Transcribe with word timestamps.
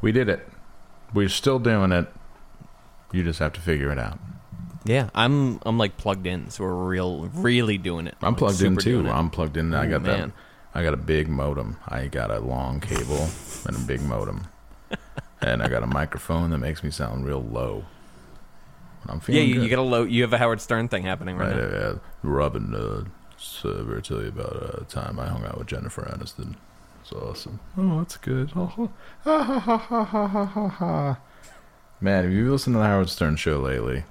We 0.00 0.12
did 0.12 0.28
it. 0.28 0.48
We're 1.12 1.28
still 1.28 1.58
doing 1.58 1.92
it. 1.92 2.08
You 3.12 3.22
just 3.24 3.38
have 3.40 3.52
to 3.54 3.60
figure 3.60 3.90
it 3.90 3.98
out. 3.98 4.18
Yeah, 4.84 5.10
I'm 5.14 5.60
I'm 5.66 5.76
like 5.76 5.96
plugged 5.96 6.26
in, 6.26 6.50
so 6.50 6.64
we're 6.64 6.72
real 6.74 7.28
really 7.34 7.76
doing 7.76 8.06
it. 8.06 8.14
I'm 8.22 8.32
Like, 8.32 8.38
plugged 8.38 8.62
in 8.62 8.76
too. 8.76 9.08
I'm 9.08 9.28
plugged 9.30 9.56
in. 9.56 9.74
I 9.74 9.86
got 9.86 10.02
man. 10.02 10.28
that. 10.28 10.78
I 10.78 10.82
got 10.84 10.94
a 10.94 10.98
big 10.98 11.28
modem. 11.28 11.76
I 11.86 12.06
got 12.06 12.30
a 12.30 12.38
long 12.38 12.80
cable 12.80 13.28
and 13.66 13.76
a 13.76 13.80
big 13.80 14.00
modem, 14.02 14.46
and 15.42 15.62
I 15.62 15.68
got 15.68 15.82
a 15.82 15.86
microphone 15.86 16.50
that 16.50 16.58
makes 16.58 16.82
me 16.82 16.90
sound 16.90 17.26
real 17.26 17.42
low. 17.42 17.84
I'm 19.06 19.16
yeah, 19.16 19.20
feeling 19.20 19.48
you, 19.48 19.54
good. 19.54 19.62
you 19.64 19.68
got 19.70 19.78
a 19.80 19.82
low. 19.82 20.04
You 20.04 20.22
have 20.22 20.32
a 20.32 20.38
Howard 20.38 20.60
Stern 20.60 20.88
thing 20.88 21.02
happening 21.02 21.36
right, 21.36 21.50
right. 21.54 21.70
now. 21.70 21.76
Uh, 21.78 21.98
Robin, 22.22 22.74
uh, 22.74 23.04
so 23.36 24.00
tell 24.00 24.22
you 24.22 24.28
about 24.28 24.80
a 24.80 24.84
time 24.88 25.18
I 25.18 25.26
hung 25.26 25.44
out 25.44 25.58
with 25.58 25.66
Jennifer 25.66 26.02
Aniston. 26.02 26.54
Awesome. 27.12 27.60
Oh, 27.76 27.98
that's 27.98 28.16
good. 28.16 28.50
Ha 28.52 28.66
ha 28.66 28.88
ha 29.24 29.58
ha 29.58 29.78
ha 29.78 30.04
ha 30.04 30.46
ha 30.46 30.68
ha. 30.68 31.18
Man, 32.00 32.24
have 32.24 32.32
you 32.32 32.50
listened 32.50 32.74
to 32.74 32.78
the 32.78 32.86
Howard 32.86 33.10
Stern 33.10 33.36
show 33.36 33.58
lately? 33.58 34.04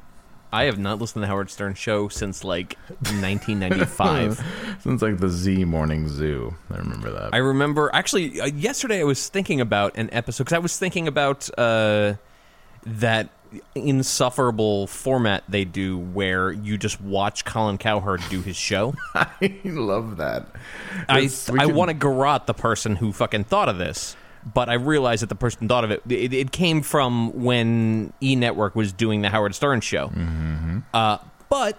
I 0.52 0.64
have 0.64 0.80
not 0.80 1.00
listened 1.00 1.16
to 1.16 1.20
the 1.22 1.28
Howard 1.28 1.50
Stern 1.50 1.76
show 1.76 2.08
since 2.08 2.44
like 2.44 2.76
1995. 2.88 4.44
since 4.80 5.02
like 5.02 5.18
the 5.20 5.30
Z 5.30 5.66
Morning 5.66 6.08
Zoo. 6.08 6.56
I 6.72 6.78
remember 6.78 7.12
that. 7.12 7.34
I 7.34 7.38
remember 7.38 7.90
actually 7.94 8.42
uh, 8.42 8.48
yesterday 8.48 9.00
I 9.00 9.04
was 9.04 9.30
thinking 9.30 9.62
about 9.62 9.96
an 9.98 10.10
episode 10.12 10.48
cuz 10.48 10.54
I 10.54 10.60
was 10.60 10.78
thinking 10.78 11.08
about 11.08 11.50
uh, 11.58 12.16
that 12.86 13.30
insufferable 13.76 14.88
format 14.88 15.44
they 15.50 15.66
do 15.66 15.98
where 15.98 16.52
you 16.52 16.78
just 16.78 17.02
watch 17.02 17.46
Colin 17.46 17.78
Cowherd 17.78 18.22
do 18.30 18.42
his 18.42 18.56
show. 18.56 18.94
I 19.16 19.60
love 19.64 20.18
that. 20.18 20.48
I 21.08 21.20
It's- 21.20 21.50
I 21.50 21.66
want 21.68 21.90
to 21.90 21.96
garrot 21.96 22.46
the 22.46 22.54
person 22.54 22.96
who 22.96 23.12
fucking 23.12 23.46
thought 23.46 23.70
of 23.70 23.78
this, 23.78 24.16
but 24.54 24.70
I 24.70 24.74
realized 24.76 25.22
that 25.22 25.30
the 25.30 25.36
person 25.36 25.68
thought 25.68 25.84
of 25.84 25.92
it. 25.92 26.02
It, 26.10 26.34
it 26.34 26.52
came 26.52 26.82
from 26.82 27.44
when 27.44 28.14
E 28.22 28.36
Network 28.36 28.76
was 28.76 28.92
doing 28.94 29.22
the 29.22 29.30
Howard 29.30 29.56
Stern 29.56 29.82
show. 29.82 30.08
Mm-hmm. 30.10 30.80
Uh, 30.94 31.18
but 31.50 31.78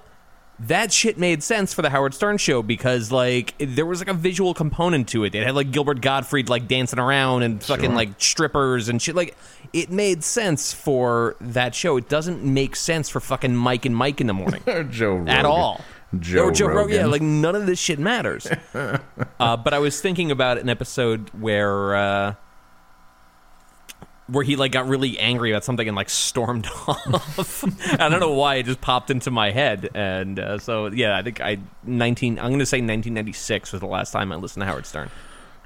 that 0.66 0.92
shit 0.92 1.16
made 1.19 1.43
sense 1.43 1.72
for 1.72 1.82
the 1.82 1.91
Howard 1.91 2.12
Stern 2.15 2.37
show 2.38 2.62
because 2.62 3.10
like 3.10 3.54
there 3.59 3.87
was 3.87 3.98
like 4.00 4.09
a 4.09 4.15
visual 4.15 4.53
component 4.54 5.09
to 5.09 5.25
it. 5.25 5.34
It 5.34 5.44
had 5.44 5.54
like 5.54 5.71
Gilbert 5.71 6.00
Gottfried 6.00 6.48
like 6.48 6.69
dancing 6.69 6.98
around 6.98 7.43
and 7.43 7.62
fucking 7.62 7.87
Sure. 7.87 7.94
like 7.94 8.10
strippers 8.21 8.88
and 8.88 9.00
shit. 9.00 9.15
Like 9.15 9.37
it 9.72 9.91
made 9.91 10.22
sense 10.22 10.72
for 10.75 11.37
that 11.41 11.75
show. 11.75 11.97
It 11.97 12.09
doesn't 12.09 12.44
make 12.44 12.76
sense 12.76 13.09
for 13.09 13.21
fucking 13.21 13.54
Mike 13.56 13.87
and 13.87 13.97
Mike 13.97 14.21
in 14.21 14.26
the 14.26 14.34
morning 14.34 14.62
Joe 14.91 15.12
Rogan. 15.15 15.28
at 15.28 15.44
all. 15.44 15.81
Joe, 16.19 16.47
or 16.47 16.50
Joe 16.53 16.66
Rogan. 16.66 16.77
Rogan. 16.82 16.97
Yeah, 16.97 17.06
like 17.06 17.22
none 17.22 17.54
of 17.54 17.66
this 17.66 17.78
shit 17.78 17.98
matters. 18.00 18.47
uh, 18.75 19.56
but 19.56 19.72
I 19.72 19.78
was 19.78 20.00
thinking 20.00 20.31
about 20.32 20.59
an 20.59 20.69
episode 20.69 21.31
where 21.31 21.94
uh, 21.94 22.34
where 24.30 24.44
he 24.44 24.56
like 24.56 24.72
got 24.72 24.86
really 24.86 25.18
angry 25.18 25.52
about 25.52 25.64
something 25.64 25.86
and 25.86 25.96
like 25.96 26.10
stormed 26.10 26.66
off. 26.86 27.64
I 27.98 28.08
don't 28.08 28.20
know 28.20 28.32
why 28.34 28.56
it 28.56 28.64
just 28.64 28.80
popped 28.80 29.10
into 29.10 29.30
my 29.30 29.50
head, 29.50 29.91
and 29.94 30.38
uh, 30.38 30.58
so 30.58 30.86
yeah, 30.86 31.16
I 31.16 31.22
think 31.22 31.41
I 31.41 31.58
nineteen. 31.84 32.38
I'm 32.38 32.48
going 32.48 32.60
to 32.60 32.66
say 32.66 32.78
1996 32.78 33.72
was 33.72 33.80
the 33.80 33.86
last 33.86 34.10
time 34.10 34.32
I 34.32 34.36
listened 34.36 34.62
to 34.62 34.66
Howard 34.66 34.86
Stern. 34.86 35.10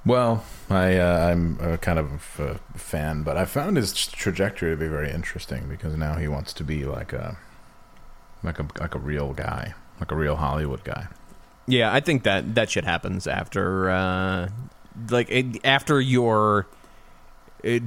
Well, 0.07 0.45
I 0.69 0.97
uh, 0.97 1.31
I'm 1.31 1.59
a 1.61 1.79
kind 1.79 1.99
of 1.99 2.39
a 2.39 2.79
fan, 2.79 3.23
but 3.23 3.37
I 3.37 3.45
found 3.45 3.77
his 3.77 4.07
trajectory 4.07 4.71
to 4.71 4.77
be 4.77 4.89
very 4.89 5.11
interesting 5.11 5.69
because 5.69 5.97
now 5.97 6.17
he 6.17 6.29
wants 6.29 6.53
to 6.55 6.65
be 6.65 6.85
like 6.85 7.13
a 7.13 7.39
like 8.43 8.59
a 8.59 8.67
like 8.81 8.95
a 8.95 8.99
real 8.99 9.33
guy, 9.33 9.75
like 10.01 10.11
a 10.11 10.17
real 10.17 10.37
Hollywood 10.37 10.85
guy. 10.85 11.09
Yeah, 11.67 11.93
I 11.93 12.01
think 12.01 12.25
that 12.25 12.55
that 12.57 12.71
shit 12.71 12.85
happens 12.85 13.27
after, 13.27 13.89
uh, 13.89 14.49
like, 15.09 15.31
it, 15.31 15.65
after 15.65 15.99
you're 15.99 16.67
uh, 16.69 16.84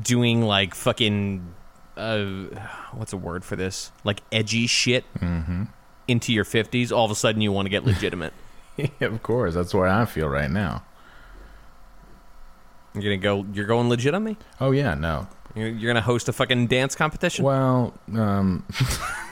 doing 0.03 0.41
like 0.41 0.73
fucking, 0.75 1.53
uh, 1.95 2.25
what's 2.93 3.13
a 3.13 3.17
word 3.17 3.45
for 3.45 3.55
this? 3.55 3.91
Like 4.03 4.21
edgy 4.31 4.67
shit 4.67 5.05
into 6.07 6.33
your 6.33 6.43
fifties. 6.43 6.91
All 6.91 7.05
of 7.05 7.11
a 7.11 7.15
sudden, 7.15 7.41
you 7.41 7.51
want 7.51 7.65
to 7.65 7.69
get 7.69 7.85
legitimate. 7.85 8.33
yeah, 8.77 8.87
of 9.01 9.21
course, 9.23 9.53
that's 9.53 9.73
where 9.73 9.87
I 9.87 10.05
feel 10.05 10.27
right 10.27 10.49
now. 10.51 10.83
you're 12.93 13.03
gonna 13.03 13.17
go. 13.17 13.45
You're 13.53 13.65
going 13.65 13.89
legit 13.89 14.13
on 14.13 14.23
me. 14.23 14.37
Oh 14.59 14.71
yeah, 14.71 14.93
no. 14.95 15.27
You're, 15.55 15.69
you're 15.69 15.89
gonna 15.91 16.01
host 16.01 16.29
a 16.29 16.33
fucking 16.33 16.67
dance 16.67 16.95
competition. 16.95 17.43
Well, 17.45 17.93
um, 18.13 18.63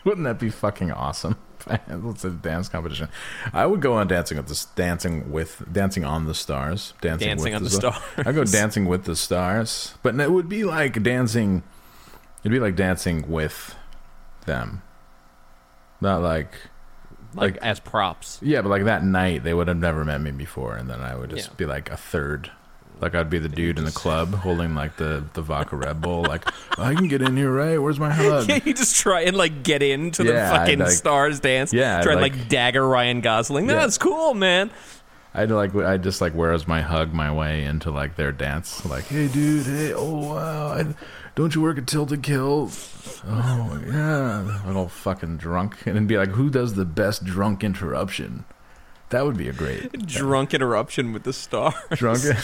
wouldn't 0.04 0.24
that 0.24 0.38
be 0.38 0.50
fucking 0.50 0.90
awesome? 0.92 1.36
Let's 1.88 2.24
a 2.24 2.30
dance 2.30 2.68
competition. 2.70 3.08
I 3.52 3.66
would 3.66 3.80
go 3.82 3.92
on 3.94 4.08
dancing 4.08 4.38
with 4.38 4.46
the 4.46 4.66
dancing 4.76 5.30
with 5.30 5.62
dancing 5.70 6.04
on 6.04 6.26
the 6.26 6.34
stars, 6.34 6.94
dancing, 7.02 7.28
Dancing 7.28 7.52
with 7.52 7.56
on 7.56 7.64
the 7.64 7.70
Sta- 7.70 7.92
Stars. 7.92 8.26
I 8.26 8.32
go 8.32 8.44
dancing 8.44 8.86
with 8.86 9.04
the 9.04 9.14
stars, 9.14 9.94
but 10.02 10.18
it 10.18 10.30
would 10.32 10.48
be 10.48 10.64
like 10.64 11.02
dancing. 11.02 11.62
It'd 12.42 12.50
be 12.52 12.60
like 12.60 12.76
dancing 12.76 13.30
with 13.30 13.74
them, 14.46 14.80
not 16.00 16.22
like 16.22 16.54
like, 17.34 17.54
like- 17.54 17.62
as 17.62 17.78
props. 17.78 18.38
yeah, 18.42 18.62
but 18.62 18.70
like 18.70 18.84
that 18.84 19.04
night 19.04 19.44
they 19.44 19.52
would 19.52 19.68
have 19.68 19.76
never 19.76 20.02
met 20.04 20.20
me 20.22 20.30
before, 20.30 20.76
and 20.76 20.88
then 20.88 21.00
I 21.02 21.14
would 21.14 21.28
just 21.30 21.48
Yeah. 21.50 21.54
be 21.58 21.66
like 21.66 21.90
a 21.90 21.96
third. 21.98 22.50
Like 23.00 23.14
I'd 23.14 23.30
be 23.30 23.38
the 23.38 23.48
dude 23.48 23.78
in 23.78 23.84
the 23.84 23.90
club 23.90 24.34
holding 24.34 24.74
like 24.74 24.96
the 24.96 25.24
the 25.32 25.42
vodka 25.42 25.76
Red 25.76 26.00
Bull. 26.00 26.22
Like 26.22 26.44
oh, 26.78 26.82
I 26.82 26.94
can 26.94 27.08
get 27.08 27.22
in 27.22 27.36
here, 27.36 27.50
right? 27.50 27.78
Where's 27.78 27.98
my 27.98 28.10
hug? 28.10 28.48
Yeah, 28.48 28.60
you 28.64 28.74
just 28.74 28.96
try 28.96 29.22
and 29.22 29.36
like 29.36 29.62
get 29.62 29.82
into 29.82 30.24
Yeah, 30.24 30.50
the 30.50 30.56
fucking 30.58 30.80
I'd, 30.82 30.84
like- 30.86 30.92
stars 30.94 31.40
dance. 31.40 31.72
Yeah, 31.72 32.02
try 32.02 32.12
and 32.12 32.20
like- 32.20 32.32
like 32.36 32.48
dagger 32.48 32.86
Ryan 32.86 33.20
Gosling. 33.22 33.68
Yeah. 33.68 33.76
That's 33.76 33.96
cool, 33.98 34.34
man. 34.34 34.70
I'd 35.32 35.50
like 35.50 35.74
I 35.76 35.96
just 35.96 36.20
like 36.20 36.32
where's 36.34 36.66
my 36.66 36.80
hug 36.80 37.12
my 37.14 37.32
way 37.32 37.64
into 37.64 37.90
like 37.90 38.16
their 38.16 38.32
dance. 38.32 38.84
Like, 38.84 39.04
hey 39.04 39.28
dude, 39.28 39.64
hey, 39.64 39.92
oh 39.94 40.34
wow, 40.34 40.68
I, 40.72 40.94
don't 41.36 41.54
you 41.54 41.60
work 41.62 41.78
at 41.78 41.86
Tilted 41.86 42.22
Kilt? 42.24 42.72
Oh 43.26 43.80
yeah, 43.86 44.60
I'm 44.66 44.76
all 44.76 44.88
fucking 44.88 45.36
drunk, 45.36 45.86
and 45.86 45.94
then 45.94 46.06
be 46.08 46.18
like, 46.18 46.30
who 46.30 46.50
does 46.50 46.74
the 46.74 46.84
best 46.84 47.24
drunk 47.24 47.62
interruption? 47.62 48.44
That 49.10 49.24
would 49.26 49.36
be 49.36 49.48
a 49.48 49.52
great 49.52 49.92
Drunk 50.06 50.54
interruption 50.54 51.12
with 51.12 51.24
the 51.24 51.32
stars. 51.32 51.74
drunken, 51.92 52.36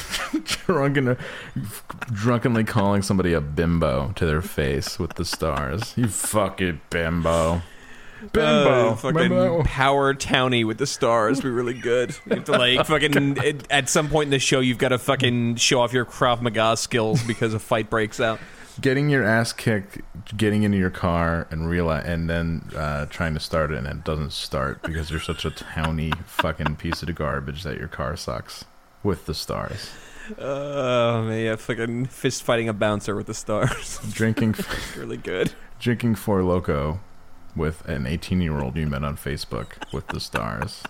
drunken, 0.44 1.16
drunkenly 2.12 2.64
calling 2.64 3.02
somebody 3.02 3.32
a 3.32 3.40
bimbo 3.40 4.12
to 4.16 4.26
their 4.26 4.42
face 4.42 4.98
with 4.98 5.14
the 5.14 5.24
stars. 5.24 5.94
You 5.96 6.08
fucking 6.08 6.80
bimbo, 6.90 7.62
bimbo, 8.32 8.90
Uh, 8.90 8.96
fucking 8.96 9.14
bimbo. 9.16 9.62
power 9.62 10.12
towny 10.12 10.64
with 10.64 10.78
the 10.78 10.86
stars 10.86 11.40
be 11.40 11.48
really 11.50 11.74
good. 11.74 12.16
You 12.26 12.36
have 12.36 12.44
to 12.46 12.52
like 12.52 12.84
fucking 12.88 13.38
at, 13.38 13.70
at 13.70 13.88
some 13.88 14.08
point 14.08 14.26
in 14.26 14.30
the 14.30 14.38
show 14.40 14.58
you've 14.60 14.78
got 14.78 14.88
to 14.88 14.98
fucking 14.98 15.56
show 15.56 15.80
off 15.80 15.92
your 15.92 16.04
Krav 16.04 16.40
Maga 16.42 16.76
skills 16.76 17.22
because 17.22 17.54
a 17.54 17.58
fight 17.60 17.88
breaks 17.90 18.18
out. 18.18 18.40
Getting 18.80 19.08
your 19.08 19.24
ass 19.24 19.52
kicked, 19.52 20.00
getting 20.36 20.62
into 20.62 20.78
your 20.78 20.90
car 20.90 21.46
and 21.50 21.68
realize, 21.68 22.04
and 22.06 22.28
then 22.28 22.68
uh, 22.76 23.06
trying 23.06 23.34
to 23.34 23.40
start 23.40 23.70
it 23.70 23.78
and 23.78 23.86
it 23.86 24.04
doesn't 24.04 24.32
start 24.32 24.82
because 24.82 25.10
you're 25.10 25.20
such 25.20 25.44
a 25.44 25.50
towny 25.50 26.12
fucking 26.26 26.76
piece 26.76 27.02
of 27.02 27.14
garbage 27.14 27.62
that 27.62 27.78
your 27.78 27.88
car 27.88 28.16
sucks 28.16 28.64
with 29.02 29.26
the 29.26 29.34
stars. 29.34 29.90
Oh 30.38 31.22
man, 31.22 31.44
yeah, 31.44 31.56
fucking 31.56 32.06
fist 32.06 32.42
fighting 32.42 32.68
a 32.68 32.72
bouncer 32.72 33.14
with 33.14 33.26
the 33.26 33.34
stars. 33.34 34.00
Drinking, 34.12 34.54
really 34.96 35.16
good. 35.16 35.52
drinking 35.78 36.16
Four 36.16 36.42
Loco 36.42 36.98
with 37.54 37.86
an 37.88 38.06
18 38.06 38.40
year 38.40 38.60
old 38.60 38.76
you 38.76 38.86
met 38.88 39.04
on 39.04 39.16
Facebook 39.16 39.90
with 39.92 40.08
the 40.08 40.18
stars. 40.20 40.82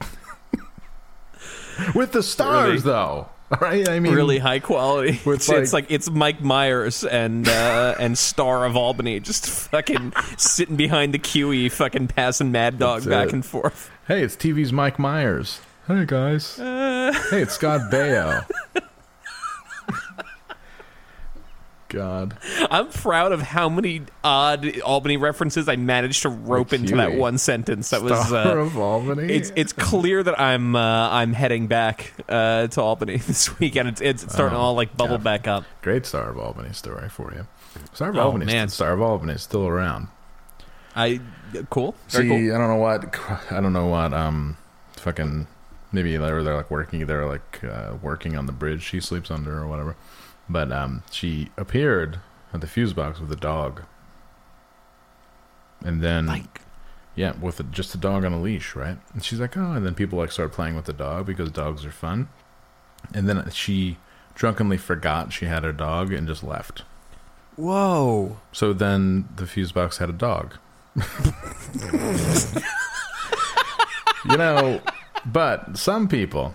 with 1.94 2.12
the 2.12 2.22
stars, 2.22 2.68
Really? 2.68 2.78
though. 2.82 3.28
right? 3.60 3.88
I 3.88 4.00
mean, 4.00 4.14
really 4.14 4.38
high 4.38 4.58
quality. 4.58 5.20
It's, 5.26 5.48
it's 5.48 5.72
like- 5.72 5.84
like 5.84 5.90
it's 5.92 6.10
Mike 6.10 6.40
Myers 6.42 7.04
and 7.04 7.46
uh, 7.48 7.94
and 8.00 8.16
Star 8.16 8.64
of 8.64 8.76
Albany 8.76 9.20
just 9.20 9.46
fucking 9.48 10.12
sitting 10.36 10.76
behind 10.76 11.12
the 11.14 11.18
QE, 11.18 11.70
fucking 11.70 12.08
passing 12.08 12.50
Mad 12.52 12.78
Dog 12.78 13.08
back 13.08 13.28
it. 13.28 13.32
and 13.34 13.44
forth. 13.44 13.90
Hey, 14.08 14.22
it's 14.22 14.36
TV's 14.36 14.72
Mike 14.72 14.98
Myers. 14.98 15.60
Hey 15.86 16.04
guys. 16.06 16.56
hey, 16.56 17.12
it's 17.42 17.54
Scott 17.54 17.92
Baio. 17.92 18.44
God. 21.94 22.36
I'm 22.70 22.88
proud 22.88 23.32
of 23.32 23.40
how 23.40 23.68
many 23.68 24.02
odd 24.22 24.80
Albany 24.80 25.16
references 25.16 25.68
I 25.68 25.76
managed 25.76 26.22
to 26.22 26.28
rope 26.28 26.72
into 26.72 26.96
that 26.96 27.14
one 27.14 27.38
sentence. 27.38 27.90
That 27.90 28.02
was 28.02 28.18
Star 28.26 28.58
uh, 28.58 28.62
of 28.64 28.76
Albany. 28.76 29.32
it's 29.32 29.52
it's 29.56 29.72
clear 29.72 30.22
that 30.22 30.38
I'm 30.40 30.74
uh, 30.76 31.08
I'm 31.10 31.32
heading 31.32 31.66
back 31.68 32.12
uh, 32.28 32.66
to 32.68 32.80
Albany 32.80 33.16
this 33.26 33.58
weekend. 33.58 33.88
It's, 33.88 34.00
it's 34.00 34.22
starting 34.32 34.54
to 34.54 34.58
Oh, 34.58 34.62
all 34.62 34.74
like 34.74 34.96
bubble 34.96 35.16
yeah. 35.16 35.22
back 35.22 35.46
up. 35.48 35.64
Great 35.82 36.04
Star 36.06 36.30
of 36.30 36.38
Albany 36.38 36.72
story 36.72 37.08
for 37.08 37.32
you. 37.34 37.46
Star 37.92 38.10
of 38.10 38.16
Oh, 38.16 38.20
Albany, 38.22 38.46
man. 38.46 38.68
Star 38.68 38.92
of 38.92 39.00
Albany 39.00 39.32
is 39.34 39.42
still 39.42 39.66
around. 39.66 40.08
I 40.96 41.20
cool. 41.70 41.94
Very 42.08 42.24
See, 42.24 42.28
cool. 42.28 42.54
I 42.54 42.58
don't 42.58 42.68
know 42.68 42.76
what 42.76 43.52
I 43.52 43.60
don't 43.60 43.72
know 43.72 43.86
what 43.86 44.12
um 44.12 44.56
fucking 44.96 45.46
maybe 45.92 46.16
they're 46.16 46.42
they're 46.42 46.56
like 46.56 46.70
working 46.70 47.04
they're 47.06 47.26
like 47.26 47.62
uh, 47.64 47.94
working 48.02 48.36
on 48.36 48.46
the 48.46 48.52
bridge 48.52 48.82
she 48.82 49.00
sleeps 49.00 49.30
under 49.30 49.58
or 49.58 49.66
whatever. 49.66 49.96
But 50.48 50.70
um 50.72 51.02
she 51.10 51.50
appeared 51.56 52.20
at 52.52 52.60
the 52.60 52.66
fuse 52.66 52.92
box 52.92 53.20
with 53.20 53.32
a 53.32 53.36
dog. 53.36 53.82
And 55.84 56.02
then 56.02 56.26
Like 56.26 56.60
yeah, 57.16 57.34
with 57.40 57.60
a, 57.60 57.62
just 57.62 57.94
a 57.94 57.98
dog 57.98 58.24
on 58.24 58.32
a 58.32 58.40
leash, 58.40 58.74
right? 58.74 58.98
And 59.12 59.24
she's 59.24 59.38
like, 59.38 59.56
"Oh," 59.56 59.72
and 59.72 59.86
then 59.86 59.94
people 59.94 60.18
like 60.18 60.32
start 60.32 60.50
playing 60.52 60.74
with 60.74 60.86
the 60.86 60.92
dog 60.92 61.26
because 61.26 61.50
dogs 61.50 61.84
are 61.84 61.92
fun. 61.92 62.28
And 63.12 63.28
then 63.28 63.48
she 63.50 63.98
drunkenly 64.34 64.78
forgot 64.78 65.32
she 65.32 65.46
had 65.46 65.62
her 65.62 65.72
dog 65.72 66.12
and 66.12 66.26
just 66.26 66.42
left. 66.42 66.82
whoa. 67.56 68.38
So 68.52 68.72
then 68.72 69.28
the 69.36 69.46
fuse 69.46 69.70
box 69.72 69.98
had 69.98 70.10
a 70.10 70.12
dog. 70.12 70.56
you 74.24 74.36
know, 74.36 74.80
but 75.24 75.76
some 75.76 76.08
people 76.08 76.54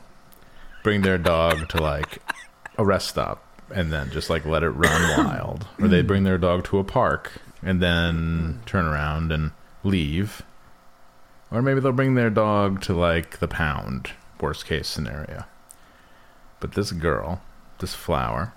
bring 0.84 1.02
their 1.02 1.18
dog 1.18 1.70
to 1.70 1.82
like 1.82 2.22
a 2.78 2.84
rest 2.86 3.08
stop 3.10 3.44
and 3.74 3.92
then 3.92 4.10
just 4.12 4.30
like 4.30 4.46
let 4.46 4.64
it 4.64 4.70
run 4.70 5.02
wild. 5.26 5.68
Or 5.80 5.88
they 5.88 6.02
bring 6.02 6.24
their 6.24 6.38
dog 6.38 6.64
to 6.66 6.80
a 6.80 6.84
park 6.84 7.34
and 7.62 7.82
then 7.82 8.62
turn 8.66 8.86
around 8.86 9.32
and 9.32 9.52
leave. 9.84 10.42
Or 11.52 11.62
maybe 11.62 11.80
they'll 11.80 11.92
bring 11.92 12.16
their 12.16 12.30
dog 12.30 12.82
to 12.84 12.94
like 12.94 13.40
the 13.40 13.48
pound, 13.48 14.12
worst 14.40 14.66
case 14.66 14.88
scenario. 14.88 15.46
But 16.60 16.74
this 16.74 16.92
girl, 16.92 17.42
this 17.80 17.96
flower, 17.96 18.54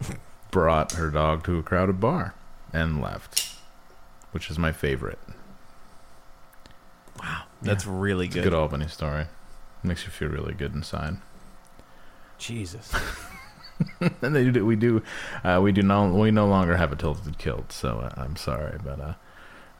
brought 0.50 0.92
her 0.92 1.10
dog 1.10 1.44
to 1.44 1.58
a 1.58 1.62
crowded 1.62 2.00
bar 2.00 2.34
and 2.72 3.00
left, 3.00 3.54
which 4.32 4.50
is 4.50 4.58
my 4.58 4.72
favorite. 4.72 5.18
Wow, 7.20 7.42
that's 7.60 7.86
really 7.86 8.26
It's 8.26 8.34
a 8.36 8.38
good. 8.38 8.44
good 8.50 8.54
Albany 8.54 8.88
story. 8.88 9.26
Makes 9.82 10.04
you 10.04 10.10
feel 10.10 10.28
really 10.28 10.54
good 10.54 10.74
inside. 10.74 11.18
Jesus. 12.38 12.92
and 14.22 14.34
they 14.34 14.50
do, 14.50 14.64
we 14.64 14.76
do, 14.76 15.02
uh, 15.44 15.60
we 15.62 15.72
do 15.72 15.82
no, 15.82 16.06
we 16.12 16.30
no 16.30 16.46
longer 16.46 16.76
have 16.76 16.92
a 16.92 16.96
tilted 16.96 17.38
kilt. 17.38 17.72
So 17.72 17.98
uh, 18.00 18.12
I'm 18.20 18.36
sorry, 18.36 18.78
but 18.84 19.00
uh, 19.00 19.14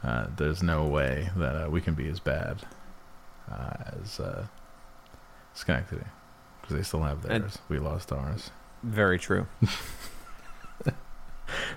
uh, 0.03 0.27
there's 0.37 0.63
no 0.63 0.87
way 0.87 1.31
that 1.37 1.67
uh, 1.67 1.71
we 1.71 1.81
can 1.81 1.95
be 1.95 2.09
as 2.09 2.21
bad 2.21 2.63
uh, 3.51 3.75
as 4.03 4.19
uh, 4.21 4.47
Schenectady 5.55 6.05
because 6.61 6.77
they 6.77 6.83
still 6.83 7.03
have 7.03 7.25
And- 7.27 7.45
theirs. 7.45 7.59
we 7.69 7.79
lost 7.79 8.13
ours. 8.13 8.51
Very 8.83 9.19
true. 9.19 9.47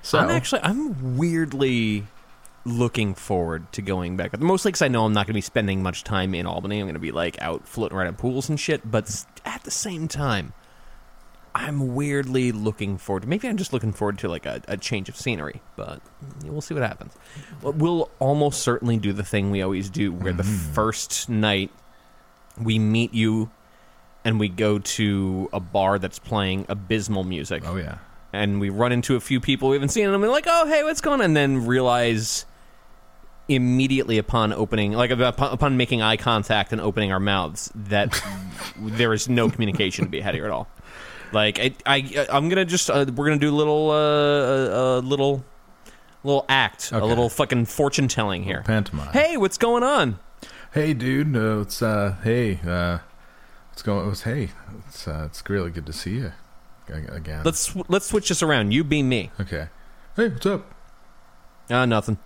So 0.01 0.19
I'm 0.19 0.29
actually 0.29 0.61
I'm 0.63 1.18
weirdly 1.18 2.06
looking 2.63 3.13
forward 3.13 3.71
to 3.73 3.81
going 3.81 4.15
back. 4.15 4.39
Mostly 4.39 4.69
because 4.69 4.81
I 4.81 4.88
know 4.88 5.03
I'm 5.06 5.11
not 5.13 5.25
going 5.25 5.33
to 5.33 5.38
be 5.38 5.41
spending 5.41 5.83
much 5.83 6.03
time 6.03 6.33
in 6.33 6.45
Albany. 6.45 6.79
I'm 6.79 6.85
going 6.85 6.94
to 6.94 7.00
be 7.00 7.11
like 7.11 7.41
out 7.41 7.68
floating 7.68 7.97
around 7.97 8.07
in 8.07 8.15
pools 8.15 8.47
and 8.47 8.57
shit. 8.59 8.89
But 8.89 9.25
at 9.44 9.63
the 9.63 9.71
same 9.71 10.07
time, 10.07 10.53
I'm 11.56 11.96
weirdly 11.96 12.52
looking 12.52 12.98
forward. 12.98 13.22
to 13.22 13.30
Maybe 13.30 13.48
I'm 13.48 13.56
just 13.56 13.72
looking 13.72 13.94
forward 13.94 14.19
to 14.19 14.28
like 14.28 14.46
a, 14.46 14.62
a 14.68 14.75
change 14.75 15.07
of 15.07 15.16
scenery. 15.16 15.62
But 15.78 16.02
we'll 16.44 16.60
see 16.60 16.74
what 16.74 16.84
happens. 16.84 17.13
Well, 17.62 17.72
We'll 17.72 18.12
almost 18.19 18.62
certainly 18.62 18.98
do 18.98 19.13
the 19.13 19.24
thing 19.24 19.52
we 19.52 19.62
always 19.62 19.90
do, 19.90 20.12
where 20.12 20.34
the 20.34 20.44
mm-hmm. 20.44 20.74
first 20.74 21.30
night 21.30 21.72
we 22.62 22.78
meet 22.78 23.13
you. 23.13 23.50
And 24.25 24.40
we 24.40 24.50
go 24.50 24.80
to 24.80 25.50
a 25.54 25.60
bar 25.60 26.00
that's 26.00 26.18
playing 26.18 26.66
abysmal 26.68 27.24
music 27.24 27.62
oh 27.63 27.75
yeah, 27.75 28.00
and 28.34 28.60
we 28.60 28.72
run 28.72 28.92
into 28.92 29.16
a 29.16 29.19
few 29.19 29.40
people 29.40 29.69
we 29.69 29.75
haven't 29.75 29.90
seen, 29.90 30.07
and 30.07 30.16
I'm 30.16 30.22
like, 30.24 30.46
"Oh, 30.48 30.66
hey, 30.66 30.84
what's 30.84 31.00
going 31.00 31.19
on?" 31.19 31.25
And 31.25 31.38
then 31.38 31.68
realize 31.68 32.48
immediately 33.48 34.18
upon 34.18 34.52
opening, 34.52 34.94
like 34.94 35.12
upon 35.12 35.78
making 35.78 36.02
eye 36.02 36.18
contact 36.18 36.72
and 36.72 36.81
opening 36.81 37.12
our 37.12 37.19
mouths, 37.19 37.72
that 37.75 38.19
there 38.80 39.13
is 39.13 39.30
no 39.30 39.48
communication 39.48 40.06
to 40.06 40.10
be 40.10 40.22
had 40.22 40.34
here 40.34 40.46
at 40.46 40.52
all. 40.52 40.68
Like, 41.35 41.59
I, 41.59 41.73
I 41.85 42.27
I'm 42.31 42.47
gonna 42.49 42.63
just 42.65 42.89
uh, 42.89 43.05
we're 43.13 43.25
gonna 43.27 43.37
do 43.37 43.49
a 43.53 43.57
little 43.57 43.91
uh, 43.91 43.95
a, 43.95 44.99
a 44.99 45.01
little 45.01 45.43
little 46.23 46.45
act, 46.47 46.91
a 46.93 46.95
Okay. 46.97 47.05
little 47.05 47.29
fucking 47.29 47.65
fortune 47.65 48.07
telling 48.07 48.43
here. 48.43 48.63
pantomime. 48.65 49.11
Hey, 49.11 49.35
what's 49.37 49.57
going 49.57 49.83
on? 49.83 50.17
Hey, 50.73 50.93
dude. 50.93 51.35
Uh, 51.35 51.59
it's 51.59 51.81
uh, 51.81 52.15
hey, 52.23 52.59
uh, 52.65 52.99
what's 53.69 53.81
going? 53.83 54.09
It's 54.09 54.21
hey, 54.23 54.49
it's 54.87 55.07
uh, 55.07 55.23
it's 55.27 55.43
really 55.49 55.71
good 55.71 55.85
to 55.87 55.93
see 55.93 56.15
you 56.15 56.31
again. 56.87 57.41
Let's 57.43 57.75
let's 57.89 58.05
switch 58.07 58.29
this 58.29 58.41
around. 58.41 58.71
You 58.71 58.83
be 58.85 59.03
me. 59.03 59.29
okay. 59.39 59.67
Hey, 60.15 60.29
what's 60.29 60.45
up? 60.45 60.73
Uh, 61.69 61.85
nothing. 61.85 62.17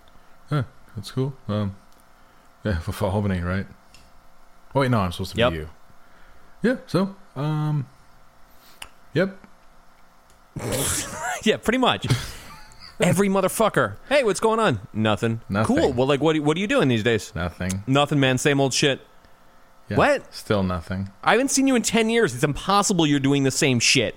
Huh, 0.48 0.62
that's 0.94 1.10
cool. 1.10 1.34
Um, 1.48 1.74
yeah, 2.62 2.78
for, 2.78 2.92
for 2.92 3.06
Albany, 3.06 3.40
right? 3.40 3.66
Oh 4.74 4.80
wait, 4.80 4.90
no, 4.92 5.00
I'm 5.00 5.10
supposed 5.10 5.32
to 5.32 5.38
Yep. 5.38 5.50
be 5.52 5.56
you. 5.58 5.68
Yeah. 6.62 6.76
So, 6.86 7.16
um, 7.34 7.86
yep. 9.14 9.36
Yeah, 11.42 11.56
pretty 11.56 11.78
much. 11.78 12.06
Every 13.00 13.28
motherfucker. 13.30 13.96
Hey, 14.10 14.24
what's 14.24 14.40
going 14.40 14.60
on? 14.60 14.80
Nothing. 14.92 15.40
Nothing. 15.48 15.74
Cool. 15.76 15.92
Well, 15.94 16.06
like, 16.06 16.20
what 16.20 16.38
what 16.40 16.54
are 16.56 16.60
you 16.60 16.66
doing 16.66 16.88
these 16.88 17.02
days? 17.02 17.32
Nothing. 17.34 17.82
Nothing, 17.86 18.20
man. 18.20 18.36
Same 18.36 18.60
old 18.60 18.74
shit. 18.74 19.00
Yeah, 19.88 19.96
What? 19.96 20.34
Still 20.34 20.62
nothing. 20.62 21.08
I 21.24 21.32
haven't 21.32 21.50
seen 21.50 21.66
you 21.66 21.74
in 21.76 21.82
ten 21.82 22.10
years. 22.10 22.34
It's 22.34 22.44
impossible 22.44 23.06
you're 23.06 23.18
doing 23.20 23.42
the 23.44 23.50
same 23.50 23.80
shit. 23.80 24.16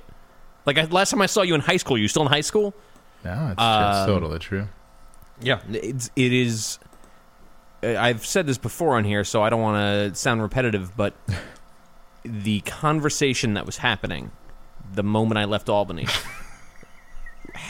Like 0.66 0.78
I, 0.78 0.84
last 0.86 1.12
time 1.12 1.22
I 1.22 1.28
saw 1.28 1.44
you 1.44 1.56
in 1.56 1.62
high 1.62 1.78
school, 1.78 1.98
you 1.98 2.10
still 2.10 2.24
in 2.24 2.28
high 2.28 2.42
school? 2.42 2.74
No, 3.24 3.50
it's, 3.54 3.62
Um, 3.62 3.84
it's 3.96 4.06
totally 4.06 4.40
true. 4.40 4.68
Yeah, 5.42 5.60
it's 5.72 6.12
it 6.18 6.34
is. 6.34 6.78
uh, 7.84 7.96
I've 7.98 8.26
said 8.26 8.48
this 8.48 8.58
before 8.58 8.98
on 8.98 9.06
here, 9.06 9.24
so 9.24 9.42
I 9.42 9.50
don't 9.50 9.62
want 9.62 9.78
to 10.14 10.20
sound 10.20 10.42
repetitive, 10.42 10.96
but 10.98 11.14
the 12.26 12.60
conversation 12.62 13.54
that 13.54 13.66
was 13.66 13.78
happening 13.78 14.32
the 14.96 15.04
moment 15.04 15.38
I 15.38 15.46
left 15.46 15.70
Albany 15.70 16.08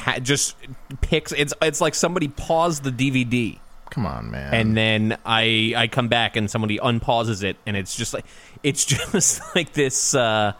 ha- 0.03 0.19
just 0.19 0.55
picks. 1.01 1.31
It's 1.31 1.53
it's 1.61 1.81
like 1.81 1.95
somebody 1.95 2.27
paused 2.27 2.83
the 2.83 2.91
DVD. 2.91 3.59
Come 3.89 4.05
on, 4.07 4.31
man. 4.31 4.53
and 4.53 4.75
then 4.75 5.17
I 5.25 5.73
I 5.75 5.87
come 5.87 6.07
back 6.07 6.35
and 6.35 6.49
somebody 6.49 6.79
unpauses 6.81 7.43
it, 7.43 7.57
and 7.65 7.77
it's 7.77 7.95
just 7.95 8.13
like 8.13 8.25
it's 8.63 8.85
just 9.11 9.41
like 9.55 9.73
this 9.73 10.15
uh, 10.15 10.53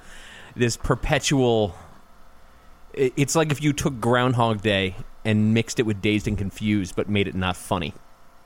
this 0.55 0.77
perpetual. 0.77 1.75
It's 2.93 3.35
like 3.35 3.51
if 3.51 3.63
you 3.63 3.73
took 3.73 3.99
Groundhog 3.99 4.61
Day 4.61 4.95
and 5.25 5.53
mixed 5.55 5.79
it 5.79 5.83
with 5.83 5.99
Dazed 5.99 6.27
and 6.27 6.37
Confused, 6.37 6.95
but 6.95 7.09
made 7.09 7.27
it 7.27 7.33
not 7.33 7.57
funny. 7.57 7.93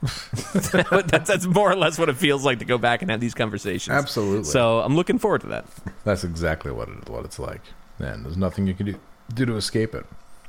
that's, 0.00 1.28
that's 1.28 1.44
more 1.44 1.70
or 1.70 1.76
less 1.76 1.98
what 1.98 2.08
it 2.08 2.16
feels 2.16 2.44
like 2.46 2.60
to 2.60 2.64
go 2.64 2.78
back 2.78 3.02
and 3.02 3.10
have 3.10 3.20
these 3.20 3.34
conversations. 3.34 3.92
Absolutely. 3.92 4.44
So 4.44 4.78
I'm 4.78 4.96
looking 4.96 5.18
forward 5.18 5.42
to 5.42 5.48
that. 5.48 5.66
That's 6.04 6.24
exactly 6.24 6.72
what 6.72 6.88
it, 6.88 7.10
what 7.10 7.26
it's 7.26 7.38
like. 7.38 7.60
And 7.98 8.24
there's 8.24 8.36
nothing 8.36 8.66
you 8.66 8.74
can 8.74 8.86
do 8.86 9.00
do 9.34 9.44
to 9.44 9.56
escape 9.56 9.94
it. 9.94 10.06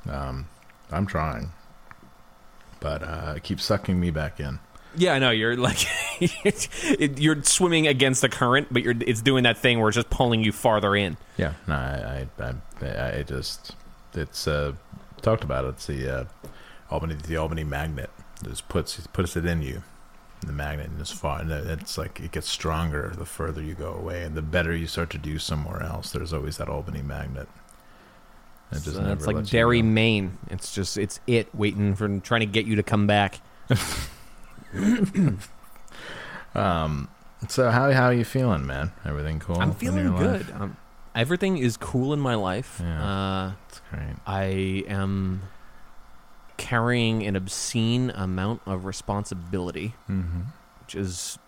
Um, 0.09 0.47
I'm 0.91 1.05
trying, 1.05 1.51
but 2.79 3.03
uh, 3.03 3.33
it 3.37 3.43
keeps 3.43 3.65
sucking 3.65 3.99
me 3.99 4.11
back 4.11 4.39
in. 4.39 4.59
Yeah, 4.95 5.13
I 5.13 5.19
know 5.19 5.29
you're 5.29 5.55
like 5.55 5.85
you're 6.99 7.43
swimming 7.43 7.87
against 7.87 8.21
the 8.21 8.29
current, 8.29 8.67
but 8.71 8.83
you're 8.83 8.95
it's 9.01 9.21
doing 9.21 9.43
that 9.43 9.57
thing 9.57 9.79
where 9.79 9.89
it's 9.89 9.95
just 9.95 10.09
pulling 10.09 10.43
you 10.43 10.51
farther 10.51 10.95
in. 10.95 11.17
Yeah, 11.37 11.53
no, 11.67 11.75
I, 11.75 12.27
I, 12.39 12.53
I, 12.81 13.17
I 13.19 13.23
just, 13.23 13.75
it's 14.13 14.47
uh, 14.47 14.73
talked 15.21 15.43
about 15.43 15.65
it. 15.65 15.69
It's 15.69 15.85
the 15.87 16.19
uh, 16.19 16.25
Albany, 16.89 17.15
the 17.15 17.37
Albany 17.37 17.63
magnet. 17.63 18.09
Just 18.43 18.67
puts 18.69 19.05
puts 19.07 19.35
it 19.35 19.45
in 19.45 19.61
you, 19.61 19.83
the 20.41 20.51
magnet, 20.53 20.89
and 20.89 20.99
it's 20.99 21.11
far. 21.11 21.41
And 21.41 21.51
it's 21.51 21.97
like 21.97 22.19
it 22.19 22.31
gets 22.31 22.49
stronger 22.49 23.13
the 23.17 23.25
further 23.25 23.61
you 23.61 23.73
go 23.73 23.93
away, 23.93 24.23
and 24.23 24.35
the 24.35 24.41
better 24.41 24.75
you 24.75 24.87
start 24.87 25.09
to 25.11 25.17
do 25.17 25.37
somewhere 25.39 25.83
else. 25.83 26.11
There's 26.11 26.33
always 26.33 26.57
that 26.57 26.69
Albany 26.69 27.01
magnet. 27.01 27.47
It 28.71 28.77
So 28.79 29.03
it's 29.11 29.25
like 29.27 29.45
Derry. 29.45 29.81
Maine. 29.81 30.37
It's 30.49 30.73
just 30.73 30.97
it's 30.97 31.19
it 31.27 31.53
waiting 31.55 31.95
for 31.95 32.19
trying 32.19 32.41
to 32.41 32.45
get 32.45 32.65
you 32.65 32.75
to 32.75 32.83
come 32.83 33.07
back. 33.07 33.41
Um. 36.55 37.09
So 37.47 37.69
how 37.69 37.91
how 37.91 38.05
are 38.05 38.13
you 38.13 38.25
feeling, 38.25 38.65
man? 38.65 38.91
Everything 39.05 39.39
cool? 39.39 39.59
I'm 39.59 39.73
feeling 39.73 40.15
good. 40.15 40.51
Um, 40.51 40.77
everything 41.15 41.57
is 41.57 41.77
cool 41.77 42.11
in 42.13 42.19
my 42.19 42.35
life. 42.35 42.79
Yeah. 42.81 43.03
Uh, 43.03 43.51
That's 43.67 43.81
great. 43.91 44.15
I 44.25 44.43
am 44.87 45.43
carrying 46.59 47.25
an 47.25 47.35
obscene 47.35 48.11
amount 48.11 48.61
of 48.67 48.85
responsibility, 48.85 49.95
Mm-hmm. 50.07 50.41
which 50.81 50.93
is 50.93 51.39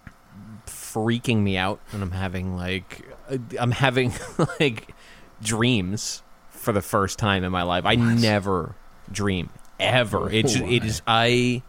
freaking 0.66 1.40
me 1.44 1.58
out, 1.58 1.80
and 1.92 2.02
I'm 2.02 2.12
having 2.12 2.56
like 2.56 3.06
uh, 3.30 3.38
I'm 3.60 3.72
having 3.72 4.14
like 4.60 4.94
dreams 5.42 6.24
for 6.50 6.72
the 6.74 6.82
first 6.82 7.20
time 7.20 7.44
in 7.44 7.52
my 7.52 7.64
life. 7.64 7.86
I 7.86 7.96
never 7.96 8.76
dream 9.12 9.50
ever. 9.80 10.30
It 10.30 10.44
just, 10.44 10.58
it 10.60 10.84
is 10.86 11.02
I 11.08 11.62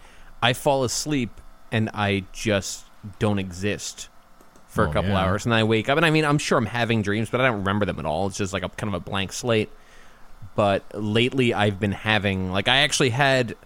I 0.42 0.52
fall 0.52 0.84
asleep 0.84 1.30
and 1.70 1.90
I 1.94 2.24
just 2.32 2.84
don't 3.18 3.38
exist 3.38 4.08
for 4.68 4.84
a 4.84 4.88
Oh, 4.88 4.92
couple 4.92 5.10
yeah. 5.10 5.18
hours, 5.24 5.44
and 5.44 5.54
I 5.54 5.64
wake 5.64 5.88
up, 5.88 5.96
and 5.96 6.06
I 6.06 6.10
mean 6.10 6.24
I'm 6.24 6.38
sure 6.38 6.56
I'm 6.58 6.66
having 6.66 7.02
dreams, 7.02 7.28
but 7.30 7.40
I 7.40 7.46
don't 7.46 7.58
remember 7.58 7.84
them 7.86 7.98
at 7.98 8.06
all. 8.06 8.26
It's 8.28 8.36
just 8.38 8.52
like 8.52 8.62
a 8.62 8.68
kind 8.70 8.94
of 8.94 9.00
a 9.00 9.04
blank 9.04 9.32
slate. 9.32 9.70
But 10.54 10.84
lately, 10.94 11.54
I've 11.54 11.80
been 11.80 11.92
having 11.92 12.50
like 12.52 12.68
I 12.68 12.78
actually 12.78 13.10
had 13.10 13.56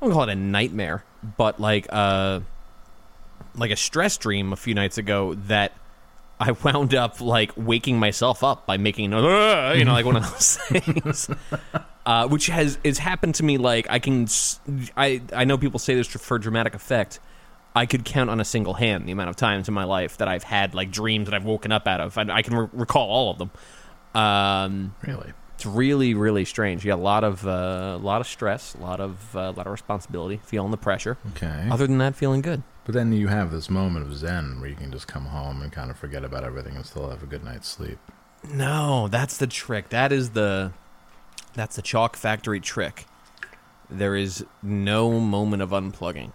I 0.00 0.04
won't 0.04 0.14
call 0.14 0.24
it 0.24 0.30
a 0.30 0.34
nightmare, 0.34 1.04
but 1.36 1.60
like 1.60 1.86
uh 1.90 2.40
like 3.54 3.70
a 3.70 3.76
stress 3.76 4.16
dream 4.16 4.52
a 4.52 4.56
few 4.56 4.74
nights 4.74 4.98
ago 4.98 5.34
that 5.34 5.72
I 6.38 6.52
wound 6.64 6.94
up 6.94 7.20
like 7.20 7.52
waking 7.56 7.98
myself 7.98 8.42
up 8.42 8.66
by 8.66 8.76
making 8.76 9.12
"Uh," 9.14 9.74
you 9.76 9.84
know 9.84 9.92
like 9.92 10.06
one 10.06 10.16
of 10.16 10.30
those 10.30 10.56
things. 10.68 11.30
Uh, 12.06 12.26
which 12.26 12.46
has 12.46 12.78
has 12.84 12.98
happened 12.98 13.34
to 13.36 13.44
me 13.44 13.58
like 13.58 13.86
I 13.90 13.98
can 13.98 14.26
I 14.96 15.20
I 15.34 15.44
know 15.44 15.58
people 15.58 15.78
say 15.78 15.94
this 15.94 16.06
for 16.08 16.38
dramatic 16.38 16.74
effect. 16.74 17.20
I 17.76 17.86
could 17.86 18.04
count 18.04 18.30
on 18.30 18.40
a 18.40 18.44
single 18.44 18.74
hand 18.74 19.06
the 19.06 19.12
amount 19.12 19.30
of 19.30 19.36
times 19.36 19.68
in 19.68 19.74
my 19.74 19.84
life 19.84 20.16
that 20.18 20.26
I've 20.26 20.42
had 20.42 20.74
like 20.74 20.90
dreams 20.90 21.26
that 21.30 21.36
I've 21.36 21.44
woken 21.44 21.70
up 21.70 21.86
out 21.86 22.00
of. 22.00 22.18
I, 22.18 22.22
I 22.28 22.42
can 22.42 22.56
re- 22.56 22.68
recall 22.72 23.08
all 23.08 23.30
of 23.30 23.38
them. 23.38 23.50
Um, 24.12 24.94
Really? 25.06 25.32
It's 25.60 25.66
really 25.66 26.14
really 26.14 26.46
strange. 26.46 26.86
You 26.86 26.90
got 26.90 26.98
a 26.98 27.02
lot 27.02 27.22
of 27.22 27.46
uh, 27.46 27.98
a 28.00 28.02
lot 28.02 28.22
of 28.22 28.26
stress, 28.26 28.74
a 28.74 28.78
lot 28.78 28.98
of 28.98 29.36
uh, 29.36 29.40
a 29.40 29.50
lot 29.50 29.66
of 29.66 29.72
responsibility, 29.72 30.40
feeling 30.42 30.70
the 30.70 30.78
pressure. 30.78 31.18
Okay. 31.32 31.68
Other 31.70 31.86
than 31.86 31.98
that, 31.98 32.16
feeling 32.16 32.40
good. 32.40 32.62
But 32.86 32.94
then 32.94 33.12
you 33.12 33.28
have 33.28 33.52
this 33.52 33.68
moment 33.68 34.06
of 34.06 34.16
zen 34.16 34.58
where 34.58 34.70
you 34.70 34.74
can 34.74 34.90
just 34.90 35.06
come 35.06 35.26
home 35.26 35.60
and 35.60 35.70
kind 35.70 35.90
of 35.90 35.98
forget 35.98 36.24
about 36.24 36.44
everything 36.44 36.76
and 36.76 36.86
still 36.86 37.10
have 37.10 37.22
a 37.22 37.26
good 37.26 37.44
night's 37.44 37.68
sleep. 37.68 37.98
No, 38.42 39.06
that's 39.08 39.36
the 39.36 39.46
trick. 39.46 39.90
That 39.90 40.12
is 40.12 40.30
the 40.30 40.72
that's 41.52 41.76
the 41.76 41.82
chalk 41.82 42.16
factory 42.16 42.60
trick. 42.60 43.04
There 43.90 44.16
is 44.16 44.46
no 44.62 45.20
moment 45.20 45.60
of 45.60 45.70
unplugging. 45.70 46.32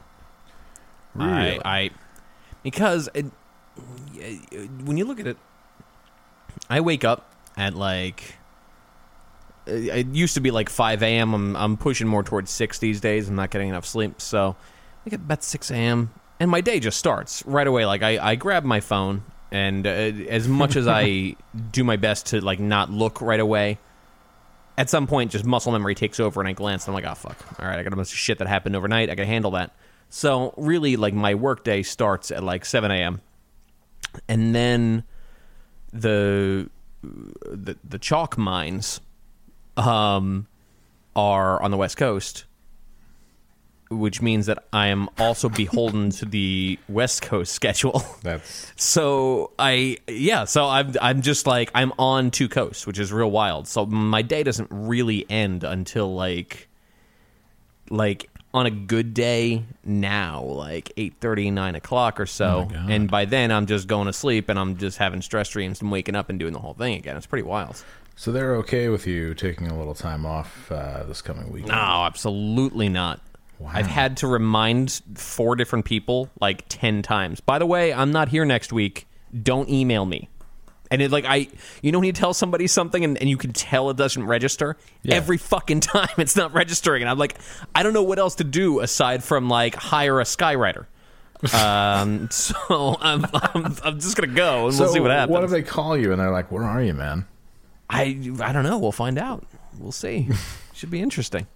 Really? 1.15 1.59
I, 1.63 1.79
I 1.79 1.89
because 2.61 3.09
it, 3.15 3.25
when 4.83 4.97
you 4.97 5.05
look 5.05 5.19
at 5.19 5.25
it, 5.25 5.37
I 6.69 6.79
wake 6.79 7.03
up 7.03 7.33
at 7.57 7.73
like 7.73 8.35
it 9.65 10.07
used 10.07 10.35
to 10.35 10.41
be 10.41 10.51
like 10.51 10.69
5 10.69 11.03
a.m. 11.03 11.33
I'm 11.33 11.55
I'm 11.55 11.77
pushing 11.77 12.07
more 12.07 12.23
towards 12.23 12.51
six 12.51 12.79
these 12.79 13.01
days. 13.01 13.29
I'm 13.29 13.35
not 13.35 13.51
getting 13.51 13.69
enough 13.69 13.85
sleep, 13.85 14.21
so 14.21 14.55
I 15.05 15.09
get 15.09 15.19
about 15.19 15.43
6 15.43 15.71
a.m. 15.71 16.11
and 16.39 16.49
my 16.49 16.61
day 16.61 16.79
just 16.79 16.97
starts 16.97 17.45
right 17.45 17.67
away. 17.67 17.85
Like 17.85 18.03
I 18.03 18.31
I 18.31 18.35
grab 18.35 18.63
my 18.63 18.79
phone 18.79 19.23
and 19.51 19.87
uh, 19.87 19.89
as 19.89 20.47
much 20.47 20.75
as 20.75 20.87
I 20.87 21.35
do 21.71 21.83
my 21.83 21.95
best 21.95 22.27
to 22.27 22.41
like 22.41 22.59
not 22.59 22.89
look 22.89 23.21
right 23.21 23.39
away. 23.39 23.79
At 24.77 24.89
some 24.89 25.07
point, 25.07 25.31
just 25.31 25.45
muscle 25.45 25.71
memory 25.71 25.95
takes 25.95 26.19
over, 26.19 26.41
and 26.41 26.49
I 26.49 26.51
glance, 26.51 26.85
and 26.85 26.93
I'm 26.93 27.01
like, 27.01 27.09
"Oh 27.09 27.15
fuck! 27.15 27.37
All 27.59 27.65
right, 27.65 27.79
I 27.79 27.83
got 27.83 27.93
a 27.93 27.95
bunch 27.95 28.11
of 28.11 28.17
shit 28.17 28.39
that 28.39 28.47
happened 28.47 28.75
overnight. 28.75 29.09
I 29.09 29.15
got 29.15 29.23
to 29.23 29.27
handle 29.27 29.51
that." 29.51 29.73
So 30.09 30.53
really, 30.57 30.97
like 30.97 31.13
my 31.13 31.33
workday 31.33 31.81
starts 31.81 32.29
at 32.29 32.43
like 32.43 32.65
7 32.65 32.91
a.m. 32.91 33.21
and 34.27 34.53
then 34.53 35.05
the 35.93 36.69
the 37.01 37.77
the 37.87 37.97
chalk 37.97 38.37
mines 38.37 38.99
um, 39.77 40.47
are 41.15 41.61
on 41.61 41.71
the 41.71 41.77
west 41.77 41.97
coast, 41.97 42.45
which 43.89 44.21
means 44.21 44.47
that 44.47 44.63
I 44.73 44.87
am 44.87 45.09
also 45.17 45.49
beholden 45.49 46.09
to 46.11 46.25
the 46.25 46.79
west 46.89 47.21
coast 47.21 47.53
schedule. 47.53 48.03
That's 48.23 48.71
So 48.75 49.51
I 49.59 49.97
yeah, 50.07 50.45
so 50.45 50.65
I'm 50.65 50.93
I'm 51.01 51.21
just 51.21 51.47
like 51.47 51.71
I'm 51.73 51.93
on 51.99 52.31
two 52.31 52.49
coasts, 52.49 52.85
which 52.87 52.99
is 52.99 53.11
real 53.13 53.31
wild. 53.31 53.67
So 53.67 53.85
my 53.85 54.21
day 54.21 54.43
doesn't 54.43 54.69
really 54.71 55.25
end 55.29 55.63
until 55.63 56.13
like 56.13 56.67
like 57.89 58.29
on 58.53 58.65
a 58.65 58.71
good 58.71 59.13
day 59.13 59.63
now, 59.83 60.41
like 60.41 60.91
eight 60.97 61.15
thirty, 61.19 61.51
nine 61.51 61.75
o'clock 61.75 62.19
or 62.19 62.25
so. 62.25 62.69
Oh 62.71 62.85
and 62.89 63.11
by 63.11 63.25
then 63.25 63.51
I'm 63.51 63.65
just 63.65 63.87
going 63.87 64.07
to 64.07 64.13
sleep 64.13 64.49
and 64.49 64.57
I'm 64.57 64.77
just 64.77 64.97
having 64.97 65.21
stress 65.21 65.49
dreams 65.49 65.81
and 65.81 65.91
waking 65.91 66.15
up 66.15 66.29
and 66.29 66.39
doing 66.39 66.53
the 66.53 66.59
whole 66.59 66.73
thing 66.73 66.95
again. 66.95 67.17
It's 67.17 67.25
pretty 67.25 67.43
wild. 67.43 67.83
So 68.15 68.31
they're 68.31 68.55
okay 68.57 68.89
with 68.89 69.05
you 69.05 69.33
taking 69.33 69.67
a 69.67 69.77
little 69.77 69.93
time 69.93 70.25
off 70.25 70.71
uh, 70.71 71.03
this 71.03 71.21
coming 71.21 71.51
weekend. 71.51 71.69
No, 71.69 71.75
absolutely 72.05 72.89
not. 72.89 73.21
Wow. 73.59 73.71
I've 73.73 73.87
had 73.87 74.17
to 74.17 74.27
remind 74.27 75.01
four 75.15 75.55
different 75.55 75.85
people 75.85 76.29
like 76.39 76.65
10 76.69 77.01
times. 77.01 77.39
By 77.39 77.59
the 77.59 77.65
way, 77.65 77.93
I'm 77.93 78.11
not 78.11 78.29
here 78.29 78.45
next 78.45 78.73
week. 78.73 79.07
Don't 79.43 79.69
email 79.69 80.05
me. 80.05 80.29
And 80.91 81.01
it 81.01 81.09
like 81.11 81.25
I 81.25 81.47
you 81.81 81.91
know 81.91 81.97
when 81.97 82.05
you 82.05 82.13
tell 82.13 82.33
somebody 82.33 82.67
something 82.67 83.03
and, 83.03 83.17
and 83.17 83.27
you 83.27 83.37
can 83.37 83.53
tell 83.53 83.89
it 83.89 83.97
doesn't 83.97 84.23
register? 84.23 84.77
Yeah. 85.01 85.15
Every 85.15 85.37
fucking 85.37 85.79
time 85.81 86.09
it's 86.17 86.35
not 86.35 86.53
registering 86.53 87.01
and 87.01 87.09
I'm 87.09 87.17
like 87.17 87.37
I 87.73 87.81
don't 87.81 87.93
know 87.93 88.03
what 88.03 88.19
else 88.19 88.35
to 88.35 88.43
do 88.43 88.81
aside 88.81 89.23
from 89.23 89.49
like 89.49 89.75
hire 89.75 90.19
a 90.19 90.25
skywriter. 90.25 90.85
um 91.53 92.29
so 92.31 92.97
I'm, 93.01 93.25
I'm 93.33 93.75
I'm 93.83 93.99
just 93.99 94.15
going 94.15 94.29
to 94.29 94.35
go 94.35 94.67
and 94.67 94.75
So 94.75 94.83
we'll 94.83 94.93
see 94.93 94.99
what 94.99 95.11
happens. 95.11 95.33
What 95.33 95.43
if 95.43 95.49
they 95.49 95.63
call 95.63 95.97
you 95.97 96.11
and 96.11 96.21
they're 96.21 96.31
like, 96.31 96.51
"Where 96.51 96.63
are 96.63 96.81
you, 96.81 96.93
man?" 96.93 97.25
I 97.89 98.19
I 98.41 98.51
don't 98.51 98.63
know, 98.63 98.77
we'll 98.77 98.91
find 98.91 99.17
out. 99.17 99.45
We'll 99.79 99.91
see. 99.91 100.29
Should 100.73 100.91
be 100.91 101.01
interesting. 101.01 101.47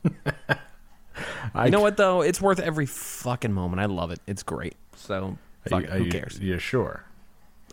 I 1.53 1.65
You 1.65 1.71
know 1.71 1.81
what 1.81 1.97
though? 1.97 2.21
It's 2.21 2.41
worth 2.41 2.59
every 2.59 2.85
fucking 2.85 3.53
moment. 3.53 3.81
I 3.81 3.85
love 3.85 4.11
it. 4.11 4.19
It's 4.27 4.43
great. 4.43 4.75
So 4.95 5.37
fuck 5.67 5.83
it, 5.83 5.89
who 5.89 6.09
cares? 6.09 6.39
You're 6.39 6.59
sure? 6.59 7.03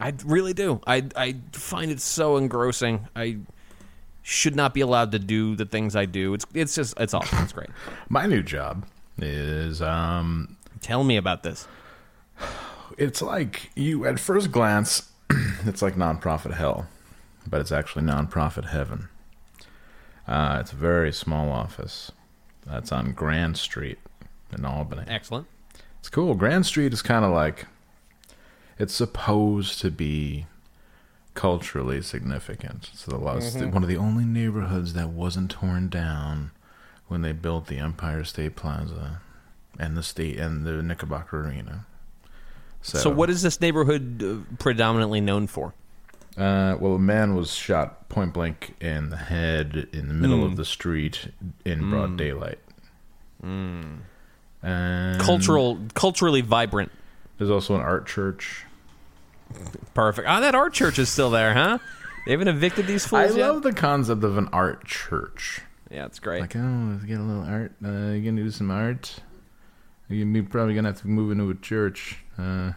I 0.00 0.12
really 0.24 0.52
do. 0.52 0.80
I 0.86 1.04
I 1.16 1.36
find 1.52 1.90
it 1.90 2.00
so 2.00 2.36
engrossing. 2.36 3.08
I 3.14 3.38
should 4.22 4.56
not 4.56 4.74
be 4.74 4.80
allowed 4.80 5.12
to 5.12 5.18
do 5.18 5.54
the 5.54 5.66
things 5.66 5.94
I 5.94 6.04
do. 6.04 6.34
It's 6.34 6.46
it's 6.52 6.74
just 6.74 6.98
it's 6.98 7.14
awesome. 7.14 7.42
It's 7.44 7.52
great. 7.52 7.70
My 8.08 8.26
new 8.26 8.42
job 8.42 8.86
is 9.18 9.80
um, 9.80 10.56
Tell 10.80 11.04
me 11.04 11.16
about 11.16 11.42
this. 11.42 11.66
it's 12.98 13.22
like 13.22 13.70
you 13.74 14.06
at 14.06 14.20
first 14.20 14.52
glance, 14.52 15.10
it's 15.64 15.82
like 15.82 15.94
nonprofit 15.94 16.54
hell, 16.54 16.86
but 17.46 17.60
it's 17.60 17.72
actually 17.72 18.04
nonprofit 18.04 18.68
heaven. 18.68 19.08
Uh, 20.26 20.58
it's 20.60 20.72
a 20.72 20.76
very 20.76 21.12
small 21.12 21.50
office. 21.50 22.10
That's 22.66 22.90
on 22.90 23.12
Grand 23.12 23.56
Street 23.56 23.98
in 24.56 24.64
Albany. 24.64 25.04
Excellent. 25.06 25.46
It's 26.00 26.08
cool. 26.08 26.34
Grand 26.34 26.66
Street 26.66 26.92
is 26.92 27.02
kind 27.02 27.24
of 27.24 27.32
like 27.32 27.66
it's 28.78 28.94
supposed 28.94 29.80
to 29.80 29.90
be 29.90 30.46
culturally 31.34 32.02
significant. 32.02 32.90
So 32.94 33.12
the 33.12 33.36
it's 33.36 33.54
the- 33.54 33.68
one 33.68 33.82
of 33.82 33.88
the 33.88 33.96
only 33.96 34.24
neighborhoods 34.24 34.94
that 34.94 35.10
wasn't 35.10 35.50
torn 35.50 35.88
down 35.88 36.50
when 37.08 37.22
they 37.22 37.32
built 37.32 37.66
the 37.68 37.78
Empire 37.78 38.24
State 38.24 38.56
Plaza 38.56 39.20
and 39.78 39.96
the 39.96 40.02
state 40.02 40.38
and 40.38 40.64
the 40.66 40.82
Knickerbocker 40.82 41.46
Arena. 41.46 41.86
So, 42.82 42.98
So, 42.98 43.10
what 43.10 43.30
is 43.30 43.42
this 43.42 43.60
neighborhood 43.60 44.22
uh, 44.22 44.54
predominantly 44.58 45.20
known 45.20 45.46
for? 45.46 45.74
Uh, 46.36 46.76
well, 46.78 46.94
a 46.94 46.98
man 46.98 47.34
was 47.34 47.52
shot 47.54 48.08
point 48.10 48.32
blank 48.34 48.74
in 48.80 49.08
the 49.10 49.16
head 49.16 49.88
in 49.92 50.08
the 50.08 50.14
middle 50.14 50.38
Hmm. 50.40 50.44
of 50.44 50.56
the 50.56 50.64
street 50.64 51.28
in 51.64 51.88
broad 51.90 52.16
daylight. 52.18 52.58
Hmm. 53.40 53.96
And 54.62 55.20
Cultural, 55.20 55.78
culturally 55.94 56.40
vibrant. 56.42 56.90
There's 57.38 57.50
also 57.50 57.74
an 57.74 57.80
art 57.80 58.06
church. 58.06 58.64
Perfect. 59.94 60.26
Ah, 60.28 60.40
that 60.40 60.54
art 60.54 60.72
church 60.72 60.98
is 60.98 61.08
still 61.08 61.30
there, 61.30 61.54
huh? 61.54 61.78
They 62.26 62.32
haven't 62.32 62.48
evicted 62.48 62.86
these 62.86 63.06
I 63.06 63.08
fools 63.26 63.36
yet. 63.36 63.48
love 63.48 63.62
the 63.62 63.72
concept 63.72 64.24
of 64.24 64.36
an 64.36 64.48
art 64.52 64.84
church. 64.84 65.60
yeah, 65.90 66.06
it's 66.06 66.18
great. 66.18 66.40
Like, 66.40 66.56
oh, 66.56 66.88
let's 66.92 67.04
get 67.04 67.20
a 67.20 67.22
little 67.22 67.44
art. 67.44 67.72
Uh, 67.84 68.12
you 68.12 68.22
gonna 68.30 68.42
do 68.42 68.50
some 68.50 68.70
art? 68.70 69.20
You're 70.08 70.42
probably 70.44 70.74
gonna 70.74 70.88
have 70.88 71.00
to 71.02 71.08
move 71.08 71.30
into 71.30 71.48
a 71.50 71.54
church. 71.54 72.18
Uh, 72.36 72.72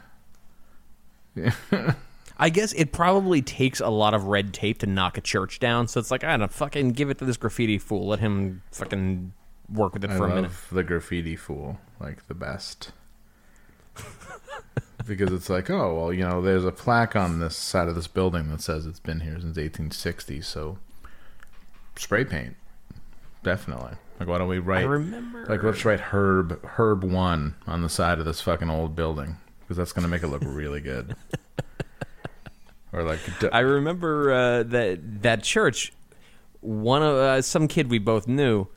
I 2.39 2.50
guess 2.50 2.72
it 2.74 2.93
probably 2.93 3.41
takes 3.41 3.81
a 3.81 3.89
lot 3.89 4.13
of 4.13 4.24
red 4.24 4.53
tape 4.53 4.79
to 4.79 4.88
knock 4.88 5.17
a 5.17 5.22
church 5.22 5.60
down. 5.60 5.89
So 5.89 6.00
it's 6.00 6.10
like, 6.10 6.24
I 6.24 6.38
don't 6.38 6.51
fucking 6.51 6.93
give 6.93 7.10
it 7.10 7.17
to 7.17 7.25
this 7.25 7.36
graffiti 7.36 7.77
fool. 7.77 8.08
Let 8.08 8.19
him 8.19 8.62
fucking 8.72 9.34
work 9.67 9.93
with 9.93 10.05
it 10.05 10.12
I 10.12 10.17
for 10.17 10.25
a 10.25 10.29
love 10.29 10.36
minute. 10.36 10.51
the 10.72 10.84
graffiti 10.84 11.36
fool, 11.36 11.79
like 12.00 12.27
the 12.27 12.34
best. 12.34 12.91
because 15.05 15.34
it's 15.34 15.50
like, 15.50 15.69
oh, 15.69 15.96
well, 15.96 16.13
you 16.13 16.24
know, 16.25 16.41
there's 16.41 16.63
a 16.63 16.72
plaque 16.72 17.15
on 17.15 17.39
this 17.39 17.58
side 17.58 17.89
of 17.89 17.96
this 17.96 18.08
building 18.08 18.50
that 18.51 18.62
says 18.62 18.86
it's 18.86 19.00
been 19.00 19.19
here 19.19 19.34
since 19.34 19.58
1860, 19.58 20.41
so 20.41 20.77
spray 21.98 22.24
paint. 22.24 22.55
Definitely. 23.43 23.93
Like, 24.19 24.29
why 24.29 24.38
don't 24.38 24.48
we 24.48 24.60
write, 24.60 24.84
I 24.84 24.88
remember. 24.88 25.46
like, 25.46 25.63
let's 25.63 25.84
write 25.86 26.00
Herb, 26.00 26.63
Herb 26.63 27.03
1 27.03 27.55
on 27.67 27.81
the 27.81 27.89
side 27.89 28.19
of 28.19 28.25
this 28.25 28.41
fucking 28.41 28.69
old 28.69 28.96
building, 28.96 29.38
because 29.62 29.77
that's 29.77 29.91
going 29.91 30.03
to 30.03 30.10
make 30.10 30.24
it 30.24 30.27
look 30.27 30.43
really 30.46 30.81
good. 30.81 31.15
or 32.93 33.03
like 33.03 33.19
d- 33.39 33.50
I 33.51 33.60
remember 33.60 34.31
uh, 34.34 34.63
that 34.63 35.22
that 35.24 35.43
church. 35.43 35.93
One 36.62 37.01
of 37.03 37.15
uh, 37.15 37.41
some 37.41 37.67
kid 37.67 37.89
we 37.89 38.00
both 38.00 38.27
knew 38.27 38.67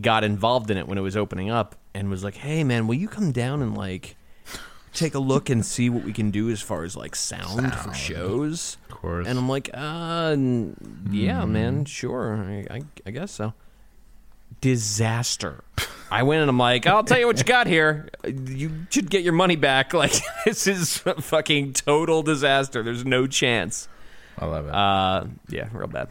got 0.00 0.22
involved 0.24 0.70
in 0.70 0.76
it 0.76 0.86
when 0.88 0.98
it 0.98 1.02
was 1.02 1.16
opening 1.16 1.50
up, 1.50 1.76
and 1.94 2.10
was 2.10 2.22
like, 2.22 2.34
"Hey, 2.34 2.62
man, 2.64 2.86
will 2.86 2.94
you 2.94 3.08
come 3.08 3.32
down 3.32 3.62
and 3.62 3.76
like 3.76 4.16
take 4.92 5.14
a 5.14 5.18
look 5.18 5.48
and 5.48 5.64
see 5.64 5.88
what 5.88 6.04
we 6.04 6.12
can 6.12 6.30
do 6.30 6.50
as 6.50 6.60
far 6.60 6.84
as 6.84 6.94
like 6.96 7.16
sound, 7.16 7.74
for 7.74 7.94
shows?" 7.94 8.76
of 8.90 8.96
course. 8.96 9.26
And 9.26 9.38
I'm 9.38 9.48
like, 9.48 9.70
"Uh, 9.72 10.32
n- 10.32 10.76
yeah, 11.10 11.44
man, 11.46 11.84
sure, 11.86 12.36
I, 12.36 12.66
I, 12.76 12.82
I 13.06 13.10
guess 13.10 13.32
so." 13.32 13.54
Disaster. 14.60 15.62
I 16.10 16.24
went 16.24 16.42
and 16.42 16.50
I'm 16.50 16.58
like, 16.58 16.86
I'll 16.86 17.04
tell 17.04 17.18
you 17.18 17.26
what 17.26 17.38
you 17.38 17.44
got 17.44 17.66
here. 17.66 18.08
You 18.24 18.70
should 18.90 19.08
get 19.10 19.22
your 19.24 19.32
money 19.32 19.56
back. 19.56 19.92
Like 19.94 20.12
this 20.44 20.66
is 20.66 21.02
a 21.06 21.20
fucking 21.20 21.72
total 21.72 22.22
disaster. 22.22 22.82
There's 22.82 23.04
no 23.06 23.26
chance. 23.26 23.88
I 24.38 24.44
love 24.46 24.66
it. 24.66 24.74
Uh, 24.74 25.24
yeah, 25.48 25.68
real 25.72 25.86
bad. 25.88 26.08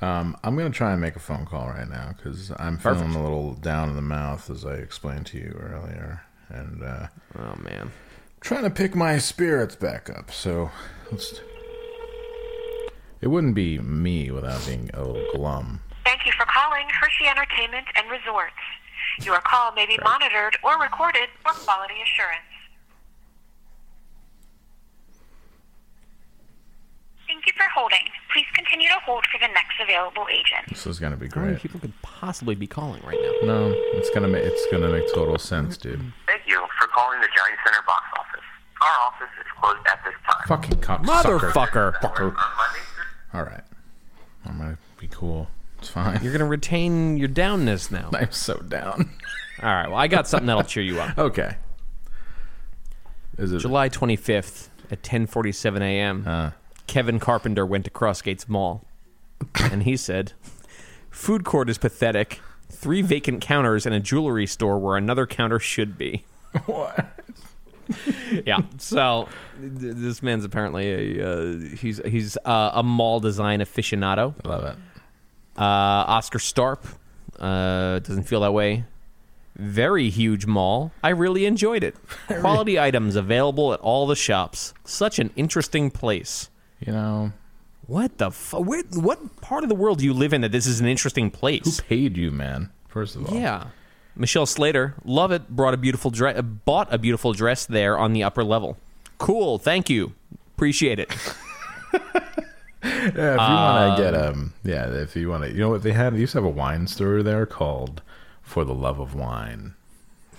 Um, 0.00 0.36
I'm 0.44 0.56
gonna 0.56 0.70
try 0.70 0.92
and 0.92 1.00
make 1.00 1.16
a 1.16 1.20
phone 1.20 1.44
call 1.46 1.66
right 1.68 1.88
now 1.88 2.14
because 2.16 2.52
I'm 2.56 2.78
Perfect. 2.78 3.06
feeling 3.10 3.16
a 3.16 3.22
little 3.24 3.54
down 3.54 3.88
in 3.88 3.96
the 3.96 4.02
mouth 4.02 4.48
as 4.50 4.64
I 4.64 4.74
explained 4.74 5.26
to 5.26 5.38
you 5.38 5.58
earlier, 5.60 6.22
and 6.48 6.82
uh, 6.84 7.06
Oh 7.36 7.56
man. 7.60 7.90
trying 8.40 8.62
to 8.62 8.70
pick 8.70 8.94
my 8.94 9.18
spirits 9.18 9.74
back 9.74 10.08
up. 10.08 10.30
So 10.30 10.70
let's. 11.10 11.40
It 13.20 13.26
wouldn't 13.28 13.56
be 13.56 13.78
me 13.78 14.30
without 14.30 14.64
being 14.64 14.90
a 14.94 15.02
little 15.02 15.26
glum. 15.34 15.80
Thank 16.08 16.24
you 16.24 16.32
for 16.32 16.46
calling 16.46 16.88
Hershey 16.88 17.28
Entertainment 17.28 17.84
and 17.94 18.08
Resorts. 18.08 18.56
Your 19.20 19.42
call 19.44 19.72
may 19.72 19.84
be 19.84 19.98
monitored 20.02 20.56
or 20.64 20.80
recorded 20.80 21.28
for 21.44 21.52
quality 21.52 22.00
assurance. 22.00 22.48
Thank 27.26 27.44
you 27.46 27.52
for 27.58 27.68
holding. 27.76 28.08
Please 28.32 28.46
continue 28.56 28.88
to 28.88 28.96
hold 29.04 29.26
for 29.30 29.38
the 29.38 29.52
next 29.52 29.76
available 29.84 30.24
agent. 30.32 30.70
This 30.70 30.86
is 30.86 30.98
gonna 30.98 31.18
be 31.18 31.28
How 31.28 31.42
many 31.42 31.52
great. 31.52 31.62
people 31.62 31.78
could 31.78 31.92
possibly 32.00 32.54
be 32.54 32.66
calling 32.66 33.02
right 33.04 33.18
now? 33.20 33.68
No, 33.68 33.74
it's 33.92 34.08
gonna 34.08 34.28
make 34.28 34.44
it's 34.44 34.66
gonna 34.72 34.88
make 34.88 35.04
total 35.12 35.36
sense, 35.36 35.76
dude. 35.76 36.00
Thank 36.26 36.40
you 36.46 36.56
for 36.80 36.88
calling 36.88 37.20
the 37.20 37.28
Giant 37.36 37.58
Center 37.66 37.84
box 37.86 38.04
office. 38.18 38.46
Our 38.80 38.98
office 39.12 39.34
is 39.38 39.46
closed 39.60 39.86
at 39.86 40.00
this 40.06 40.14
time. 40.24 40.48
Fucking 40.48 40.80
cocksucker. 40.80 41.52
Motherfucker. 41.52 41.94
Fucker. 41.96 42.32
On 42.32 42.56
Monday 42.56 42.80
through 42.96 43.38
All 43.38 43.44
right, 43.44 43.64
I'm 44.46 44.56
gonna 44.56 44.78
be 44.96 45.06
cool. 45.08 45.50
It's 45.78 45.88
fine. 45.88 46.22
You're 46.22 46.32
gonna 46.32 46.46
retain 46.46 47.16
your 47.16 47.28
downness 47.28 47.90
now. 47.90 48.10
I'm 48.18 48.32
so 48.32 48.56
down. 48.58 49.10
All 49.62 49.68
right. 49.68 49.88
Well, 49.88 49.98
I 49.98 50.06
got 50.06 50.28
something 50.28 50.46
that'll 50.46 50.62
cheer 50.62 50.82
you 50.82 51.00
up. 51.00 51.18
okay. 51.18 51.56
Is 53.36 53.52
it 53.52 53.58
July 53.58 53.88
25th 53.88 54.68
at 54.90 55.02
10:47 55.02 55.80
a.m. 55.80 56.24
Uh, 56.26 56.50
Kevin 56.86 57.20
Carpenter 57.20 57.64
went 57.64 57.84
to 57.84 57.90
Crossgates 57.90 58.48
Mall, 58.48 58.84
and 59.60 59.84
he 59.84 59.96
said, 59.96 60.32
"Food 61.10 61.44
court 61.44 61.70
is 61.70 61.78
pathetic. 61.78 62.40
Three 62.70 63.02
vacant 63.02 63.40
counters 63.40 63.86
and 63.86 63.94
a 63.94 64.00
jewelry 64.00 64.46
store 64.46 64.78
where 64.78 64.96
another 64.96 65.26
counter 65.26 65.58
should 65.58 65.96
be." 65.96 66.24
what? 66.66 67.06
yeah. 68.44 68.58
So 68.78 69.28
th- 69.60 69.94
this 69.96 70.22
man's 70.22 70.44
apparently 70.44 71.18
a 71.20 71.28
uh, 71.28 71.58
he's 71.76 72.00
he's 72.04 72.36
uh, 72.44 72.72
a 72.74 72.82
mall 72.82 73.20
design 73.20 73.60
aficionado. 73.60 74.34
I 74.44 74.48
love 74.48 74.64
it. 74.64 74.76
Uh, 75.58 76.04
Oscar 76.06 76.38
Starp 76.38 76.84
uh, 77.40 77.98
doesn't 77.98 78.24
feel 78.24 78.40
that 78.40 78.52
way. 78.52 78.84
Very 79.56 80.08
huge 80.08 80.46
mall. 80.46 80.92
I 81.02 81.08
really 81.10 81.44
enjoyed 81.44 81.82
it. 81.82 81.96
Quality 82.28 82.78
items 82.78 83.16
available 83.16 83.72
at 83.72 83.80
all 83.80 84.06
the 84.06 84.14
shops. 84.14 84.72
Such 84.84 85.18
an 85.18 85.30
interesting 85.34 85.90
place. 85.90 86.48
You 86.78 86.92
know, 86.92 87.32
What 87.88 88.18
the 88.18 88.30
fu- 88.30 88.60
where, 88.60 88.82
What 88.94 89.40
part 89.40 89.64
of 89.64 89.68
the 89.68 89.74
world 89.74 89.98
do 89.98 90.04
you 90.04 90.14
live 90.14 90.32
in 90.32 90.42
that 90.42 90.52
this 90.52 90.66
is 90.66 90.78
an 90.80 90.86
interesting 90.86 91.28
place? 91.32 91.64
who 91.64 91.70
place? 91.72 91.80
paid 91.80 92.16
you, 92.16 92.30
man? 92.30 92.70
First 92.86 93.16
of 93.16 93.26
all, 93.28 93.34
Yeah. 93.36 93.64
Michelle 94.14 94.46
Slater, 94.46 94.94
love 95.04 95.32
it. 95.32 95.48
Brought 95.48 95.74
a 95.74 95.76
beautiful 95.76 96.10
dress. 96.12 96.40
Bought 96.64 96.92
a 96.94 96.98
beautiful 96.98 97.32
dress 97.32 97.66
there 97.66 97.98
on 97.98 98.12
the 98.12 98.22
upper 98.22 98.44
level. 98.44 98.76
Cool. 99.18 99.58
Thank 99.58 99.90
you. 99.90 100.12
Appreciate 100.56 101.00
it. 101.00 101.10
Yeah, 102.84 103.08
if 103.08 103.14
you 103.14 103.54
want 103.56 103.96
to 103.96 104.02
get 104.02 104.14
um, 104.14 104.52
yeah, 104.62 104.86
if 104.88 105.16
you 105.16 105.28
want 105.28 105.44
to, 105.44 105.50
you 105.50 105.58
know 105.58 105.70
what 105.70 105.82
they 105.82 105.92
had? 105.92 106.14
They 106.14 106.20
used 106.20 106.32
to 106.32 106.38
have 106.38 106.44
a 106.44 106.48
wine 106.48 106.86
store 106.86 107.22
there 107.22 107.44
called 107.46 108.02
"For 108.42 108.64
the 108.64 108.74
Love 108.74 109.00
of 109.00 109.14
Wine," 109.14 109.74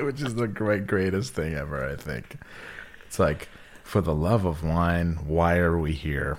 which 0.00 0.20
is 0.20 0.34
the 0.34 0.48
great 0.48 0.86
greatest 0.86 1.34
thing 1.34 1.54
ever. 1.54 1.88
I 1.88 1.96
think 1.96 2.36
it's 3.06 3.18
like 3.18 3.48
for 3.84 4.00
the 4.00 4.14
love 4.14 4.44
of 4.44 4.64
wine. 4.64 5.18
Why 5.26 5.58
are 5.58 5.78
we 5.78 5.92
here? 5.92 6.38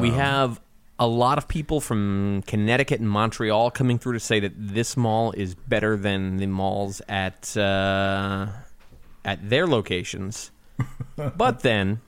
We 0.00 0.10
have 0.10 0.60
a 0.98 1.06
lot 1.06 1.38
of 1.38 1.48
people 1.48 1.80
from 1.80 2.42
Connecticut 2.46 3.00
and 3.00 3.08
Montreal 3.10 3.70
coming 3.70 3.98
through 3.98 4.12
to 4.14 4.20
say 4.20 4.40
that 4.40 4.52
this 4.56 4.96
mall 4.96 5.32
is 5.32 5.54
better 5.54 5.96
than 5.96 6.36
the 6.36 6.46
malls 6.46 7.02
at 7.08 7.56
uh, 7.56 8.46
at 9.24 9.48
their 9.48 9.66
locations. 9.66 10.50
but 11.36 11.60
then 11.60 12.00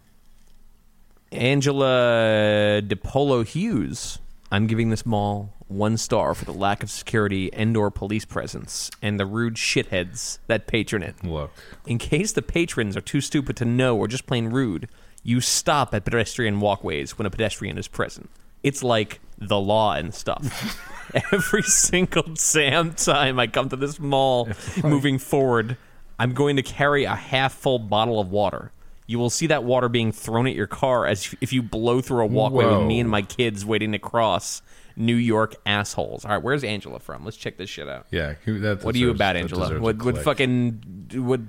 Angela 1.32 2.80
DePolo 2.82 3.46
Hughes, 3.46 4.18
I'm 4.50 4.66
giving 4.66 4.90
this 4.90 5.04
mall 5.04 5.52
one 5.68 5.96
star 5.96 6.34
for 6.34 6.44
the 6.44 6.52
lack 6.52 6.82
of 6.82 6.90
security 6.90 7.52
and/or 7.52 7.90
police 7.90 8.24
presence 8.24 8.90
and 9.02 9.18
the 9.18 9.26
rude 9.26 9.54
shitheads 9.54 10.38
that 10.46 10.66
patron 10.68 11.02
it. 11.02 11.24
Look, 11.24 11.50
In 11.86 11.98
case 11.98 12.32
the 12.32 12.42
patrons 12.42 12.96
are 12.96 13.00
too 13.00 13.20
stupid 13.20 13.56
to 13.56 13.64
know 13.64 13.96
or 13.96 14.06
just 14.06 14.26
plain 14.26 14.46
rude, 14.46 14.88
you 15.24 15.40
stop 15.40 15.92
at 15.92 16.04
pedestrian 16.04 16.60
walkways 16.60 17.18
when 17.18 17.26
a 17.26 17.30
pedestrian 17.30 17.78
is 17.78 17.88
present. 17.88 18.30
It's 18.62 18.82
like 18.82 19.20
the 19.38 19.58
law 19.58 19.94
and 19.94 20.14
stuff. 20.14 20.80
Every 21.32 21.62
single 21.62 22.24
damn 22.52 22.94
time 22.94 23.38
I 23.40 23.46
come 23.48 23.68
to 23.68 23.76
this 23.76 23.98
mall 23.98 24.48
moving 24.84 25.18
forward, 25.18 25.76
I'm 26.18 26.32
going 26.32 26.56
to 26.56 26.62
carry 26.62 27.04
a 27.04 27.14
half 27.14 27.52
full 27.54 27.78
bottle 27.78 28.18
of 28.20 28.30
water. 28.30 28.72
You 29.06 29.18
will 29.18 29.30
see 29.30 29.46
that 29.48 29.62
water 29.64 29.88
being 29.88 30.10
thrown 30.12 30.46
at 30.46 30.54
your 30.54 30.66
car 30.66 31.06
as 31.06 31.34
if 31.40 31.52
you 31.52 31.62
blow 31.62 32.00
through 32.00 32.22
a 32.22 32.26
walkway 32.26 32.64
Whoa. 32.64 32.78
with 32.80 32.88
me 32.88 32.98
and 33.00 33.08
my 33.08 33.22
kids 33.22 33.64
waiting 33.64 33.92
to 33.92 33.98
cross. 33.98 34.62
New 34.98 35.14
York 35.14 35.54
assholes. 35.66 36.24
All 36.24 36.30
right, 36.30 36.42
where's 36.42 36.64
Angela 36.64 36.98
from? 36.98 37.22
Let's 37.22 37.36
check 37.36 37.58
this 37.58 37.68
shit 37.68 37.86
out. 37.86 38.06
yeah, 38.10 38.36
who- 38.46 38.60
that 38.60 38.82
What 38.82 38.94
are 38.94 38.98
you 38.98 39.12
deserves- 39.12 39.18
about, 39.18 39.32
that 39.34 39.38
Angela? 39.40 39.62
deserves 39.64 39.78
a 39.80 39.82
What 39.82 39.96
what 40.02 40.14
click. 40.14 40.24
fucking 40.24 41.10
what 41.16 41.40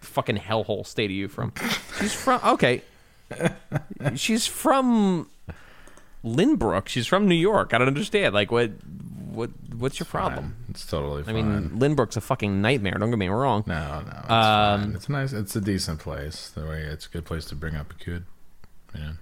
fucking 0.00 0.36
hellhole 0.38 0.84
state 0.84 1.10
are 1.10 1.14
you 1.14 1.28
from? 1.28 1.52
She's 2.00 2.12
from 2.12 2.40
okay. 2.44 2.82
She's 4.16 4.46
from 4.48 5.30
Lynbrook. 6.24 6.88
She's 6.88 7.06
from 7.06 7.28
New 7.28 7.34
York. 7.36 7.72
I 7.74 7.78
don't 7.78 7.86
understand. 7.88 8.34
Like 8.34 8.50
what 8.50 8.72
what 9.36 9.50
what's 9.76 10.00
your 10.00 10.06
problem? 10.06 10.44
Fine. 10.44 10.66
It's 10.70 10.86
totally 10.86 11.22
Fine. 11.22 11.36
I 11.36 11.42
mean, 11.42 11.70
Lynbrook's 11.78 12.16
a 12.16 12.20
fucking 12.20 12.60
nightmare. 12.60 12.94
Don't 12.98 13.10
get 13.10 13.18
me 13.18 13.28
wrong. 13.28 13.62
no, 13.66 14.00
no, 14.00 14.08
it's 14.08 14.30
Um, 14.30 14.80
fine. 14.82 14.92
It's 14.94 15.08
nice. 15.08 15.32
It's 15.32 15.54
a 15.54 15.60
decent 15.60 16.00
place. 16.00 16.48
The 16.48 16.66
way 16.66 16.80
it's 16.82 17.06
a 17.06 17.10
good 17.10 17.24
place 17.24 17.44
to 17.46 17.54
bring 17.54 17.74
up 17.76 17.92
a 17.92 17.96
kid. 18.02 18.24
Yeah. 18.94 19.12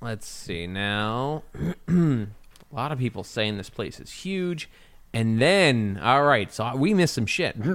Let's 0.00 0.28
see 0.28 0.66
now. 0.68 1.42
a 1.88 2.26
lot 2.70 2.92
of 2.92 2.98
people 3.00 3.24
saying 3.24 3.56
this 3.56 3.70
place 3.70 3.98
is 3.98 4.12
huge. 4.12 4.68
And 5.12 5.40
then, 5.40 5.98
all 6.02 6.22
right, 6.22 6.52
so 6.52 6.76
we 6.76 6.92
missed 6.94 7.14
some 7.14 7.26
shit. 7.26 7.56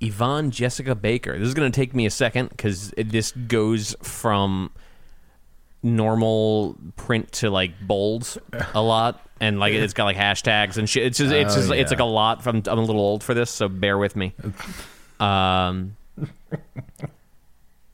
Yvonne 0.00 0.50
Jessica 0.50 0.94
Baker. 0.94 1.38
This 1.38 1.48
is 1.48 1.54
going 1.54 1.70
to 1.70 1.74
take 1.76 1.94
me 1.94 2.06
a 2.06 2.10
second 2.10 2.50
because 2.50 2.92
this 2.96 3.32
goes 3.32 3.94
from 4.02 4.70
normal 5.84 6.76
print 6.96 7.30
to 7.32 7.50
like 7.50 7.72
bold 7.80 8.38
a 8.74 8.82
lot, 8.82 9.20
and 9.40 9.60
like 9.60 9.74
it's 9.74 9.92
got 9.92 10.04
like 10.04 10.16
hashtags 10.16 10.78
and 10.78 10.88
shit. 10.88 11.04
It's 11.04 11.18
just 11.18 11.32
it's 11.32 11.52
Oh, 11.52 11.56
just 11.60 11.70
it's 11.72 11.90
like 11.92 12.00
a 12.00 12.04
lot. 12.04 12.42
From 12.42 12.62
I'm 12.66 12.78
a 12.78 12.82
little 12.82 13.00
old 13.00 13.22
for 13.22 13.34
this, 13.34 13.50
so 13.50 13.68
bear 13.68 13.98
with 13.98 14.16
me. 14.16 14.32
Um, 15.20 15.96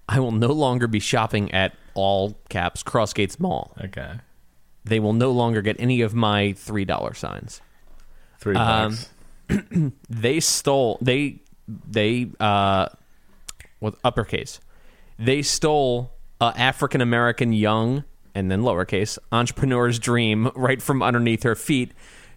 I 0.08 0.20
will 0.20 0.32
no 0.32 0.48
longer 0.52 0.86
be 0.86 1.00
shopping 1.00 1.52
at 1.52 1.74
all 1.94 2.36
caps 2.48 2.82
Crossgates 2.82 3.38
Mall. 3.38 3.76
Okay. 3.84 4.12
They 4.84 4.98
will 4.98 5.12
no 5.12 5.30
longer 5.30 5.60
get 5.62 5.76
any 5.78 6.00
of 6.00 6.14
my 6.14 6.52
three 6.52 6.84
dollar 6.84 7.14
signs. 7.14 7.60
Three 8.38 8.56
Um. 8.56 8.96
They 10.08 10.38
stole 10.40 10.98
they 11.02 11.40
they 11.68 12.30
uh 12.38 12.86
with 13.80 13.96
uppercase. 14.04 14.60
They 15.18 15.42
stole 15.42 16.12
Uh, 16.40 16.52
a 16.54 16.60
African 16.60 17.00
American 17.00 17.52
young 17.52 18.04
and 18.34 18.50
then 18.50 18.62
lowercase 18.62 19.18
entrepreneur's 19.32 19.98
dream 19.98 20.50
right 20.56 20.80
from 20.80 21.02
underneath 21.02 21.42
her 21.42 21.54
feet 21.54 21.92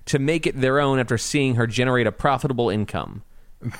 to 0.06 0.20
make 0.20 0.46
it 0.46 0.60
their 0.60 0.80
own 0.80 1.00
after 1.00 1.18
seeing 1.18 1.56
her 1.56 1.68
generate 1.68 2.08
a 2.08 2.12
profitable 2.12 2.70
income. 2.70 3.24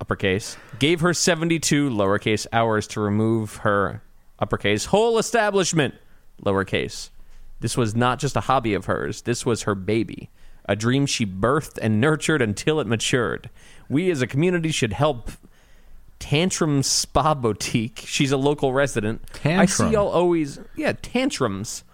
uppercase. 0.00 0.56
Gave 0.78 1.00
her 1.00 1.12
72 1.12 1.90
lowercase 1.90 2.46
hours 2.52 2.86
to 2.88 3.00
remove 3.00 3.56
her 3.56 4.02
uppercase. 4.38 4.86
Whole 4.86 5.18
establishment 5.18 5.94
lowercase. 6.44 7.10
This 7.60 7.76
was 7.76 7.94
not 7.96 8.18
just 8.20 8.36
a 8.36 8.40
hobby 8.40 8.74
of 8.74 8.86
hers. 8.86 9.22
This 9.22 9.44
was 9.44 9.62
her 9.62 9.74
baby 9.74 10.30
a 10.68 10.76
dream 10.76 11.06
she 11.06 11.24
birthed 11.24 11.78
and 11.80 12.00
nurtured 12.00 12.42
until 12.42 12.78
it 12.78 12.86
matured. 12.86 13.48
We 13.88 14.10
as 14.10 14.20
a 14.20 14.26
community 14.26 14.70
should 14.70 14.92
help 14.92 15.30
Tantrum 16.18 16.82
Spa 16.82 17.34
Boutique. 17.34 18.02
She's 18.06 18.32
a 18.32 18.36
local 18.36 18.72
resident. 18.72 19.26
Tantrum. 19.32 19.60
I 19.60 19.66
see 19.66 19.90
y'all 19.90 20.08
always, 20.08 20.60
yeah, 20.76 20.92
tantrums. 21.00 21.84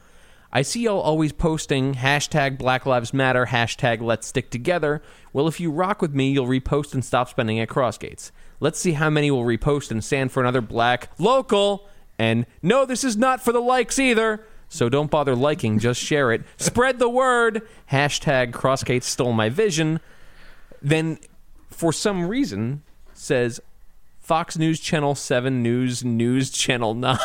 I 0.53 0.63
see 0.63 0.83
y'all 0.83 1.01
always 1.01 1.33
posting 1.33 1.95
hashtag 1.95 2.59
Black 2.59 2.87
Lives 2.87 3.13
Matter, 3.13 3.47
hashtag 3.47 4.01
Let's 4.01 4.29
Stick 4.29 4.51
Together. 4.51 5.03
Well, 5.33 5.49
if 5.49 5.59
you 5.59 5.73
rock 5.73 6.01
with 6.01 6.15
me, 6.15 6.31
you'll 6.31 6.47
repost 6.47 6.95
and 6.95 7.05
stop 7.05 7.29
spending 7.29 7.59
at 7.59 7.69
Crossgates. 7.69 8.31
Let's 8.61 8.79
see 8.79 8.93
how 8.93 9.11
many 9.11 9.33
will 9.33 9.43
repost 9.43 9.91
and 9.91 10.03
stand 10.03 10.31
for 10.31 10.41
another 10.41 10.61
black 10.61 11.11
local. 11.19 11.89
And 12.21 12.47
no, 12.63 12.87
this 12.87 13.03
is 13.03 13.17
not 13.17 13.43
for 13.43 13.53
the 13.53 13.61
likes 13.61 13.99
either. 13.99 14.47
So 14.69 14.89
don't 14.89 15.11
bother 15.11 15.35
liking, 15.35 15.81
just 15.81 16.01
share 16.01 16.33
it. 16.33 16.43
Spread 16.57 17.01
the 17.01 17.09
word. 17.09 17.63
Hashtag 17.91 18.53
Crossgates 18.53 19.05
stole 19.05 19.33
my 19.33 19.49
vision. 19.49 19.99
Then, 20.81 21.19
for 21.69 21.93
some 21.93 22.29
reason, 22.29 22.83
says 23.13 23.61
Fox 24.25 24.57
News 24.57 24.81
Channel 24.81 25.15
7 25.15 25.63
News 25.63 26.03
News 26.03 26.51
Channel 26.51 26.95
9 26.97 27.19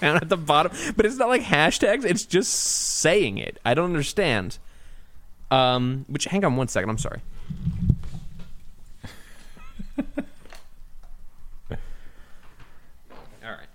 down 0.00 0.16
at 0.16 0.28
the 0.28 0.36
bottom. 0.36 0.70
But 0.96 1.04
it's 1.06 1.16
not 1.16 1.28
like 1.28 1.42
hashtags, 1.42 2.04
it's 2.04 2.24
just 2.24 2.52
saying 2.52 3.38
it. 3.38 3.58
I 3.64 3.74
don't 3.74 3.86
understand. 3.86 4.58
Um, 5.50 6.04
which, 6.08 6.26
hang 6.26 6.44
on 6.44 6.54
one 6.56 6.68
second, 6.68 6.88
I'm 6.90 6.98
sorry. 6.98 7.20
All 11.70 13.50
right. 13.50 13.66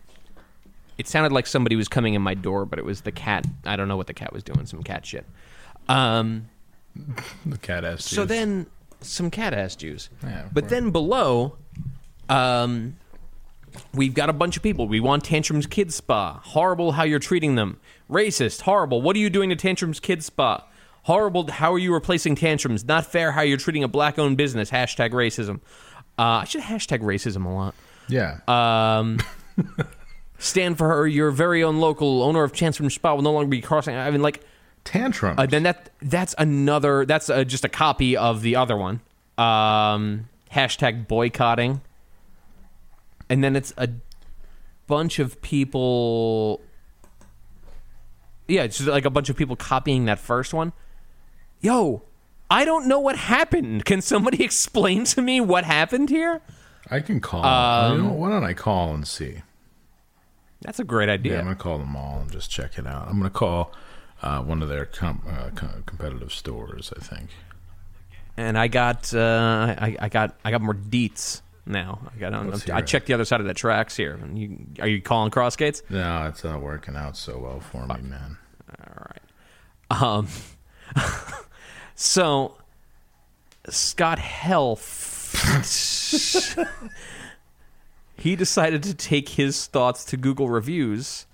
It 0.98 1.08
sounded 1.08 1.32
like 1.34 1.48
somebody 1.48 1.76
was 1.76 1.88
coming 1.88 2.14
in 2.14 2.22
my 2.22 2.34
door, 2.36 2.66
but 2.66 2.80
it 2.80 2.86
was 2.86 3.02
the 3.02 3.12
cat. 3.12 3.46
I 3.66 3.76
don't 3.76 3.88
know 3.88 3.98
what 3.98 4.08
the 4.08 4.14
cat 4.14 4.32
was 4.32 4.44
doing, 4.44 4.66
some 4.66 4.84
cat 4.84 5.06
shit. 5.06 5.26
Um, 5.90 6.48
The 7.46 7.58
cat 7.58 7.84
ass. 7.84 8.06
so 8.06 8.24
then 8.26 8.68
some 9.02 9.30
cat 9.30 9.54
ass 9.54 9.76
juice. 9.76 10.10
Yeah, 10.24 10.48
but 10.54 10.64
right. 10.66 10.70
then 10.70 10.92
below, 10.92 11.58
um, 12.34 12.98
we've 13.94 14.14
got 14.14 14.30
a 14.30 14.34
bunch 14.34 14.58
of 14.58 14.64
people. 14.64 14.88
We 14.88 15.00
want 15.00 15.24
Tantrums 15.24 15.66
Kids 15.68 15.96
Spa. 15.96 16.40
Horrible 16.44 16.94
how 16.94 17.04
you're 17.04 17.20
treating 17.20 17.56
them. 17.56 17.80
Racist. 18.10 18.62
Horrible. 18.62 19.02
What 19.02 19.16
are 19.16 19.20
you 19.20 19.30
doing 19.30 19.50
to 19.50 19.56
Tantrums 19.56 20.00
Kids 20.00 20.26
Spa? 20.26 20.64
Horrible. 21.04 21.52
How 21.52 21.74
are 21.74 21.80
you 21.80 21.94
replacing 21.94 22.36
tantrums? 22.36 22.86
Not 22.86 23.06
fair 23.06 23.32
how 23.34 23.42
you're 23.42 23.58
treating 23.58 23.84
a 23.84 23.88
black 23.90 24.18
owned 24.18 24.38
business. 24.38 24.72
Hashtag 24.72 25.12
racism. 25.12 25.60
Uh, 26.18 26.42
I 26.42 26.46
should 26.46 26.62
hashtag 26.62 27.00
racism 27.02 27.46
a 27.46 27.50
lot. 27.50 27.76
yeah. 28.08 28.40
Um, 28.48 29.20
stand 30.38 30.78
for 30.78 30.88
her. 30.88 31.08
Your 31.08 31.32
very 31.32 31.64
own 31.64 31.80
local 31.80 32.24
owner 32.24 32.44
of 32.44 32.54
Tantrum 32.54 32.90
Spa 32.90 33.16
will 33.16 33.22
no 33.22 33.34
longer 33.34 33.50
be 33.50 33.62
crossing. 33.62 33.96
I 33.96 34.10
mean, 34.12 34.22
like, 34.22 34.42
Tantrum. 34.86 35.38
uh, 35.40 35.46
then 35.46 35.64
that 35.64 35.90
that's 36.02 36.36
another 36.38 37.06
that's 37.06 37.30
uh, 37.30 37.44
just 37.44 37.66
a 37.66 37.70
copy 37.70 38.16
of 38.16 38.42
the 38.42 38.56
other 38.56 38.78
one. 38.78 39.02
Um, 39.38 40.30
hashtag 40.54 41.08
boycotting, 41.08 41.82
and 43.34 43.44
then 43.44 43.56
it's 43.56 43.74
a 43.78 43.90
bunch 44.86 45.18
of 45.18 45.42
people. 45.42 46.62
Yeah, 48.48 48.64
it's 48.64 48.78
just 48.78 48.90
like 48.90 49.06
a 49.06 49.10
bunch 49.10 49.30
of 49.30 49.36
people 49.38 49.56
copying 49.56 50.06
that 50.06 50.20
first 50.20 50.54
one. 50.54 50.74
Yo, 51.62 52.04
I 52.52 52.64
don't 52.66 52.88
know 52.88 53.00
what 53.00 53.16
happened. 53.18 53.86
Can 53.86 54.02
somebody 54.02 54.44
explain 54.50 55.06
to 55.06 55.22
me 55.22 55.42
what 55.42 55.64
happened 55.64 56.10
here? 56.10 56.42
I 56.92 57.00
can 57.00 57.20
call. 57.22 57.44
Um, 57.46 57.98
you 57.98 58.04
know, 58.04 58.14
why 58.14 58.30
don't 58.30 58.44
I 58.44 58.54
call 58.54 58.94
and 58.94 59.08
see? 59.08 59.42
That's 60.62 60.80
a 60.80 60.84
great 60.84 61.08
Yeah, 61.08 61.14
idea. 61.14 61.40
I'm 61.40 61.46
gonna 61.46 61.56
call 61.56 61.80
them 61.80 61.96
all 61.96 62.20
and 62.20 62.32
just 62.32 62.52
check 62.52 62.78
it 62.78 62.86
out. 62.86 63.08
I'm 63.08 63.18
gonna 63.18 63.30
call 63.30 63.74
uh, 64.22 64.42
one 64.44 64.62
of 64.62 64.70
their 64.70 64.86
com- 64.86 65.24
uh, 65.28 65.50
co- 65.56 65.82
competitive 65.86 66.32
stores. 66.32 66.94
I 66.96 67.00
think. 67.04 67.30
and 68.38 68.58
I 68.58 68.68
got 68.68 69.14
uh, 69.14 69.76
I, 69.78 69.98
I 70.00 70.10
got 70.10 70.38
I 70.46 70.52
got 70.52 70.62
more 70.62 70.74
deets 70.76 71.42
now. 71.66 72.12
I 72.14 72.20
got 72.20 72.48
Let's 72.48 72.70
I 72.70 72.82
checked 72.82 73.08
the 73.08 73.14
other 73.14 73.26
side 73.26 73.42
of 73.42 73.48
the 73.48 73.54
tracks 73.54 73.96
here. 73.96 74.20
And 74.22 74.38
you, 74.38 74.58
are 74.80 74.88
you 74.88 75.02
calling 75.02 75.32
Crossgates? 75.32 75.82
No, 75.90 76.28
it's 76.28 76.44
not 76.44 76.62
working 76.62 76.96
out 76.96 77.18
so 77.18 77.38
well 77.38 77.60
for 77.60 77.86
me, 77.88 78.02
man. 78.02 78.38
All 78.80 79.08
right. 79.10 79.22
Um. 80.04 80.28
so 81.96 82.58
Scott 83.70 84.20
Health. 84.20 85.22
he 88.18 88.36
decided 88.36 88.84
to 88.84 88.94
take 88.94 89.30
his 89.30 89.66
thoughts 89.66 90.06
to 90.06 90.18
Google 90.18 90.50
reviews 90.50 91.26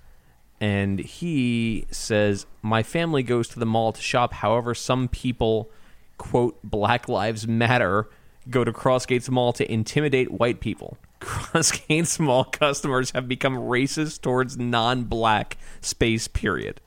and 0.60 0.98
he 0.98 1.86
says 1.90 2.46
my 2.62 2.82
family 2.82 3.22
goes 3.22 3.48
to 3.48 3.58
the 3.58 3.66
mall 3.66 3.92
to 3.92 4.02
shop 4.02 4.34
however 4.34 4.74
some 4.74 5.08
people 5.08 5.70
quote 6.18 6.58
black 6.62 7.08
lives 7.08 7.48
matter 7.48 8.08
go 8.48 8.64
to 8.64 8.72
crossgates 8.72 9.28
mall 9.28 9.52
to 9.52 9.70
intimidate 9.70 10.30
white 10.30 10.60
people 10.60 10.96
crossgates 11.20 12.18
mall 12.18 12.44
customers 12.44 13.10
have 13.10 13.28
become 13.28 13.54
racist 13.54 14.22
towards 14.22 14.56
non-black 14.56 15.56
space 15.80 16.26
period 16.28 16.80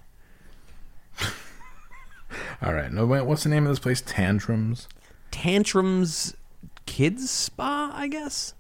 All 2.64 2.74
right. 2.74 2.92
No, 2.92 3.06
wait, 3.06 3.22
what's 3.28 3.44
the 3.44 3.50
name 3.50 3.66
of 3.68 3.70
this 3.70 3.78
place? 3.80 4.02
Tantrums. 4.06 4.88
tantrums 5.30 6.36
kids 6.86 7.30
spa 7.30 7.92
i 7.94 8.08
guess 8.08 8.54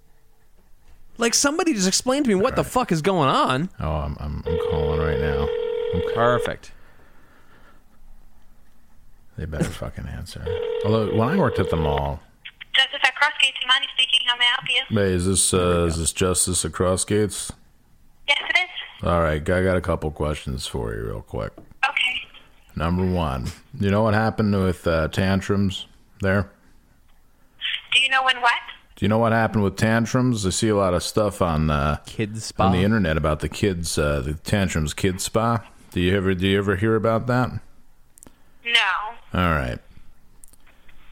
like 1.17 1.33
somebody 1.33 1.73
just 1.73 1.87
explain 1.87 2.23
to 2.23 2.29
me 2.29 2.35
what 2.35 2.55
the 2.55 2.63
fuck 2.63 2.91
is 2.91 3.01
going 3.01 3.27
on 3.29 3.69
Oh, 3.79 3.89
I'm 3.91 4.15
I'm, 4.19 4.43
I'm 4.45 4.57
calling 4.69 4.99
right 4.99 5.19
now. 5.19 5.47
Okay. 5.95 6.13
perfect 6.15 6.71
They 9.37 9.45
better 9.45 9.65
fucking 9.65 10.07
answer. 10.07 10.45
Although 10.85 11.15
when 11.15 11.27
I 11.29 11.35
worked 11.37 11.59
at 11.59 11.69
the 11.69 11.75
mall, 11.75 12.19
Justice 12.75 12.99
at 13.03 13.13
Crossgates, 13.15 13.61
Imani 13.63 13.87
speaking. 13.93 14.19
How 14.25 14.35
may 14.37 14.45
I 14.45 14.49
help 14.49 14.69
you? 14.69 14.97
hey, 14.97 15.13
is 15.13 15.25
this 15.25 15.53
uh, 15.53 15.85
is 15.87 15.97
this 15.97 16.11
Justice 16.13 16.65
Across 16.65 17.05
Gates? 17.05 17.51
Yes, 18.27 18.37
it 18.49 18.57
is. 18.57 19.07
All 19.07 19.21
right, 19.21 19.41
I 19.41 19.63
got 19.63 19.75
a 19.77 19.81
couple 19.81 20.09
questions 20.11 20.65
for 20.65 20.93
you, 20.93 21.03
real 21.05 21.21
quick. 21.21 21.51
Okay. 21.87 22.21
Number 22.75 23.05
one, 23.05 23.47
you 23.79 23.91
know 23.91 24.01
what 24.01 24.13
happened 24.13 24.55
with 24.55 24.87
uh, 24.87 25.07
tantrums 25.09 25.85
there? 26.21 26.49
Do 27.93 27.99
you 27.99 28.09
know 28.09 28.23
when 28.23 28.41
what? 28.41 28.53
Do 28.95 29.05
you 29.05 29.09
know 29.09 29.19
what 29.19 29.33
happened 29.33 29.63
with 29.63 29.75
tantrums? 29.75 30.45
I 30.45 30.49
see 30.49 30.69
a 30.69 30.75
lot 30.75 30.93
of 30.93 31.03
stuff 31.03 31.41
on 31.41 31.69
uh, 31.69 31.97
kids 32.05 32.45
spa 32.45 32.65
on 32.67 32.71
the 32.71 32.83
internet 32.83 33.17
about 33.17 33.41
the 33.41 33.49
kids, 33.49 33.97
uh, 33.97 34.21
the 34.21 34.33
tantrums 34.35 34.93
kids 34.93 35.23
spa. 35.23 35.63
Do 35.91 35.99
you 35.99 36.15
ever 36.17 36.33
do 36.33 36.47
you 36.47 36.57
ever 36.57 36.75
hear 36.77 36.95
about 36.95 37.27
that? 37.27 37.51
No. 38.65 38.71
All 39.33 39.51
right. 39.51 39.77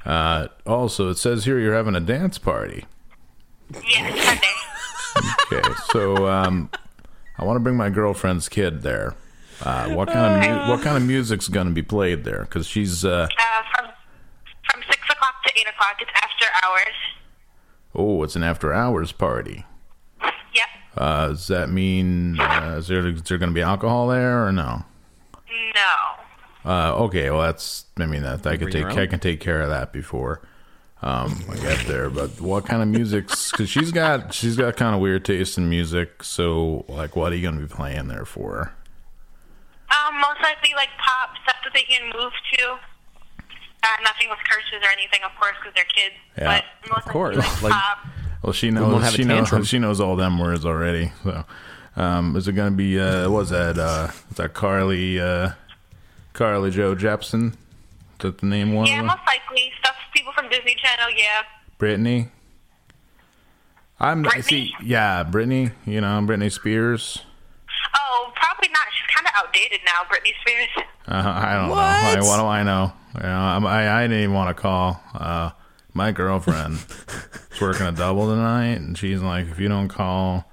Uh, 0.05 0.47
also, 0.65 1.09
it 1.09 1.17
says 1.17 1.45
here 1.45 1.59
you're 1.59 1.75
having 1.75 1.95
a 1.95 1.99
dance 1.99 2.37
party. 2.37 2.85
Yes, 3.87 4.25
Sunday. 4.25 5.31
Okay, 5.51 5.69
so 5.91 6.27
um, 6.27 6.69
I 7.37 7.45
want 7.45 7.55
to 7.57 7.59
bring 7.61 7.75
my 7.77 7.89
girlfriend's 7.89 8.49
kid 8.49 8.81
there. 8.81 9.15
Uh, 9.63 9.89
what 9.93 10.07
kind 10.07 10.43
of 10.43 10.49
mu- 10.49 10.71
what 10.71 10.81
kind 10.81 10.97
of 10.97 11.03
music's 11.03 11.47
going 11.47 11.67
to 11.67 11.73
be 11.73 11.83
played 11.83 12.23
there? 12.23 12.41
Because 12.41 12.65
she's 12.65 13.05
uh, 13.05 13.27
Uh, 13.39 13.61
from 13.75 13.91
from 14.71 14.81
six 14.89 14.99
o'clock 15.09 15.35
to 15.45 15.51
eight 15.59 15.67
o'clock. 15.67 15.97
It's 15.99 16.11
after 16.15 16.45
hours. 16.65 16.95
oh, 17.93 18.23
it's 18.23 18.35
an 18.35 18.43
after 18.43 18.73
hours 18.73 19.11
party. 19.11 19.65
Yep. 20.23 20.67
Uh, 20.97 21.27
does 21.27 21.47
that 21.47 21.69
mean 21.69 22.39
uh, 22.39 22.77
is 22.79 22.87
there 22.87 23.07
is 23.07 23.21
there 23.23 23.37
going 23.37 23.51
to 23.51 23.53
be 23.55 23.61
alcohol 23.61 24.07
there 24.07 24.45
or 24.47 24.51
no? 24.51 24.83
No. 25.75 26.20
Uh, 26.63 26.95
okay, 27.05 27.29
well 27.29 27.41
that's 27.41 27.85
I 27.97 28.05
mean 28.05 28.23
that 28.23 28.45
I 28.45 28.57
could 28.57 28.71
take. 28.71 28.85
I 28.85 29.07
can 29.07 29.19
take 29.19 29.39
care 29.39 29.61
of 29.61 29.69
that 29.69 29.91
before 29.91 30.41
um, 31.03 31.43
I 31.49 31.55
get 31.55 31.87
there. 31.87 32.09
But 32.09 32.39
what 32.39 32.65
kind 32.65 32.81
of 32.81 32.87
music's? 32.87 33.51
Because 33.51 33.69
she's 33.69 33.91
got 33.91 34.33
she's 34.33 34.55
got 34.55 34.75
kind 34.75 34.95
of 34.95 35.01
weird 35.01 35.25
taste 35.25 35.57
in 35.57 35.69
music. 35.69 36.23
So 36.23 36.85
like, 36.87 37.15
what 37.15 37.31
are 37.31 37.35
you 37.35 37.41
going 37.41 37.55
to 37.55 37.61
be 37.61 37.73
playing 37.73 38.07
there 38.07 38.25
for? 38.25 38.73
Um, 39.91 40.15
most 40.21 40.41
likely 40.41 40.73
like 40.75 40.89
pop 40.97 41.31
stuff 41.43 41.57
that 41.63 41.73
they 41.73 41.83
can 41.83 42.05
move 42.15 42.31
to. 42.53 42.77
Uh, 43.83 43.87
nothing 44.03 44.29
with 44.29 44.37
curses 44.47 44.79
or 44.83 44.91
anything, 44.91 45.21
of 45.25 45.31
course, 45.39 45.55
because 45.59 45.73
they're 45.73 45.83
kids. 45.85 46.13
Yeah, 46.37 46.61
but 46.83 46.89
most 46.91 47.07
of 47.07 47.11
course. 47.11 47.37
likely 47.37 47.53
like, 47.53 47.63
Like- 47.63 47.73
pop. 47.73 47.97
Well, 48.43 48.53
she 48.53 48.71
knows 48.71 49.03
have 49.03 49.13
she 49.13 49.23
knows 49.23 49.67
she 49.67 49.77
knows 49.77 49.99
all 49.99 50.15
them 50.15 50.39
words 50.39 50.65
already. 50.65 51.11
So, 51.23 51.45
um, 51.95 52.35
is 52.35 52.47
it 52.47 52.53
going 52.53 52.71
to 52.71 52.77
be 52.77 52.99
uh, 52.99 53.29
what 53.29 53.39
was 53.39 53.49
that? 53.51 53.77
Uh, 53.77 54.09
is 54.31 54.37
that 54.37 54.53
Carly 54.53 55.19
uh, 55.19 55.51
Carly 56.33 56.71
Joe 56.71 56.95
Jepsen? 56.95 57.53
Is 57.53 57.55
that 58.19 58.37
the 58.39 58.45
name 58.45 58.73
one? 58.73 58.87
Yeah, 58.87 58.93
of 58.93 58.97
them? 58.99 59.05
most 59.07 59.21
likely 59.27 59.71
stuff. 59.79 59.95
People 60.13 60.33
from 60.33 60.49
Disney 60.49 60.75
Channel. 60.75 61.09
Yeah. 61.15 61.41
Britney. 61.79 62.29
I'm 63.99 64.25
I 64.25 64.29
Britney? 64.29 64.43
see. 64.43 64.73
Yeah, 64.83 65.23
Britney. 65.23 65.71
You 65.85 66.01
know, 66.01 66.07
Britney 66.23 66.51
Spears. 66.51 67.23
Oh, 67.95 68.31
probably 68.35 68.69
not. 68.69 68.87
She's 68.91 69.15
kind 69.15 69.27
of 69.27 69.33
outdated 69.35 69.79
now, 69.85 70.03
Britney 70.09 70.33
Spears. 70.41 70.69
Uh, 71.07 71.23
I 71.35 71.55
don't 71.55 71.69
know. 71.69 71.73
I, 71.75 72.15
what 72.21 72.37
do 72.37 72.45
I 72.45 72.63
know? 72.63 72.93
You 73.15 73.23
know 73.23 73.29
I'm- 73.29 73.65
I, 73.65 73.89
I 73.99 74.01
didn't 74.03 74.19
even 74.23 74.33
want 74.33 74.55
to 74.55 74.61
call. 74.61 75.01
Uh, 75.13 75.51
my 75.93 76.11
girlfriend 76.11 76.75
is 77.51 77.59
working 77.61 77.85
a 77.85 77.91
double 77.91 78.27
tonight, 78.27 78.75
and 78.79 78.97
she's 78.97 79.21
like, 79.21 79.47
if 79.47 79.59
you 79.59 79.67
don't 79.67 79.89
call 79.89 80.49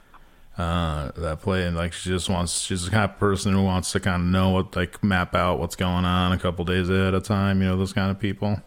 uh, 0.58 1.12
that 1.16 1.40
play, 1.40 1.64
and 1.64 1.76
like 1.76 1.92
she 1.92 2.10
just 2.10 2.28
wants, 2.28 2.60
she's 2.60 2.84
the 2.84 2.90
kind 2.90 3.10
of 3.10 3.18
person 3.18 3.52
who 3.52 3.62
wants 3.62 3.92
to 3.92 4.00
kind 4.00 4.22
of 4.22 4.28
know 4.28 4.50
what, 4.50 4.76
like, 4.76 5.02
map 5.02 5.34
out 5.34 5.58
what's 5.58 5.76
going 5.76 6.04
on 6.04 6.32
a 6.32 6.38
couple 6.38 6.64
days 6.64 6.90
ahead 6.90 7.14
of 7.14 7.22
time. 7.22 7.62
You 7.62 7.68
know, 7.68 7.76
those 7.76 7.92
kind 7.92 8.10
of 8.10 8.18
people. 8.18 8.60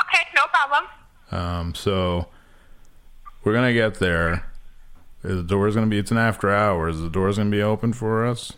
Okay, 0.00 0.24
no 0.34 0.42
problem. 0.46 0.84
Um, 1.30 1.74
so 1.74 2.28
we're 3.44 3.52
gonna 3.54 3.74
get 3.74 4.00
there. 4.00 4.46
The 5.22 5.42
door's 5.42 5.74
gonna 5.74 5.86
be. 5.86 5.98
It's 5.98 6.10
an 6.10 6.18
after 6.18 6.50
hours. 6.50 6.98
The 7.00 7.10
door's 7.10 7.36
gonna 7.36 7.50
be 7.50 7.62
open 7.62 7.92
for 7.92 8.26
us. 8.26 8.54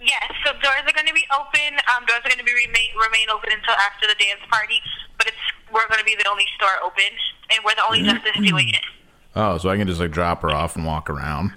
Yes, 0.00 0.32
so 0.44 0.52
doors 0.52 0.80
are 0.86 0.92
going 0.94 1.06
to 1.06 1.12
be 1.12 1.26
open. 1.28 1.76
Um, 1.94 2.06
doors 2.06 2.20
are 2.24 2.28
going 2.28 2.38
to 2.38 2.44
be 2.44 2.52
remain 2.52 2.88
remain 2.96 3.28
open 3.28 3.50
until 3.52 3.74
after 3.74 4.06
the 4.08 4.14
dance 4.14 4.40
party. 4.50 4.80
But 5.18 5.26
it's 5.26 5.36
we're 5.70 5.86
going 5.88 5.98
to 5.98 6.04
be 6.06 6.16
the 6.16 6.26
only 6.26 6.46
store 6.56 6.82
open, 6.82 7.12
and 7.52 7.60
we're 7.64 7.74
the 7.74 7.84
only 7.84 8.02
justice 8.02 8.40
doing 8.42 8.70
it. 8.70 8.80
Oh, 9.36 9.58
so 9.58 9.68
I 9.68 9.76
can 9.76 9.86
just 9.86 10.00
like 10.00 10.10
drop 10.10 10.40
her 10.40 10.50
off 10.50 10.74
and 10.74 10.86
walk 10.86 11.10
around. 11.10 11.52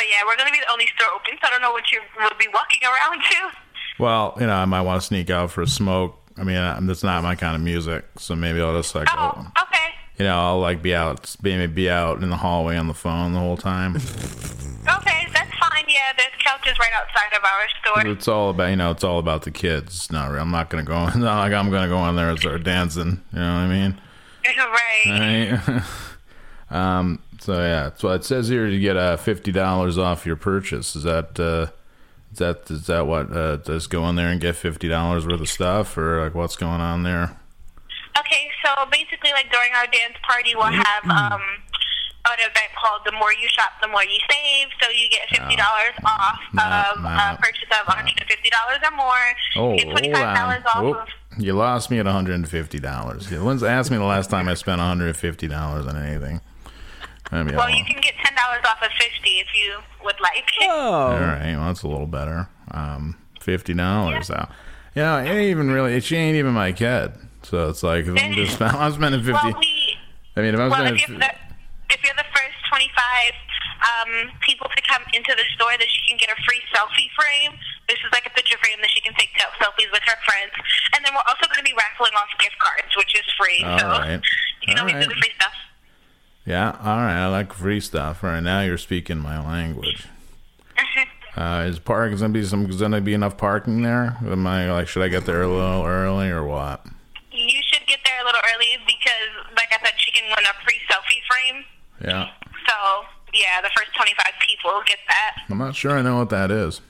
But 0.00 0.08
yeah, 0.08 0.24
we're 0.26 0.36
going 0.36 0.48
to 0.48 0.52
be 0.52 0.60
the 0.64 0.72
only 0.72 0.86
store 0.96 1.12
open. 1.14 1.36
So 1.42 1.46
I 1.46 1.50
don't 1.50 1.60
know 1.60 1.72
what 1.72 1.92
you 1.92 2.00
will 2.16 2.30
be 2.38 2.48
walking 2.54 2.80
around 2.88 3.20
to. 3.20 3.56
Well, 3.98 4.34
you 4.40 4.46
know, 4.46 4.54
I 4.54 4.64
might 4.64 4.80
want 4.80 4.98
to 5.02 5.06
sneak 5.06 5.28
out 5.28 5.50
for 5.50 5.60
a 5.60 5.66
smoke. 5.66 6.16
I 6.38 6.42
mean, 6.42 6.86
that's 6.86 7.02
not 7.04 7.22
my 7.22 7.34
kind 7.34 7.54
of 7.54 7.60
music, 7.60 8.06
so 8.16 8.34
maybe 8.34 8.62
I'll 8.62 8.74
just 8.74 8.94
like, 8.94 9.08
Oh, 9.12 9.32
go- 9.34 9.62
okay, 9.64 9.90
you 10.18 10.24
know, 10.24 10.38
I'll 10.38 10.58
like 10.58 10.80
be 10.80 10.94
out, 10.94 11.36
maybe 11.42 11.66
be 11.66 11.90
out 11.90 12.22
in 12.22 12.30
the 12.30 12.36
hallway 12.38 12.78
on 12.78 12.86
the 12.88 12.94
phone 12.94 13.34
the 13.34 13.40
whole 13.40 13.58
time. 13.58 13.96
okay, 13.96 15.26
that's 15.34 15.54
fine. 15.58 15.84
Yeah, 15.86 16.12
there's 16.16 16.30
couches 16.42 16.78
right 16.78 16.92
outside 16.94 17.36
of 17.36 17.44
our 17.44 17.68
store. 17.82 18.12
it's 18.12 18.26
all 18.26 18.48
about, 18.50 18.70
you 18.70 18.76
know, 18.76 18.90
it's 18.90 19.04
all 19.04 19.18
about 19.18 19.42
the 19.42 19.50
kids. 19.50 19.94
It's 19.94 20.10
not, 20.10 20.30
real. 20.30 20.40
I'm 20.40 20.50
not 20.50 20.70
gonna 20.70 20.82
go. 20.84 20.94
Not 21.04 21.14
like 21.20 21.52
I'm 21.52 21.70
gonna 21.70 21.88
go 21.88 22.08
in 22.08 22.16
there 22.16 22.30
and 22.30 22.38
start 22.38 22.62
dancing. 22.62 23.20
You 23.34 23.38
know 23.38 23.54
what 23.54 23.60
I 23.60 23.68
mean? 23.68 24.00
right. 24.56 25.60
Right. 25.68 25.82
um. 26.74 27.22
So 27.50 27.58
yeah. 27.58 27.90
So 27.96 28.10
it 28.10 28.24
says 28.24 28.46
here 28.46 28.68
you 28.68 28.78
get 28.78 28.96
uh, 28.96 29.16
fifty 29.16 29.50
dollars 29.50 29.98
off 29.98 30.24
your 30.24 30.36
purchase. 30.36 30.94
Is 30.94 31.02
that 31.02 31.40
uh, 31.40 31.74
is 32.30 32.38
that 32.38 32.70
is 32.70 32.86
that 32.86 33.08
what? 33.08 33.32
Uh, 33.32 33.56
just 33.56 33.90
go 33.90 34.08
in 34.08 34.14
there 34.14 34.28
and 34.28 34.40
get 34.40 34.54
fifty 34.54 34.86
dollars 34.86 35.26
worth 35.26 35.40
of 35.40 35.48
stuff, 35.48 35.98
or 35.98 36.22
like 36.22 36.32
what's 36.36 36.54
going 36.54 36.80
on 36.80 37.02
there? 37.02 37.36
Okay, 38.16 38.50
so 38.64 38.86
basically, 38.92 39.32
like 39.32 39.50
during 39.50 39.72
our 39.72 39.86
dance 39.88 40.14
party, 40.22 40.54
we'll 40.54 40.66
have 40.66 41.02
um, 41.10 41.42
an 42.30 42.38
event 42.38 42.70
called 42.80 43.00
"The 43.04 43.10
More 43.18 43.32
You 43.32 43.48
Shop, 43.48 43.72
the 43.82 43.88
More 43.88 44.04
You 44.04 44.20
Save." 44.30 44.68
So 44.80 44.88
you 44.90 45.10
get 45.10 45.28
fifty 45.28 45.56
dollars 45.56 45.98
off 46.04 46.38
No, 46.54 46.62
of 46.62 47.02
no, 47.02 47.08
a 47.08 47.36
purchase 47.42 47.66
of 47.80 47.88
one 47.88 47.96
hundred 47.96 48.20
and 48.20 48.30
fifty 48.30 48.50
dollars 48.50 48.78
or 48.84 48.94
more. 48.94 49.26
Oh, 49.56 49.72
you 49.72 49.78
get 49.78 49.90
twenty-five 49.90 50.36
dollars 50.36 50.62
off 50.72 51.08
of. 51.08 51.42
You 51.42 51.54
lost 51.54 51.90
me 51.90 51.98
at 51.98 52.04
one 52.04 52.14
hundred 52.14 52.34
and 52.34 52.48
fifty 52.48 52.78
dollars. 52.78 53.28
When's 53.28 53.64
asked 53.64 53.90
me 53.90 53.96
the 53.96 54.04
last 54.04 54.30
time 54.30 54.48
I 54.48 54.54
spent 54.54 54.78
one 54.78 54.86
hundred 54.86 55.08
and 55.08 55.16
fifty 55.16 55.48
dollars 55.48 55.88
on 55.88 55.96
anything? 55.96 56.40
I 57.32 57.42
mean, 57.42 57.54
Well, 57.56 57.70
you 57.70 57.84
can 57.84 58.00
get 58.00 58.14
ten 58.24 58.34
dollars 58.36 58.64
off 58.66 58.82
of 58.82 58.90
fifty 58.98 59.38
if 59.38 59.46
you 59.54 59.78
would 60.04 60.18
like. 60.20 60.44
All 60.62 60.68
Oh. 60.70 60.92
all 61.14 61.20
right. 61.20 61.54
well 61.56 61.66
that's 61.66 61.82
a 61.82 61.88
little 61.88 62.06
better. 62.06 62.48
Um, 62.70 63.16
fifty 63.40 63.74
dollars 63.74 64.30
out. 64.30 64.50
You 64.94 65.02
know, 65.02 65.18
it 65.18 65.28
ain't 65.28 65.50
even 65.50 65.70
really. 65.70 65.98
She 66.00 66.16
ain't 66.16 66.36
even 66.36 66.52
my 66.52 66.72
kid. 66.72 67.12
So 67.42 67.68
it's 67.70 67.82
like 67.82 68.06
if 68.06 68.16
I'm 68.18 68.32
just 68.34 68.60
I'm 68.62 68.92
spending 68.92 69.20
fifty. 69.22 69.32
Well, 69.32 69.58
we 69.58 69.96
I 70.36 70.40
mean, 70.42 70.54
if 70.54 70.60
I'm 70.60 70.70
well 70.70 70.80
spending. 70.80 71.02
if 71.02 71.08
you're 71.08 71.18
the, 71.18 71.30
if 71.94 72.00
you're 72.04 72.18
the 72.18 72.28
first 72.34 72.58
twenty-five 72.68 73.32
um, 73.80 74.30
people 74.42 74.68
to 74.68 74.82
come 74.84 75.02
into 75.14 75.32
the 75.34 75.46
store, 75.56 75.72
that 75.78 75.88
she 75.88 76.02
can 76.10 76.18
get 76.18 76.28
a 76.28 76.38
free 76.44 76.60
selfie 76.74 77.08
frame. 77.16 77.56
This 77.88 77.98
is 78.04 78.10
like 78.12 78.26
a 78.26 78.32
picture 78.36 78.58
frame 78.62 78.78
that 78.82 78.90
she 78.92 79.00
can 79.00 79.14
take 79.14 79.30
selfies 79.38 79.90
with 79.90 80.02
her 80.04 80.18
friends. 80.26 80.52
And 80.94 81.02
then 81.04 81.14
we're 81.16 81.24
also 81.26 81.48
going 81.48 81.58
to 81.58 81.66
be 81.66 81.74
raffling 81.74 82.12
off 82.14 82.28
gift 82.38 82.54
cards, 82.60 82.92
which 82.94 83.14
is 83.18 83.26
free. 83.40 83.64
All 83.64 83.78
so 83.78 83.86
right. 83.88 84.20
you 84.62 84.66
can 84.68 84.78
All 84.78 84.86
always 84.86 85.00
do 85.00 85.08
the 85.10 85.18
free 85.18 85.32
stuff. 85.34 85.54
Yeah, 86.50 86.74
all 86.82 86.98
right. 86.98 87.14
I 87.14 87.28
like 87.28 87.52
free 87.52 87.78
stuff. 87.78 88.24
All 88.24 88.30
right, 88.30 88.42
now 88.42 88.62
you're 88.62 88.76
speaking 88.76 89.18
my 89.18 89.38
language. 89.38 90.06
Uh, 91.36 91.64
is 91.70 91.78
park 91.78 92.12
is 92.12 92.20
gonna 92.20 92.32
be 92.34 92.44
some? 92.44 92.66
Is 92.68 92.80
gonna 92.80 93.00
be 93.00 93.14
enough 93.14 93.38
parking 93.38 93.82
there? 93.82 94.18
Am 94.26 94.44
I 94.48 94.70
like? 94.72 94.88
Should 94.88 95.04
I 95.04 95.08
get 95.08 95.26
there 95.26 95.42
a 95.42 95.48
little 95.48 95.86
early 95.86 96.28
or 96.28 96.42
what? 96.42 96.84
You 97.30 97.62
should 97.62 97.86
get 97.86 98.00
there 98.04 98.20
a 98.20 98.24
little 98.26 98.42
early 98.52 98.66
because, 98.84 99.54
like 99.54 99.70
I 99.70 99.78
said, 99.78 99.94
she 99.96 100.10
can 100.10 100.24
win 100.24 100.44
a 100.44 100.52
free 100.66 100.76
selfie 100.90 101.22
frame. 101.30 101.64
Yeah, 102.02 102.34
So, 102.66 102.74
yeah, 103.32 103.62
the 103.62 103.70
first 103.78 103.94
25 103.94 104.26
people 104.44 104.82
get 104.86 104.98
that. 105.06 105.36
I'm 105.48 105.58
not 105.58 105.76
sure 105.76 105.96
I 105.96 106.02
know 106.02 106.18
what 106.18 106.30
that 106.30 106.50
is. 106.50 106.80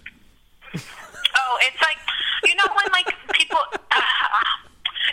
Oh, 0.74 1.58
it's 1.60 1.82
like, 1.82 1.98
you 2.44 2.56
know 2.56 2.64
when, 2.74 2.90
like, 2.92 3.12
people... 3.32 3.58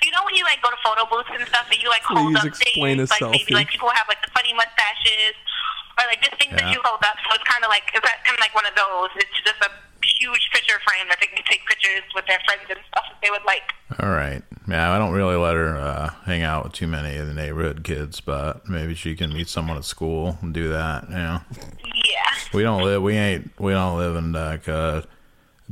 you 0.03 0.11
know 0.11 0.23
when 0.23 0.35
you, 0.35 0.45
like, 0.45 0.61
go 0.63 0.69
to 0.69 0.76
photo 0.87 1.03
booths 1.11 1.27
and 1.35 1.43
stuff 1.51 1.67
and 1.67 1.83
you, 1.83 1.89
like, 1.91 2.03
hold 2.07 2.31
Please 2.31 2.39
up 2.39 2.45
explain 2.47 2.97
things? 3.03 3.11
like, 3.11 3.27
maybe, 3.35 3.51
like, 3.53 3.67
people 3.67 3.91
have, 3.91 4.07
like, 4.07 4.23
the 4.23 4.31
funny 4.31 4.53
mustaches 4.55 5.35
or, 5.99 6.07
like, 6.07 6.23
just 6.23 6.39
things 6.39 6.55
Yeah. 6.55 6.63
that 6.63 6.71
you 6.71 6.79
hold 6.87 7.03
up. 7.03 7.19
So 7.27 7.35
it's 7.35 7.43
kind 7.43 7.59
of 7.63 7.69
like, 7.69 7.91
it's 7.91 8.07
kind 8.07 8.35
of 8.37 8.39
like 8.39 8.55
one 8.55 8.63
of 8.65 8.75
those. 8.79 9.11
It's 9.19 9.35
just 9.43 9.59
a 9.59 9.71
huge 10.07 10.49
picture 10.55 10.79
frame 10.87 11.07
that 11.09 11.17
they 11.19 11.27
can 11.27 11.43
take 11.43 11.61
pictures 11.67 12.01
with 12.15 12.25
their 12.25 12.39
friends 12.47 12.63
and 12.69 12.79
stuff 12.87 13.03
if 13.11 13.19
they 13.21 13.29
would 13.29 13.43
like. 13.45 13.73
All 13.99 14.09
right. 14.09 14.41
Yeah, 14.67 14.91
I 14.93 14.97
don't 14.97 15.11
really 15.13 15.35
let 15.35 15.53
her 15.55 15.75
uh, 15.77 16.09
hang 16.25 16.43
out 16.43 16.63
with 16.63 16.73
too 16.73 16.87
many 16.87 17.17
of 17.17 17.27
the 17.27 17.33
neighborhood 17.33 17.83
kids, 17.83 18.19
but 18.21 18.67
maybe 18.67 18.95
she 18.95 19.15
can 19.15 19.33
meet 19.33 19.47
someone 19.49 19.77
at 19.77 19.85
school 19.85 20.37
and 20.41 20.53
do 20.53 20.69
that. 20.69 21.09
You 21.09 21.15
know, 21.15 21.41
Yeah. 21.83 22.31
we 22.53 22.63
don't 22.63 22.83
live. 22.83 23.01
We 23.01 23.15
ain't. 23.17 23.51
We 23.59 23.71
don't 23.73 23.97
live 23.97 24.15
in 24.15 24.31
like 24.33 24.67
uh, 24.67 25.03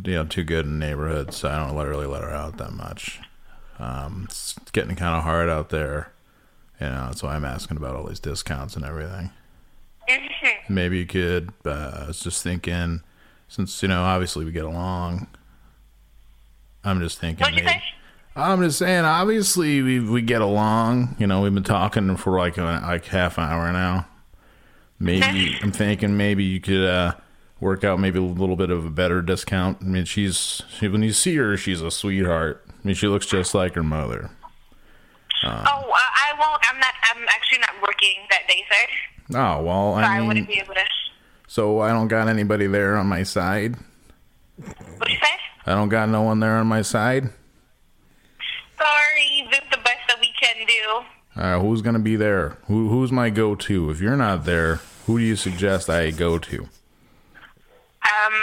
you 0.04 0.13
know 0.13 0.25
too 0.25 0.43
good 0.43 0.65
in 0.65 0.80
neighborhoods, 0.80 1.36
so 1.38 1.49
I 1.49 1.58
don't 1.58 1.75
really 1.75 2.06
let 2.08 2.23
her 2.23 2.32
out 2.32 2.58
that 2.58 2.71
much. 2.71 3.19
Um, 3.79 4.23
it's 4.25 4.55
getting 4.71 4.95
kind 4.95 5.15
of 5.15 5.23
hard 5.23 5.49
out 5.49 5.69
there. 5.69 6.11
You 6.79 6.88
know, 6.88 7.05
that's 7.07 7.23
why 7.23 7.35
I'm 7.35 7.45
asking 7.45 7.77
about 7.77 7.95
all 7.95 8.05
these 8.05 8.19
discounts 8.19 8.75
and 8.75 8.83
everything. 8.85 9.31
Maybe 10.69 10.99
you 10.99 11.05
could. 11.05 11.51
Uh, 11.65 12.01
I 12.03 12.07
was 12.07 12.19
just 12.19 12.43
thinking, 12.43 13.01
since 13.47 13.81
you 13.81 13.88
know, 13.88 14.03
obviously 14.03 14.45
we 14.45 14.51
get 14.51 14.65
along. 14.65 15.27
I'm 16.83 16.99
just 16.99 17.19
thinking. 17.19 17.43
What'd 17.43 17.57
you 17.57 17.63
maybe- 17.63 17.77
say? 17.79 17.83
I'm 18.38 18.61
just 18.61 18.77
saying. 18.79 19.05
Obviously, 19.05 19.81
we 19.81 19.99
we 20.01 20.21
get 20.21 20.41
along. 20.41 21.15
You 21.17 21.27
know, 21.27 21.41
we've 21.41 21.53
been 21.53 21.63
talking 21.63 22.17
for 22.17 22.38
like 22.38 22.57
a, 22.57 22.63
like 22.63 23.05
half 23.05 23.38
an 23.38 23.45
hour 23.45 23.71
now. 23.71 24.07
Maybe 24.99 25.57
I'm 25.61 25.71
thinking 25.71 26.17
maybe 26.17 26.43
you 26.43 26.59
could 26.59 26.85
uh, 26.85 27.13
work 27.61 27.83
out 27.85 27.99
maybe 27.99 28.19
a 28.19 28.21
little 28.21 28.57
bit 28.57 28.69
of 28.69 28.85
a 28.85 28.89
better 28.89 29.21
discount. 29.21 29.77
I 29.81 29.85
mean, 29.85 30.05
she's 30.05 30.61
she, 30.77 30.88
when 30.89 31.01
you 31.01 31.13
see 31.13 31.35
her, 31.38 31.55
she's 31.55 31.81
a 31.81 31.89
sweetheart. 31.89 32.64
I 32.85 32.89
mean, 32.89 32.95
she 32.95 33.07
looks 33.07 33.25
just 33.25 33.55
like 33.55 33.73
her 33.73 33.81
mother. 33.81 34.29
oh, 35.43 35.47
uh, 35.47 35.51
I 35.51 36.33
won't. 36.39 36.61
I'm 36.69 36.79
not. 36.79 36.93
I'm 37.01 37.23
actually 37.29 37.57
not 37.57 37.71
working 37.81 38.15
that 38.29 38.47
day, 38.47 38.63
sir. 38.69 39.37
Oh 39.39 39.63
well, 39.63 39.95
So 39.95 40.01
I, 40.01 40.17
I 40.19 40.21
wouldn't 40.21 40.47
mean, 40.47 40.57
be 40.57 40.61
able 40.61 40.75
to. 40.75 40.83
so 41.47 41.79
I 41.79 41.89
don't 41.89 42.07
got 42.09 42.27
anybody 42.27 42.67
there 42.67 42.95
on 42.95 43.07
my 43.07 43.23
side. 43.23 43.75
What'd 44.57 45.11
you 45.11 45.17
say? 45.19 45.33
I 45.65 45.73
don't 45.73 45.89
got 45.89 46.09
no 46.09 46.21
one 46.21 46.39
there 46.39 46.57
on 46.57 46.67
my 46.67 46.83
side. 46.83 47.23
Sorry, 48.77 49.47
this 49.49 49.61
is 49.61 49.69
the 49.71 49.77
best 49.77 50.01
that 50.07 50.19
we 50.21 50.31
can 50.39 50.55
do. 50.67 51.41
Uh, 51.41 51.59
who's 51.59 51.81
gonna 51.81 51.97
be 51.97 52.15
there? 52.15 52.57
Who 52.67 52.89
who's 52.89 53.11
my 53.11 53.31
go-to? 53.31 53.89
If 53.89 53.99
you're 53.99 54.15
not 54.15 54.45
there, 54.45 54.75
who 55.07 55.17
do 55.17 55.25
you 55.25 55.35
suggest 55.35 55.89
I 55.89 56.11
go 56.11 56.37
to? 56.37 56.61
Um, 58.03 58.33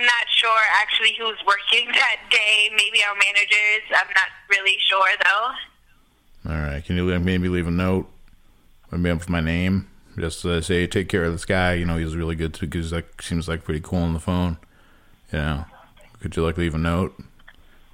I'm 0.00 0.06
not 0.06 0.26
sure 0.34 0.58
actually 0.80 1.14
who's 1.18 1.36
working 1.46 1.88
that 1.92 2.16
day. 2.30 2.70
Maybe 2.70 3.04
our 3.04 3.14
managers. 3.14 3.84
I'm 3.90 4.08
not 4.08 4.28
really 4.48 4.76
sure 4.78 5.10
though. 5.24 6.50
All 6.50 6.58
right, 6.58 6.82
can 6.82 6.96
you 6.96 7.18
maybe 7.18 7.50
leave 7.50 7.66
a 7.66 7.70
note? 7.70 8.08
Maybe 8.90 9.12
with 9.12 9.28
my 9.28 9.40
name. 9.40 9.88
Just 10.18 10.44
uh, 10.44 10.62
say, 10.62 10.86
take 10.86 11.08
care 11.10 11.24
of 11.24 11.32
this 11.32 11.44
guy. 11.44 11.74
You 11.74 11.84
know, 11.84 11.98
he's 11.98 12.16
really 12.16 12.34
good 12.34 12.54
too. 12.54 12.66
Because 12.66 12.92
like 12.92 13.20
seems 13.20 13.46
like 13.46 13.62
pretty 13.62 13.80
cool 13.80 13.98
on 13.98 14.14
the 14.14 14.20
phone. 14.20 14.56
Know, 15.34 15.66
could 16.20 16.34
you 16.34 16.44
like 16.44 16.56
leave 16.56 16.74
a 16.74 16.78
note? 16.78 17.14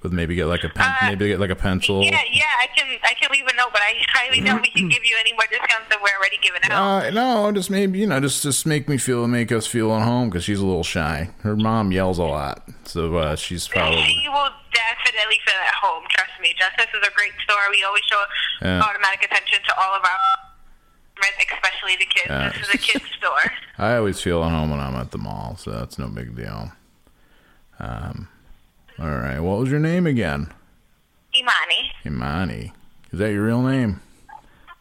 With 0.03 0.13
maybe 0.13 0.35
get 0.35 0.45
like 0.45 0.63
a 0.63 0.69
pen, 0.69 0.85
Uh, 1.01 1.05
maybe 1.09 1.27
get 1.27 1.39
like 1.39 1.49
a 1.49 1.55
pencil. 1.55 2.03
Yeah, 2.03 2.21
yeah, 2.31 2.43
I 2.61 2.67
can. 2.67 2.85
I 3.03 3.13
can 3.15 3.31
leave 3.31 3.47
a 3.47 3.55
note, 3.55 3.69
but 3.73 3.81
I 3.81 3.95
highly 4.13 4.41
doubt 4.41 4.61
we 4.61 4.69
can 4.69 4.87
give 4.89 5.03
you 5.03 5.15
any 5.19 5.33
more 5.33 5.45
discounts 5.49 5.89
than 5.89 5.97
we're 6.03 6.15
already 6.19 6.37
giving 6.43 6.61
out. 6.69 7.05
Uh, 7.05 7.09
no, 7.09 7.51
just 7.51 7.71
maybe 7.71 7.97
you 7.97 8.05
know, 8.05 8.19
just 8.19 8.43
just 8.43 8.67
make 8.67 8.87
me 8.87 8.97
feel, 8.99 9.27
make 9.27 9.51
us 9.51 9.65
feel 9.65 9.91
at 9.95 10.03
home 10.03 10.29
because 10.29 10.43
she's 10.43 10.59
a 10.59 10.65
little 10.65 10.83
shy. 10.83 11.31
Her 11.41 11.55
mom 11.55 11.91
yells 11.91 12.19
a 12.19 12.23
lot, 12.25 12.69
so 12.85 13.15
uh, 13.17 13.35
she's 13.35 13.67
probably. 13.67 14.03
She 14.03 14.29
will 14.29 14.49
definitely 14.71 15.39
feel 15.43 15.57
at 15.67 15.73
home. 15.81 16.03
Trust 16.11 16.31
me. 16.43 16.53
Justice 16.59 16.93
is 16.93 17.07
a 17.07 17.11
great 17.15 17.33
store. 17.43 17.57
We 17.71 17.83
always 17.83 18.03
show 18.05 18.23
Yeah. 18.61 18.79
automatic 18.81 19.23
attention 19.25 19.59
to 19.65 19.73
all 19.81 19.95
of 19.95 20.03
our, 20.05 20.17
especially 21.51 21.95
the 21.97 22.05
kids. 22.05 22.27
Yeah. 22.29 22.49
This 22.49 22.67
is 22.69 22.75
a 22.75 22.77
kids 22.77 23.05
store. 23.17 23.51
I 23.79 23.95
always 23.95 24.21
feel 24.21 24.43
at 24.43 24.51
home 24.51 24.69
when 24.69 24.79
I'm 24.79 24.95
at 24.95 25.09
the 25.09 25.17
mall, 25.17 25.57
so 25.57 25.71
that's 25.71 25.97
no 25.97 26.07
big 26.07 26.35
deal. 26.35 26.71
Um, 27.79 28.27
all 28.99 29.07
right, 29.09 29.39
what 29.39 29.59
was 29.59 29.69
your 29.69 29.79
name 29.79 30.07
again? 30.07 30.51
Imani. 31.35 31.91
Imani. 32.05 32.73
Is 33.11 33.19
that 33.19 33.31
your 33.31 33.45
real 33.45 33.61
name? 33.61 34.01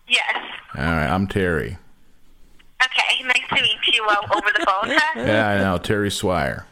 Yes. 0.09 0.37
All 0.76 0.85
right, 0.85 1.07
I'm 1.09 1.26
Terry. 1.26 1.76
Okay. 2.83 3.22
Nice 3.24 3.48
to 3.48 3.62
meet 3.62 3.79
you 3.92 4.05
uh, 4.09 4.16
over 4.35 4.48
the 4.59 4.64
phone. 4.64 4.96
Huh? 4.96 5.12
Yeah, 5.26 5.48
I 5.48 5.59
know 5.59 5.79
Terry 5.79 6.11
Swire. 6.11 6.66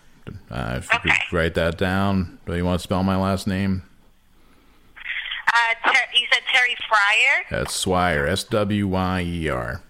Uh, 0.50 0.74
if 0.78 0.90
you 0.92 0.98
Okay. 1.00 1.16
could 1.28 1.36
write 1.36 1.54
that 1.54 1.76
down. 1.76 2.38
Do 2.46 2.54
you 2.56 2.64
want 2.64 2.80
to 2.80 2.82
spell 2.82 3.02
my 3.02 3.16
last 3.16 3.46
name? 3.46 3.82
Uh, 4.96 5.90
ter- 5.92 5.98
you 6.14 6.26
said 6.32 6.42
Terry 6.52 6.76
Fryer. 6.88 7.44
That's 7.50 7.74
Swire. 7.74 8.26
S 8.26 8.44
W 8.44 8.88
Y 8.88 9.20
E 9.22 9.48
R. 9.48 9.82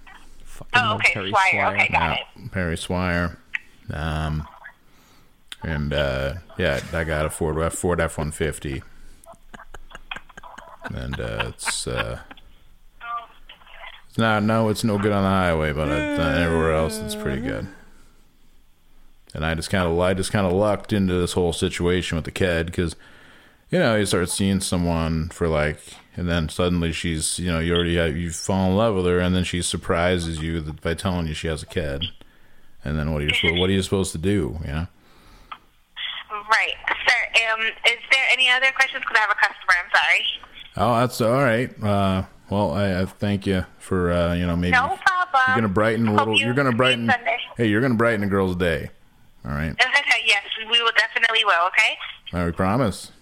Oh, 0.75 0.95
okay, 0.97 1.13
Terry 1.13 1.31
Swire. 1.31 1.67
Okay, 1.75 1.89
got 1.93 2.01
Yeah, 2.01 2.17
it. 2.45 2.53
Perry 2.53 2.77
Swire. 2.77 3.39
Um, 3.93 4.47
and 5.65 5.93
uh, 5.93 6.35
yeah, 6.59 6.81
I 6.93 7.05
got 7.05 7.27
a 7.27 7.31
Ford 7.31 7.59
F 7.59 7.75
Ford 7.75 8.01
F 8.01 8.19
one 8.19 8.31
fifty, 8.31 8.83
and 10.85 11.19
uh, 11.19 11.47
it's 11.49 11.87
uh, 11.87 12.21
No, 14.17 14.39
no, 14.39 14.69
it's 14.69 14.85
no 14.85 14.97
good 14.97 15.11
on 15.11 15.25
the 15.25 15.29
highway, 15.29 15.73
but 15.73 15.89
everywhere 15.89 16.75
else 16.75 16.99
it's 16.99 17.17
pretty 17.17 17.41
good. 17.41 17.67
And 19.35 19.45
I 19.45 19.55
just 19.55 19.71
kind 19.71 19.89
of, 19.91 19.99
I 19.99 20.15
just 20.15 20.31
kind 20.31 20.47
of 20.47 20.53
lucked 20.53 20.93
into 20.93 21.15
this 21.15 21.33
whole 21.33 21.53
situation 21.53 22.15
with 22.15 22.25
the 22.25 22.31
kid 22.31 22.67
because, 22.67 22.95
you 23.71 23.81
know, 23.81 23.97
you 23.97 24.07
start 24.07 24.31
seeing 24.31 24.61
someone 24.61 25.31
for 25.31 25.49
like, 25.49 25.81
and 26.17 26.29
then 26.29 26.49
suddenly 26.49 26.93
she's, 26.93 27.41
you 27.41 27.51
know, 27.51 27.59
you 27.59 27.75
already 27.75 27.97
have, 27.97 28.17
you 28.17 28.31
fall 28.31 28.71
in 28.71 28.77
love 28.77 28.95
with 28.95 29.07
her, 29.07 29.19
and 29.19 29.35
then 29.35 29.43
she 29.43 29.63
surprises 29.63 30.39
you 30.41 30.63
by 30.81 30.95
telling 30.95 31.27
you 31.27 31.35
she 31.35 31.49
has 31.49 31.65
a 31.65 31.67
kid, 31.67 32.05
and 32.85 32.97
then 32.97 33.13
what 33.13 33.23
are 33.23 33.25
you, 33.25 33.61
what 33.61 33.69
are 33.69 33.73
you 33.73 33.83
supposed 33.83 34.13
to 34.13 34.19
do? 34.19 34.61
You 34.61 34.71
know? 34.71 34.87
Right, 36.51 36.75
sir. 37.09 37.53
Um, 37.53 37.61
is 37.67 37.99
there 38.11 38.25
any 38.33 38.51
other 38.51 38.71
questions? 38.75 39.03
Because 39.03 39.17
I 39.17 39.21
have 39.21 39.31
a 39.31 39.35
customer. 39.35 39.75
I'm 39.83 39.91
sorry. 39.95 40.25
Oh, 40.77 41.01
that's 41.01 41.21
all 41.21 41.43
right. 41.43 41.83
Uh, 41.83 42.25
well, 42.51 42.73
I, 42.73 43.03
I 43.03 43.05
thank 43.07 43.47
you 43.47 43.65
for, 43.79 44.13
uh, 44.13 44.35
you 44.35 44.47
know, 44.47 44.57
maybe 44.57 44.73
No 44.73 44.99
problem. 45.07 45.43
you're 45.49 45.57
gonna 45.57 45.69
brighten 45.69 46.09
a 46.09 46.15
little. 46.15 46.39
you 46.39 46.45
You're 46.47 46.55
gonna 46.55 46.73
brighten. 46.73 47.09
Sunday. 47.11 47.39
Hey, 47.57 47.67
you're 47.69 47.81
gonna 47.81 47.95
brighten 47.95 48.23
a 48.25 48.27
girl's 48.27 48.57
day. 48.57 48.91
All 49.45 49.53
right. 49.53 49.71
Okay, 49.71 50.21
yes, 50.27 50.43
we 50.71 50.83
will 50.83 50.93
definitely 50.97 51.45
will. 51.45 51.67
Okay. 51.69 51.97
I 52.33 52.51
promise. 52.51 53.13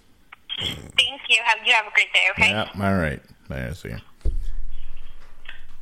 Thank 0.59 1.21
you. 1.29 1.37
Have 1.43 1.65
you 1.65 1.73
have 1.73 1.85
a 1.87 1.91
great 1.93 2.11
day. 2.13 2.25
Okay. 2.31 2.49
Yeah. 2.49 2.69
All 2.75 2.95
right. 2.97 3.21
There, 3.49 3.69
I 3.69 3.73
see. 3.73 3.93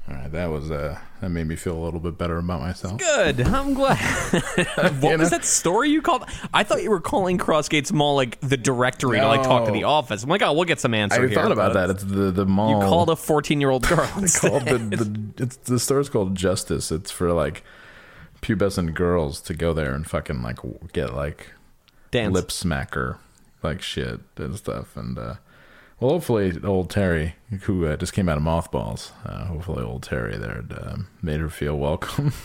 All 0.09 0.15
right. 0.15 0.31
That 0.31 0.47
was 0.47 0.71
uh, 0.71 0.97
that 1.21 1.29
made 1.29 1.47
me 1.47 1.55
feel 1.55 1.77
a 1.77 1.83
little 1.83 1.99
bit 1.99 2.17
better 2.17 2.37
about 2.37 2.59
myself. 2.61 2.97
Good. 2.97 3.41
I'm 3.41 3.73
glad. 3.75 3.97
what 4.99 5.11
You 5.11 5.17
was 5.19 5.31
know? 5.31 5.37
that 5.37 5.45
story 5.45 5.89
you 5.89 6.01
called? 6.01 6.25
I 6.53 6.63
thought 6.63 6.81
you 6.83 6.89
were 6.89 6.99
calling 6.99 7.37
Crossgates 7.37 7.91
Mall 7.93 8.15
like 8.15 8.39
the 8.41 8.57
directory 8.57 9.19
to 9.19 9.27
like 9.27 9.43
talk 9.43 9.65
to 9.67 9.71
the 9.71 9.83
office. 9.83 10.23
I'm 10.23 10.29
like, 10.29 10.41
oh, 10.41 10.51
we'll 10.53 10.65
get 10.65 10.79
some 10.79 10.93
answer 10.93 11.23
I 11.23 11.27
here. 11.27 11.35
thought 11.35 11.51
about 11.51 11.73
that. 11.73 11.89
It's 11.91 12.03
the 12.03 12.31
the 12.31 12.45
mall. 12.45 12.81
You 12.81 12.87
called 12.89 13.09
a 13.09 13.15
14 13.15 13.61
year 13.61 13.69
old 13.69 13.87
girl. 13.87 14.09
It's 14.17 14.39
called 14.39 14.65
the, 14.65 14.77
the 14.79 15.43
it's 15.43 15.57
the 15.57 15.79
store's 15.79 16.09
called 16.09 16.35
Justice. 16.35 16.91
It's 16.91 17.11
for 17.11 17.31
like 17.33 17.63
pubescent 18.41 18.95
girls 18.95 19.39
to 19.41 19.53
go 19.53 19.73
there 19.73 19.93
and 19.93 20.05
fucking 20.07 20.41
like 20.41 20.57
get 20.93 21.13
like 21.13 21.53
Dance. 22.09 22.33
lip 22.33 22.47
smacker 22.47 23.17
like 23.63 23.81
shit 23.81 24.19
and 24.37 24.55
stuff. 24.57 24.97
And 24.97 25.17
uh, 25.19 25.35
well, 26.01 26.11
hopefully 26.11 26.59
old 26.63 26.89
Terry, 26.89 27.35
who 27.61 27.85
uh, 27.85 27.95
just 27.95 28.11
came 28.11 28.27
out 28.27 28.35
of 28.35 28.43
mothballs, 28.43 29.11
uh, 29.23 29.45
hopefully 29.45 29.83
old 29.83 30.03
Terry 30.03 30.35
there 30.35 30.63
uh, 30.71 30.97
made 31.21 31.39
her 31.39 31.49
feel 31.49 31.77
welcome. 31.77 32.33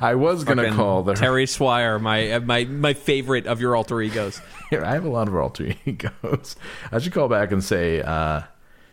I 0.00 0.14
was 0.14 0.44
gonna 0.44 0.62
Fucking 0.64 0.76
call 0.76 1.02
the 1.02 1.14
Terry 1.14 1.46
Swire, 1.46 1.98
my 1.98 2.32
uh, 2.32 2.40
my 2.40 2.64
my 2.64 2.92
favorite 2.94 3.46
of 3.46 3.60
your 3.60 3.74
alter 3.74 4.00
egos. 4.00 4.40
Here, 4.70 4.84
I 4.84 4.92
have 4.92 5.04
a 5.04 5.10
lot 5.10 5.28
of 5.28 5.34
alter 5.34 5.74
egos. 5.84 6.56
I 6.92 6.98
should 6.98 7.12
call 7.12 7.28
back 7.28 7.52
and 7.52 7.62
say, 7.62 8.02
uh, 8.02 8.42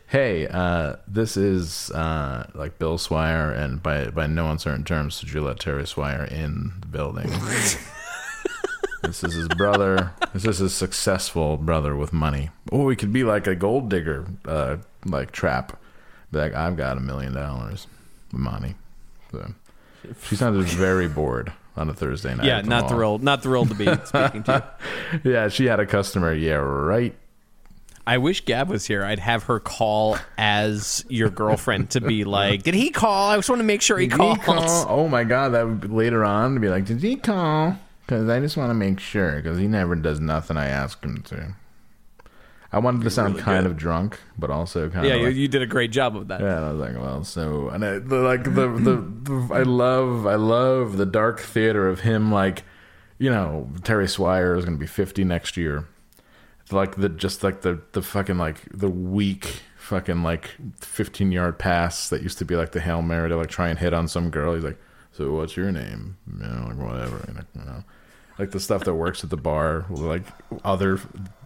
"Hey, 0.08 0.48
uh, 0.48 0.98
this 1.08 1.38
is 1.38 1.92
uh, 1.92 2.50
like 2.56 2.80
Bill 2.80 2.98
Swire, 2.98 3.52
and 3.52 3.82
by 3.82 4.10
by 4.10 4.28
no 4.28 4.50
uncertain 4.50 4.84
terms, 4.84 5.20
should 5.20 5.34
you 5.34 5.42
let 5.42 5.60
Terry 5.60 5.86
Swire 5.86 6.24
in 6.26 6.74
the 6.80 6.88
building?" 6.88 7.30
This 9.06 9.24
is 9.24 9.34
his 9.34 9.48
brother. 9.50 10.12
This 10.34 10.46
is 10.46 10.58
his 10.60 10.74
successful 10.74 11.58
brother 11.58 11.96
with 11.96 12.12
money. 12.14 12.50
Or 12.72 12.86
we 12.86 12.96
could 12.96 13.14
be 13.14 13.24
like 13.24 13.48
a 13.48 13.56
gold 13.56 13.90
digger, 13.90 14.26
uh, 14.46 14.78
like 15.06 15.32
trap. 15.32 15.80
Be 16.32 16.40
like, 16.40 16.54
I've 16.54 16.76
got 16.78 16.98
a 16.98 17.02
million 17.02 17.34
dollars, 17.34 17.88
money. 18.32 18.76
So, 19.32 19.54
she 20.24 20.36
sounded 20.36 20.66
very 20.66 21.08
bored 21.08 21.52
on 21.78 21.90
a 21.90 21.94
Thursday 21.94 22.36
night. 22.36 22.46
Yeah, 22.46 22.62
not 22.62 22.82
mall. 22.82 22.90
thrilled. 22.90 23.24
Not 23.24 23.44
thrilled 23.44 23.70
to 23.70 23.76
be 23.76 23.86
speaking 24.06 24.44
to 24.44 24.64
you. 25.24 25.32
Yeah, 25.32 25.50
she 25.50 25.66
had 25.66 25.80
a 25.80 25.86
customer. 25.86 26.34
Yeah, 26.34 26.56
right. 26.56 27.16
I 28.08 28.20
wish 28.20 28.46
Gab 28.46 28.70
was 28.70 28.86
here. 28.86 29.04
I'd 29.04 29.18
have 29.18 29.44
her 29.44 29.60
call 29.60 30.18
as 30.38 31.04
your 31.10 31.30
girlfriend 31.32 31.90
to 31.92 32.02
be 32.02 32.24
like, 32.24 32.62
"Did 32.62 32.76
he 32.76 32.92
call? 32.92 33.32
I 33.32 33.36
just 33.36 33.50
want 33.50 33.62
to 33.62 33.66
make 33.66 33.82
sure 33.82 33.98
he 33.98 34.08
Did 34.08 34.18
calls." 34.18 34.38
call? 34.40 34.86
Oh 34.88 35.08
my 35.08 35.24
god, 35.24 35.50
that 35.54 35.66
would 35.66 35.82
be 35.82 35.88
later 35.88 36.24
on 36.24 36.54
to 36.54 36.60
be 36.60 36.70
like, 36.70 36.86
did 36.86 37.02
he 37.02 37.16
call? 37.16 37.78
Because 38.06 38.30
I 38.30 38.40
just 38.40 38.56
want 38.58 38.70
to 38.70 38.74
make 38.76 39.00
sure, 39.00 39.38
because 39.38 39.58
he 39.58 39.68
never 39.68 39.96
does 39.96 40.20
nothing 40.20 40.58
I 40.58 40.68
ask 40.68 41.04
him 41.04 41.24
to. 41.24 41.56
I 42.72 42.80
wanted 42.80 43.04
to 43.04 43.10
sound 43.10 43.34
really 43.36 43.44
kind 43.44 43.64
good. 43.64 43.72
of 43.72 43.78
drunk, 43.78 44.20
but 44.38 44.50
also 44.52 44.90
kind 44.90 45.08
Yeah, 45.08 45.14
of 45.14 45.22
Yeah, 45.22 45.28
like, 45.28 45.36
you 45.36 45.48
did 45.48 45.62
a 45.62 45.66
great 45.66 45.92
job 45.92 46.16
of 46.18 46.28
that. 46.28 46.42
yeah. 46.42 46.58
And 46.58 46.66
I 46.66 46.72
was 46.74 46.82
like, 46.82 47.02
well, 47.02 47.24
so 47.24 47.70
and 47.70 47.86
I, 47.86 48.00
the, 48.00 48.18
like 48.18 48.44
the, 48.44 48.68
the 48.68 48.96
the 48.98 49.54
I 49.54 49.64
love 49.64 50.28
I 50.28 50.36
love 50.36 50.98
the 50.98 51.06
dark 51.06 51.40
theater 51.40 51.88
of 51.88 52.02
him 52.02 52.32
like, 52.32 52.64
you 53.18 53.30
know, 53.30 53.70
Terry 53.84 54.08
Swire 54.08 54.56
is 54.56 54.66
going 54.66 54.78
to 54.78 54.80
be 54.82 54.88
fifty 54.88 55.24
next 55.24 55.56
year. 55.58 55.88
Like 56.70 56.96
the 56.96 57.08
just 57.10 57.44
like 57.44 57.62
the 57.62 57.82
the 57.94 58.02
fucking 58.02 58.38
like 58.38 58.58
the 58.74 58.90
weak 58.90 59.62
fucking 59.78 60.22
like 60.24 60.56
fifteen 60.82 61.32
yard 61.32 61.58
pass 61.58 62.10
that 62.10 62.24
used 62.24 62.40
to 62.40 62.46
be 62.46 62.56
like 62.56 62.72
the 62.74 62.82
hail 62.82 63.02
mary 63.02 63.30
to 63.30 63.38
like 63.38 63.50
try 63.50 63.70
and 63.70 63.80
hit 63.80 63.94
on 63.94 64.08
some 64.10 64.30
girl. 64.32 64.54
He's 64.54 64.64
like, 64.66 64.80
so 65.14 65.32
what's 65.32 65.56
your 65.56 65.72
name? 65.72 66.18
You 66.28 66.46
know, 66.46 66.66
like 66.68 66.78
whatever. 66.78 67.24
You 67.56 67.62
know, 67.64 67.84
like 68.38 68.52
the 68.52 68.60
stuff 68.60 68.84
that 68.84 68.96
works 68.96 69.24
at 69.24 69.30
the 69.30 69.38
bar, 69.38 69.86
like 69.90 70.24
other 70.64 71.00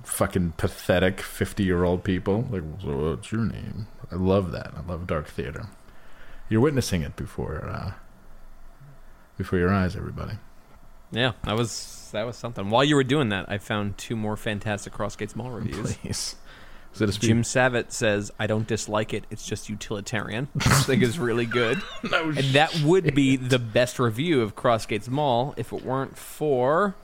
fucking 0.04 0.54
pathetic 0.58 1.22
fifty 1.22 1.64
year 1.64 1.84
old 1.84 2.04
people. 2.04 2.48
Like, 2.50 2.64
so 2.82 3.12
what's 3.12 3.32
your 3.32 3.46
name? 3.46 3.88
I 4.12 4.16
love 4.16 4.52
that. 4.52 4.74
I 4.76 4.82
love 4.90 5.08
dark 5.08 5.28
theater. 5.28 5.68
You're 6.50 6.62
witnessing 6.62 7.02
it 7.02 7.16
before 7.16 7.68
uh, 7.68 7.92
before 9.38 9.60
your 9.60 9.74
eyes, 9.74 9.96
everybody. 9.96 10.34
Yeah, 11.12 11.34
that 11.44 11.56
was 11.56 12.10
that 12.12 12.26
was 12.26 12.36
something. 12.38 12.70
While 12.70 12.84
you 12.84 12.96
were 12.96 13.04
doing 13.04 13.30
that, 13.30 13.46
I 13.50 13.58
found 13.58 13.98
two 13.98 14.16
more 14.16 14.38
fantastic 14.38 14.94
Crossgates 14.94 15.36
Mall 15.36 15.52
reviews. 15.52 15.96
Please. 16.02 16.36
Is 16.94 17.02
it 17.02 17.10
a 17.10 17.12
speed? 17.12 17.28
Jim 17.28 17.42
Savitt 17.44 17.92
says, 17.92 18.32
"I 18.40 18.48
don't 18.48 18.68
dislike 18.68 19.14
it. 19.14 19.26
It's 19.30 19.46
just 19.46 19.70
utilitarian." 19.70 20.48
Which 20.54 20.68
I 20.68 20.82
think 20.82 21.04
is 21.04 21.20
really 21.20 21.46
good. 21.46 21.82
no 22.12 22.26
And 22.30 22.38
that 22.54 22.82
would 22.84 23.14
be 23.16 23.36
the 23.36 23.60
best 23.60 24.00
review 24.00 24.42
of 24.42 24.56
Crossgates 24.56 25.08
Mall 25.08 25.54
if 25.58 25.72
it 25.72 25.84
weren't 25.86 26.18
for 26.18 26.96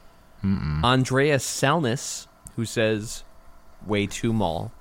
Andreas 0.84 1.46
Salnis, 1.46 2.28
who 2.56 2.66
says, 2.66 3.24
"Way 3.86 4.08
too 4.08 4.34
mall." 4.34 4.72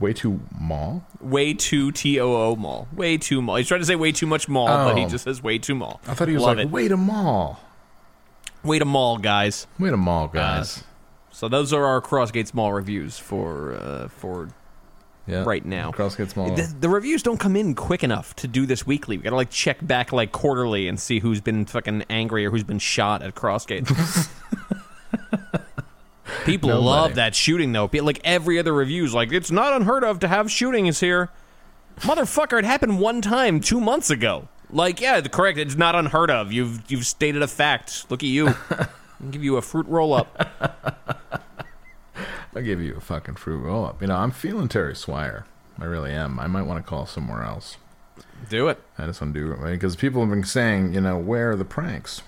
way 0.00 0.12
too 0.12 0.38
mall. 0.56 1.02
Way 1.20 1.52
too 1.54 1.90
T 1.90 2.20
O 2.20 2.32
O 2.32 2.54
mall. 2.54 2.86
Way 2.94 3.16
too 3.18 3.42
mall. 3.42 3.56
He's 3.56 3.66
trying 3.66 3.80
to 3.80 3.86
say 3.86 3.96
way 3.96 4.12
too 4.12 4.26
much 4.28 4.48
mall, 4.48 4.68
but 4.68 4.96
he 4.96 5.04
Oh. 5.04 5.08
just 5.08 5.24
says 5.24 5.42
way 5.42 5.58
too 5.58 5.74
mall. 5.74 6.00
I 6.06 6.14
thought 6.14 6.28
he 6.28 6.34
was 6.34 6.44
Love 6.44 6.58
like, 6.58 6.66
it. 6.66 6.70
wait 6.70 6.92
a 6.92 6.96
mall. 6.96 7.58
Way 8.62 8.78
to 8.78 8.84
mall, 8.84 9.18
guys. 9.18 9.66
Wait 9.76 9.92
a 9.92 9.96
mall, 9.96 10.26
uh, 10.26 10.28
guys. 10.28 10.84
So 11.38 11.48
those 11.48 11.72
are 11.72 11.84
our 11.84 12.00
Crossgate 12.00 12.52
Mall 12.52 12.72
reviews 12.72 13.16
for 13.16 13.76
uh, 13.76 14.08
for 14.08 14.48
yeah. 15.28 15.44
right 15.44 15.64
now. 15.64 15.92
Crossgates 15.92 16.34
Mall. 16.34 16.52
The, 16.56 16.74
the 16.80 16.88
reviews 16.88 17.22
don't 17.22 17.38
come 17.38 17.54
in 17.54 17.76
quick 17.76 18.02
enough 18.02 18.34
to 18.36 18.48
do 18.48 18.66
this 18.66 18.84
weekly. 18.84 19.18
We 19.18 19.22
gotta 19.22 19.36
like 19.36 19.50
check 19.50 19.78
back 19.80 20.12
like 20.12 20.32
quarterly 20.32 20.88
and 20.88 20.98
see 20.98 21.20
who's 21.20 21.40
been 21.40 21.64
fucking 21.64 22.06
angry 22.10 22.44
or 22.44 22.50
who's 22.50 22.64
been 22.64 22.80
shot 22.80 23.22
at 23.22 23.36
Crossgate. 23.36 23.86
People 26.44 26.70
Nobody. 26.70 26.84
love 26.84 27.14
that 27.14 27.36
shooting 27.36 27.70
though. 27.70 27.88
Like 27.92 28.20
every 28.24 28.58
other 28.58 28.72
review's 28.72 29.14
like 29.14 29.30
it's 29.30 29.52
not 29.52 29.72
unheard 29.72 30.02
of 30.02 30.18
to 30.18 30.26
have 30.26 30.50
shootings 30.50 30.98
here. 30.98 31.30
Motherfucker, 32.00 32.58
it 32.58 32.64
happened 32.64 32.98
one 32.98 33.22
time 33.22 33.60
two 33.60 33.80
months 33.80 34.10
ago. 34.10 34.48
Like, 34.70 35.00
yeah, 35.00 35.20
correct. 35.20 35.56
It's 35.56 35.76
not 35.76 35.94
unheard 35.94 36.32
of. 36.32 36.52
You've 36.52 36.82
you've 36.90 37.06
stated 37.06 37.42
a 37.42 37.48
fact. 37.48 38.10
Look 38.10 38.24
at 38.24 38.28
you. 38.28 38.54
I'll 39.22 39.30
give 39.30 39.42
you 39.44 39.56
a 39.56 39.62
fruit 39.62 39.86
roll 39.86 40.14
up. 40.14 41.44
I'll 42.54 42.62
give 42.62 42.80
you 42.80 42.96
a 42.96 43.00
fucking 43.00 43.36
fruit 43.36 43.58
roll 43.58 43.84
up. 43.84 44.00
You 44.00 44.08
know, 44.08 44.16
I'm 44.16 44.30
feeling 44.30 44.68
Terry 44.68 44.94
Swire. 44.94 45.46
I 45.78 45.84
really 45.84 46.12
am. 46.12 46.40
I 46.40 46.46
might 46.46 46.62
want 46.62 46.84
to 46.84 46.88
call 46.88 47.06
somewhere 47.06 47.42
else. 47.42 47.76
Do 48.48 48.68
it. 48.68 48.80
I 48.96 49.06
just 49.06 49.20
want 49.20 49.34
to 49.34 49.40
do 49.40 49.52
it 49.52 49.70
because 49.70 49.96
people 49.96 50.20
have 50.22 50.30
been 50.30 50.44
saying, 50.44 50.94
you 50.94 51.00
know, 51.00 51.18
where 51.18 51.52
are 51.52 51.56
the 51.56 51.64
pranks? 51.64 52.22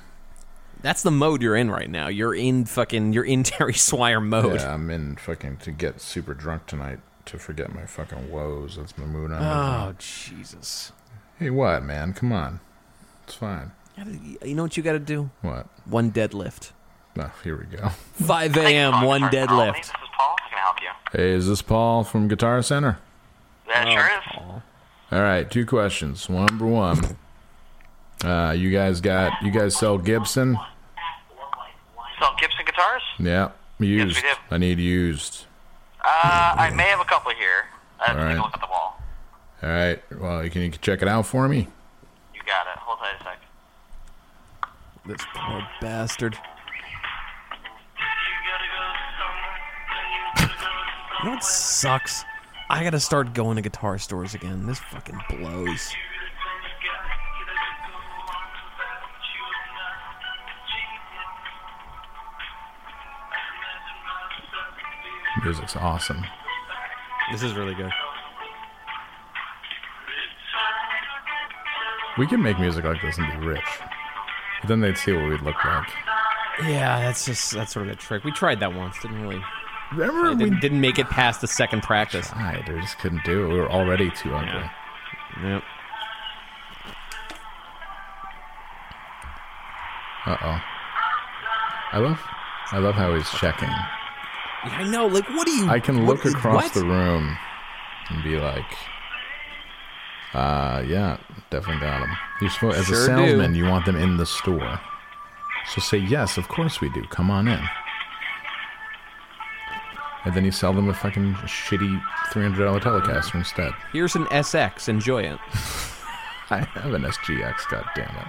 That's 0.82 1.02
the 1.02 1.10
mode 1.10 1.42
you're 1.42 1.56
in 1.56 1.70
right 1.70 1.90
now. 1.90 2.08
You're 2.08 2.34
in 2.34 2.64
fucking. 2.64 3.12
You're 3.12 3.24
in 3.24 3.42
Terry 3.44 3.74
Swire 3.74 4.20
mode. 4.20 4.60
Yeah, 4.60 4.74
I'm 4.74 4.90
in 4.90 5.16
fucking 5.16 5.58
to 5.58 5.70
get 5.70 6.00
super 6.00 6.34
drunk 6.34 6.66
tonight 6.66 7.00
to 7.26 7.38
forget 7.38 7.74
my 7.74 7.86
fucking 7.86 8.30
woes. 8.30 8.76
That's 8.76 8.96
my 8.96 9.04
mood. 9.04 9.30
I'm 9.32 9.42
in. 9.42 9.48
Oh 9.48 9.94
Jesus! 9.98 10.92
Hey, 11.38 11.50
what, 11.50 11.82
man? 11.82 12.12
Come 12.12 12.32
on. 12.32 12.60
It's 13.24 13.34
fine. 13.34 13.72
You 14.42 14.54
know 14.54 14.62
what 14.62 14.76
you 14.76 14.82
got 14.82 14.92
to 14.92 14.98
do? 14.98 15.30
What? 15.42 15.66
One 15.84 16.10
deadlift. 16.10 16.72
Oh, 17.18 17.30
here 17.44 17.56
we 17.56 17.64
go. 17.76 17.88
5 17.88 18.56
a.m. 18.56 19.02
One 19.02 19.22
This 19.22 19.30
deadlift. 19.34 19.80
is 19.80 19.90
Paul. 20.16 20.36
Can 20.48 20.58
I 20.58 20.60
help 20.60 20.76
you? 20.80 20.88
Hey, 21.12 21.30
is 21.32 21.46
this 21.48 21.60
Paul 21.62 22.04
from 22.04 22.28
Guitar 22.28 22.62
Center? 22.62 22.98
That 23.66 23.86
Oh, 23.88 23.90
sure 23.90 24.06
is. 24.06 24.62
All 25.12 25.20
right, 25.22 25.50
two 25.50 25.66
questions. 25.66 26.28
One, 26.28 26.46
number 26.46 26.66
one. 26.66 27.16
Uh, 28.24 28.52
you 28.52 28.70
guys 28.70 29.00
got 29.00 29.42
you 29.42 29.50
guys 29.50 29.74
sell 29.76 29.98
Gibson? 29.98 30.56
Sell 32.18 32.34
Gibson 32.38 32.64
guitars? 32.66 33.02
Yeah, 33.18 33.50
used. 33.78 34.20
do. 34.20 34.28
I 34.50 34.58
need 34.58 34.78
used. 34.78 35.46
Uh, 36.04 36.54
I 36.58 36.70
may 36.76 36.84
have 36.84 37.00
a 37.00 37.04
couple 37.04 37.32
here. 37.32 37.66
I 38.00 38.06
have 38.08 38.16
to 38.16 38.22
All 38.22 38.28
take 38.28 38.36
right. 38.36 38.40
a 38.40 38.42
look 38.42 38.54
at 38.54 38.60
the 38.60 38.66
wall. 38.70 39.00
All 39.62 39.68
right. 39.68 40.02
Well, 40.20 40.44
you 40.44 40.50
can 40.50 40.62
you 40.62 40.70
check 40.70 41.02
it 41.02 41.08
out 41.08 41.26
for 41.26 41.48
me? 41.48 41.66
You 42.34 42.40
got 42.46 42.66
it. 42.66 42.78
Hold 42.78 42.98
tight 42.98 43.20
a 43.20 43.24
sec. 43.24 43.38
This 45.06 45.26
poor 45.34 45.66
bastard. 45.80 46.38
You 51.20 51.28
know 51.28 51.34
what 51.34 51.44
sucks? 51.44 52.24
I 52.70 52.82
gotta 52.82 52.98
start 52.98 53.34
going 53.34 53.56
to 53.56 53.62
guitar 53.62 53.98
stores 53.98 54.34
again. 54.34 54.66
This 54.66 54.78
fucking 54.78 55.20
blows. 55.28 55.92
Music's 65.44 65.76
awesome. 65.76 66.24
This 67.30 67.42
is 67.42 67.52
really 67.52 67.74
good. 67.74 67.92
We 72.18 72.26
could 72.26 72.40
make 72.40 72.58
music 72.58 72.84
like 72.84 73.02
this 73.02 73.18
and 73.18 73.40
be 73.40 73.46
rich. 73.46 73.60
But 74.60 74.68
then 74.68 74.80
they'd 74.80 74.96
see 74.96 75.12
what 75.12 75.28
we'd 75.28 75.42
look 75.42 75.62
like. 75.64 75.88
Yeah, 76.62 77.00
that's 77.00 77.26
just 77.26 77.52
that's 77.52 77.72
sort 77.72 77.88
of 77.88 77.92
a 77.92 77.96
trick. 77.96 78.24
We 78.24 78.32
tried 78.32 78.60
that 78.60 78.74
once, 78.74 78.96
didn't 79.02 79.20
really. 79.20 79.42
Remember 79.92 80.26
It 80.30 80.36
we 80.36 80.44
didn't, 80.44 80.60
didn't 80.60 80.80
make 80.80 80.98
it 80.98 81.08
past 81.08 81.40
the 81.40 81.46
second 81.48 81.82
practice. 81.82 82.28
tried. 82.28 82.68
We 82.68 82.80
just 82.80 82.98
couldn't 82.98 83.24
do 83.24 83.44
it. 83.44 83.48
We 83.48 83.58
were 83.58 83.70
already 83.70 84.10
too 84.10 84.32
ugly. 84.34 84.48
Yeah. 84.48 84.70
Yep. 85.54 85.62
Uh 90.26 90.36
oh. 90.42 90.60
I 91.92 91.98
love, 91.98 92.20
I 92.72 92.78
love 92.78 92.94
how 92.94 93.14
he's 93.14 93.28
checking. 93.30 93.68
Yeah, 93.68 94.78
I 94.78 94.84
know. 94.84 95.06
Like, 95.06 95.28
what 95.30 95.46
do 95.46 95.50
you? 95.52 95.68
I 95.68 95.80
can 95.80 96.06
what- 96.06 96.22
look 96.24 96.34
across 96.34 96.62
what? 96.64 96.74
the 96.74 96.84
room 96.84 97.36
and 98.10 98.22
be 98.22 98.38
like, 98.38 98.64
uh, 100.34 100.84
yeah, 100.86 101.16
definitely 101.50 101.80
got 101.80 102.02
him. 102.02 102.10
You're 102.40 102.50
supposed, 102.50 102.78
as 102.78 102.86
Sure 102.86 102.96
a 103.02 103.06
salesman, 103.06 103.52
do. 103.54 103.58
you 103.58 103.64
want 103.66 103.86
them 103.86 103.96
in 103.96 104.18
the 104.18 104.26
store. 104.26 104.78
So 105.74 105.80
say, 105.80 105.98
yes, 105.98 106.36
of 106.38 106.46
course 106.48 106.80
we 106.80 106.88
do. 106.90 107.02
Come 107.10 107.30
on 107.30 107.48
in. 107.48 107.60
And 110.24 110.34
then 110.34 110.44
you 110.44 110.50
sell 110.50 110.72
them 110.72 110.88
a 110.88 110.94
fucking 110.94 111.34
shitty 111.34 112.02
$300 112.32 112.80
Telecaster 112.80 113.36
instead. 113.36 113.72
Here's 113.92 114.14
an 114.16 114.26
SX. 114.26 114.88
Enjoy 114.88 115.22
it. 115.22 115.38
I 116.50 116.66
have 116.74 116.92
an 116.92 117.02
SGX, 117.02 117.70
god 117.70 117.84
damn 117.94 118.14
it. 118.16 118.26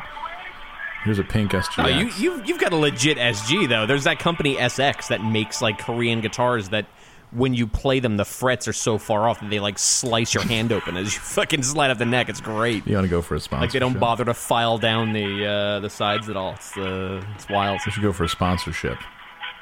Here's 1.03 1.19
a 1.19 1.23
pink 1.23 1.51
SGX. 1.51 1.83
Oh, 1.83 1.87
you 1.87 2.11
you 2.17 2.43
you've 2.45 2.59
got 2.59 2.73
a 2.73 2.75
legit 2.75 3.17
SG 3.17 3.67
though. 3.67 3.87
There's 3.87 4.03
that 4.03 4.19
company 4.19 4.55
SX 4.55 5.07
that 5.07 5.23
makes 5.23 5.59
like 5.59 5.79
Korean 5.79 6.21
guitars 6.21 6.69
that 6.69 6.85
when 7.31 7.53
you 7.53 7.65
play 7.65 7.99
them, 7.99 8.17
the 8.17 8.25
frets 8.25 8.67
are 8.67 8.73
so 8.73 8.97
far 8.97 9.27
off 9.27 9.39
that 9.39 9.49
they 9.49 9.59
like 9.59 9.79
slice 9.79 10.33
your 10.33 10.43
hand 10.43 10.71
open 10.71 10.97
as 10.97 11.13
you 11.13 11.19
fucking 11.21 11.63
slide 11.63 11.89
up 11.89 11.97
the 11.97 12.05
neck. 12.05 12.29
It's 12.29 12.41
great. 12.41 12.85
You 12.85 12.95
want 12.95 13.05
to 13.05 13.09
go 13.09 13.21
for 13.23 13.35
a 13.35 13.39
sponsorship? 13.39 13.61
Like 13.61 13.71
they 13.73 13.79
don't 13.79 13.99
bother 13.99 14.25
to 14.25 14.33
file 14.35 14.77
down 14.77 15.13
the 15.13 15.45
uh, 15.45 15.79
the 15.79 15.89
sides 15.89 16.29
at 16.29 16.37
all. 16.37 16.53
It's 16.53 16.77
uh, 16.77 17.23
it's 17.35 17.49
wild. 17.49 17.79
You 17.85 17.91
should 17.91 18.03
go 18.03 18.13
for 18.13 18.25
a 18.25 18.29
sponsorship. 18.29 18.97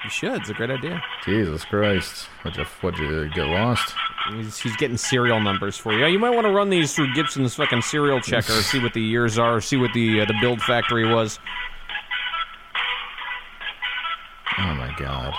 You 0.03 0.09
should. 0.09 0.35
It's 0.41 0.49
a 0.49 0.53
great 0.53 0.69
idea. 0.69 1.01
Jesus 1.25 1.65
Christ. 1.65 2.27
What'd 2.43 2.57
you, 2.57 2.65
what'd 2.81 2.99
you 2.99 3.29
get 3.29 3.47
lost? 3.47 3.93
He's, 4.33 4.57
he's 4.57 4.75
getting 4.77 4.95
serial 4.97 5.41
numbers 5.41 5.77
for 5.77 5.91
you. 5.91 6.05
You 6.05 6.19
might 6.19 6.29
want 6.29 6.47
to 6.47 6.53
run 6.53 6.69
these 6.69 6.93
through 6.93 7.13
Gibson's 7.13 7.55
fucking 7.55 7.81
serial 7.81 8.21
checker, 8.21 8.53
see 8.61 8.79
what 8.79 8.93
the 8.93 9.01
years 9.01 9.37
are, 9.37 9.59
see 9.59 9.77
what 9.77 9.91
the 9.93 10.21
uh, 10.21 10.25
the 10.25 10.35
build 10.39 10.61
factory 10.61 11.05
was. 11.11 11.39
Oh 14.57 14.73
my 14.75 14.93
god. 14.97 15.33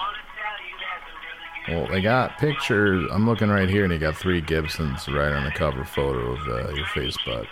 Well, 1.68 1.86
they 1.88 2.00
got 2.00 2.38
pictures. 2.38 3.08
I'm 3.12 3.26
looking 3.26 3.48
right 3.48 3.68
here, 3.68 3.84
and 3.84 3.92
you 3.92 3.98
got 3.98 4.16
three 4.16 4.40
Gibsons 4.40 5.06
right 5.08 5.32
on 5.32 5.44
the 5.44 5.52
cover 5.52 5.84
photo 5.84 6.32
of 6.32 6.48
uh, 6.48 6.72
your 6.74 6.86
face 6.86 7.16
butt. 7.24 7.46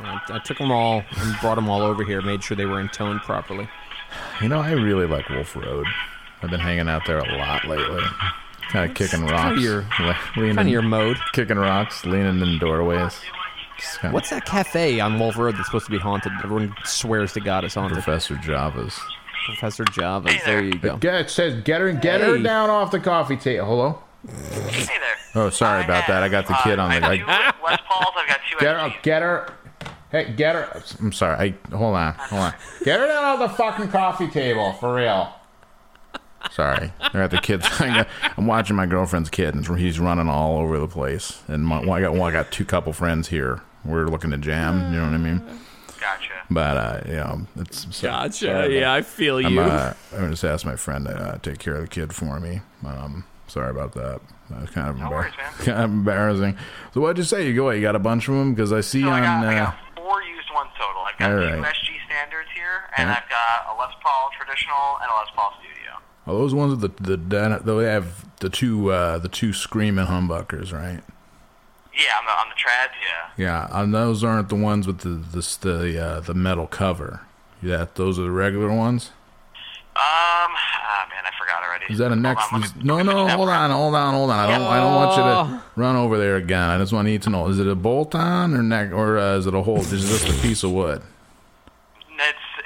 I, 0.00 0.20
I 0.30 0.38
took 0.38 0.58
them 0.58 0.70
all 0.70 1.02
and 1.18 1.40
brought 1.40 1.56
them 1.56 1.68
all 1.68 1.82
over 1.82 2.04
here, 2.04 2.22
made 2.22 2.42
sure 2.42 2.56
they 2.56 2.66
were 2.66 2.80
intoned 2.80 3.20
properly. 3.22 3.68
You 4.40 4.48
know, 4.48 4.60
I 4.60 4.72
really 4.72 5.06
like 5.06 5.28
Wolf 5.28 5.54
Road. 5.54 5.86
I've 6.42 6.50
been 6.50 6.60
hanging 6.60 6.88
out 6.88 7.02
there 7.06 7.18
a 7.18 7.36
lot 7.36 7.64
lately. 7.66 8.02
Kind 8.70 8.90
of 8.90 8.96
kicking 8.96 9.20
kinda 9.20 9.32
rocks, 9.32 9.60
your- 9.60 9.84
leaning, 10.36 10.56
Kind 10.56 10.68
of 10.68 10.68
your 10.68 10.82
mode. 10.82 11.16
kicking 11.32 11.56
rocks, 11.56 12.04
leaning 12.04 12.40
in 12.40 12.58
doorways. 12.58 13.18
Kinda 14.00 14.12
What's 14.14 14.30
that 14.30 14.44
cafe 14.44 15.00
on 15.00 15.18
Wolf 15.18 15.36
Road 15.36 15.56
that's 15.56 15.66
supposed 15.66 15.86
to 15.86 15.92
be 15.92 15.98
haunted? 15.98 16.32
Everyone 16.44 16.74
swears 16.84 17.32
to 17.34 17.40
God 17.40 17.64
it's 17.64 17.74
haunted. 17.74 17.94
Professor 18.02 18.34
Java's? 18.36 18.98
Professor 19.46 19.84
Java's. 19.84 20.34
There 20.44 20.62
you 20.62 20.74
go. 20.74 20.96
Get 20.96 21.14
it 21.14 21.30
says 21.30 21.62
get 21.62 21.80
her 21.80 21.92
get 21.92 22.20
her 22.20 22.38
down 22.38 22.68
off 22.70 22.90
the 22.90 23.00
coffee 23.00 23.36
table. 23.36 23.64
Hello. 23.66 24.02
Hey 24.70 24.98
there. 24.98 25.44
Oh, 25.44 25.50
sorry 25.50 25.84
about 25.84 26.06
that. 26.08 26.22
I 26.22 26.28
got 26.28 26.46
the 26.46 26.54
kid 26.64 26.78
uh, 26.78 26.82
on 26.82 26.90
I 26.90 26.98
the. 27.00 27.06
have 27.06 27.12
I, 27.12 27.16
two 27.52 27.64
Les 27.64 27.78
Pauls. 27.88 28.14
I've 28.16 28.28
got 28.28 28.40
two 28.50 28.58
Get 28.58 28.76
her, 28.76 28.94
get 29.02 29.22
her. 29.22 29.54
Hey, 30.10 30.32
get 30.36 30.54
her. 30.56 30.82
I'm 31.00 31.12
sorry. 31.12 31.54
I 31.70 31.74
hold 31.76 31.94
on, 31.96 32.14
hold 32.14 32.42
on. 32.42 32.54
Get 32.84 32.98
her 32.98 33.06
down 33.06 33.24
off 33.24 33.38
the 33.38 33.48
fucking 33.56 33.88
coffee 33.88 34.28
table 34.28 34.72
for 34.74 34.94
real. 34.96 35.32
Sorry, 36.50 36.92
I 37.00 37.08
got 37.12 37.30
the 37.30 37.38
kids. 37.38 37.66
I 37.80 37.88
got, 37.88 38.08
I'm 38.36 38.46
watching 38.46 38.74
my 38.76 38.86
girlfriend's 38.86 39.30
kid, 39.30 39.54
and 39.54 39.78
he's 39.78 40.00
running 40.00 40.28
all 40.28 40.58
over 40.58 40.78
the 40.78 40.88
place. 40.88 41.40
And 41.48 41.64
my, 41.64 41.80
well, 41.80 41.92
I 41.92 42.00
got 42.00 42.12
well, 42.14 42.24
I 42.24 42.32
got 42.32 42.50
two 42.50 42.64
couple 42.64 42.92
friends 42.92 43.28
here. 43.28 43.60
We're 43.84 44.06
looking 44.06 44.30
to 44.32 44.38
jam. 44.38 44.92
You 44.92 44.98
know 45.00 45.04
what 45.06 45.14
I 45.14 45.18
mean? 45.18 45.38
Gotcha. 46.00 46.32
But 46.50 46.76
uh, 46.76 47.00
you 47.06 47.12
know, 47.16 47.46
it's 47.56 47.94
so, 47.94 48.08
Gotcha. 48.08 48.46
sorry 48.46 48.80
Yeah, 48.80 48.92
I 48.94 49.02
feel 49.02 49.40
you. 49.40 49.46
I'm, 49.48 49.54
you. 49.54 49.60
uh, 49.60 49.94
I'm 50.12 50.18
gonna 50.18 50.30
just 50.30 50.44
asked 50.44 50.64
my 50.64 50.76
friend 50.76 51.04
to 51.06 51.12
uh, 51.14 51.38
take 51.38 51.58
care 51.58 51.74
of 51.74 51.82
the 51.82 51.88
kid 51.88 52.14
for 52.14 52.40
me. 52.40 52.60
Um, 52.86 53.24
sorry 53.46 53.70
about 53.70 53.92
that. 53.94 54.20
That 54.50 54.60
was 54.62 54.70
kind 54.70 54.88
of, 54.88 54.96
embar- 54.96 55.10
worries, 55.10 55.34
man. 55.36 55.52
kind 55.66 55.78
of 55.84 55.90
embarrassing. 55.90 56.56
So 56.94 57.00
what'd 57.02 57.18
you 57.18 57.24
say? 57.24 57.46
You 57.46 57.54
go. 57.54 57.68
You 57.70 57.82
got 57.82 57.96
a 57.96 57.98
bunch 58.00 58.28
of 58.28 58.34
them 58.34 58.54
because 58.54 58.72
I 58.72 58.80
see 58.80 59.02
So 59.02 59.08
I 59.10 59.18
on. 59.18 59.22
got, 59.22 59.44
I 59.44 59.58
uh, 59.58 59.64
got 59.66 59.76
four 59.96 60.22
used 60.22 60.48
ones 60.54 60.70
total. 60.78 61.02
I've 61.02 61.18
got 61.18 61.30
All 61.32 61.38
two 61.38 61.60
right. 61.62 61.74
SG 61.74 61.92
standards 62.08 62.48
here, 62.54 62.88
and 62.96 63.08
Yeah. 63.08 63.20
I've 63.20 63.28
got 63.28 63.68
a 63.68 63.78
Les 63.78 63.92
Paul 64.02 64.30
traditional 64.38 64.98
and 65.02 65.10
a 65.10 65.14
Les 65.20 65.28
Paul 65.36 65.52
studio. 65.60 65.77
Are 66.28 66.34
those 66.34 66.54
ones 66.54 66.72
with 66.82 66.98
the 66.98 67.02
the 67.02 67.16
the 67.16 67.74
they 67.80 67.84
have 67.86 68.26
the 68.40 68.50
two 68.50 68.92
uh, 68.92 69.16
the 69.18 69.30
two 69.30 69.54
screaming 69.54 70.06
humbuckers, 70.06 70.72
right? 70.74 71.00
Yeah, 71.94 72.18
on 72.18 72.24
the 72.26 72.30
on 72.32 72.48
the 72.50 72.54
trads, 72.54 72.92
yeah. 73.02 73.30
Yeah, 73.44 73.68
and 73.70 73.94
those 73.94 74.22
aren't 74.22 74.50
the 74.50 74.54
ones 74.54 74.86
with 74.86 74.98
the 74.98 75.08
the 75.08 75.58
the, 75.62 76.04
uh, 76.06 76.20
the 76.20 76.34
metal 76.34 76.66
cover. 76.66 77.22
Yeah, 77.62 77.86
those 77.94 78.18
are 78.18 78.22
the 78.22 78.30
regular 78.30 78.70
ones. 78.70 79.10
Um, 79.96 80.52
ah 80.54 81.08
man, 81.08 81.24
I 81.24 81.30
forgot 81.36 81.62
already. 81.66 81.86
Is 81.92 81.98
that 81.98 82.12
a 82.12 82.16
next? 82.16 82.52
on, 82.52 82.62
is- 82.62 82.76
me- 82.76 82.82
no, 82.84 83.02
no, 83.02 83.26
hold 83.26 83.48
on, 83.48 83.70
hold 83.70 83.94
on, 83.94 84.14
hold 84.14 84.30
on. 84.30 84.38
I 84.38 84.46
don't, 84.58 84.66
I 84.66 84.76
don't 84.80 84.94
want 84.94 85.16
you 85.16 85.22
to 85.58 85.62
run 85.76 85.96
over 85.96 86.18
there 86.18 86.36
again. 86.36 86.68
I 86.68 86.76
just 86.78 86.92
want 86.92 87.06
need 87.06 87.22
to 87.22 87.30
know: 87.30 87.48
is 87.48 87.58
it 87.58 87.66
a 87.66 87.74
bolt 87.74 88.14
on 88.14 88.54
or 88.54 88.62
neck, 88.62 88.92
or 88.92 89.18
uh, 89.18 89.38
is 89.38 89.46
it 89.46 89.54
a 89.54 89.62
hole? 89.62 89.78
Is 89.80 89.92
it 89.94 89.98
just 90.06 90.28
a 90.28 90.42
piece 90.42 90.62
of 90.62 90.72
wood? 90.72 91.00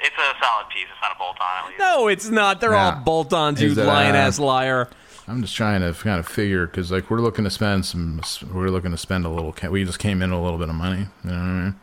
It's 0.03 0.13
it's 0.15 0.17
a 0.17 0.43
solid 0.45 0.69
piece. 0.69 0.83
It's 0.91 1.01
not 1.01 1.15
a 1.15 1.17
bolt 1.17 1.37
on 1.39 1.63
at 1.63 1.67
least. 1.69 1.79
no, 1.79 2.07
it's 2.07 2.29
not. 2.29 2.59
They're 2.61 2.73
Yeah. 2.73 2.95
all 2.95 3.01
bolt-ons, 3.03 3.61
you 3.61 3.69
Is 3.69 3.77
it, 3.77 3.85
lying 3.85 4.15
ass 4.15 4.37
liar. 4.39 4.89
I'm 5.27 5.41
just 5.41 5.55
trying 5.55 5.79
to 5.81 5.93
kind 5.93 6.19
of 6.19 6.27
figure 6.27 6.65
because 6.65 6.91
like 6.91 7.09
we're 7.09 7.21
looking 7.21 7.45
to 7.45 7.49
spend 7.49 7.85
some, 7.85 8.21
we're 8.53 8.67
looking 8.69 8.91
to 8.91 8.97
spend 8.97 9.25
a 9.25 9.29
little. 9.29 9.53
ca- 9.53 9.69
We 9.69 9.85
just 9.85 9.99
came 9.99 10.21
in 10.21 10.31
a 10.31 10.41
little 10.41 10.57
bit 10.59 10.67
of 10.69 10.75
money. 10.75 11.07
You 11.23 11.29
know 11.29 11.35
what 11.37 11.41
I 11.41 11.63
mean? 11.63 11.75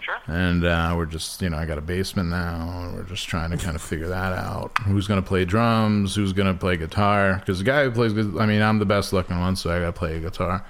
Sure. 0.00 0.16
and 0.28 0.64
uh, 0.64 0.94
we're 0.96 1.04
just 1.06 1.42
you 1.42 1.50
know 1.50 1.58
I 1.58 1.66
got 1.66 1.76
a 1.76 1.82
basement 1.82 2.30
now, 2.30 2.84
and 2.86 2.94
we're 2.94 3.02
just 3.02 3.28
trying 3.28 3.50
to 3.50 3.58
kind 3.58 3.76
of 3.76 3.82
figure 3.82 4.08
that 4.08 4.32
out. 4.32 4.72
Who's 4.86 5.06
gonna 5.06 5.20
play 5.22 5.44
drums? 5.44 6.14
Who's 6.14 6.32
gonna 6.32 6.54
play 6.54 6.78
guitar? 6.78 7.34
Because 7.40 7.58
the 7.58 7.64
guy 7.64 7.84
who 7.84 7.90
plays, 7.90 8.14
good- 8.14 8.38
I 8.40 8.46
mean, 8.46 8.62
I'm 8.62 8.78
the 8.78 8.86
best 8.86 9.12
looking 9.12 9.38
one, 9.38 9.56
so 9.56 9.70
I 9.70 9.78
gotta 9.80 9.92
play 9.92 10.16
a 10.16 10.20
guitar. 10.20 10.64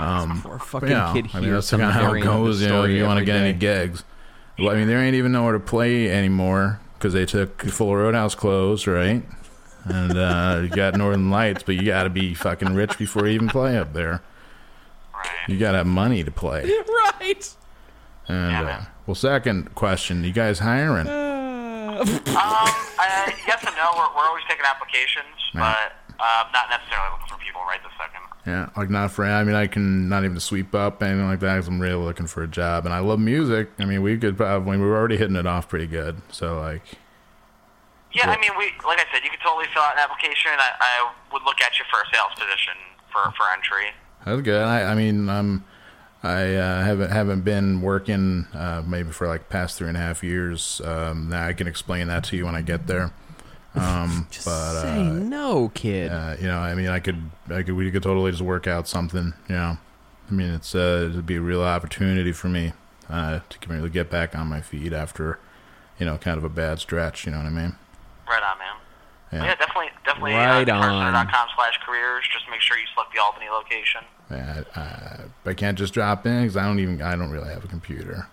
Um, 0.00 0.42
Poor 0.42 0.58
fucking 0.58 0.88
you 0.88 0.94
know, 0.94 1.10
kid 1.14 1.28
I 1.32 1.36
mean, 1.40 1.44
hears 1.48 1.70
that's 1.70 1.70
kind 1.70 1.82
of 1.84 1.92
how 1.92 2.00
it 2.00 2.04
variant 2.20 2.28
of 2.28 2.34
the 2.34 2.38
goes. 2.48 2.60
You 2.62 2.68
know, 2.68 2.84
you 2.84 3.04
want 3.04 3.16
to 3.18 3.22
every 3.22 3.26
get 3.26 3.36
any 3.36 3.52
gigs. 3.52 4.02
Well, 4.58 4.70
I 4.70 4.74
mean, 4.76 4.86
there 4.88 5.00
ain't 5.00 5.14
even 5.14 5.32
nowhere 5.32 5.52
to 5.52 5.60
play 5.60 6.10
anymore 6.10 6.80
because 6.94 7.12
they 7.12 7.26
took 7.26 7.62
Full 7.62 7.94
Roadhouse 7.94 8.34
closed, 8.34 8.86
right? 8.86 9.22
And 9.84 10.16
uh, 10.18 10.60
you 10.62 10.68
got 10.68 10.94
Northern 10.96 11.30
Lights, 11.30 11.62
but 11.62 11.74
you 11.76 11.84
got 11.84 12.04
to 12.04 12.10
be 12.10 12.34
fucking 12.34 12.74
rich 12.74 12.96
before 12.98 13.26
you 13.26 13.34
even 13.34 13.48
play 13.48 13.76
up 13.78 13.92
there. 13.92 14.22
Right. 15.14 15.26
You 15.48 15.58
got 15.58 15.72
to 15.72 15.78
have 15.78 15.86
money 15.86 16.24
to 16.24 16.30
play. 16.30 16.62
right. 16.88 17.54
And 18.28 18.50
Yeah, 18.52 18.62
uh, 18.62 18.84
well, 19.06 19.14
second 19.14 19.74
question: 19.74 20.24
You 20.24 20.32
guys 20.32 20.58
hiring? 20.60 21.06
Um, 21.96 22.02
I, 22.36 23.32
yes 23.46 23.64
and 23.66 23.74
no. 23.74 23.90
We're, 23.96 24.16
we're 24.16 24.28
always 24.28 24.44
taking 24.50 24.66
applications, 24.66 25.24
Yeah. 25.54 25.74
but 26.05 26.05
uh, 26.18 26.44
not 26.52 26.68
necessarily 26.70 27.08
looking 27.12 27.28
for 27.28 27.42
people 27.42 27.60
right 27.62 27.80
this 27.82 27.92
second. 27.98 28.22
Yeah, 28.46 28.68
like 28.76 28.90
not 28.90 29.10
for. 29.10 29.24
I 29.24 29.42
mean, 29.44 29.56
I 29.56 29.66
can 29.66 30.08
not 30.08 30.24
even 30.24 30.38
sweep 30.40 30.74
up 30.74 31.02
anything 31.02 31.26
like 31.26 31.40
that. 31.40 31.56
'cause 31.56 31.68
I'm 31.68 31.80
really 31.80 32.02
looking 32.02 32.26
for 32.26 32.42
a 32.42 32.46
job, 32.46 32.84
and 32.86 32.94
I 32.94 33.00
love 33.00 33.18
music. 33.18 33.70
I 33.78 33.84
mean, 33.84 34.02
we 34.02 34.16
could 34.18 34.36
probably 34.36 34.76
we 34.78 34.84
were 34.86 34.96
already 34.96 35.16
hitting 35.16 35.36
it 35.36 35.46
off 35.46 35.68
pretty 35.68 35.86
good. 35.88 36.22
So 36.30 36.60
like, 36.60 36.82
Yeah. 38.12 38.30
I 38.30 38.38
mean, 38.40 38.52
we 38.58 38.66
like 38.86 38.98
I 39.00 39.04
said, 39.12 39.24
you 39.24 39.30
could 39.30 39.40
totally 39.42 39.66
fill 39.74 39.82
out 39.82 39.94
an 39.94 39.98
application. 40.00 40.52
I, 40.58 40.70
I 40.80 41.10
would 41.32 41.42
look 41.42 41.60
at 41.60 41.78
you 41.78 41.84
for 41.90 42.00
a 42.00 42.04
sales 42.14 42.32
position 42.34 42.74
for 43.12 43.20
for 43.36 43.50
entry. 43.52 43.92
that's 44.24 44.42
good. 44.42 44.62
I, 44.62 44.92
I 44.92 44.94
mean, 44.94 45.28
um, 45.28 45.64
I 46.22 46.54
uh, 46.54 46.82
haven't 46.84 47.10
haven't 47.10 47.40
been 47.42 47.80
working 47.82 48.46
uh, 48.54 48.82
maybe 48.86 49.10
for 49.10 49.26
like 49.26 49.48
past 49.48 49.76
three 49.76 49.88
and 49.88 49.96
a 49.96 50.00
half 50.00 50.22
years. 50.22 50.80
Um, 50.84 51.28
now 51.30 51.46
I 51.46 51.52
can 51.52 51.66
explain 51.66 52.06
that 52.08 52.24
to 52.24 52.36
you 52.36 52.46
when 52.46 52.54
I 52.54 52.62
get 52.62 52.86
there. 52.86 53.10
Um, 53.76 54.26
but 54.44 54.80
Say 54.82 55.00
uh, 55.00 55.12
no, 55.12 55.70
kid. 55.74 56.10
uh, 56.10 56.36
you 56.40 56.46
know, 56.46 56.58
I 56.58 56.74
mean, 56.74 56.88
I 56.88 56.98
could, 56.98 57.30
I 57.50 57.62
could, 57.62 57.74
we 57.74 57.90
could 57.90 58.02
totally 58.02 58.30
just 58.30 58.42
work 58.42 58.66
out 58.66 58.88
something. 58.88 59.34
You 59.48 59.54
know, 59.54 59.78
I 60.30 60.32
mean, 60.32 60.54
it's 60.54 60.74
uh, 60.74 61.08
it'd 61.10 61.26
be 61.26 61.36
a 61.36 61.40
real 61.40 61.62
opportunity 61.62 62.32
for 62.32 62.48
me 62.48 62.72
uh, 63.08 63.40
to 63.48 63.68
really 63.68 63.90
get 63.90 64.10
back 64.10 64.34
on 64.34 64.46
my 64.46 64.60
feet 64.60 64.92
after, 64.92 65.38
you 65.98 66.06
know, 66.06 66.16
kind 66.18 66.38
of 66.38 66.44
a 66.44 66.48
bad 66.48 66.78
stretch. 66.78 67.26
You 67.26 67.32
know 67.32 67.38
what 67.38 67.46
I 67.46 67.50
mean? 67.50 67.74
Right 68.28 68.42
on, 68.42 68.58
man. 68.58 68.76
Yeah. 69.32 69.44
Yeah, 69.44 69.54
definitely, 69.56 69.90
definitely. 70.04 70.32
Right 70.32 70.68
uh, 70.68 70.74
on. 70.74 71.14
guitarcenter.com 71.14 71.48
slash 71.56 71.78
careers. 71.84 72.24
Just 72.32 72.46
make 72.50 72.60
sure 72.60 72.78
you 72.78 72.86
select 72.94 73.12
the 73.12 73.20
Albany 73.20 73.48
location. 73.50 74.02
Yeah, 74.30 74.62
uh, 74.74 75.22
I 75.48 75.54
can't 75.54 75.76
just 75.76 75.92
drop 75.94 76.26
in 76.26 76.42
because 76.42 76.56
I 76.56 76.64
don't 76.64 76.78
even 76.80 77.02
I 77.02 77.14
don't 77.16 77.30
really 77.30 77.52
have 77.52 77.64
a 77.64 77.68
computer. 77.68 78.26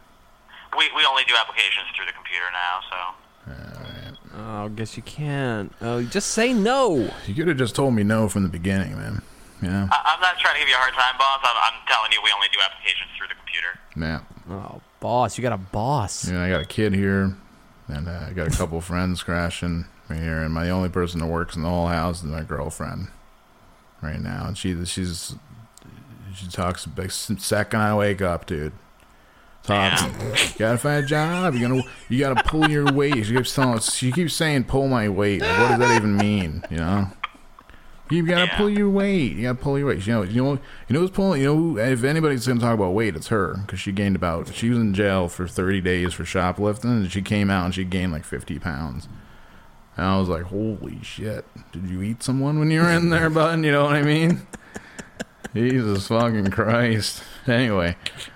We 0.77 0.89
we 0.95 1.05
only 1.05 1.23
do 1.27 1.35
applications 1.39 1.85
through 1.95 2.05
the 2.05 2.13
computer 2.13 2.45
now, 2.53 2.79
so. 2.89 3.22
Oh, 3.47 4.65
I 4.65 4.67
guess 4.69 4.97
you 4.97 5.03
can't. 5.03 5.71
Oh, 5.81 6.01
just 6.03 6.31
say 6.31 6.53
no. 6.53 7.09
You 7.27 7.35
could 7.35 7.47
have 7.47 7.57
just 7.57 7.75
told 7.75 7.93
me 7.93 8.03
no 8.03 8.27
from 8.27 8.43
the 8.43 8.49
beginning, 8.49 8.95
man. 8.97 9.21
Yeah, 9.61 9.87
I, 9.91 10.13
I'm 10.13 10.19
not 10.21 10.37
trying 10.39 10.55
to 10.55 10.59
give 10.59 10.67
you 10.69 10.75
a 10.75 10.77
hard 10.77 10.93
time, 10.93 11.17
boss. 11.17 11.39
I'm, 11.43 11.55
I'm 11.73 11.87
telling 11.87 12.11
you, 12.11 12.19
we 12.23 12.31
only 12.35 12.47
do 12.51 12.59
applications 12.65 13.09
through 13.17 13.27
the 13.27 13.35
computer. 13.35 13.79
yeah. 13.95 14.21
Oh, 14.49 14.81
boss, 14.99 15.37
you 15.37 15.41
got 15.41 15.53
a 15.53 15.57
boss. 15.57 16.27
You 16.27 16.33
know, 16.33 16.41
I 16.41 16.49
got 16.49 16.61
a 16.61 16.65
kid 16.65 16.93
here, 16.93 17.35
and 17.87 18.07
uh, 18.09 18.25
I 18.27 18.33
got 18.33 18.47
a 18.47 18.57
couple 18.57 18.81
friends 18.81 19.23
crashing 19.23 19.85
right 20.09 20.19
here, 20.19 20.39
and 20.41 20.53
my 20.53 20.69
only 20.69 20.89
person 20.89 21.19
that 21.21 21.27
works 21.27 21.55
in 21.55 21.61
the 21.61 21.69
whole 21.69 21.87
house 21.87 22.17
is 22.19 22.25
my 22.25 22.41
girlfriend 22.43 23.07
right 24.01 24.19
now. 24.19 24.47
And 24.47 24.57
she 24.57 24.83
she's 24.85 25.35
she 26.35 26.47
talks 26.47 26.83
the 26.85 27.09
second 27.09 27.79
I 27.79 27.95
wake 27.95 28.21
up, 28.21 28.45
dude. 28.45 28.73
You 29.69 30.59
gotta 30.59 30.77
find 30.77 31.03
a 31.03 31.07
job. 31.07 31.53
You 31.55 31.67
gotta 31.67 31.83
you 32.09 32.19
gotta 32.19 32.43
pull 32.43 32.69
your 32.69 32.91
weight. 32.91 33.25
She 33.25 33.33
keeps 33.35 33.55
telling 33.55 33.79
she 33.79 34.11
keeps 34.11 34.33
saying 34.33 34.65
pull 34.65 34.87
my 34.87 35.07
weight. 35.09 35.41
Like, 35.41 35.57
what 35.57 35.69
does 35.69 35.79
that 35.79 35.95
even 35.97 36.17
mean? 36.17 36.63
You 36.69 36.77
know. 36.77 37.07
You 38.09 38.25
gotta 38.25 38.45
Yeah. 38.45 38.57
pull 38.57 38.69
your 38.69 38.89
weight. 38.89 39.31
You 39.33 39.43
gotta 39.43 39.55
pull 39.55 39.77
your 39.79 39.87
weight. 39.87 40.05
You 40.05 40.13
know, 40.13 40.21
you 40.23 40.43
know, 40.43 40.51
you 40.53 40.93
know 40.93 40.99
who's 40.99 41.09
pulling. 41.11 41.41
You 41.41 41.55
know, 41.55 41.77
if 41.81 42.03
anybody's 42.03 42.45
gonna 42.45 42.59
talk 42.59 42.73
about 42.75 42.93
weight, 42.93 43.15
it's 43.15 43.27
her 43.29 43.55
because 43.65 43.79
she 43.79 43.91
gained 43.93 44.15
about. 44.17 44.53
She 44.53 44.69
was 44.69 44.77
in 44.77 44.93
jail 44.93 45.29
for 45.29 45.47
thirty 45.47 45.79
days 45.79 46.13
for 46.13 46.25
shoplifting, 46.25 46.91
and 46.91 47.11
she 47.11 47.21
came 47.21 47.49
out 47.49 47.65
and 47.65 47.73
she 47.73 47.85
gained 47.85 48.11
like 48.11 48.25
fifty 48.25 48.59
pounds. 48.59 49.07
And 49.95 50.05
I 50.05 50.19
was 50.19 50.27
like, 50.27 50.43
"Holy 50.43 50.99
shit! 51.03 51.45
Did 51.71 51.87
you 51.87 52.01
eat 52.01 52.21
someone 52.21 52.59
when 52.59 52.69
you 52.69 52.81
were 52.81 52.89
in 52.89 53.09
there, 53.09 53.29
bud? 53.29 53.63
You 53.63 53.71
know 53.71 53.85
what 53.85 53.95
I 53.95 54.01
mean?" 54.03 54.41
Jesus 55.53 56.07
fucking 56.07 56.49
Christ. 56.51 57.23
Anyway, 57.47 57.95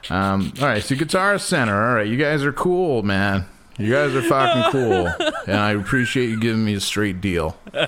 um, 0.10 0.54
all 0.62 0.68
right. 0.68 0.84
So 0.84 0.96
Guitar 0.96 1.38
Center. 1.40 1.90
All 1.90 1.96
right, 1.96 2.08
you 2.08 2.18
guys 2.18 2.44
are 2.44 2.54
cool, 2.54 3.04
man. 3.04 3.46
You 3.78 3.92
guys 3.92 4.14
are 4.16 4.22
fucking 4.22 4.72
cool, 4.72 5.08
and 5.48 5.56
I 5.58 5.72
appreciate 5.72 6.30
you 6.30 6.40
giving 6.40 6.64
me 6.66 6.74
a 6.76 6.80
straight 6.80 7.22
deal. 7.22 7.58
All 7.74 7.82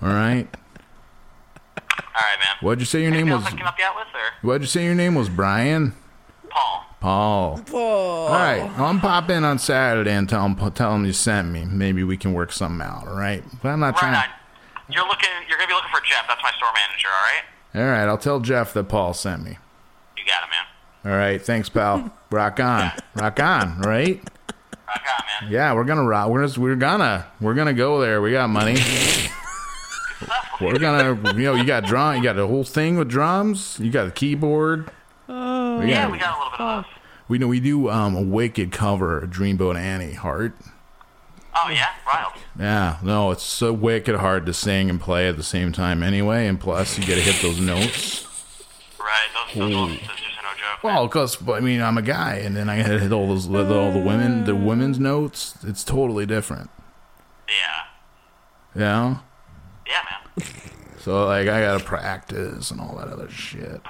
right. 0.00 0.46
All 1.76 2.22
right, 2.22 2.38
man. 2.38 2.56
What'd 2.60 2.80
you 2.80 2.86
say 2.86 3.02
your 3.02 3.10
name 3.10 3.28
was? 3.30 3.42
else 3.42 3.46
I 3.46 3.50
can 3.50 3.58
help 3.58 3.78
you 3.78 3.84
with, 3.96 4.06
or 4.14 4.46
What'd 4.48 4.62
you 4.62 4.68
say 4.68 4.84
your 4.84 4.94
name 4.94 5.14
was? 5.14 5.28
Brian. 5.28 5.92
Paul? 6.48 6.84
Paul. 7.00 7.62
Paul. 7.66 8.26
All 8.28 8.32
right. 8.32 8.62
Well, 8.78 8.86
I'm 8.86 9.00
pop 9.00 9.28
in 9.28 9.44
on 9.44 9.58
Saturday 9.58 10.12
and 10.12 10.28
tell 10.28 10.44
him 10.46 10.56
tell 10.72 10.94
him 10.94 11.04
you 11.04 11.12
sent 11.12 11.48
me. 11.48 11.64
Maybe 11.64 12.04
we 12.04 12.16
can 12.16 12.32
work 12.32 12.52
something 12.52 12.80
out. 12.86 13.08
All 13.08 13.16
right. 13.16 13.42
But 13.62 13.70
I'm 13.70 13.80
not 13.80 13.94
Right 13.94 14.00
trying. 14.00 14.14
on. 14.14 14.24
You're 14.88 15.06
looking. 15.06 15.28
You're 15.48 15.58
gonna 15.58 15.68
be 15.68 15.74
looking 15.74 15.90
for 15.92 16.00
Jeff. 16.06 16.26
That's 16.28 16.42
my 16.42 16.52
store 16.56 16.70
manager. 16.74 17.08
All 17.08 17.24
right. 17.24 17.42
All 17.74 17.82
right. 17.82 18.04
I'll 18.04 18.18
tell 18.18 18.40
Jeff 18.40 18.72
that 18.74 18.84
Paul 18.88 19.14
sent 19.14 19.42
me. 19.42 19.58
You 20.16 20.24
got 20.26 20.44
it, 20.44 20.50
man. 20.50 21.12
All 21.12 21.18
right. 21.18 21.40
Thanks, 21.40 21.68
pal. 21.68 22.12
rock 22.30 22.60
on. 22.60 22.92
Rock 23.14 23.40
on. 23.40 23.80
Right. 23.80 24.22
Rock 24.86 25.02
on, 25.18 25.46
man. 25.46 25.52
Yeah, 25.52 25.74
we're 25.74 25.84
gonna 25.84 26.04
rock. 26.04 26.30
We're 26.30 26.44
just, 26.44 26.58
we're 26.58 26.76
gonna 26.76 27.26
we're 27.40 27.54
gonna 27.54 27.74
go 27.74 28.00
there. 28.00 28.20
We 28.22 28.30
got 28.32 28.48
money. 28.48 28.76
we're 30.60 30.78
gonna 30.78 31.32
you 31.34 31.44
know 31.44 31.54
you 31.54 31.64
got 31.64 31.84
drum. 31.84 32.16
You 32.16 32.22
got 32.22 32.38
a 32.38 32.46
whole 32.46 32.64
thing 32.64 32.96
with 32.96 33.08
drums. 33.08 33.78
You 33.80 33.90
got 33.90 34.06
a 34.06 34.10
keyboard. 34.10 34.90
we 35.28 35.34
Yeah, 35.34 36.10
we 36.10 36.18
got 36.18 36.36
a 36.36 36.38
little 36.38 36.50
bit 36.50 36.60
of 36.60 36.84
those. 36.84 36.92
We 37.26 37.38
know 37.38 37.48
we 37.48 37.60
do 37.60 37.88
um, 37.88 38.14
a 38.16 38.22
wicked 38.22 38.70
cover 38.70 39.18
of 39.18 39.30
Dreamboat 39.30 39.76
Annie 39.76 40.12
Heart. 40.12 40.54
Oh 41.56 41.70
yeah, 41.70 41.90
wild. 42.06 42.32
Yeah, 42.58 42.98
no, 43.02 43.30
it's 43.30 43.42
so 43.42 43.72
wicked 43.72 44.16
hard 44.16 44.46
to 44.46 44.54
sing 44.54 44.90
and 44.90 45.00
play 45.00 45.28
at 45.28 45.36
the 45.36 45.42
same 45.42 45.72
time 45.72 46.02
anyway, 46.02 46.46
and 46.46 46.58
plus 46.58 46.98
you 46.98 47.06
got 47.06 47.14
to 47.14 47.20
hit 47.20 47.40
those 47.42 47.60
notes. 47.60 48.26
Right. 48.98 49.28
Those, 49.54 49.58
those, 49.58 49.70
those, 49.70 49.88
those 49.88 49.98
just 49.98 50.22
no 50.42 50.50
joke. 50.50 50.82
Well, 50.82 51.06
because 51.06 51.48
I 51.48 51.60
mean 51.60 51.80
I'm 51.80 51.98
a 51.98 52.02
guy, 52.02 52.36
and 52.36 52.56
then 52.56 52.68
I 52.68 52.82
got 52.82 52.88
to 52.88 52.98
hit 52.98 53.12
all 53.12 53.28
those 53.28 53.46
all 53.46 53.92
the 53.92 54.02
women 54.04 54.44
the 54.44 54.54
women's 54.54 54.98
notes. 54.98 55.56
It's 55.62 55.84
totally 55.84 56.26
different. 56.26 56.70
Yeah. 57.48 58.80
Know? 58.80 59.20
Yeah, 59.86 60.00
man. 60.38 60.46
So 60.98 61.26
like 61.26 61.48
I 61.48 61.60
gotta 61.60 61.84
practice 61.84 62.70
and 62.70 62.80
all 62.80 62.96
that 62.96 63.08
other 63.08 63.28
shit. 63.28 63.80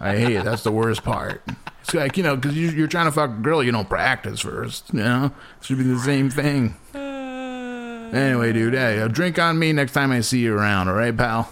I 0.00 0.16
hate 0.16 0.36
it. 0.36 0.44
That's 0.44 0.64
the 0.64 0.72
worst 0.72 1.02
part. 1.04 1.42
It's 1.82 1.94
like 1.94 2.16
you 2.16 2.22
know 2.22 2.36
because 2.36 2.56
you, 2.56 2.70
you're 2.70 2.88
trying 2.88 3.06
to 3.06 3.12
fuck 3.12 3.30
a 3.30 3.34
girl, 3.34 3.62
you 3.62 3.72
don't 3.72 3.88
practice 3.88 4.40
first. 4.40 4.92
You 4.92 5.00
know, 5.00 5.32
it 5.58 5.64
should 5.64 5.78
be 5.78 5.84
the 5.84 5.98
same 5.98 6.30
thing. 6.30 6.76
Anyway, 6.94 8.52
dude, 8.52 8.74
hey, 8.74 9.00
uh, 9.00 9.08
drink 9.08 9.38
on 9.38 9.58
me 9.58 9.72
next 9.72 9.92
time 9.92 10.10
I 10.10 10.20
see 10.20 10.40
you 10.40 10.56
around. 10.56 10.88
All 10.88 10.94
right, 10.94 11.16
pal. 11.16 11.48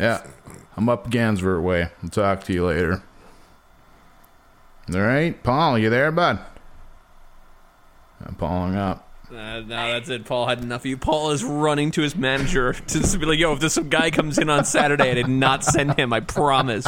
Yeah, 0.00 0.26
I'm 0.76 0.88
up 0.88 1.10
Gansevoort 1.10 1.62
way. 1.62 1.90
I'll 2.02 2.08
talk 2.08 2.42
to 2.44 2.52
you 2.52 2.66
later. 2.66 3.02
All 4.92 5.00
right, 5.00 5.40
Paul, 5.42 5.78
you 5.78 5.90
there, 5.90 6.10
bud? 6.10 6.40
I'm 8.24 8.34
Pauling 8.34 8.76
up. 8.76 9.09
Uh, 9.30 9.60
no, 9.60 9.92
that's 9.92 10.08
it. 10.08 10.24
Paul 10.24 10.46
had 10.46 10.60
enough 10.60 10.80
of 10.82 10.86
you. 10.86 10.96
Paul 10.96 11.30
is 11.30 11.44
running 11.44 11.92
to 11.92 12.02
his 12.02 12.16
manager 12.16 12.72
to 12.72 13.18
be 13.18 13.26
like, 13.26 13.38
"Yo, 13.38 13.52
if 13.52 13.60
this 13.60 13.74
some 13.74 13.88
guy 13.88 14.10
comes 14.10 14.38
in 14.38 14.50
on 14.50 14.64
Saturday, 14.64 15.10
I 15.10 15.14
did 15.14 15.28
not 15.28 15.62
send 15.64 15.94
him. 15.98 16.12
I 16.12 16.18
promise." 16.20 16.84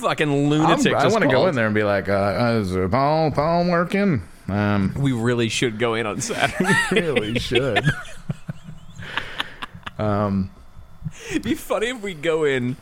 Fucking 0.00 0.28
I'm- 0.28 0.48
lunatic. 0.48 0.94
I 0.94 1.08
want 1.08 1.24
to 1.24 1.30
go 1.30 1.48
in 1.48 1.56
there 1.56 1.66
and 1.66 1.74
be 1.74 1.82
like, 1.82 2.08
uh, 2.08 2.58
is 2.60 2.76
uh, 2.76 2.86
Paul 2.88 3.32
Paul 3.32 3.68
working? 3.68 4.22
Um, 4.48 4.94
We 4.96 5.10
really 5.12 5.48
should 5.48 5.78
go 5.78 5.94
in 5.94 6.06
on 6.06 6.20
Saturday. 6.20 6.72
really 6.92 7.38
should. 7.40 7.84
It'd 11.30 11.42
be 11.42 11.54
funny 11.54 11.88
if 11.88 12.02
we 12.02 12.14
go 12.14 12.44
in 12.44 12.76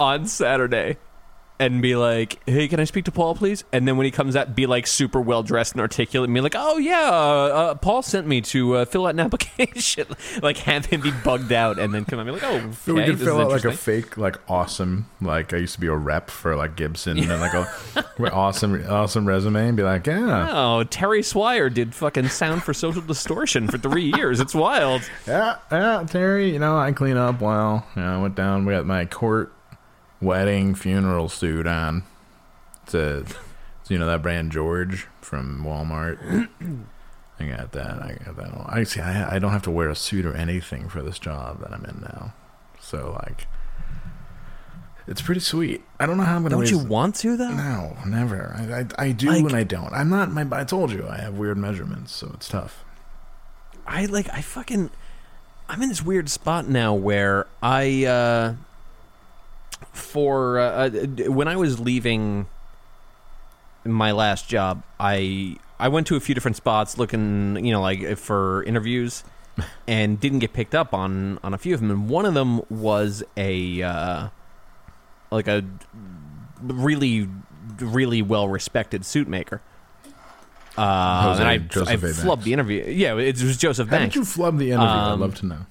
on 0.00 0.26
Saturday 0.26 0.96
and 1.66 1.80
be 1.82 1.96
like, 1.96 2.40
"Hey, 2.46 2.68
can 2.68 2.80
I 2.80 2.84
speak 2.84 3.04
to 3.06 3.12
Paul, 3.12 3.34
please?" 3.34 3.64
And 3.72 3.86
then 3.86 3.96
when 3.96 4.04
he 4.04 4.10
comes 4.10 4.36
out, 4.36 4.54
be 4.54 4.66
like 4.66 4.86
super 4.86 5.20
well 5.20 5.42
dressed 5.42 5.72
and 5.72 5.80
articulate, 5.80 6.28
and 6.28 6.34
be 6.34 6.40
like, 6.40 6.54
"Oh 6.56 6.78
yeah, 6.78 7.08
uh, 7.10 7.12
uh, 7.12 7.74
Paul 7.74 8.02
sent 8.02 8.26
me 8.26 8.40
to 8.42 8.76
uh, 8.76 8.84
fill 8.84 9.06
out 9.06 9.10
an 9.14 9.20
application." 9.26 10.06
like 10.42 10.58
have 10.58 10.86
him 10.86 11.00
be 11.00 11.10
bugged 11.24 11.52
out, 11.52 11.78
and 11.78 11.92
then 11.94 12.04
come 12.04 12.18
out 12.18 12.28
and 12.28 12.36
be 12.40 12.40
like, 12.46 12.52
"Oh, 12.52 12.56
okay, 12.56 12.92
we 12.92 13.04
could 13.04 13.18
this 13.18 13.26
fill 13.28 13.40
is 13.40 13.44
out 13.46 13.50
like 13.50 13.64
a 13.64 13.72
fake, 13.72 14.16
like 14.16 14.36
awesome, 14.50 15.06
like 15.20 15.52
I 15.52 15.58
used 15.58 15.74
to 15.74 15.80
be 15.80 15.86
a 15.86 15.94
rep 15.96 16.30
for 16.30 16.56
like 16.56 16.76
Gibson, 16.76 17.18
and 17.18 17.28
like 17.40 17.54
a 17.54 17.66
awesome, 18.32 18.84
awesome 18.88 19.26
resume, 19.26 19.68
and 19.68 19.76
be 19.76 19.82
like, 19.82 20.06
yeah, 20.06 20.48
Oh, 20.50 20.84
Terry 20.84 21.22
Swire 21.22 21.70
did 21.70 21.94
fucking 21.94 22.28
sound 22.28 22.62
for 22.62 22.74
Social 22.74 23.02
Distortion 23.02 23.68
for 23.68 23.78
three 23.78 24.12
years. 24.16 24.40
It's 24.40 24.54
wild. 24.54 25.02
yeah, 25.26 25.56
yeah, 25.70 26.04
Terry, 26.08 26.50
you 26.52 26.58
know, 26.58 26.76
I 26.76 26.92
clean 26.92 27.16
up 27.16 27.40
well. 27.40 27.86
You 27.96 28.02
know, 28.02 28.18
I 28.18 28.22
went 28.22 28.34
down, 28.34 28.64
we 28.64 28.72
got 28.74 28.86
my 28.86 29.04
court 29.06 29.52
wedding 30.22 30.74
funeral 30.74 31.28
suit 31.28 31.66
on. 31.66 32.04
It's 32.84 32.94
a, 32.94 33.18
it's, 33.80 33.90
you 33.90 33.98
know, 33.98 34.06
that 34.06 34.22
brand 34.22 34.52
George 34.52 35.06
from 35.20 35.64
Walmart. 35.64 36.48
I 37.40 37.44
got 37.46 37.72
that. 37.72 38.02
I 38.02 38.18
got 38.24 38.36
that. 38.36 38.52
I 38.68 38.84
see. 38.84 39.00
I, 39.00 39.36
I 39.36 39.38
don't 39.38 39.52
have 39.52 39.62
to 39.62 39.70
wear 39.70 39.88
a 39.88 39.96
suit 39.96 40.24
or 40.24 40.34
anything 40.34 40.88
for 40.88 41.02
this 41.02 41.18
job 41.18 41.60
that 41.60 41.72
I'm 41.72 41.84
in 41.84 42.00
now. 42.00 42.34
So 42.80 43.18
like, 43.22 43.46
it's 45.06 45.20
pretty 45.22 45.40
sweet. 45.40 45.82
I 45.98 46.06
don't 46.06 46.16
know 46.16 46.22
how 46.24 46.36
I'm 46.36 46.42
gonna. 46.42 46.54
Don't 46.56 46.70
you 46.70 46.78
want 46.78 47.16
to 47.16 47.36
though? 47.36 47.50
No, 47.50 47.96
never. 48.06 48.54
I, 48.56 48.80
I, 48.80 49.06
I 49.06 49.12
do 49.12 49.28
Like- 49.28 49.44
and 49.44 49.56
I 49.56 49.64
don't. 49.64 49.92
I'm 49.92 50.08
not. 50.08 50.30
My, 50.30 50.46
I 50.52 50.64
told 50.64 50.92
you 50.92 51.06
I 51.08 51.18
have 51.18 51.34
weird 51.38 51.58
measurements, 51.58 52.12
so 52.14 52.30
it's 52.34 52.48
tough. 52.48 52.84
I 53.86 54.04
like 54.06 54.28
I 54.32 54.40
fucking 54.42 54.90
I'm 55.68 55.82
in 55.82 55.88
this 55.88 56.02
weird 56.04 56.28
spot 56.30 56.68
now 56.68 56.94
where 56.94 57.48
I 57.62 58.04
uh 58.04 58.54
for 59.92 60.58
uh, 60.58 60.88
uh, 60.88 60.90
when 61.30 61.48
I 61.48 61.56
was 61.56 61.80
leaving 61.80 62.46
my 63.84 64.12
last 64.12 64.48
job, 64.48 64.82
I 65.00 65.56
I 65.78 65.88
went 65.88 66.06
to 66.08 66.16
a 66.16 66.20
few 66.20 66.34
different 66.34 66.56
spots 66.56 66.98
looking, 66.98 67.64
you 67.64 67.72
know, 67.72 67.80
like 67.80 68.16
for 68.16 68.62
interviews 68.64 69.24
and 69.88 70.20
didn't 70.20 70.38
get 70.40 70.52
picked 70.52 70.74
up 70.74 70.94
on 70.94 71.38
on 71.42 71.52
a 71.54 71.58
few 71.58 71.74
of 71.74 71.80
them 71.80 71.90
and 71.90 72.08
one 72.08 72.24
of 72.24 72.34
them 72.34 72.60
was 72.70 73.22
a 73.36 73.82
uh 73.82 74.28
like 75.30 75.48
a 75.48 75.64
really 76.62 77.28
really 77.78 78.22
well 78.22 78.48
respected 78.48 79.04
suit 79.04 79.26
maker. 79.28 79.60
Uh, 80.78 81.36
and 81.38 81.46
I, 81.48 81.52
I 81.52 81.54
A. 81.56 81.58
Banks. 81.58 82.22
flubbed 82.22 82.44
the 82.44 82.52
interview. 82.54 82.82
Yeah, 82.88 83.14
it 83.18 83.42
was 83.42 83.58
Joseph 83.58 83.88
How 83.88 83.98
Banks. 83.98 84.14
did 84.14 84.20
you 84.20 84.24
flub 84.24 84.56
the 84.56 84.70
interview? 84.70 84.86
I'd 84.88 85.12
Um, 85.12 85.20
love 85.20 85.34
to 85.36 85.46
know. 85.46 85.66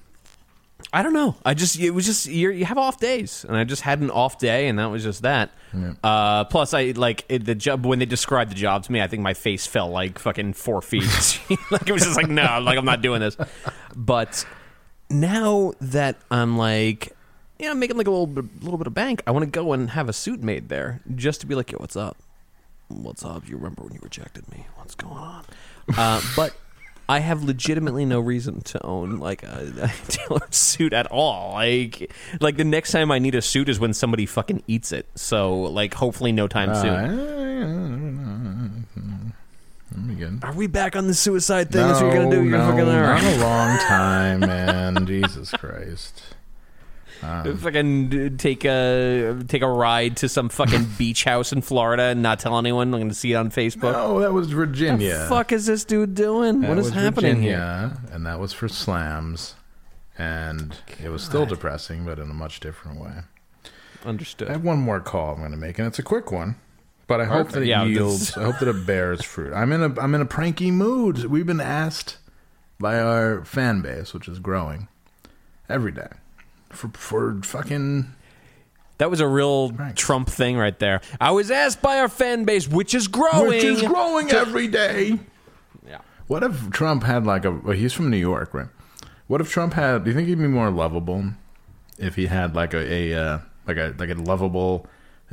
I 0.92 1.02
don't 1.02 1.14
know. 1.14 1.36
I 1.44 1.54
just 1.54 1.78
it 1.78 1.90
was 1.90 2.04
just 2.04 2.26
you 2.26 2.50
you 2.50 2.66
have 2.66 2.76
off 2.76 3.00
days, 3.00 3.46
and 3.48 3.56
I 3.56 3.64
just 3.64 3.82
had 3.82 4.00
an 4.00 4.10
off 4.10 4.38
day, 4.38 4.68
and 4.68 4.78
that 4.78 4.86
was 4.86 5.02
just 5.02 5.22
that. 5.22 5.50
Uh, 6.04 6.44
plus, 6.44 6.74
I 6.74 6.92
like 6.94 7.24
it, 7.30 7.46
the 7.46 7.54
job 7.54 7.86
when 7.86 7.98
they 7.98 8.04
described 8.04 8.50
the 8.50 8.54
job 8.54 8.84
to 8.84 8.92
me. 8.92 9.00
I 9.00 9.06
think 9.06 9.22
my 9.22 9.32
face 9.32 9.66
fell 9.66 9.88
like 9.88 10.18
fucking 10.18 10.52
four 10.52 10.82
feet. 10.82 11.02
like 11.70 11.88
it 11.88 11.92
was 11.92 12.02
just 12.02 12.16
like 12.16 12.28
no, 12.28 12.60
like 12.60 12.76
I'm 12.76 12.84
not 12.84 13.00
doing 13.00 13.20
this. 13.20 13.36
But 13.96 14.44
now 15.08 15.72
that 15.80 16.16
I'm 16.30 16.58
like, 16.58 17.16
yeah, 17.58 17.70
I'm 17.70 17.78
making 17.78 17.96
like 17.96 18.06
a 18.06 18.10
little 18.10 18.26
bit, 18.26 18.62
little 18.62 18.78
bit 18.78 18.86
of 18.86 18.94
bank. 18.94 19.22
I 19.26 19.30
want 19.30 19.44
to 19.44 19.50
go 19.50 19.72
and 19.72 19.90
have 19.90 20.08
a 20.10 20.12
suit 20.12 20.42
made 20.42 20.68
there 20.68 21.00
just 21.14 21.40
to 21.40 21.46
be 21.46 21.54
like, 21.54 21.72
yo, 21.72 21.78
what's 21.78 21.96
up? 21.96 22.18
What's 22.88 23.24
up? 23.24 23.48
You 23.48 23.56
remember 23.56 23.82
when 23.84 23.94
you 23.94 24.00
rejected 24.02 24.50
me? 24.50 24.66
What's 24.76 24.94
going 24.94 25.16
on? 25.16 25.44
Uh, 25.96 26.20
but 26.36 26.54
I 27.12 27.18
have 27.18 27.44
legitimately 27.44 28.06
no 28.06 28.20
reason 28.20 28.62
to 28.62 28.82
own 28.86 29.18
like 29.18 29.42
a, 29.42 29.70
a 29.82 29.88
tailored 30.08 30.54
suit 30.54 30.94
at 30.94 31.08
all. 31.08 31.52
Like, 31.52 32.10
like 32.40 32.56
the 32.56 32.64
next 32.64 32.90
time 32.90 33.12
I 33.12 33.18
need 33.18 33.34
a 33.34 33.42
suit 33.42 33.68
is 33.68 33.78
when 33.78 33.92
somebody 33.92 34.24
fucking 34.24 34.62
eats 34.66 34.92
it. 34.92 35.04
So, 35.14 35.60
like, 35.60 35.92
hopefully, 35.92 36.32
no 36.32 36.48
time 36.48 36.74
soon. 36.74 38.86
Let 39.94 40.04
me 40.06 40.14
get. 40.14 40.42
Are 40.42 40.54
we 40.54 40.68
back 40.68 40.96
on 40.96 41.06
the 41.06 41.12
suicide 41.12 41.70
thing? 41.70 41.86
That's 41.86 42.00
what 42.00 42.14
you're 42.14 42.24
gonna 42.24 42.34
do? 42.34 42.44
You're 42.44 42.56
no, 42.56 42.70
fucking 42.70 42.80
all 42.80 42.92
not 42.94 43.22
a 43.22 43.36
long 43.40 43.78
time, 43.86 44.40
man. 44.40 45.06
Jesus 45.06 45.50
Christ. 45.50 46.22
Um, 47.22 47.56
fucking 47.56 48.36
take 48.38 48.64
a 48.64 49.42
take 49.46 49.62
a 49.62 49.68
ride 49.68 50.16
to 50.18 50.28
some 50.28 50.48
fucking 50.48 50.84
beach 50.98 51.24
house 51.24 51.52
in 51.52 51.62
Florida 51.62 52.04
and 52.04 52.22
not 52.22 52.40
tell 52.40 52.58
anyone. 52.58 52.88
I'm 52.88 53.00
going 53.00 53.08
to 53.08 53.14
see 53.14 53.32
it 53.32 53.36
on 53.36 53.50
Facebook. 53.50 53.92
No, 53.92 54.18
that 54.20 54.32
was 54.32 54.50
Virginia. 54.50 55.14
What 55.14 55.22
the 55.22 55.28
fuck 55.28 55.52
is 55.52 55.66
this 55.66 55.84
dude 55.84 56.14
doing? 56.14 56.60
That 56.62 56.68
what 56.68 56.78
is 56.78 56.90
happening 56.90 57.42
here? 57.42 57.92
And 58.10 58.26
that 58.26 58.40
was 58.40 58.52
for 58.52 58.68
slams. 58.68 59.54
And 60.18 60.76
it 61.02 61.08
was 61.08 61.22
still 61.22 61.46
depressing, 61.46 62.04
but 62.04 62.18
in 62.18 62.30
a 62.30 62.34
much 62.34 62.60
different 62.60 63.00
way. 63.00 63.12
Understood. 64.04 64.48
I 64.48 64.52
have 64.52 64.64
one 64.64 64.78
more 64.78 65.00
call 65.00 65.32
I'm 65.34 65.38
going 65.38 65.52
to 65.52 65.56
make, 65.56 65.78
and 65.78 65.86
it's 65.86 65.98
a 65.98 66.02
quick 66.02 66.30
one. 66.32 66.56
But 67.06 67.20
I 67.20 67.24
hope 67.24 67.50
that 67.50 67.62
it 67.62 67.66
Yeah, 67.68 67.84
yields. 67.84 68.36
I 68.36 68.42
hope 68.44 68.58
that 68.58 68.68
it 68.68 68.86
bears 68.86 69.24
fruit. 69.24 69.52
I'm 69.54 69.72
in 69.72 69.82
a 69.82 70.00
I'm 70.00 70.14
in 70.14 70.20
a 70.20 70.26
pranky 70.26 70.70
mood. 70.70 71.24
We've 71.26 71.46
been 71.46 71.60
asked 71.60 72.18
by 72.80 72.98
our 72.98 73.44
fan 73.44 73.80
base, 73.80 74.12
which 74.12 74.28
is 74.28 74.38
growing 74.38 74.88
every 75.68 75.92
day, 75.92 76.08
for 76.72 76.88
for 76.94 77.40
fucking 77.42 78.12
That 78.98 79.10
was 79.10 79.20
a 79.20 79.26
real 79.26 79.70
Right. 79.72 79.96
Trump 79.96 80.28
thing 80.28 80.56
right 80.56 80.78
there. 80.78 81.00
I 81.20 81.30
was 81.32 81.50
asked 81.50 81.82
by 81.82 81.98
our 81.98 82.08
fan 82.08 82.44
base, 82.44 82.68
which 82.68 82.94
is 82.94 83.08
growing. 83.08 83.48
which 83.48 83.64
is 83.64 83.82
growing 83.82 84.30
every 84.30 84.68
day. 84.68 85.18
Yeah. 85.86 85.98
What 86.28 86.42
if 86.42 86.70
Trump 86.70 87.02
had 87.02 87.26
like 87.26 87.44
a? 87.44 87.50
Well, 87.50 87.76
he's 87.76 87.92
from 87.92 88.10
New 88.10 88.16
York, 88.18 88.54
right? 88.54 88.68
What 89.26 89.40
if 89.40 89.50
Trump 89.50 89.74
had? 89.74 90.04
Do 90.04 90.10
you 90.10 90.16
think 90.16 90.28
he'd 90.28 90.38
be 90.38 90.46
more 90.46 90.70
lovable 90.70 91.24
if 91.98 92.16
he 92.16 92.26
had 92.26 92.54
like 92.54 92.74
a, 92.74 92.92
a 92.92 93.14
uh, 93.14 93.38
like 93.66 93.76
a 93.76 93.94
like 93.98 94.10
a 94.10 94.14
lovable 94.14 94.86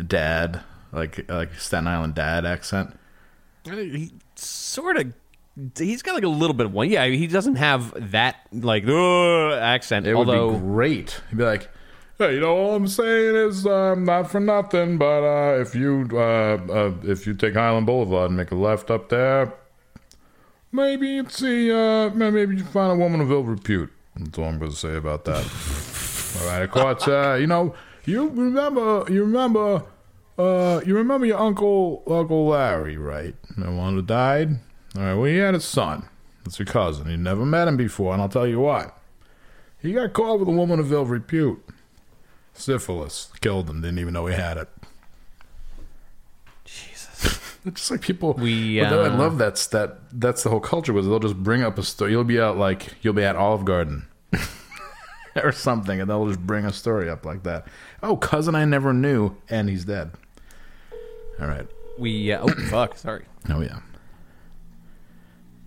dad, 0.07 0.61
like 0.91 1.29
like 1.29 1.53
Staten 1.55 1.87
Island 1.87 2.15
dad 2.15 2.45
accent? 2.45 2.97
He 3.65 4.13
sort 4.35 4.97
of. 4.97 5.13
He's 5.78 6.02
got 6.02 6.14
like 6.14 6.24
a 6.24 6.30
little 6.30 6.54
bit 6.54 6.68
of 6.68 6.74
one. 6.74 6.89
Yeah, 6.89 7.06
he 7.08 7.28
doesn't 7.28 7.56
have 7.56 8.12
that 8.12 8.38
like 8.52 8.86
"Ugh," 8.86 9.54
accent. 9.60 10.08
It 10.08 10.14
although 10.14 10.50
would 10.50 10.60
be 10.60 10.60
great. 10.60 11.22
He'd 11.30 11.38
be 11.38 11.43
like, 11.43 11.70
"Hey, 12.18 12.36
you 12.36 12.39
know, 12.39 12.56
all 12.56 12.76
I'm 12.76 12.88
saying 12.88 13.36
is 13.36 13.66
um, 13.66 14.06
not 14.06 14.32
for 14.32 14.39
nothing, 14.39 14.97
but 14.97 15.24
uh, 15.24 15.60
if 15.60 15.76
you 15.76 16.08
uh, 16.14 16.18
uh, 16.18 16.93
if 17.04 17.28
you 17.28 17.34
take 17.34 17.56
Hylan 17.56 17.86
Boulevard 17.86 18.30
and 18.30 18.38
make 18.38 18.52
a 18.52 18.56
left 18.56 18.89
up 18.89 19.10
there, 19.10 19.54
maybe 20.72 21.08
you'd 21.10 21.32
see 21.32 21.72
uh, 21.72 22.10
maybe 22.12 22.56
you 22.56 22.64
find 22.64 22.93
a 22.93 22.95
woman 22.95 23.20
of 23.20 23.32
ill 23.32 23.43
repute." 23.43 23.91
That's 24.16 24.38
all 24.38 24.45
I'm 24.45 24.60
going 24.60 24.72
to 24.72 24.78
say 24.78 24.95
about 24.95 25.26
that. 25.26 25.45
all 26.41 26.47
right, 26.47 26.62
of 26.62 26.72
course, 26.72 27.08
uh, 27.08 27.38
you 27.39 27.47
know, 27.47 27.74
you 28.06 28.30
remember, 28.30 29.06
you 29.10 29.24
remember, 29.24 29.84
uh, 30.38 30.82
you 30.86 30.95
remember 30.95 31.26
your 31.26 31.39
uncle, 31.39 32.04
Uncle 32.08 32.47
Larry, 32.47 32.97
right? 32.97 33.36
The 33.58 33.72
one 33.72 33.95
who 33.95 34.02
died. 34.02 34.60
All 35.00 35.06
right, 35.06 35.14
well, 35.14 35.32
he 35.32 35.38
had 35.38 35.56
a 35.56 35.62
son. 35.62 36.10
That's 36.43 36.60
your 36.60 36.66
cousin. 36.66 37.10
You 37.10 37.16
never 37.16 37.45
met 37.45 37.70
him 37.70 37.78
before, 37.78 38.12
and 38.12 38.22
I'll 38.22 38.28
tell 38.28 38.45
you 38.45 38.60
why. 38.60 38.91
He 39.82 39.93
got 39.93 40.12
caught 40.12 40.41
with 40.41 40.50
a 40.50 40.52
woman 40.52 40.78
of 40.78 40.91
ill 40.91 41.06
repute. 41.06 41.64
Syphilis. 42.54 43.32
Killed 43.39 43.70
him. 43.70 43.80
Didn't 43.80 44.00
even 44.00 44.14
know 44.14 44.26
he 44.26 44.36
had 44.36 44.58
it. 44.58 44.68
Jesus. 46.66 47.56
Just 47.74 47.91
like 47.91 48.02
people. 48.02 48.34
We, 48.34 48.82
but 48.82 48.91
I 48.91 49.08
uh, 49.08 49.18
love 49.18 49.38
that's 49.38 49.68
that. 49.68 50.00
That's 50.12 50.43
the 50.43 50.50
whole 50.50 50.60
culture. 50.60 50.91
Was 50.91 51.08
they'll 51.08 51.20
just 51.20 51.38
bring 51.38 51.62
up 51.62 51.78
a 51.78 51.84
story. 51.84 52.12
You'll 52.12 52.26
be 52.26 52.41
out 52.41 52.58
like 52.58 52.93
you'll 53.02 53.14
be 53.14 53.24
at 53.24 53.38
Olive 53.38 53.64
Garden 53.64 54.06
or 55.36 55.54
something, 55.54 56.02
and 56.02 56.10
they'll 56.10 56.28
just 56.28 56.45
bring 56.45 56.66
a 56.66 56.74
story 56.74 57.10
up 57.10 57.26
like 57.26 57.43
that. 57.43 57.68
Oh, 58.04 58.18
cousin 58.18 58.56
I 58.56 58.66
never 58.66 58.93
knew, 58.93 59.36
and 59.50 59.70
he's 59.70 59.86
dead. 59.86 60.12
All 61.39 61.47
right. 61.47 61.68
We 61.97 62.34
uh, 62.34 62.41
oh 62.43 62.54
fuck, 62.70 62.97
sorry. 62.97 63.26
Oh 63.50 63.62
yeah. 63.62 63.80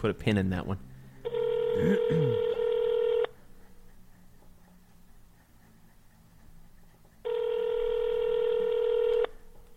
Put 0.03 0.11
a 0.11 0.15
pin 0.15 0.37
in 0.37 0.51
that 0.51 0.67
one. 0.67 0.79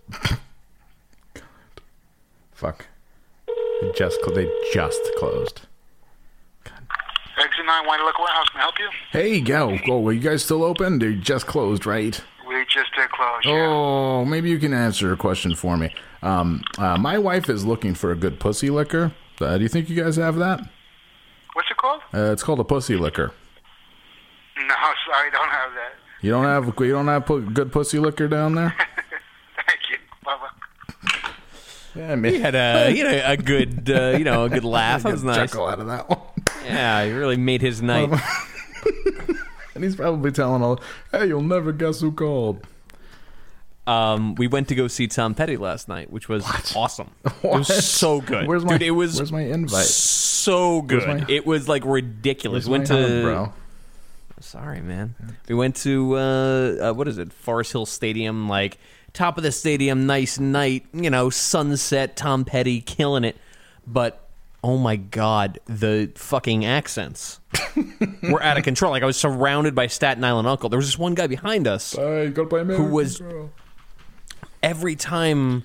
Fuck. 2.53 2.88
They 3.84 3.91
just 3.95 4.19
cl- 4.23 4.34
they 4.36 4.51
just 4.73 4.99
closed. 5.19 5.61
Exit 7.38 7.63
9, 7.63 7.86
White 7.86 7.99
Look 7.99 8.17
Warehouse, 8.17 8.49
can 8.49 8.61
I 8.61 8.63
help 8.63 8.80
you? 8.80 8.89
Hey, 9.11 9.41
go. 9.41 9.78
Oh, 9.88 9.99
were 9.99 10.11
you 10.11 10.19
guys 10.21 10.43
still 10.43 10.63
open? 10.63 10.97
They 10.97 11.13
just 11.13 11.45
closed, 11.45 11.86
right? 11.86 12.19
We 12.49 12.65
just 12.67 12.95
did 12.95 13.11
close, 13.11 13.41
yeah. 13.43 13.67
Oh, 13.67 14.26
maybe 14.26 14.49
you 14.49 14.57
can 14.57 14.73
answer 14.73 15.13
a 15.13 15.17
question 15.17 15.53
for 15.53 15.78
me. 15.78 15.93
Um, 16.23 16.63
uh, 16.80 16.97
my 16.97 17.19
wife 17.19 17.47
is 17.47 17.63
looking 17.63 17.93
for 17.93 18.11
a 18.11 18.15
good 18.15 18.39
pussy 18.39 18.71
liquor. 18.71 19.11
Uh, 19.39 19.57
do 19.57 19.63
you 19.63 19.69
think 19.69 19.89
you 19.89 20.01
guys 20.01 20.15
have 20.15 20.36
that? 20.38 20.61
What's 21.53 21.69
it 21.71 21.77
called? 21.77 22.01
Uh, 22.13 22.31
it's 22.31 22.43
called 22.43 22.59
a 22.59 22.63
pussy 22.63 22.95
liquor. 22.95 23.31
No, 24.57 24.63
sorry, 25.09 25.31
don't 25.31 25.49
have 25.49 25.71
that. 25.73 25.93
You 26.21 26.31
don't 26.31 26.45
have 26.45 26.73
you 26.79 26.91
don't 26.91 27.07
have 27.07 27.25
pu- 27.25 27.49
good 27.51 27.71
pussy 27.71 27.99
liquor 27.99 28.27
down 28.27 28.55
there. 28.55 28.75
Thank 29.67 29.79
you. 29.91 29.97
Bye-bye. 30.23 31.29
Yeah, 31.95 32.13
I 32.13 32.29
He 32.29 32.39
had 32.39 32.55
a 32.55 32.91
he 32.91 32.99
had 32.99 33.07
a, 33.13 33.31
a 33.31 33.38
good 33.38 33.89
uh, 33.89 34.17
you 34.17 34.23
know 34.23 34.45
a 34.45 34.49
good 34.49 34.65
laugh. 34.65 35.03
That 35.03 35.13
was 35.13 35.23
nice. 35.23 35.51
chuckle 35.51 35.67
out 35.67 35.79
of 35.79 35.88
that 35.88 36.09
one. 36.09 36.19
Yeah, 36.65 37.05
he 37.05 37.11
really 37.11 37.38
made 37.38 37.61
his 37.61 37.81
night. 37.81 38.09
and 39.75 39.83
he's 39.83 39.95
probably 39.95 40.31
telling 40.31 40.61
all, 40.63 40.79
"Hey, 41.11 41.27
you'll 41.27 41.41
never 41.41 41.71
guess 41.71 42.01
who 42.01 42.11
called." 42.11 42.65
Um, 43.88 44.33
we 44.36 44.47
went 44.47 44.69
to 44.69 44.75
go 44.75 44.88
see 44.88 45.07
Tom 45.07 45.36
Petty 45.36 45.57
last 45.57 45.88
night, 45.88 46.09
which 46.11 46.27
was 46.27 46.43
awesome. 46.75 47.11
It 47.43 47.43
was 47.43 47.86
so 47.86 48.19
good, 48.21 48.47
Where's 48.47 48.65
my 48.65 48.77
dude. 48.79 48.88
It 48.88 48.91
was 48.91 49.17
Where's 49.17 49.31
my 49.31 49.41
invite? 49.41 49.86
so 49.86 50.81
good. 50.81 51.07
my- 51.07 51.25
it 51.29 51.45
was 51.45 51.67
like 51.69 51.86
ridiculous. 51.86 52.67
Went 52.67 52.88
to 52.88 53.21
bro? 53.23 53.53
Sorry, 54.39 54.81
man. 54.81 55.15
We 55.47 55.55
went 55.55 55.75
to 55.77 56.17
uh, 56.17 56.19
uh, 56.89 56.93
what 56.93 57.07
is 57.07 57.17
it? 57.17 57.31
Forest 57.31 57.71
Hill 57.71 57.86
Stadium, 57.86 58.49
like 58.49 58.77
top 59.13 59.38
of 59.38 59.43
the 59.43 59.51
stadium, 59.51 60.05
nice 60.07 60.39
night, 60.39 60.86
you 60.93 61.09
know, 61.09 61.29
sunset, 61.29 62.15
Tom 62.17 62.43
Petty 62.45 62.81
killing 62.81 63.23
it. 63.23 63.38
But 63.88 64.27
oh 64.63 64.77
my 64.77 64.95
god, 64.97 65.59
the 65.65 66.11
fucking 66.15 66.65
accents 66.65 67.39
were 68.23 68.41
out 68.43 68.57
of 68.57 68.63
control. 68.63 68.91
Like 68.91 69.03
I 69.03 69.05
was 69.07 69.17
surrounded 69.17 69.73
by 69.75 69.88
Staten 69.88 70.23
Island 70.23 70.47
uncle. 70.47 70.69
There 70.69 70.77
was 70.77 70.88
this 70.88 70.97
one 70.97 71.13
guy 71.13 71.27
behind 71.27 71.67
us 71.67 71.93
gotta 71.95 72.45
play 72.47 72.63
was- 72.63 73.19
Girl. 73.19 73.51
Every 74.66 74.95
time 74.95 75.63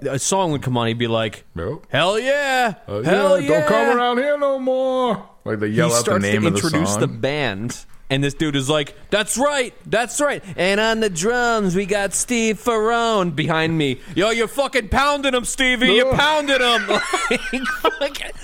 a 0.00 0.18
song 0.18 0.52
would 0.52 0.62
come 0.62 0.76
on, 0.76 0.86
he'd 0.86 0.98
be 0.98 1.06
like, 1.06 1.44
Nope. 1.54 1.86
"Hell 1.90 2.18
yeah, 2.18 2.74
Uh, 2.88 3.02
hell 3.02 3.40
yeah!" 3.40 3.48
Don't 3.60 3.68
come 3.68 3.96
around 3.96 4.18
here 4.18 4.38
no 4.38 4.58
more. 4.58 5.28
Like 5.44 5.58
they 5.60 5.68
yell 5.68 5.88
he 5.90 5.94
out 5.94 6.04
the 6.04 6.18
name 6.18 6.42
to 6.42 6.48
of 6.48 6.54
the 6.54 6.58
introduce 6.60 6.92
song. 6.92 7.00
the 7.00 7.06
band, 7.08 7.84
and 8.10 8.22
this 8.24 8.34
dude 8.34 8.56
is 8.56 8.68
like, 8.70 8.94
"That's 9.10 9.36
right, 9.36 9.74
that's 9.86 10.20
right." 10.20 10.42
And 10.56 10.80
on 10.80 11.00
the 11.00 11.10
drums, 11.10 11.74
we 11.76 11.86
got 11.86 12.14
Steve 12.14 12.58
Ferrone 12.62 13.34
behind 13.36 13.76
me. 13.76 14.00
Yo, 14.14 14.30
you're 14.30 14.48
fucking 14.48 14.88
pounding 14.88 15.34
him, 15.34 15.44
Stevie. 15.44 15.92
You're 15.92 16.14
pounding 16.16 16.60
him. 16.60 16.86
like, 18.00 18.34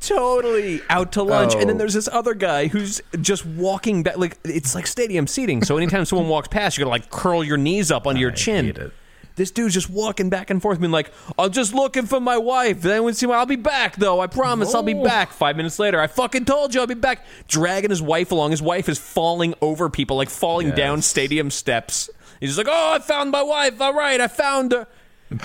totally 0.00 0.80
out 0.88 1.12
to 1.12 1.22
lunch. 1.22 1.54
And 1.54 1.68
then 1.68 1.76
Oh. 1.76 1.78
there's 1.78 1.94
this 1.94 2.08
other 2.08 2.34
guy 2.34 2.68
who's 2.68 3.00
just 3.20 3.44
walking 3.44 4.02
back. 4.02 4.16
Like 4.18 4.38
it's 4.44 4.74
like 4.74 4.86
stadium 4.86 5.26
seating. 5.26 5.62
So 5.64 5.76
anytime 5.76 6.04
someone 6.04 6.28
walks 6.28 6.48
past, 6.48 6.78
you 6.78 6.84
gotta 6.84 6.90
like 6.90 7.10
curl 7.10 7.42
your 7.44 7.56
knees 7.58 7.90
up 7.90 8.06
under 8.06 8.20
your 8.20 8.30
chin. 8.30 8.92
This 9.36 9.50
dude's 9.50 9.74
just 9.74 9.88
walking 9.90 10.30
back 10.30 10.50
and 10.50 10.60
forth, 10.60 10.80
being 10.80 10.90
like, 10.90 11.10
"I'm 11.38 11.52
just 11.52 11.72
looking 11.74 12.06
for 12.06 12.20
my 12.20 12.38
wife." 12.38 12.80
Then 12.82 13.04
we 13.04 13.12
see, 13.12 13.30
I'll 13.30 13.46
be 13.46 13.56
back 13.56 13.96
though. 13.96 14.20
I 14.20 14.26
promise, 14.26 14.74
I'll 14.74 14.82
be 14.82 14.94
back. 14.94 15.30
Five 15.32 15.56
minutes 15.56 15.78
later, 15.78 16.00
I 16.00 16.06
fucking 16.06 16.46
told 16.46 16.74
you 16.74 16.80
I'll 16.80 16.86
be 16.86 16.94
back. 16.94 17.24
Dragging 17.46 17.90
his 17.90 18.00
wife 18.02 18.32
along. 18.32 18.50
His 18.52 18.62
wife 18.62 18.88
is 18.88 18.98
falling 18.98 19.54
over 19.60 19.88
people, 19.90 20.16
like 20.16 20.30
falling 20.30 20.68
Yes. 20.68 20.76
down 20.76 21.02
stadium 21.02 21.50
steps. 21.50 22.08
He's 22.40 22.50
just 22.56 22.58
like, 22.58 22.68
"Oh, 22.70 22.94
I 22.94 22.98
found 22.98 23.30
my 23.30 23.42
wife. 23.42 23.80
All 23.80 23.94
right, 23.94 24.20
I 24.20 24.28
found 24.28 24.72
her." 24.72 24.86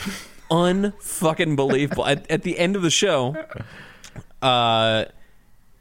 Unfucking 0.52 1.56
believable. 1.56 2.06
at, 2.06 2.30
at 2.30 2.44
the 2.44 2.60
end 2.60 2.76
of 2.76 2.82
the 2.82 2.90
show, 2.90 3.36
uh, 4.42 5.06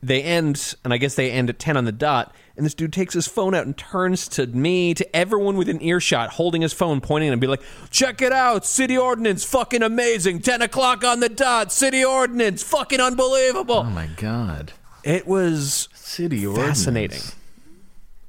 they 0.02 0.22
end, 0.22 0.74
and 0.84 0.92
I 0.92 0.96
guess 0.96 1.14
they 1.14 1.30
end 1.30 1.50
at 1.50 1.58
10 1.58 1.76
on 1.76 1.84
the 1.84 1.92
dot. 1.92 2.34
And 2.56 2.66
this 2.66 2.74
dude 2.74 2.92
takes 2.92 3.14
his 3.14 3.26
phone 3.26 3.54
out 3.54 3.64
and 3.64 3.76
turns 3.76 4.28
to 4.28 4.46
me, 4.46 4.92
to 4.94 5.16
everyone 5.16 5.56
within 5.56 5.80
earshot, 5.80 6.30
holding 6.30 6.60
his 6.62 6.72
phone, 6.72 7.00
pointing, 7.00 7.30
and 7.30 7.40
be 7.40 7.46
like, 7.46 7.62
Check 7.90 8.20
it 8.20 8.32
out. 8.32 8.66
City 8.66 8.98
Ordinance, 8.98 9.44
fucking 9.44 9.82
amazing. 9.82 10.40
10 10.40 10.60
o'clock 10.62 11.02
on 11.04 11.20
the 11.20 11.28
dot. 11.28 11.72
City 11.72 12.04
Ordinance, 12.04 12.62
fucking 12.62 13.00
unbelievable. 13.00 13.76
Oh 13.76 13.82
my 13.84 14.08
god. 14.16 14.72
It 15.04 15.26
was 15.26 15.88
City 15.94 16.44
fascinating. 16.44 17.18
Ordinance. 17.18 17.36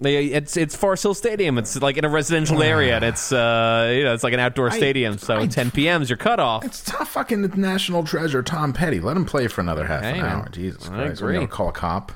It's 0.04 0.58
it's 0.58 0.76
Forest 0.76 1.04
Hill 1.04 1.14
Stadium. 1.14 1.60
It's 1.60 1.80
like 1.80 1.96
in 1.98 2.06
a 2.06 2.10
residential 2.10 2.64
area, 2.64 2.96
and 2.96 3.06
it's 3.06 3.32
uh 3.32 3.94
you 3.96 4.04
know 4.04 4.14
it's 4.16 4.24
like 4.24 4.34
an 4.34 4.40
outdoor 4.40 4.70
I- 4.72 4.78
stadium. 4.78 5.18
So 5.20 5.38
I- 5.38 5.46
10 5.48 5.70
p.m. 5.72 6.02
is 6.02 6.10
your 6.10 6.18
cutoff. 6.18 6.66
It's 6.66 6.84
tough 6.84 7.10
fucking 7.10 7.52
national 7.56 8.04
treasure 8.04 8.42
Tom 8.42 8.74
Petty. 8.74 9.00
Let 9.00 9.16
him 9.16 9.26
play 9.26 9.48
for 9.48 9.62
another 9.62 9.86
half 9.86 10.04
an 10.04 10.20
hour. 10.22 10.50
Jesus 10.50 10.88
I 10.88 10.96
Christ. 10.96 11.22
agree. 11.22 11.34
We're 11.34 11.40
gonna 11.42 11.48
call 11.52 11.70
a 11.70 11.74
cop. 11.74 12.12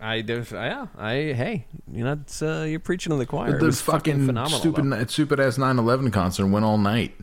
I 0.00 0.22
do. 0.22 0.44
Yeah. 0.50 0.86
I 0.96 1.12
hey, 1.12 1.66
you 1.92 2.04
know, 2.04 2.12
it's 2.12 2.40
uh, 2.42 2.66
you're 2.68 2.80
preaching 2.80 3.10
to 3.10 3.16
the 3.16 3.26
choir. 3.26 3.58
The 3.58 3.70
fucking, 3.72 3.74
fucking 3.74 4.26
phenomenal. 4.26 4.58
stupid, 4.58 4.90
though. 4.90 5.04
stupid 5.06 5.40
ass 5.40 5.58
9/11 5.58 6.12
concert 6.12 6.46
went 6.46 6.64
all 6.64 6.78
night. 6.78 7.14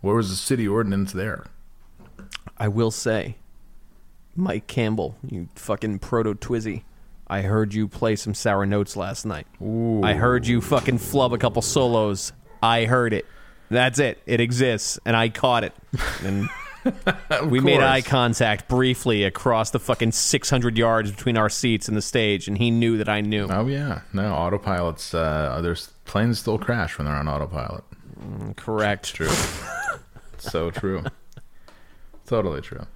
Where 0.00 0.16
was 0.16 0.30
the 0.30 0.36
city 0.36 0.66
ordinance 0.66 1.12
there? 1.12 1.46
I 2.58 2.68
will 2.68 2.90
say, 2.90 3.36
Mike 4.34 4.66
Campbell, 4.66 5.16
you 5.28 5.48
fucking 5.54 6.00
proto 6.00 6.34
Twizzy. 6.34 6.82
I 7.28 7.42
heard 7.42 7.74
you 7.74 7.88
play 7.88 8.16
some 8.16 8.34
sour 8.34 8.66
notes 8.66 8.96
last 8.96 9.26
night. 9.26 9.46
Ooh. 9.60 10.02
I 10.02 10.14
heard 10.14 10.46
you 10.46 10.60
fucking 10.60 10.98
flub 10.98 11.32
a 11.32 11.38
couple 11.38 11.60
solos. 11.60 12.32
I 12.62 12.84
heard 12.84 13.12
it. 13.12 13.26
That's 13.68 13.98
it. 13.98 14.22
It 14.26 14.40
exists, 14.40 14.98
and 15.04 15.16
I 15.16 15.28
caught 15.28 15.64
it. 15.64 15.74
And 16.24 16.48
we 17.46 17.60
made 17.60 17.80
eye 17.80 18.00
contact 18.00 18.68
briefly 18.68 19.24
across 19.24 19.70
the 19.70 19.78
fucking 19.78 20.12
600 20.12 20.78
yards 20.78 21.10
between 21.10 21.36
our 21.36 21.48
seats 21.48 21.88
and 21.88 21.96
the 21.96 22.02
stage, 22.02 22.48
and 22.48 22.58
he 22.58 22.70
knew 22.70 22.98
that 22.98 23.08
I 23.08 23.20
knew. 23.20 23.46
Oh 23.50 23.66
yeah, 23.66 24.00
no 24.12 24.32
autopilots. 24.32 25.14
Uh, 25.14 25.60
there's 25.60 25.88
planes 26.04 26.38
still 26.38 26.58
crash 26.58 26.98
when 26.98 27.06
they're 27.06 27.16
on 27.16 27.28
autopilot. 27.28 27.84
Correct. 28.56 29.14
True. 29.14 29.30
so 30.38 30.70
true. 30.70 31.04
Totally 32.26 32.60
true. 32.60 32.86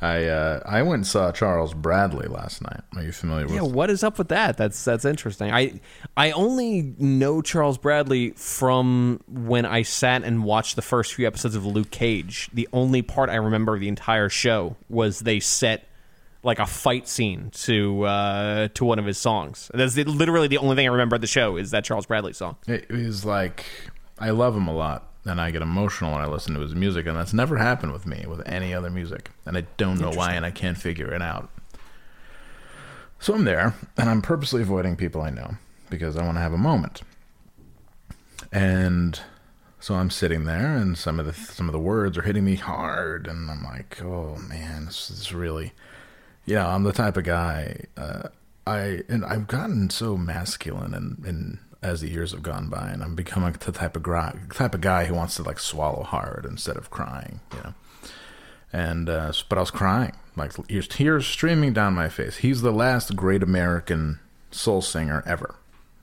I 0.00 0.24
uh, 0.24 0.60
I 0.66 0.82
went 0.82 0.94
and 0.94 1.06
saw 1.06 1.32
Charles 1.32 1.72
Bradley 1.72 2.28
last 2.28 2.62
night. 2.62 2.80
Are 2.94 3.02
you 3.02 3.12
familiar 3.12 3.46
with? 3.46 3.54
Yeah, 3.54 3.62
what 3.62 3.88
is 3.88 4.04
up 4.04 4.18
with 4.18 4.28
that? 4.28 4.58
That's 4.58 4.84
that's 4.84 5.04
interesting. 5.04 5.50
I 5.50 5.80
I 6.16 6.32
only 6.32 6.94
know 6.98 7.40
Charles 7.40 7.78
Bradley 7.78 8.32
from 8.32 9.20
when 9.26 9.64
I 9.64 9.82
sat 9.82 10.22
and 10.22 10.44
watched 10.44 10.76
the 10.76 10.82
first 10.82 11.14
few 11.14 11.26
episodes 11.26 11.54
of 11.54 11.64
Luke 11.64 11.90
Cage. 11.90 12.50
The 12.52 12.68
only 12.72 13.00
part 13.00 13.30
I 13.30 13.36
remember 13.36 13.74
of 13.74 13.80
the 13.80 13.88
entire 13.88 14.28
show 14.28 14.76
was 14.90 15.20
they 15.20 15.40
set 15.40 15.88
like 16.42 16.58
a 16.58 16.66
fight 16.66 17.08
scene 17.08 17.50
to 17.50 18.02
uh, 18.04 18.68
to 18.74 18.84
one 18.84 18.98
of 18.98 19.06
his 19.06 19.18
songs. 19.18 19.70
That's 19.72 19.94
the, 19.94 20.04
literally 20.04 20.48
the 20.48 20.58
only 20.58 20.76
thing 20.76 20.86
I 20.86 20.92
remember 20.92 21.16
of 21.16 21.22
the 21.22 21.26
show 21.26 21.56
is 21.56 21.70
that 21.70 21.84
Charles 21.84 22.06
Bradley 22.06 22.34
song. 22.34 22.56
It 22.66 22.90
was 22.90 23.24
like 23.24 23.64
I 24.18 24.30
love 24.30 24.54
him 24.54 24.68
a 24.68 24.74
lot, 24.74 25.10
and 25.26 25.40
I 25.40 25.50
get 25.50 25.62
emotional 25.62 26.12
when 26.12 26.22
I 26.22 26.26
listen 26.26 26.54
to 26.54 26.60
his 26.60 26.74
music, 26.74 27.06
and 27.06 27.16
that's 27.16 27.34
never 27.34 27.56
happened 27.56 27.92
with 27.92 28.06
me 28.06 28.24
with 28.28 28.46
any 28.46 28.72
other 28.72 28.90
music, 28.90 29.30
and 29.44 29.56
I 29.56 29.66
don't 29.76 30.00
know 30.00 30.12
why, 30.12 30.34
and 30.34 30.46
I 30.46 30.50
can't 30.50 30.78
figure 30.78 31.12
it 31.12 31.20
out. 31.20 31.50
So 33.18 33.34
I'm 33.34 33.44
there, 33.44 33.74
and 33.96 34.08
I'm 34.08 34.22
purposely 34.22 34.62
avoiding 34.62 34.96
people 34.96 35.20
I 35.20 35.30
know 35.30 35.56
because 35.90 36.16
I 36.16 36.24
want 36.24 36.36
to 36.36 36.42
have 36.42 36.52
a 36.52 36.58
moment. 36.58 37.02
And 38.52 39.18
so 39.80 39.94
I'm 39.94 40.10
sitting 40.10 40.44
there, 40.44 40.76
and 40.76 40.96
some 40.96 41.18
of 41.18 41.26
the 41.26 41.32
some 41.32 41.68
of 41.68 41.72
the 41.72 41.80
words 41.80 42.16
are 42.16 42.22
hitting 42.22 42.44
me 42.44 42.54
hard, 42.54 43.26
and 43.26 43.50
I'm 43.50 43.64
like, 43.64 44.02
oh 44.02 44.36
man, 44.36 44.86
this 44.86 45.10
is 45.10 45.32
really, 45.32 45.72
yeah. 46.44 46.66
I'm 46.66 46.84
the 46.84 46.92
type 46.92 47.16
of 47.16 47.24
guy. 47.24 47.86
Uh, 47.96 48.28
I 48.66 49.02
and 49.08 49.24
I've 49.24 49.46
gotten 49.46 49.90
so 49.90 50.16
masculine, 50.16 50.94
and, 50.94 51.24
and 51.24 51.58
as 51.82 52.00
the 52.00 52.08
years 52.08 52.32
have 52.32 52.42
gone 52.42 52.68
by, 52.68 52.88
and 52.88 53.02
I'm 53.02 53.14
becoming 53.14 53.52
the 53.52 53.72
type 53.72 53.96
of 53.96 54.02
guy, 54.02 54.36
type 54.52 54.74
of 54.74 54.80
guy 54.80 55.04
who 55.04 55.14
wants 55.14 55.36
to 55.36 55.42
like 55.42 55.58
swallow 55.58 56.02
hard 56.02 56.46
instead 56.48 56.76
of 56.76 56.90
crying, 56.90 57.40
you 57.54 57.60
know. 57.62 57.74
And 58.72 59.08
uh, 59.08 59.32
but 59.48 59.58
I 59.58 59.60
was 59.60 59.70
crying, 59.70 60.12
like 60.36 60.52
tears, 60.66 60.88
tears 60.88 61.26
streaming 61.26 61.72
down 61.72 61.94
my 61.94 62.08
face. 62.08 62.38
He's 62.38 62.62
the 62.62 62.72
last 62.72 63.14
great 63.14 63.42
American 63.42 64.18
soul 64.50 64.82
singer 64.82 65.22
ever. 65.26 65.54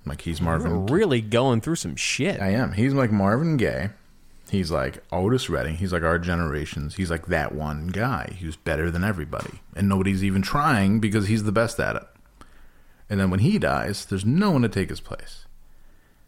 Like 0.06 0.22
he's 0.22 0.42
Marvin. 0.42 0.86
We're 0.86 0.98
really 0.98 1.22
going 1.22 1.62
through 1.62 1.76
some 1.76 1.96
shit. 1.96 2.42
I 2.42 2.50
am. 2.50 2.74
He's 2.74 2.94
like 2.94 3.12
Marvin 3.12 3.58
Gaye. 3.58 3.90
He's 4.50 4.70
like 4.70 5.04
Otis 5.12 5.50
Redding. 5.50 5.78
He's 5.78 5.94
like 5.94 6.04
our 6.04 6.20
generation's. 6.20 6.96
He's 6.96 7.10
like 7.10 7.28
that 7.28 7.56
one 7.56 7.88
guy 7.88 8.38
who's 8.40 8.56
better 8.56 8.92
than 8.92 9.04
everybody. 9.04 9.62
And 9.76 9.90
nobody's 9.90 10.24
even 10.24 10.42
trying 10.42 11.00
because 11.00 11.28
he's 11.28 11.44
the 11.44 11.52
best 11.52 11.80
at 11.80 11.96
it. 11.96 12.04
And 13.10 13.20
then 13.20 13.30
when 13.30 13.40
he 13.40 13.58
dies, 13.58 14.06
there's 14.06 14.26
no 14.26 14.52
one 14.52 14.62
to 14.62 14.70
take 14.70 14.90
his 14.90 15.00
place. 15.00 15.43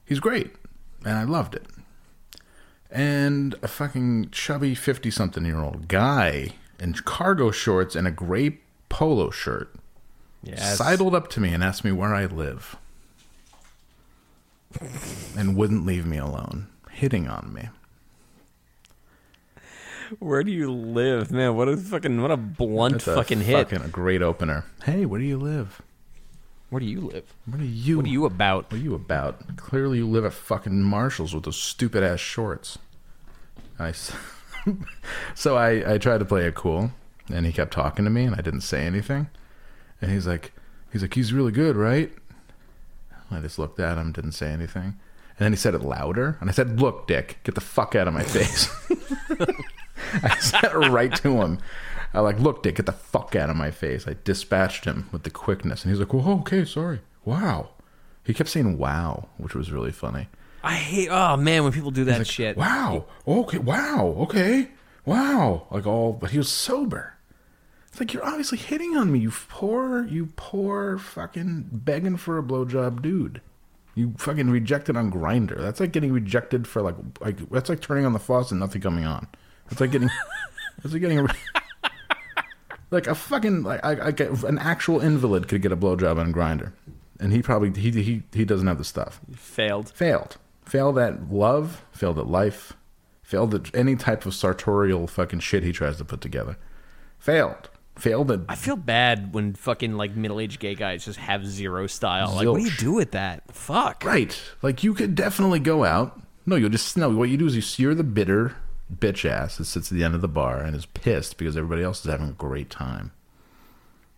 He's 0.06 0.20
great. 0.20 0.56
And 1.04 1.18
I 1.18 1.24
loved 1.24 1.56
it. 1.56 1.66
And 2.92 3.56
a 3.62 3.68
fucking 3.68 4.30
chubby 4.32 4.76
50 4.76 5.12
something 5.12 5.46
year 5.46 5.60
old 5.62 5.88
guy 5.88 6.50
in 6.80 6.94
cargo 6.94 7.52
shorts 7.52 7.96
and 7.96 8.08
a 8.08 8.12
gray 8.12 8.60
polo 8.90 9.30
shirt 9.32 9.74
Yes. 10.44 10.78
sidled 10.78 11.16
up 11.16 11.28
to 11.30 11.40
me 11.40 11.54
and 11.54 11.64
asked 11.64 11.84
me 11.84 11.92
where 11.92 12.14
I 12.14 12.26
live. 12.26 12.76
and 15.38 15.56
wouldn't 15.56 15.86
leave 15.86 16.06
me 16.06 16.18
alone, 16.18 16.68
hitting 16.92 17.28
on 17.30 17.54
me. 17.54 17.70
Where 20.20 20.44
do 20.44 20.52
you 20.52 20.72
live, 20.72 21.32
man? 21.32 21.56
What 21.56 21.68
a 21.70 21.78
fucking 21.78 22.22
what 22.22 22.30
a 22.32 22.38
blunt 22.38 22.96
a 23.08 23.16
fucking 23.16 23.42
hit. 23.42 23.70
Fucking 23.70 23.86
a 23.86 23.88
great 23.90 24.22
opener. 24.22 24.66
Hey, 24.84 25.06
where 25.06 25.20
do 25.20 25.26
you 25.26 25.38
live? 25.38 25.82
Where 26.70 26.80
do 26.80 26.86
you 26.86 27.02
live? 27.02 27.34
What 27.46 27.62
are 27.62 27.66
you? 27.66 27.98
What 27.98 28.06
are 28.06 28.10
you 28.10 28.26
about? 28.26 28.72
What 28.72 28.80
are 28.80 28.84
you 28.84 28.96
about? 28.96 29.56
Clearly, 29.58 30.00
you 30.00 30.08
live 30.08 30.26
at 30.26 30.34
fucking 30.34 30.82
Marshalls 30.82 31.34
with 31.34 31.44
those 31.44 31.58
stupid 31.58 32.04
ass 32.04 32.20
shorts. 32.20 32.80
I, 33.78 33.94
so 35.36 35.58
I 35.58 35.94
I 35.94 35.98
tried 35.98 36.20
to 36.20 36.26
play 36.26 36.46
it 36.46 36.56
cool, 36.56 36.92
and 37.32 37.46
he 37.46 37.52
kept 37.52 37.72
talking 37.72 38.06
to 38.06 38.12
me, 38.12 38.26
and 38.26 38.36
I 38.36 38.42
didn't 38.42 38.62
say 38.62 38.86
anything. 38.86 39.30
And 40.02 40.12
he's 40.12 40.28
like, 40.28 40.54
he's 40.92 41.02
like, 41.02 41.14
he's 41.14 41.34
really 41.34 41.52
good, 41.52 41.76
right? 41.76 42.12
I 43.32 43.40
just 43.40 43.60
looked 43.60 43.80
at 43.80 43.98
him, 43.98 44.12
didn't 44.12 44.34
say 44.34 44.52
anything, 44.52 44.84
and 45.38 45.40
then 45.40 45.52
he 45.52 45.58
said 45.58 45.74
it 45.76 45.82
louder, 45.82 46.38
and 46.42 46.50
I 46.50 46.54
said, 46.54 46.80
"Look, 46.80 47.08
Dick, 47.08 47.40
get 47.44 47.56
the 47.56 47.62
fuck 47.62 47.96
out 47.96 48.08
of 48.08 48.14
my 48.14 48.24
face." 48.24 48.70
I 50.24 50.38
said 50.40 50.64
it 50.64 50.90
right 50.90 51.14
to 51.18 51.42
him. 51.42 51.60
I 52.16 52.22
like, 52.22 52.40
look, 52.40 52.64
Dick, 52.64 52.76
get 52.76 52.86
the 52.86 52.94
fuck 52.94 53.36
out 53.36 53.50
of 53.50 53.58
my 53.58 53.72
face. 53.72 54.08
I 54.08 54.16
dispatched 54.24 54.86
him 54.86 55.10
with 55.12 55.24
the 55.24 55.30
quickness, 55.30 55.84
and 55.84 55.92
he's 55.92 56.00
like, 56.00 56.14
"Well, 56.14 56.40
okay, 56.42 56.64
sorry. 56.64 57.02
Wow." 57.26 57.72
He 58.24 58.34
kept 58.34 58.50
saying 58.50 58.78
"wow," 58.78 59.28
which 59.38 59.54
was 59.54 59.72
really 59.72 59.92
funny. 59.92 60.30
I 60.64 60.76
hate. 60.76 61.10
Oh 61.12 61.36
man, 61.36 61.64
when 61.64 61.74
people 61.74 61.92
do 61.92 62.06
that 62.06 62.26
shit. 62.26 62.56
Wow. 62.58 63.06
Okay. 63.28 63.58
Wow. 63.58 64.16
Okay. 64.20 64.70
Wow. 65.06 65.68
Like 65.70 65.86
all, 65.86 66.14
but 66.14 66.32
he 66.32 66.38
was 66.38 66.50
sober. 66.50 67.14
It's 67.88 68.00
like 68.00 68.14
you're 68.14 68.26
obviously 68.26 68.58
hitting 68.58 68.98
on 68.98 69.12
me, 69.12 69.20
you 69.20 69.32
poor, 69.32 70.06
you 70.06 70.30
poor 70.36 70.98
fucking 70.98 71.70
begging 71.72 72.18
for 72.18 72.38
a 72.38 72.44
blowjob 72.44 73.02
dude. 73.02 73.42
You 73.94 74.14
fucking 74.18 74.50
rejected 74.50 74.98
on 74.98 75.12
Grindr. 75.12 75.58
That's 75.58 75.80
like 75.80 75.92
getting 75.92 76.12
rejected 76.12 76.68
for 76.68 76.82
like 76.82 76.96
like 77.22 77.50
that's 77.50 77.70
like 77.70 77.82
turning 77.82 78.06
on 78.06 78.14
the 78.14 78.20
faucet 78.20 78.52
and 78.52 78.60
nothing 78.62 78.82
coming 78.82 79.06
on. 79.06 79.28
It's 79.70 79.80
like 79.80 79.92
getting 79.92 80.10
it's 80.84 80.94
like 80.94 81.02
getting 81.02 81.26
like 82.96 83.08
a 83.08 83.14
fucking 83.14 83.64
like 83.64 83.84
I, 83.86 84.08
I 84.08 84.12
get 84.12 84.32
an 84.44 84.58
actual 84.58 85.02
invalid 85.02 85.48
could 85.48 85.62
get 85.62 85.72
a 85.72 85.78
blowjob 85.78 86.18
on 86.18 86.34
Grindr, 86.34 86.72
and 87.20 87.34
he 87.34 87.42
probably 87.42 87.70
he 87.80 87.92
he 88.02 88.24
he 88.34 88.46
doesn't 88.46 88.66
have 88.66 88.78
the 88.78 88.84
stuff 88.86 89.20
Failed. 89.36 89.90
failed. 89.90 90.38
Failed 90.66 90.98
at 90.98 91.32
love, 91.32 91.84
failed 91.92 92.18
at 92.18 92.26
life, 92.28 92.74
failed 93.22 93.54
at 93.54 93.76
any 93.76 93.96
type 93.96 94.26
of 94.26 94.34
sartorial 94.34 95.06
fucking 95.08 95.42
shit 95.42 95.62
he 95.62 95.72
tries 95.72 95.98
to 95.98 96.06
put 96.06 96.22
together. 96.22 96.58
Failed. 97.20 97.70
Failed 97.98 98.32
at 98.32 98.40
I 98.50 98.56
feel 98.56 98.76
bad 98.76 99.34
when 99.34 99.54
fucking 99.54 99.94
like 99.96 100.16
middle 100.16 100.40
aged 100.40 100.60
gay 100.60 100.74
guys 100.76 101.06
just 101.06 101.20
have 101.20 101.46
zero 101.46 101.86
style. 101.88 102.34
Like, 102.34 102.48
what 102.48 102.58
do 102.58 102.64
you 102.64 102.72
do 102.78 102.94
with 102.94 103.12
that? 103.12 103.44
Fuck. 103.54 104.04
right. 104.06 104.42
Like 104.62 104.84
you 104.84 104.94
could 104.94 105.16
definitely 105.16 105.60
go 105.60 105.84
out. 105.84 106.20
No, 106.46 106.56
you'll 106.56 106.70
just 106.70 106.96
no. 106.98 107.10
What 107.10 107.30
you 107.30 107.38
do 107.38 107.46
is 107.46 107.56
you 107.80 107.84
you're 107.84 107.96
the 107.96 108.04
bitter 108.04 108.56
bitch 108.94 109.30
ass 109.30 109.58
that 109.58 109.66
sits 109.66 109.92
at 109.92 109.98
the 109.98 110.04
end 110.04 110.16
of 110.16 110.22
the 110.22 110.28
bar 110.28 110.60
and 110.60 110.76
is 110.76 110.86
pissed 110.86 111.38
because 111.38 111.58
everybody 111.58 111.84
else 111.84 112.04
is 112.06 112.12
having 112.12 112.30
a 112.30 112.34
great 112.34 112.70
time. 112.70 113.12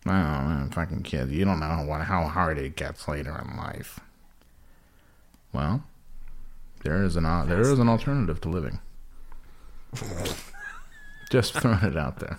Oh 0.06 0.10
man, 0.10 0.70
fucking 0.70 1.02
kid, 1.02 1.30
you 1.30 1.44
don't 1.44 1.60
know 1.60 1.84
what 1.86 2.02
how 2.02 2.26
hard 2.28 2.58
it 2.58 2.76
gets 2.76 3.08
later 3.08 3.36
in 3.44 3.56
life. 3.56 4.00
Well, 5.52 5.82
there 6.84 7.02
is 7.02 7.16
an 7.16 7.24
there 7.48 7.60
is 7.60 7.78
an 7.78 7.88
alternative 7.88 8.40
to 8.42 8.48
living. 8.48 8.78
Just 11.30 11.54
throwing 11.54 11.82
it 11.84 11.96
out 11.96 12.20
there. 12.20 12.38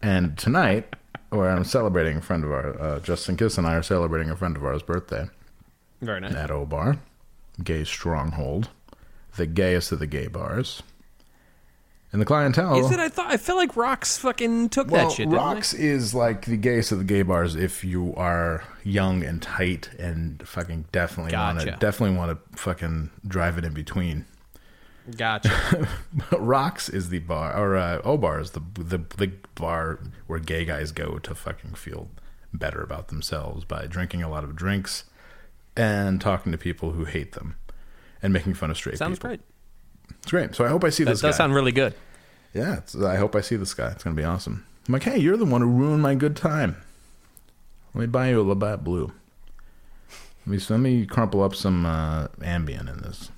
And 0.00 0.36
tonight, 0.38 0.94
where 1.30 1.50
I'm 1.50 1.64
celebrating 1.64 2.18
a 2.18 2.20
friend 2.20 2.44
of 2.44 2.52
ours, 2.52 2.76
uh, 2.78 3.00
Justin 3.00 3.36
Kiss 3.36 3.58
and 3.58 3.66
I 3.66 3.74
are 3.74 3.82
celebrating 3.82 4.30
a 4.30 4.36
friend 4.36 4.56
of 4.56 4.64
ours' 4.64 4.82
birthday 4.82 5.28
Very 6.00 6.20
nice. 6.20 6.34
at 6.34 6.50
O 6.50 6.64
Bar, 6.64 6.98
Gay 7.62 7.84
Stronghold, 7.84 8.68
the 9.36 9.46
gayest 9.46 9.92
of 9.92 9.98
the 9.98 10.06
gay 10.06 10.26
bars. 10.26 10.82
And 12.12 12.20
the 12.20 12.26
clientele. 12.26 12.78
Is 12.78 12.92
it? 12.92 13.00
I 13.00 13.08
thought 13.08 13.32
I 13.32 13.36
feel 13.36 13.56
like 13.56 13.76
Rocks 13.76 14.16
fucking 14.18 14.68
took 14.68 14.88
well, 14.88 15.08
that 15.08 15.16
shit. 15.16 15.28
Didn't 15.28 15.34
Rocks 15.34 15.74
is 15.74 16.14
like 16.14 16.44
the 16.44 16.56
gayest 16.56 16.92
of 16.92 16.98
the 16.98 17.04
gay 17.04 17.22
bars 17.22 17.56
if 17.56 17.82
you 17.82 18.14
are 18.14 18.62
young 18.84 19.24
and 19.24 19.42
tight 19.42 19.90
and 19.98 20.46
fucking 20.46 20.84
definitely 20.92 21.36
want 21.36 21.58
to 21.58 21.72
definitely 21.72 22.16
want 22.16 22.30
to 22.30 22.56
fucking 22.56 23.10
drive 23.26 23.58
it 23.58 23.64
in 23.64 23.74
between. 23.74 24.26
they? 25.08 25.16
Gotcha. 25.16 25.88
Rocks 26.38 26.88
is 26.88 27.08
the 27.08 27.18
bar, 27.18 27.52
or 27.56 27.76
uh, 27.76 28.00
O 28.04 28.16
Bar 28.16 28.38
is 28.38 28.52
the, 28.52 28.62
the 28.74 28.98
the 29.16 29.32
bar 29.56 29.98
where 30.28 30.38
gay 30.38 30.64
guys 30.64 30.92
go 30.92 31.18
to 31.18 31.34
fucking 31.34 31.74
feel 31.74 32.10
better 32.52 32.80
about 32.80 33.08
themselves 33.08 33.64
by 33.64 33.86
drinking 33.86 34.22
a 34.22 34.30
lot 34.30 34.44
of 34.44 34.54
drinks 34.54 35.02
and 35.76 36.20
talking 36.20 36.52
to 36.52 36.58
people 36.58 36.92
who 36.92 37.06
hate 37.06 37.32
them 37.32 37.56
and 38.24 38.32
making 38.32 38.54
fun 38.54 38.70
of 38.70 38.76
straight 38.76 38.98
Sounds 38.98 39.18
people. 39.18 39.28
great. 39.30 39.40
It's 40.22 40.30
great. 40.30 40.54
So 40.54 40.64
I 40.64 40.68
hope 40.68 40.82
I 40.82 40.88
see 40.90 41.04
That 41.04 41.12
this 41.12 41.20
does 41.20 41.34
guy. 41.34 41.38
sound 41.38 41.54
really 41.54 41.72
good. 41.72 41.94
yeah, 42.52 42.78
it's, 42.78 42.96
I 42.96 43.16
hope 43.16 43.36
I 43.36 43.40
see 43.42 43.54
this 43.56 43.74
guy. 43.74 43.90
It's 43.90 44.02
gonna 44.02 44.16
be 44.16 44.24
awesome. 44.24 44.66
I'm 44.88 44.92
like, 44.92 45.02
hey, 45.04 45.18
you're 45.18 45.36
the 45.36 45.44
one 45.44 45.60
who 45.60 45.68
ruined 45.68 46.02
my 46.02 46.14
good 46.14 46.34
time. 46.36 46.76
Let 47.94 48.00
me 48.00 48.06
buy 48.06 48.30
you 48.30 48.40
a 48.40 48.42
Labatt 48.42 48.82
Blue. 48.82 49.12
Let 50.46 50.58
me 50.58 50.58
let 50.68 50.80
me 50.80 51.06
crumple 51.06 51.42
up 51.42 51.54
some 51.54 51.86
uh, 51.86 52.26
Ambien 52.40 52.90
in 52.92 53.02
this. 53.02 53.30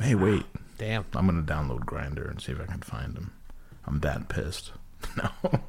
Hey, 0.00 0.14
wait. 0.14 0.44
Damn. 0.78 1.04
I'm 1.14 1.26
gonna 1.26 1.42
download 1.42 1.80
Grindr 1.84 2.28
and 2.30 2.40
see 2.40 2.52
if 2.52 2.60
I 2.60 2.66
can 2.66 2.80
find 2.80 3.16
him. 3.16 3.32
I'm 3.86 4.00
that 4.00 4.28
pissed. 4.28 4.72
No. 5.16 5.60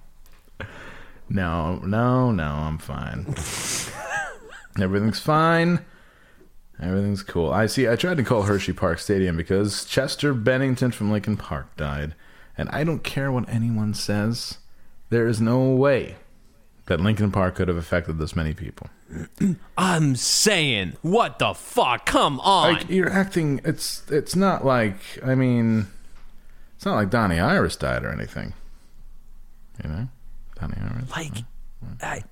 No, 1.29 1.75
no, 1.77 2.31
no, 2.31 2.43
I'm 2.45 2.77
fine. 2.77 3.25
Everything's 4.79 5.19
fine. 5.19 5.79
Everything's 6.83 7.23
cool. 7.23 7.51
I 7.51 7.65
see. 7.65 7.87
I 7.87 7.95
tried 7.95 8.17
to 8.17 8.23
call 8.23 8.43
Hersheypark 8.43 8.99
Stadium 8.99 9.37
because 9.37 9.85
Chester 9.85 10.33
Bennington 10.33 10.91
from 10.91 11.11
Linkin 11.11 11.37
Park 11.37 11.75
died, 11.75 12.15
and 12.57 12.69
I 12.69 12.83
don't 12.83 13.03
care 13.03 13.31
what 13.31 13.47
anyone 13.49 13.93
says. 13.93 14.57
There 15.09 15.27
is 15.27 15.39
no 15.39 15.69
way 15.69 16.15
that 16.85 16.99
Linkin 16.99 17.31
Park 17.31 17.55
could 17.55 17.67
have 17.67 17.77
affected 17.77 18.17
this 18.17 18.35
many 18.35 18.53
people. 18.53 18.87
I'm 19.77 20.15
saying, 20.15 20.97
what 21.01 21.39
the 21.39 21.53
fuck? 21.53 22.05
Come 22.05 22.39
on. 22.39 22.73
Like 22.73 22.89
you're 22.89 23.11
acting. 23.11 23.61
It's 23.63 24.03
it's 24.09 24.35
not 24.35 24.65
like. 24.65 24.97
I 25.23 25.35
mean, 25.35 25.87
it's 26.75 26.85
not 26.85 26.95
like 26.95 27.09
Donnie 27.09 27.39
Iris 27.39 27.75
died 27.75 28.03
or 28.03 28.11
anything. 28.11 28.53
You 29.83 29.89
know, 29.89 30.07
Donnie 30.59 30.77
Iris. 30.79 31.11
like, 31.11 31.31
I, 32.01 32.23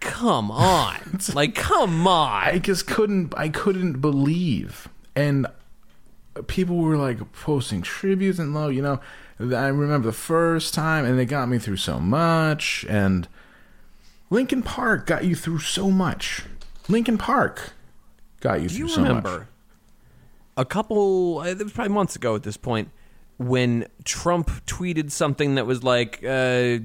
come 0.00 0.50
on. 0.50 1.18
like, 1.34 1.54
come 1.54 2.06
on. 2.06 2.44
I 2.44 2.58
just 2.58 2.86
couldn't. 2.86 3.34
I 3.36 3.48
couldn't 3.48 4.00
believe, 4.00 4.88
and 5.16 5.46
people 6.46 6.76
were 6.76 6.96
like 6.96 7.32
posting 7.32 7.82
tributes 7.82 8.38
and 8.38 8.54
low. 8.54 8.68
You 8.68 8.82
know, 8.82 9.00
I 9.40 9.68
remember 9.68 10.06
the 10.06 10.12
first 10.12 10.74
time, 10.74 11.04
and 11.04 11.18
they 11.18 11.24
got 11.26 11.48
me 11.48 11.58
through 11.58 11.76
so 11.78 11.98
much. 11.98 12.84
And 12.88 13.28
Linkin 14.30 14.62
Park 14.62 15.06
got 15.06 15.24
you 15.24 15.34
through 15.34 15.58
so 15.60 15.90
much. 15.90 16.42
Linkin 16.88 17.18
Park 17.18 17.72
got 18.40 18.60
you 18.62 18.68
Do 18.68 18.74
through 18.74 18.86
you 18.86 18.88
so 18.92 19.02
remember 19.02 19.38
much. 19.40 19.46
a 20.56 20.64
couple? 20.64 21.38
uh, 21.40 21.44
It 21.46 21.58
was 21.58 21.72
probably 21.72 21.92
months 21.94 22.16
ago 22.16 22.34
at 22.34 22.42
this 22.42 22.56
point 22.56 22.90
when 23.48 23.86
Trump 24.04 24.50
tweeted 24.66 25.10
something 25.10 25.56
that 25.56 25.66
was 25.66 25.82
like 25.82 26.22
uh, 26.24 26.78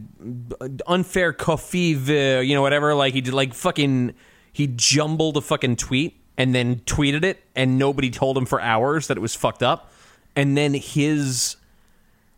unfair 0.88 1.34
covfefe, 1.34 2.46
you 2.48 2.56
know, 2.56 2.62
whatever. 2.62 2.94
Like 2.96 3.14
he 3.14 3.22
did, 3.22 3.34
like 3.34 3.54
fucking, 3.54 4.14
he 4.54 4.68
jumbled 4.68 5.38
a 5.38 5.42
fucking 5.42 5.76
tweet 5.78 6.20
and 6.38 6.54
then 6.54 6.78
tweeted 6.82 7.24
it, 7.24 7.44
and 7.56 7.78
nobody 7.80 8.10
told 8.12 8.38
him 8.38 8.46
for 8.46 8.62
hours 8.62 9.08
that 9.08 9.18
it 9.18 9.22
was 9.22 9.34
fucked 9.36 9.64
up. 9.64 9.92
And 10.36 10.56
then 10.56 10.74
his 10.74 11.56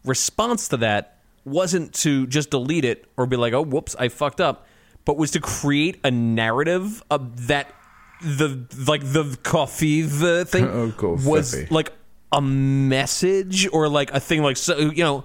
response 0.06 0.70
to 0.70 0.78
that 0.78 1.18
wasn't 1.46 1.94
to 1.94 2.28
just 2.28 2.50
delete 2.52 2.86
it 2.86 3.06
or 3.18 3.26
be 3.26 3.36
like, 3.36 3.54
"Oh, 3.54 3.62
whoops, 3.64 3.96
I 4.00 4.08
fucked 4.08 4.40
up," 4.40 4.66
but 5.06 5.18
was 5.18 5.32
to 5.32 5.42
create 5.42 6.00
a 6.04 6.12
narrative 6.12 7.04
of 7.10 7.48
that 7.48 7.74
the 8.22 8.66
like 8.88 9.02
the 9.02 9.24
covfefe 9.44 10.48
thing 10.48 10.66
Oh, 10.68 10.92
covfefe. 10.96 11.26
was 11.26 11.72
like 11.72 11.92
a 12.32 12.42
message 12.42 13.68
or 13.72 13.90
like 13.90 14.12
a 14.12 14.20
thing 14.20 14.44
like 14.44 14.58
so 14.58 14.78
you 14.78 15.04
know 15.04 15.24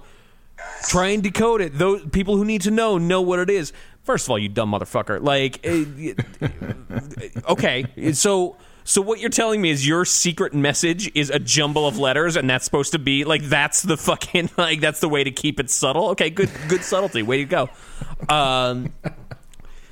try 0.87 1.07
and 1.07 1.21
decode 1.21 1.61
it 1.61 1.77
those 1.77 2.05
people 2.07 2.37
who 2.37 2.45
need 2.45 2.61
to 2.61 2.71
know 2.71 2.97
know 2.97 3.21
what 3.21 3.39
it 3.39 3.49
is. 3.49 3.73
First 4.03 4.27
of 4.27 4.31
all 4.31 4.39
you 4.39 4.49
dumb 4.49 4.71
motherfucker. 4.71 5.21
Like 5.21 5.59
eh, 5.63 6.13
okay 7.49 8.13
so 8.13 8.57
so 8.83 9.01
what 9.01 9.19
you're 9.19 9.29
telling 9.29 9.61
me 9.61 9.71
is 9.71 9.87
your 9.87 10.05
secret 10.05 10.53
message 10.53 11.11
is 11.15 11.29
a 11.29 11.39
jumble 11.39 11.87
of 11.87 11.97
letters 11.97 12.35
and 12.35 12.49
that's 12.49 12.65
supposed 12.65 12.91
to 12.91 12.99
be 12.99 13.23
like 13.23 13.43
that's 13.43 13.81
the 13.81 13.97
fucking 13.97 14.49
like 14.57 14.79
that's 14.79 14.99
the 14.99 15.09
way 15.09 15.23
to 15.23 15.31
keep 15.31 15.59
it 15.59 15.69
subtle? 15.69 16.09
Okay 16.09 16.29
good 16.29 16.49
good 16.67 16.83
subtlety. 16.83 17.21
Way 17.21 17.37
to 17.37 17.45
go. 17.45 17.69
Um 18.29 18.93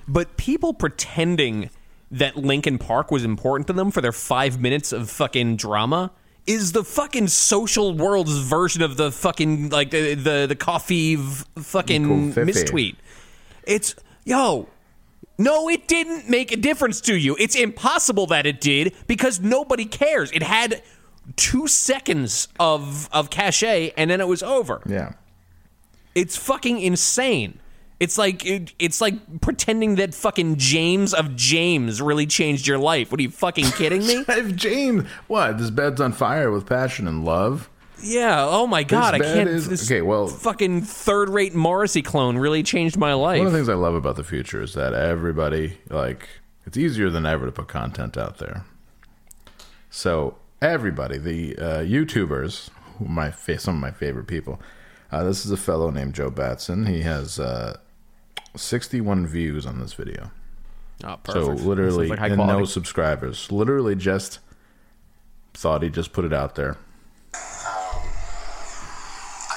but 0.07 0.35
people 0.37 0.73
pretending 0.73 1.69
that 2.11 2.37
Linkin 2.37 2.77
Park 2.77 3.09
was 3.09 3.23
important 3.23 3.67
to 3.67 3.73
them 3.73 3.89
for 3.89 4.01
their 4.01 4.11
five 4.11 4.59
minutes 4.59 4.91
of 4.91 5.09
fucking 5.09 5.55
drama 5.55 6.11
is 6.45 6.71
the 6.73 6.83
fucking 6.83 7.27
social 7.27 7.93
world's 7.95 8.37
version 8.37 8.81
of 8.81 8.97
the 8.97 9.11
fucking 9.11 9.69
like 9.69 9.91
the 9.91 10.15
the, 10.15 10.45
the 10.47 10.55
coffee 10.55 11.15
v- 11.15 11.43
fucking 11.57 12.33
mistweet. 12.33 12.95
It's 13.63 13.95
yo. 14.25 14.67
No, 15.37 15.67
it 15.67 15.87
didn't 15.87 16.29
make 16.29 16.51
a 16.51 16.57
difference 16.57 17.01
to 17.01 17.15
you. 17.17 17.35
It's 17.39 17.55
impossible 17.55 18.27
that 18.27 18.45
it 18.45 18.61
did 18.61 18.93
because 19.07 19.39
nobody 19.39 19.85
cares. 19.85 20.31
It 20.31 20.43
had 20.43 20.83
two 21.35 21.67
seconds 21.67 22.49
of 22.59 23.09
of 23.11 23.29
cachet 23.29 23.93
and 23.97 24.11
then 24.11 24.21
it 24.21 24.27
was 24.27 24.43
over. 24.43 24.81
Yeah. 24.85 25.13
It's 26.13 26.37
fucking 26.37 26.79
insane. 26.79 27.59
It's 28.03 28.17
like 28.17 28.45
it, 28.45 28.73
it's 28.79 28.99
like 29.01 29.41
pretending 29.41 29.95
that 29.95 30.13
fucking 30.13 30.57
James 30.57 31.13
of 31.13 31.35
James 31.35 32.01
really 32.01 32.25
changed 32.27 32.67
your 32.67 32.77
life. 32.77 33.11
What 33.11 33.19
are 33.19 33.23
you 33.23 33.31
fucking 33.31 33.71
kidding 33.71 34.05
me? 34.05 34.25
If 34.29 34.55
James, 34.55 35.07
what? 35.27 35.57
This 35.57 35.69
bed's 35.69 36.01
on 36.01 36.11
fire 36.11 36.51
with 36.51 36.65
passion 36.67 37.07
and 37.07 37.23
love. 37.23 37.69
yeah. 38.01 38.45
Oh 38.45 38.67
my 38.67 38.83
god, 38.83 39.15
I 39.15 39.19
bed 39.19 39.35
can't. 39.35 39.49
is- 39.49 39.69
this 39.69 39.85
okay, 39.89 40.01
well- 40.01 40.27
fucking 40.27 40.81
third-rate 40.81 41.55
Morrissey 41.55 42.01
clone 42.01 42.37
really 42.37 42.63
changed 42.63 42.97
my 42.97 43.13
life. 43.13 43.37
One 43.39 43.47
of 43.47 43.53
the 43.53 43.57
things 43.59 43.69
I 43.69 43.75
love 43.75 43.95
about 43.95 44.15
the 44.17 44.23
future 44.23 44.61
is 44.61 44.73
that 44.73 44.93
everybody, 44.93 45.77
like, 45.89 46.27
it's 46.65 46.77
easier 46.77 47.09
than 47.09 47.25
ever 47.25 47.45
to 47.45 47.51
put 47.51 47.67
content 47.67 48.17
out 48.17 48.37
there. 48.39 48.65
So 49.89 50.35
everybody, 50.61 51.17
the 51.17 51.55
uh, 51.57 51.79
YouTubers, 51.83 52.69
my 52.99 53.31
fa- 53.31 53.59
some 53.59 53.75
of 53.75 53.81
my 53.81 53.91
favorite 53.91 54.27
people. 54.27 54.59
Uh, 55.11 55.23
this 55.23 55.45
is 55.45 55.51
a 55.51 55.57
fellow 55.57 55.91
named 55.91 56.15
Joe 56.15 56.29
Batson. 56.31 56.87
He 56.87 57.01
has 57.01 57.39
uh, 57.39 57.77
61 58.55 59.27
views 59.27 59.65
on 59.65 59.79
this 59.79 59.93
video. 59.93 60.31
oh, 61.03 61.17
So 61.29 61.47
literally, 61.51 62.07
like 62.09 62.19
high 62.19 62.27
and 62.27 62.37
no 62.37 62.65
subscribers. 62.65 63.51
Literally, 63.51 63.95
just 63.95 64.39
thought 65.53 65.81
he'd 65.83 65.93
just 65.93 66.13
put 66.13 66.25
it 66.25 66.33
out 66.33 66.55
there. 66.55 66.77
I 67.33 67.37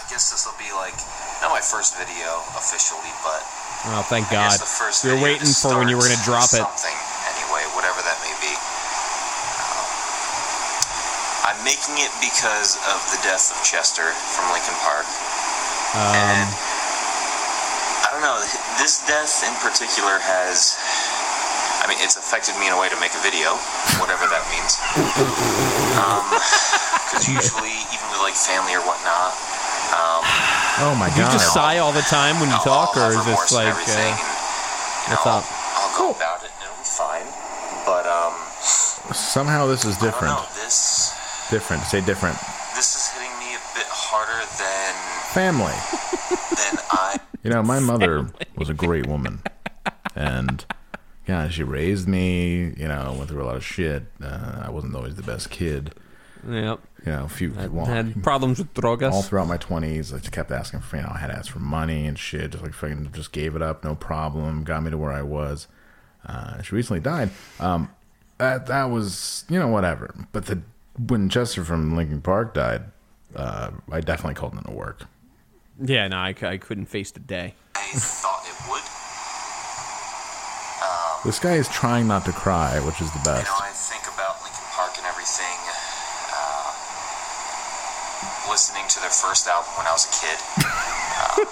guess 0.09 0.31
this 0.33 0.47
will 0.49 0.57
be 0.59 0.73
like 0.73 0.95
not 1.45 1.51
my 1.53 1.61
first 1.61 1.97
video 1.99 2.41
officially, 2.57 3.13
but 3.23 3.43
Oh, 3.89 4.03
thank 4.09 4.27
God. 4.33 4.51
guess 4.51 4.59
the 4.59 4.67
first 4.67 5.05
You're 5.05 5.21
waiting 5.21 5.47
for 5.47 5.79
when 5.79 5.87
you 5.89 5.95
were 5.97 6.03
going 6.09 6.17
to 6.17 6.25
drop 6.27 6.49
it. 6.51 6.59
Something 6.65 6.97
anyway, 7.31 7.63
whatever 7.77 8.01
that 8.03 8.19
may 8.25 8.35
be. 8.43 8.51
Um, 8.51 8.59
I'm 11.53 11.61
making 11.63 11.95
it 12.03 12.11
because 12.19 12.75
of 12.91 12.99
the 13.15 13.21
death 13.23 13.53
of 13.55 13.59
Chester 13.63 14.11
from 14.35 14.51
Linkin 14.51 14.75
Park, 14.83 15.07
Um, 15.95 16.19
and 16.19 16.51
I 16.51 16.76
don't 18.17 18.25
know. 18.25 18.41
This 18.81 19.05
death 19.05 19.45
in 19.45 19.53
particular 19.61 20.17
has. 20.25 20.73
I 21.85 21.89
mean, 21.89 21.99
it's 22.01 22.17
affected 22.17 22.57
me 22.59 22.67
in 22.67 22.73
a 22.75 22.81
way 22.81 22.89
to 22.89 22.97
make 22.99 23.13
a 23.15 23.21
video, 23.23 23.55
whatever 24.01 24.25
that 24.33 24.43
means. 24.51 24.81
Because 27.07 27.29
usually, 27.31 27.71
even 27.95 28.07
with 28.11 28.19
like 28.21 28.35
family 28.35 28.75
or 28.75 28.83
whatnot, 28.83 29.31
um, 29.95 30.27
Oh 30.83 30.95
my 30.99 31.07
god! 31.15 31.17
you 31.17 31.25
just 31.39 31.55
sigh 31.55 31.79
all 31.79 31.93
the 31.93 32.03
time 32.11 32.41
when 32.41 32.49
you 32.51 32.57
I'll- 32.59 32.65
talk, 32.67 32.97
I'll 32.97 33.09
or 33.09 33.15
is 33.15 33.25
this 33.25 33.53
like? 33.55 33.73
Uh, 33.73 33.79
and, 33.79 34.19
you 34.19 35.15
what's 35.15 35.25
know, 35.25 35.39
up? 35.39 35.45
I'll, 35.47 35.87
I'll 35.87 35.95
go 35.97 36.11
about 36.11 36.43
it 36.43 36.51
and 36.51 36.67
it'll 36.67 36.77
be 36.77 36.85
fine. 36.85 37.25
But 37.87 38.05
um, 38.11 38.35
Somehow 39.15 39.67
this 39.67 39.85
is 39.87 39.97
I 39.97 40.01
don't 40.01 40.11
different. 40.11 40.35
know. 40.35 40.45
This 40.59 41.15
Different. 41.49 41.85
Say 41.85 42.01
different. 42.03 42.37
this 42.75 42.97
is 42.99 43.07
hitting 43.15 43.31
me 43.39 43.55
a 43.55 43.63
bit 43.79 43.87
harder 43.87 44.43
than 44.59 44.93
Family. 45.31 45.79
than 46.59 46.75
I. 46.91 47.21
You 47.47 47.53
know, 47.53 47.63
my 47.63 47.79
mother 47.93 48.29
was 48.57 48.69
a 48.69 48.75
great 48.75 49.07
woman, 49.07 49.41
and 50.15 50.65
yeah, 51.29 51.49
she 51.49 51.63
raised 51.63 52.09
me. 52.09 52.75
You 52.77 52.89
know, 52.89 53.15
went 53.17 53.31
through 53.31 53.43
a 53.43 53.47
lot 53.47 53.57
of 53.57 53.65
shit. 53.65 54.05
Uh, 54.23 54.63
I 54.65 54.71
wasn't 54.71 54.95
always 54.97 55.15
the 55.15 55.23
best 55.23 55.51
kid. 55.51 55.95
yep. 56.49 56.81
You 57.05 57.13
know, 57.13 57.25
a 57.25 57.29
few 57.29 57.53
well, 57.71 57.87
Had 57.87 58.21
problems 58.25 58.59
with 58.59 58.75
drogas 58.75 59.13
all 59.13 59.23
throughout 59.23 59.47
my 59.47 59.59
twenties. 59.59 60.13
I 60.13 60.19
just 60.19 60.33
kept 60.33 60.51
asking 60.51 60.81
for. 60.81 60.97
You 60.97 61.03
know, 61.03 61.13
I 61.15 61.19
had 61.19 61.29
to 61.29 61.37
ask 61.37 61.53
for 61.53 61.61
money 61.61 62.07
and 62.07 62.19
shit. 62.19 62.51
Just 62.51 62.65
like 62.65 62.75
fucking, 62.75 63.13
just 63.13 63.31
gave 63.31 63.55
it 63.55 63.63
up, 63.63 63.85
no 63.85 63.95
problem. 63.95 64.65
Got 64.65 64.83
me 64.83 64.91
to 64.91 64.99
where 64.99 65.13
I 65.13 65.23
was. 65.23 65.69
Uh, 66.27 66.61
she 66.63 66.75
recently 66.75 67.01
died. 67.01 67.31
Um, 67.61 67.91
that 68.39 68.67
that 68.67 68.85
was 68.87 69.45
you 69.49 69.59
know 69.59 69.69
whatever. 69.69 70.15
But 70.33 70.47
the 70.47 70.63
when 70.99 71.29
Chester 71.29 71.65
from 71.65 71.97
Linkin 71.97 72.23
Park 72.23 72.55
died, 72.55 72.83
uh, 73.35 73.71
I 73.91 74.01
definitely 74.01 74.35
called 74.35 74.53
him 74.53 74.59
into 74.59 74.73
work. 74.73 75.05
Yeah, 75.83 76.09
no, 76.09 76.19
I 76.19 76.33
couldn't 76.33 76.87
face 76.87 77.11
the 77.11 77.21
day. 77.21 77.55
I 77.75 77.93
thought 77.95 78.45
it 78.49 78.57
would. 78.71 78.83
This 81.25 81.41
guy 81.43 81.55
is 81.59 81.67
trying 81.69 82.07
not 82.07 82.25
to 82.27 82.33
cry, 82.33 82.79
which 82.87 83.01
is 83.03 83.11
the 83.11 83.19
You 83.19 83.25
best. 83.25 83.51
know, 83.51 83.59
I 83.59 83.75
think 83.75 84.07
about 84.07 84.39
Linkin 84.47 84.63
Park 84.73 84.95
and 84.97 85.07
everything. 85.11 85.59
Uh, 86.31 86.71
listening 88.53 88.87
to 88.95 89.01
their 89.03 89.11
first 89.11 89.49
album 89.51 89.69
when 89.75 89.87
I 89.91 89.93
was 89.93 90.07
a 90.07 90.13
kid. 90.15 90.39
Uh, 90.63 91.43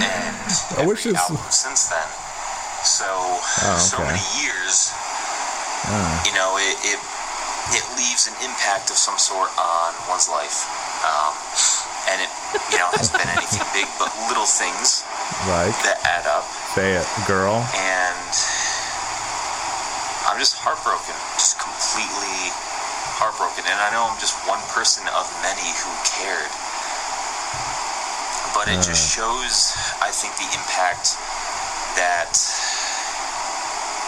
and 0.00 0.80
I 0.80 0.88
wish 0.88 1.04
every 1.04 1.12
this- 1.20 1.20
album 1.28 1.44
since 1.52 1.86
then. 1.92 2.08
So, 2.86 3.04
Oh, 3.06 3.76
so 3.82 3.98
many 3.98 4.22
years, 4.40 4.94
Ah. 5.90 6.22
you 6.24 6.32
know, 6.38 6.56
it, 6.56 6.76
it 6.96 7.00
it 7.76 7.82
leaves 7.98 8.30
an 8.30 8.34
impact 8.46 8.88
of 8.94 8.96
some 8.96 9.18
sort 9.18 9.50
on 9.58 9.90
one's 10.08 10.30
life. 10.30 10.64
Um, 11.02 11.34
and 12.10 12.22
it, 12.22 12.30
you 12.70 12.78
know, 12.78 12.88
has 12.96 13.10
been 13.10 13.26
anything 13.28 13.66
big, 13.74 13.88
but 13.98 14.10
little 14.30 14.46
things 14.48 15.02
Like, 15.50 15.74
that 15.82 15.98
add 16.06 16.26
up. 16.30 16.46
say 16.74 16.94
it, 16.94 17.06
girl. 17.26 17.60
And 17.74 18.30
I'm 20.30 20.38
just 20.38 20.58
heartbroken, 20.58 21.14
just 21.38 21.58
completely 21.58 22.50
heartbroken. 23.18 23.64
And 23.66 23.78
I 23.78 23.88
know 23.94 24.04
I'm 24.06 24.18
just 24.18 24.36
one 24.46 24.60
person 24.74 25.06
of 25.14 25.24
many 25.42 25.66
who 25.82 25.90
cared. 26.04 26.50
But 28.54 28.72
it 28.72 28.80
just 28.82 29.06
uh. 29.14 29.22
shows, 29.22 29.76
I 30.00 30.10
think, 30.10 30.32
the 30.40 30.48
impact 30.56 31.14
that 32.00 32.32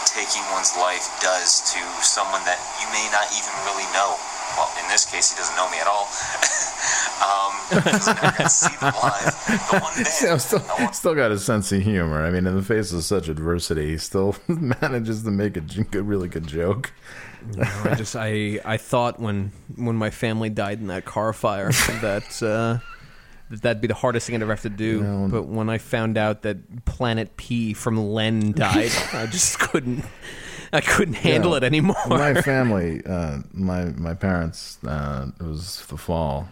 taking 0.09 0.41
one's 0.51 0.73
life 0.77 1.05
does 1.21 1.61
to 1.73 1.81
someone 2.01 2.41
that 2.45 2.57
you 2.81 2.87
may 2.91 3.05
not 3.13 3.29
even 3.33 3.53
really 3.69 3.85
know. 3.93 4.17
Well, 4.57 4.69
in 4.83 4.89
this 4.89 5.05
case, 5.09 5.31
he 5.31 5.37
doesn't 5.37 5.55
know 5.55 5.69
me 5.69 5.77
at 5.79 5.87
all. 5.87 6.07
um, 7.19 7.53
because 7.69 8.07
I 8.07 8.13
never 8.13 8.37
got 8.37 8.37
to 8.37 8.49
see 8.49 8.75
them 8.77 8.93
live. 9.03 9.69
The 9.69 9.79
one 9.79 9.93
Still, 10.05 10.29
band, 10.29 10.41
still, 10.41 10.61
I 10.77 10.83
want- 10.83 10.95
still 10.95 11.15
got 11.15 11.31
a 11.31 11.39
sense 11.39 11.71
of 11.71 11.81
humor. 11.81 12.23
I 12.23 12.31
mean, 12.31 12.45
in 12.47 12.55
the 12.55 12.61
face 12.63 12.91
of 12.93 13.03
such 13.03 13.27
adversity, 13.29 13.87
he 13.91 13.97
still 13.97 14.35
manages 14.47 15.23
to 15.23 15.31
make 15.31 15.57
a 15.57 15.61
good, 15.61 16.07
really 16.07 16.27
good 16.29 16.47
joke. 16.47 16.91
I 17.57 17.95
just 17.95 18.17
I 18.17 18.59
I 18.65 18.75
thought 18.75 19.17
when 19.19 19.53
when 19.77 19.95
my 19.95 20.09
family 20.09 20.49
died 20.49 20.79
in 20.79 20.87
that 20.87 21.05
car 21.05 21.31
fire 21.31 21.71
that 22.01 22.43
uh, 22.43 22.79
that 23.49 23.61
that'd 23.61 23.81
be 23.81 23.87
the 23.87 23.93
hardest 23.93 24.27
thing 24.27 24.35
I'd 24.35 24.41
ever 24.41 24.51
have 24.51 24.61
to 24.63 24.69
do. 24.69 25.01
No. 25.01 25.27
But 25.31 25.43
when 25.43 25.69
I 25.69 25.77
found 25.77 26.17
out 26.17 26.41
that 26.41 26.83
Planet 26.83 27.37
P 27.37 27.73
from 27.73 27.97
Len 28.11 28.51
died, 28.51 28.91
I 29.13 29.25
just 29.25 29.57
couldn't 29.57 30.03
I 30.73 30.81
couldn't 30.81 31.15
handle 31.15 31.51
Yeah. 31.51 31.57
it 31.57 31.63
anymore. 31.63 31.95
my 32.07 32.41
family, 32.41 33.01
uh, 33.05 33.39
my 33.53 33.85
my 33.85 34.13
parents, 34.13 34.77
uh, 34.85 35.27
it 35.39 35.43
was 35.43 35.85
the 35.87 35.97
fall. 35.97 36.49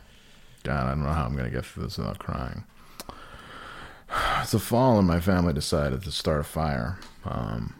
God, 0.63 0.85
I 0.85 0.89
don't 0.89 1.03
know 1.03 1.09
how 1.13 1.25
I'm 1.25 1.33
going 1.33 1.45
to 1.45 1.51
get 1.55 1.65
through 1.65 1.83
this 1.83 1.97
without 1.97 2.19
crying. 2.19 2.63
It's 4.41 4.51
the 4.51 4.59
fall, 4.59 4.97
and 4.99 5.07
my 5.07 5.19
family 5.19 5.53
decided 5.53 6.01
to 6.03 6.11
start 6.11 6.39
a 6.41 6.43
fire 6.43 6.97
um, 7.25 7.73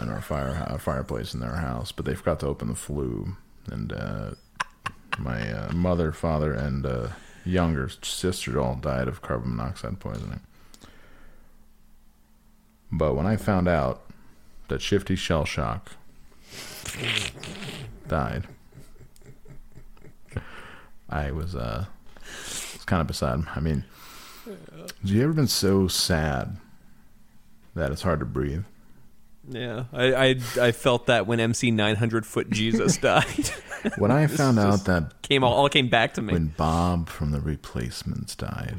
in 0.00 0.08
our 0.08 0.22
fire 0.22 0.64
a 0.66 0.78
fireplace 0.78 1.34
in 1.34 1.40
their 1.40 1.56
house, 1.56 1.92
but 1.92 2.04
they 2.06 2.14
forgot 2.14 2.40
to 2.40 2.46
open 2.46 2.68
the 2.68 2.74
flue, 2.74 3.36
and 3.70 3.92
uh, 3.92 4.30
my 5.18 5.52
uh, 5.52 5.72
mother, 5.72 6.10
father, 6.12 6.52
and 6.54 6.86
uh, 6.86 7.08
younger 7.44 7.88
sister 8.02 8.58
all 8.58 8.76
died 8.76 9.08
of 9.08 9.20
carbon 9.22 9.56
monoxide 9.56 10.00
poisoning. 10.00 10.40
But 12.90 13.14
when 13.14 13.26
I 13.26 13.36
found 13.36 13.68
out 13.68 14.02
that 14.68 14.80
Shifty 14.82 15.16
Shell 15.16 15.44
Shock 15.44 15.92
died, 18.06 18.44
I 21.08 21.30
was 21.32 21.54
uh, 21.54 21.86
was 22.74 22.84
kind 22.86 23.00
of 23.00 23.06
beside. 23.06 23.40
I 23.54 23.60
mean, 23.60 23.84
have 24.46 24.90
you 25.02 25.22
ever 25.22 25.32
been 25.32 25.46
so 25.48 25.88
sad 25.88 26.56
that 27.74 27.90
it's 27.92 28.02
hard 28.02 28.20
to 28.20 28.26
breathe? 28.26 28.64
yeah, 29.50 29.84
I, 29.92 30.14
I 30.14 30.28
I 30.60 30.72
felt 30.72 31.06
that 31.06 31.26
when 31.26 31.40
MC 31.40 31.70
900 31.70 32.26
Foot 32.26 32.50
Jesus 32.50 32.96
died. 32.98 33.50
When 33.96 34.10
I 34.10 34.26
found 34.28 34.58
out 34.58 34.84
that 34.84 35.22
came 35.22 35.42
all, 35.44 35.54
all 35.54 35.68
came 35.68 35.88
back 35.88 36.14
to 36.14 36.22
me. 36.22 36.34
when 36.34 36.48
Bob 36.56 37.08
from 37.08 37.30
the 37.30 37.40
Replacements 37.40 38.34
died, 38.34 38.76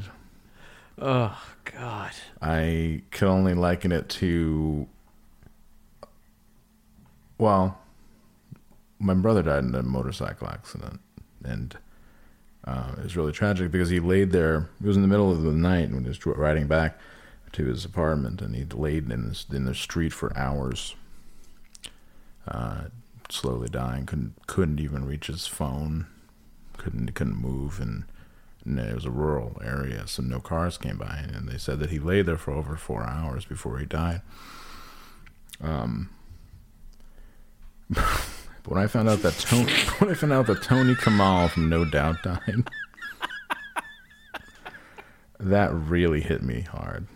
oh 1.00 1.36
God. 1.64 2.12
I 2.40 3.02
could 3.10 3.28
only 3.28 3.54
liken 3.54 3.90
it 3.92 4.08
to. 4.10 4.86
Well, 7.40 7.78
my 8.98 9.14
brother 9.14 9.42
died 9.42 9.64
in 9.64 9.74
a 9.74 9.82
motorcycle 9.82 10.46
accident, 10.46 11.00
and 11.42 11.74
uh, 12.66 12.92
it 12.98 13.02
was 13.04 13.16
really 13.16 13.32
tragic 13.32 13.70
because 13.70 13.88
he 13.88 13.98
laid 13.98 14.30
there. 14.30 14.68
It 14.78 14.86
was 14.86 14.96
in 14.96 15.00
the 15.00 15.08
middle 15.08 15.32
of 15.32 15.40
the 15.40 15.52
night 15.52 15.90
when 15.90 16.02
he 16.02 16.08
was 16.08 16.26
riding 16.26 16.66
back 16.66 16.98
to 17.52 17.64
his 17.64 17.86
apartment, 17.86 18.42
and 18.42 18.54
he 18.54 18.66
laid 18.66 19.10
in 19.10 19.34
in 19.50 19.64
the 19.64 19.74
street 19.74 20.12
for 20.12 20.36
hours, 20.36 20.96
uh, 22.46 22.82
slowly 23.30 23.70
dying. 23.70 24.04
couldn't 24.04 24.34
couldn't 24.46 24.78
even 24.78 25.06
reach 25.06 25.28
his 25.28 25.46
phone, 25.46 26.08
couldn't 26.76 27.14
couldn't 27.14 27.40
move, 27.40 27.80
and, 27.80 28.04
and 28.66 28.78
it 28.78 28.94
was 28.94 29.06
a 29.06 29.10
rural 29.10 29.58
area, 29.64 30.06
so 30.06 30.22
no 30.22 30.40
cars 30.40 30.76
came 30.76 30.98
by. 30.98 31.24
And 31.32 31.48
they 31.48 31.56
said 31.56 31.78
that 31.78 31.88
he 31.88 31.98
lay 31.98 32.20
there 32.20 32.36
for 32.36 32.52
over 32.52 32.76
four 32.76 33.04
hours 33.04 33.46
before 33.46 33.78
he 33.78 33.86
died. 33.86 34.20
Um, 35.62 36.10
but 37.90 38.04
when 38.66 38.82
I 38.82 38.86
found 38.86 39.08
out 39.08 39.20
that 39.22 39.34
Tony, 39.38 39.72
when 39.98 40.10
I 40.10 40.14
found 40.14 40.32
out 40.32 40.46
that 40.46 40.62
Tony 40.62 40.94
Kanal 40.94 41.50
from 41.50 41.68
No 41.68 41.84
Doubt 41.84 42.22
died, 42.22 42.68
that 45.38 45.72
really 45.74 46.20
hit 46.20 46.42
me 46.42 46.62
hard. 46.62 47.06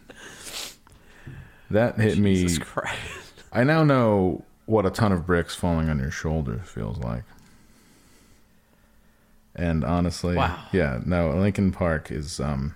That 1.71 1.97
hit 1.99 2.17
Jesus 2.17 2.59
me. 2.59 2.65
Christ. 2.65 2.99
I 3.53 3.65
now 3.65 3.85
know 3.85 4.45
what 4.67 4.87
a 4.87 4.91
ton 4.91 5.13
of 5.13 5.27
bricks 5.27 5.55
falling 5.55 5.89
on 5.89 5.99
your 5.99 6.11
shoulders 6.11 6.63
feels 6.69 6.99
like. 6.99 7.25
And 9.55 9.85
honestly, 9.85 10.35
Wow. 10.37 10.59
yeah, 10.73 11.01
no, 11.05 11.31
Linkin 11.31 11.71
Park 11.71 12.11
is, 12.11 12.41
um, 12.41 12.75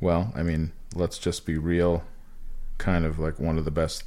well, 0.00 0.32
I 0.34 0.42
mean, 0.42 0.72
let's 0.94 1.18
just 1.18 1.46
be 1.46 1.56
real, 1.58 2.02
kind 2.78 3.04
of 3.04 3.18
like 3.20 3.38
one 3.38 3.56
of 3.56 3.64
the 3.64 3.70
best. 3.70 4.04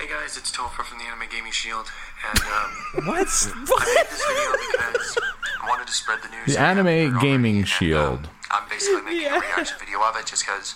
Hey 0.00 0.06
guys, 0.08 0.38
it's 0.38 0.50
Topher 0.50 0.82
from 0.82 0.96
the 0.96 1.04
Anime 1.04 1.28
Gaming 1.30 1.52
Shield, 1.52 1.90
and 2.26 2.40
um, 2.40 3.04
What? 3.06 3.28
I 3.28 3.84
made 3.84 4.06
this 4.08 4.24
video 4.24 4.52
because 4.72 5.18
I 5.60 5.68
wanted 5.68 5.86
to 5.88 5.92
spread 5.92 6.20
the 6.22 6.28
news. 6.30 6.54
The 6.56 6.58
Anime 6.58 7.18
Gaming 7.20 7.58
and, 7.58 7.68
Shield. 7.68 8.20
um, 8.24 8.28
I'm 8.50 8.68
basically 8.70 9.02
making 9.02 9.28
a 9.30 9.38
reaction 9.38 9.76
video 9.78 10.00
of 10.00 10.16
it 10.16 10.24
just 10.24 10.46
because 10.46 10.74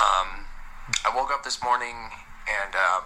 um, 0.00 0.46
I 1.04 1.14
woke 1.14 1.30
up 1.30 1.44
this 1.44 1.62
morning 1.62 1.92
and 2.48 2.74
uh, 2.74 3.00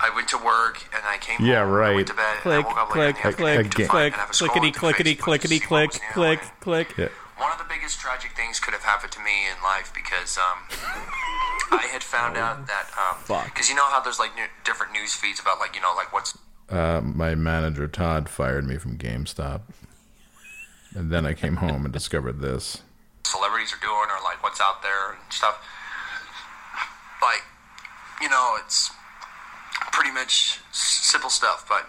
I 0.00 0.10
went 0.14 0.28
to 0.28 0.38
work 0.38 0.88
and 0.94 1.02
I 1.04 1.18
came 1.18 1.46
Yeah, 1.46 1.62
home, 1.62 1.74
I 1.74 1.76
right. 1.76 1.94
went 1.96 2.08
to 2.08 2.14
bed, 2.14 2.36
and 2.44 2.52
I 2.54 2.62
Click, 2.62 2.66
woke 2.66 2.78
up 2.78 2.96
later 2.96 3.08
in 3.08 3.12
click, 3.14 3.36
the 3.36 3.42
click, 3.42 3.70
click, 3.74 3.88
click, 3.90 4.12
and 4.14 4.22
I 4.22 4.26
was 4.26 4.38
clickety, 4.38 4.70
clickety, 4.72 5.14
clickety, 5.16 5.58
see 5.58 5.66
click, 5.66 5.90
click, 6.14 6.40
click. 6.60 6.94
Yeah. 6.96 7.08
One 7.38 7.52
of 7.52 7.58
the 7.58 7.64
biggest 7.68 8.00
tragic 8.00 8.32
things 8.32 8.58
could 8.60 8.72
have 8.72 8.82
happened 8.82 9.12
to 9.12 9.20
me 9.20 9.46
in 9.46 9.62
life 9.62 9.92
because 9.94 10.38
um, 10.38 10.64
I 11.70 11.86
had 11.92 12.02
found 12.02 12.36
out 12.36 12.66
that 12.66 12.86
because 13.52 13.68
you 13.68 13.74
know 13.74 13.84
how 13.86 14.00
there's 14.00 14.18
like 14.18 14.34
new, 14.34 14.46
different 14.64 14.92
news 14.92 15.12
feeds 15.14 15.38
about 15.40 15.58
like 15.58 15.74
you 15.74 15.82
know 15.82 15.92
like 15.94 16.12
what's 16.12 16.36
Uh, 16.70 17.00
my 17.02 17.34
manager 17.34 17.86
Todd 17.88 18.28
fired 18.28 18.66
me 18.66 18.78
from 18.78 18.96
GameStop, 18.96 19.60
and 20.94 21.12
then 21.12 21.26
I 21.26 21.34
came 21.34 21.56
home 21.56 21.84
and 21.84 21.92
discovered 21.92 22.40
this. 22.40 22.82
celebrities 23.24 23.72
are 23.74 23.80
doing 23.80 24.08
or 24.10 24.22
like 24.24 24.42
what's 24.42 24.60
out 24.60 24.82
there 24.82 25.12
and 25.12 25.20
stuff. 25.30 25.58
Like, 27.20 27.42
you 28.22 28.28
know, 28.28 28.56
it's 28.64 28.90
pretty 29.92 30.10
much 30.12 30.60
simple 30.72 31.30
stuff, 31.30 31.66
but 31.68 31.86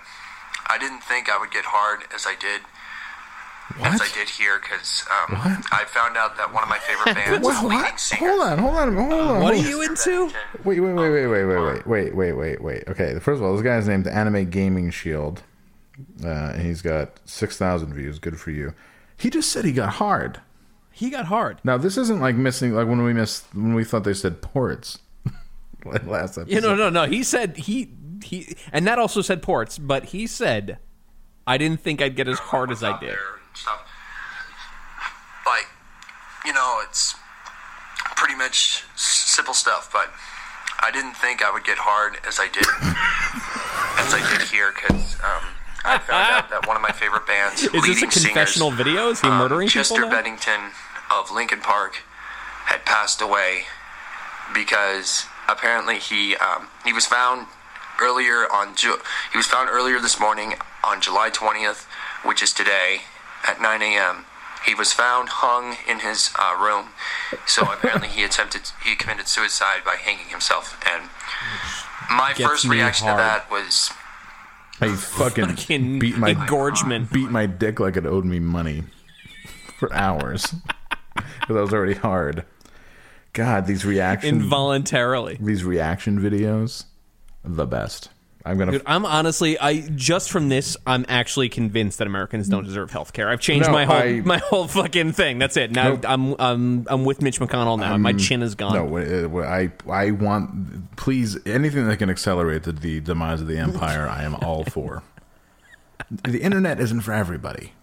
I 0.68 0.78
didn't 0.78 1.02
think 1.04 1.30
I 1.30 1.38
would 1.38 1.52
get 1.52 1.66
hard 1.66 2.04
as 2.14 2.26
I 2.26 2.36
did. 2.36 2.62
As 3.82 4.02
I 4.02 4.08
did 4.14 4.30
here, 4.30 4.60
because 4.60 5.06
um, 5.12 5.36
I 5.72 5.86
found 5.88 6.18
out 6.18 6.38
that 6.38 6.54
one 6.54 6.64
of 6.64 6.70
my 6.70 6.80
favorite 6.80 7.16
bands, 7.16 7.46
What? 7.46 7.64
leading 7.64 7.80
what? 7.82 8.00
singer, 8.00 8.30
Hold 8.30 8.42
on, 8.42 8.58
hold 8.60 8.76
on, 8.76 8.96
hold 8.96 9.14
on. 9.14 9.42
What 9.44 9.54
are 9.54 9.58
you 9.58 9.82
into? 9.84 10.32
Wait, 10.64 10.80
wait, 10.80 10.94
wait, 10.94 11.10
wait, 11.10 11.28
wait, 11.28 11.46
wait, 11.46 11.58
wait, 11.58 11.86
wait, 11.88 12.16
wait, 12.16 12.34
wait, 12.34 12.62
wait. 12.62 12.84
Okay, 12.88 13.20
first 13.20 13.40
of 13.40 13.44
all, 13.44 13.54
this 13.54 13.64
guy's 13.64 13.88
named 13.88 14.08
Anime 14.08 14.50
Gaming 14.50 14.90
Shield, 14.90 15.44
uh, 16.24 16.28
and 16.28 16.62
he's 16.62 16.82
got 16.82 17.20
six 17.26 17.58
thousand 17.58 17.94
views. 17.94 18.20
Good 18.20 18.40
for 18.40 18.52
you. 18.52 18.74
He 19.18 19.30
just 19.30 19.52
said 19.52 19.66
he 19.66 19.72
got 19.74 19.94
hard. 19.94 20.40
He 20.92 21.10
got 21.10 21.26
hard. 21.26 21.60
Now 21.64 21.78
this 21.78 21.98
isn't 21.98 22.20
like 22.20 22.36
missing 22.36 22.74
like 22.74 22.88
when 22.88 23.04
we 23.04 23.14
missed 23.14 23.46
when 23.54 23.76
we 23.76 23.84
thought 23.84 24.04
they 24.04 24.14
said 24.14 24.42
ports 24.42 25.00
last 25.86 26.38
episode. 26.38 26.50
You 26.50 26.62
know, 26.62 26.76
no, 26.76 26.90
no. 26.90 27.06
He 27.06 27.22
said 27.24 27.58
he 27.58 27.90
he, 28.24 28.56
and 28.72 28.88
that 28.88 28.98
also 28.98 29.22
said 29.22 29.42
ports, 29.44 29.78
but 29.78 30.06
he 30.06 30.26
said, 30.26 30.80
"I 31.46 31.58
didn't 31.58 31.82
think 31.82 32.02
I'd 32.02 32.16
get 32.16 32.28
as 32.28 32.40
hard 32.40 32.72
as 32.72 32.84
I 32.84 33.00
did." 33.00 33.10
there 33.10 33.20
and 33.20 33.37
stuff. 33.58 33.82
Like, 35.46 35.68
you 36.46 36.54
know, 36.54 36.82
it's 36.84 37.16
pretty 38.16 38.36
much 38.36 38.84
simple 38.96 39.54
stuff, 39.54 39.90
but 39.92 40.10
I 40.80 40.92
didn't 40.92 41.14
think 41.14 41.44
I 41.44 41.52
would 41.52 41.64
get 41.64 41.78
hard 41.78 42.18
as 42.28 42.40
I 42.40 42.48
did, 42.48 42.64
as 43.98 44.14
I 44.14 44.22
did 44.38 44.48
here, 44.50 44.74
because 44.74 45.16
um, 45.22 45.44
I 45.86 45.98
found 45.98 46.34
out 46.34 46.50
that 46.50 46.68
one 46.68 46.76
of 46.76 46.82
my 46.82 46.92
favorite 46.92 47.26
bands, 47.26 47.64
Is 47.64 47.72
this 47.72 48.04
a 48.04 48.08
confessional 48.08 48.70
singers, 48.70 48.86
video? 48.86 49.10
Is 49.10 49.22
he 49.22 49.28
um, 49.28 49.38
murdering 49.38 49.68
Chester 49.68 49.96
people 49.96 50.10
now? 50.10 50.16
Bennington 50.16 50.72
of 51.12 51.32
Linkin 51.32 51.62
Park 51.62 52.04
had 52.66 52.86
passed 52.86 53.22
away 53.22 53.64
because 54.54 55.26
apparently 55.48 55.98
he 56.00 56.36
um, 56.36 56.68
he 56.86 56.92
was 56.94 57.06
found 57.06 57.48
earlier 58.02 58.52
on 58.52 58.76
Ju- 58.76 59.00
he 59.32 59.38
was 59.38 59.48
found 59.48 59.70
earlier 59.70 60.00
this 60.00 60.20
morning 60.20 60.56
on 60.84 61.02
July 61.02 61.30
20th, 61.30 61.86
which 62.24 62.44
is 62.44 62.54
today 62.54 63.02
at 63.48 63.62
9 63.62 63.82
a.m. 63.82 64.26
He 64.66 64.74
was 64.74 64.92
found 64.92 65.30
hung 65.30 65.78
in 65.90 66.00
his 66.00 66.32
uh, 66.38 66.56
room. 66.60 66.90
So 67.46 67.64
apparently 67.72 68.10
he 68.10 68.24
attempted, 68.24 68.62
he 68.84 68.96
committed 68.96 69.28
suicide 69.28 69.82
by 69.86 69.96
hanging 69.96 70.28
himself. 70.28 70.78
And 70.92 71.10
my 72.10 72.34
Gets 72.34 72.50
first 72.50 72.66
reaction 72.66 73.08
hard. 73.08 73.20
to 73.20 73.24
that 73.24 73.52
was, 73.52 73.92
I 74.82 74.90
fucking, 74.96 75.46
Fucking 75.56 76.00
beat 76.00 76.18
my 76.18 76.30
engorgement. 76.32 77.12
beat 77.12 77.30
my 77.30 77.46
dick 77.46 77.80
like 77.80 77.96
it 77.98 78.06
owed 78.06 78.26
me 78.26 78.40
money 78.40 78.84
for 79.80 79.94
hours 79.94 80.54
because 81.16 81.56
I 81.56 81.62
was 81.62 81.74
already 81.74 81.94
hard. 81.96 82.46
God, 83.34 83.68
these 83.68 83.86
reaction 83.86 84.36
Involuntarily. 84.36 85.38
these 85.40 85.64
reaction 85.64 86.20
videos, 86.20 86.86
the 87.44 87.68
best. 87.68 88.10
I'm 88.48 88.58
gonna. 88.58 88.72
Dude, 88.74 88.82
I'm 88.86 89.06
honestly, 89.06 89.60
I 89.60 89.82
just 89.96 90.32
from 90.32 90.50
this, 90.50 90.78
I'm 90.88 91.06
actually 91.08 91.50
convinced 91.50 91.98
that 92.00 92.08
Americans 92.08 92.48
don't 92.48 92.64
deserve 92.64 92.92
health 92.92 93.14
care. 93.14 93.30
I've 93.30 93.40
changed 93.42 93.68
No, 93.68 93.74
my 93.74 93.86
whole 93.86 93.96
I- 93.96 94.22
my 94.26 94.38
whole 94.38 94.68
fucking 94.68 95.12
thing. 95.14 95.38
That's 95.40 95.58
it. 95.58 95.72
Now 95.72 95.90
Nope. 95.90 96.06
I'm 96.08 96.36
I'm 96.40 96.88
I'm 96.90 97.06
with 97.06 97.22
Mitch 97.22 97.40
McConnell 97.40 97.80
now. 97.80 97.98
my 97.98 98.14
chin 98.14 98.42
is 98.42 98.56
gone. 98.56 98.74
No, 98.74 98.98
uh, 98.98 99.44
I 99.46 99.72
I 99.92 100.12
want 100.12 100.96
please 100.96 101.38
anything 101.46 101.88
that 101.88 101.98
can 101.98 102.10
accelerate 102.10 102.64
the, 102.64 102.72
the 102.72 103.00
demise 103.02 103.42
of 103.42 103.48
the 103.48 103.58
empire. 103.58 104.08
I 104.08 104.24
am 104.24 104.36
all 104.36 104.64
for. 104.70 105.04
The 106.24 106.42
internet 106.42 106.80
isn't 106.80 107.02
for 107.02 107.12
everybody. 107.14 107.74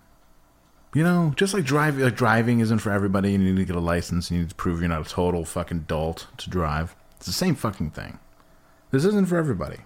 You 0.94 1.02
know, 1.02 1.32
just 1.36 1.52
like 1.52 1.64
driving, 1.64 2.04
like 2.04 2.14
driving 2.16 2.60
isn't 2.60 2.78
for 2.78 2.90
everybody. 2.92 3.32
You 3.32 3.38
need 3.38 3.56
to 3.56 3.64
get 3.64 3.74
a 3.76 3.80
license. 3.80 4.30
You 4.30 4.38
need 4.38 4.48
to 4.50 4.54
prove 4.54 4.80
you're 4.80 4.88
not 4.88 5.04
a 5.04 5.10
total 5.10 5.44
fucking 5.44 5.80
dolt 5.88 6.28
to 6.38 6.48
drive. 6.48 6.94
It's 7.16 7.26
the 7.26 7.32
same 7.32 7.54
fucking 7.56 7.90
thing. 7.90 8.18
This 8.92 9.04
isn't 9.04 9.26
for 9.28 9.36
everybody. 9.36 9.78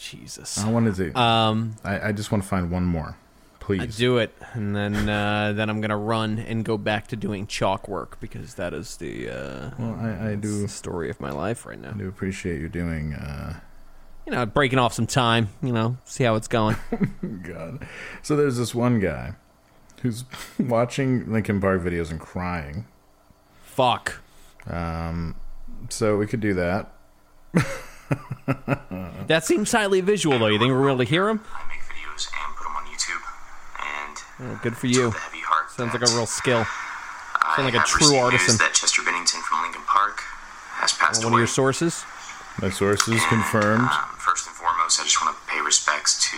Jesus. 0.00 0.58
I 0.58 0.70
wanted 0.70 0.94
to. 0.96 1.20
Um, 1.20 1.76
I, 1.84 2.08
I 2.08 2.12
just 2.12 2.32
want 2.32 2.42
to 2.42 2.48
find 2.48 2.70
one 2.70 2.84
more, 2.84 3.16
please. 3.60 3.80
I 3.82 3.86
do 3.86 4.16
it, 4.18 4.34
and 4.54 4.74
then 4.74 5.08
uh, 5.08 5.52
then 5.54 5.68
I'm 5.68 5.80
gonna 5.80 5.96
run 5.96 6.38
and 6.38 6.64
go 6.64 6.78
back 6.78 7.06
to 7.08 7.16
doing 7.16 7.46
chalk 7.46 7.86
work 7.88 8.18
because 8.20 8.54
that 8.54 8.72
is 8.72 8.96
the 8.96 9.28
uh, 9.28 9.70
Well, 9.78 9.96
I, 10.00 10.08
I 10.10 10.28
that's 10.36 10.40
do. 10.40 10.62
the 10.62 10.68
story 10.68 11.10
of 11.10 11.20
my 11.20 11.30
life 11.30 11.66
right 11.66 11.78
now. 11.80 11.90
I 11.90 11.98
do 11.98 12.08
appreciate 12.08 12.60
you 12.60 12.68
doing. 12.68 13.12
Uh, 13.14 13.60
You 14.26 14.32
know, 14.32 14.46
breaking 14.46 14.78
off 14.78 14.92
some 14.94 15.06
time. 15.06 15.48
You 15.62 15.72
know, 15.72 15.98
see 16.04 16.24
how 16.24 16.34
it's 16.36 16.48
going. 16.48 16.76
God. 17.42 17.86
So 18.22 18.36
there's 18.36 18.56
this 18.56 18.74
one 18.74 19.00
guy 19.00 19.34
who's 20.02 20.24
watching 20.58 21.30
Linkin 21.30 21.60
Park 21.60 21.82
videos 21.82 22.10
and 22.10 22.18
crying. 22.20 22.86
Fuck. 23.64 24.20
Um, 24.66 25.34
so 25.90 26.16
we 26.16 26.26
could 26.26 26.40
do 26.40 26.54
that. 26.54 26.92
That 29.28 29.44
seems 29.44 29.70
highly 29.70 30.00
visual, 30.00 30.38
though. 30.40 30.48
You 30.48 30.58
think 30.58 30.72
we're 30.72 30.88
able 30.88 30.98
to 30.98 31.04
hear 31.04 31.28
him? 31.28 31.40
I 31.54 31.62
make 31.68 31.78
videos 31.86 32.26
and 32.34 32.56
put 32.56 32.64
them 32.64 32.74
on 32.74 32.84
YouTube. 32.90 33.22
And 33.78 34.16
Oh, 34.56 34.60
good 34.60 34.76
for 34.76 34.88
you. 34.88 35.10
heavy 35.12 35.38
heart. 35.38 35.70
Sounds 35.70 35.92
like 35.94 36.02
a 36.02 36.10
real 36.16 36.26
skill. 36.26 36.66
I 36.66 37.54
sound 37.54 37.72
like 37.72 37.80
a 37.80 37.86
true 37.86 38.06
received 38.10 38.22
artisan. 38.24 38.46
news 38.54 38.58
That 38.58 38.74
Chester 38.74 39.02
Bennington 39.06 39.40
from 39.42 39.62
Linkin 39.62 39.82
Park 39.86 40.18
has 40.82 40.92
passed 40.94 41.22
One 41.22 41.32
of 41.34 41.38
your 41.38 41.46
sources. 41.46 42.02
My 42.60 42.70
sources 42.70 43.22
confirmed. 43.30 43.86
Um, 43.86 44.18
first 44.18 44.48
and 44.48 44.56
foremost, 44.56 44.98
I 45.00 45.04
just 45.04 45.22
want 45.22 45.36
to 45.36 45.40
pay 45.46 45.60
respects 45.62 46.18
to 46.32 46.36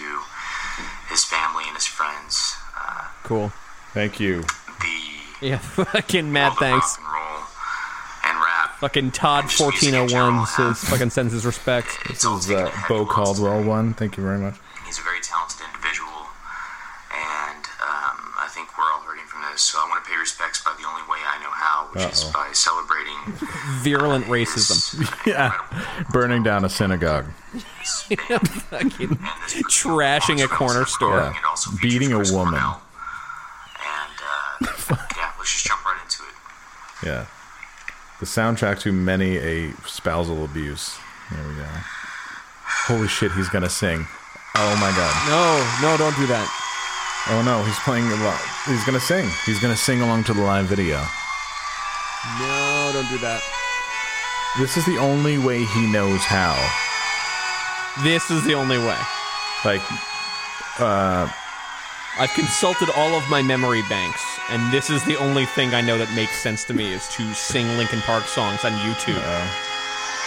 his 1.09 1.25
family 1.25 1.65
and 1.67 1.75
his 1.75 1.87
friends. 1.87 2.55
Uh, 2.77 3.09
Cool. 3.25 3.49
Thank 3.97 4.21
you. 4.21 4.43
the 4.85 5.47
Yeah, 5.47 5.59
fucking 5.81 6.31
mad 6.31 6.49
world 6.49 6.53
of 6.53 6.59
thanks. 6.61 6.99
rock 6.99 7.01
and 7.01 7.09
roll 7.09 7.41
and 8.29 8.37
rap. 8.45 8.72
Fucking 8.83 9.13
Todd 9.13 9.45
Just 9.49 9.61
music 9.61 9.95
in 9.95 9.95
1401 9.95 10.09
general, 10.11 10.75
says 10.75 10.91
fucking 10.91 11.11
sends 11.11 11.33
his 11.33 11.47
respects. 11.47 11.97
This 12.09 12.25
is 12.25 12.51
uh, 12.51 12.69
Bo 12.89 13.07
Caldwell 13.07 13.63
one. 13.63 13.95
Thank 13.95 14.17
you 14.17 14.25
very 14.25 14.39
much. 14.41 14.57
He's 14.85 14.99
a 14.99 15.03
very 15.03 15.21
talented 15.21 15.61
individual, 15.71 16.27
and 17.15 17.63
um, 17.79 18.19
I 18.43 18.49
think 18.51 18.77
we're 18.77 18.91
all 18.91 18.99
hurting 19.07 19.23
from 19.31 19.43
this. 19.53 19.63
So 19.63 19.79
I 19.79 19.87
want 19.89 20.03
to 20.05 20.11
pay 20.11 20.19
respects 20.19 20.65
by 20.65 20.75
the 20.83 20.85
only 20.89 21.03
way 21.03 21.19
I 21.23 21.39
know 21.39 21.51
how, 21.55 21.91
which 21.95 22.03
is 22.13 22.25
Uh-oh. 22.25 22.33
by 22.35 22.51
celebrating 22.53 23.15
Virulent 23.87 24.25
racism. 24.27 25.07
Yeah, 25.25 25.55
burning 26.11 26.43
down 26.43 26.65
a 26.65 26.69
synagogue. 26.69 27.27
fucking 27.55 29.15
trashing 29.71 30.43
a 30.45 30.49
corner 30.49 30.87
store. 30.87 31.19
Yeah. 31.21 31.31
It 31.31 31.45
also 31.49 31.71
features 31.71 32.01
Beating 32.01 32.13
a 32.15 32.19
woman. 32.19 32.59
Cornell. 32.59 32.83
And 33.79 34.19
uh, 34.91 34.97
yeah, 35.17 35.31
let's 35.39 35.53
just 35.53 35.67
jump 35.67 35.85
right 35.85 36.01
into 36.03 36.25
it. 36.25 37.07
Yeah, 37.07 37.27
the 38.23 38.27
soundtrack 38.27 38.79
to 38.79 38.93
many 38.93 39.37
a 39.39 39.73
spousal 39.85 40.45
abuse. 40.45 40.97
There 41.29 41.49
we 41.49 41.57
go. 41.57 41.67
Holy 42.87 43.09
shit, 43.09 43.33
he's 43.33 43.49
gonna 43.49 43.69
sing. 43.69 44.07
Oh 44.55 44.75
my 44.79 44.95
god. 44.95 45.11
No, 45.27 45.91
no, 45.91 45.97
don't 45.99 46.15
do 46.15 46.29
that. 46.31 46.47
Oh 47.35 47.43
no, 47.43 47.65
he's 47.65 47.79
playing 47.81 48.07
a 48.07 48.15
lot. 48.23 48.39
He's 48.67 48.85
gonna 48.85 49.01
sing. 49.01 49.29
He's 49.45 49.59
gonna 49.59 49.77
sing 49.77 50.03
along 50.03 50.23
to 50.31 50.35
the 50.35 50.41
live 50.41 50.67
video. 50.67 51.03
No, 52.39 52.91
don't 52.95 53.11
do 53.11 53.19
that. 53.27 53.43
This 54.57 54.77
is 54.77 54.87
the 54.87 54.99
only 54.99 55.39
way 55.39 55.65
he 55.65 55.91
knows 55.91 56.23
how. 56.23 56.55
This 58.05 58.31
is 58.31 58.45
the 58.45 58.55
only 58.55 58.79
way. 58.79 58.99
Like, 59.65 59.83
uh, 60.79 61.27
I've 62.21 62.33
consulted 62.35 62.89
all 62.95 63.19
of 63.19 63.29
my 63.29 63.43
memory 63.43 63.83
banks, 63.89 64.23
and 64.51 64.61
this 64.73 64.91
is 64.91 65.05
the 65.05 65.17
only 65.17 65.47
thing 65.47 65.75
I 65.75 65.81
know 65.81 65.97
that 65.99 66.13
makes 66.15 66.37
sense 66.43 66.65
to 66.65 66.75
me 66.75 66.93
is 66.93 67.07
to 67.17 67.23
sing 67.35 67.67
Linkin 67.77 68.01
Park 68.03 68.25
songs 68.25 68.65
on 68.65 68.73
YouTube. 68.83 69.21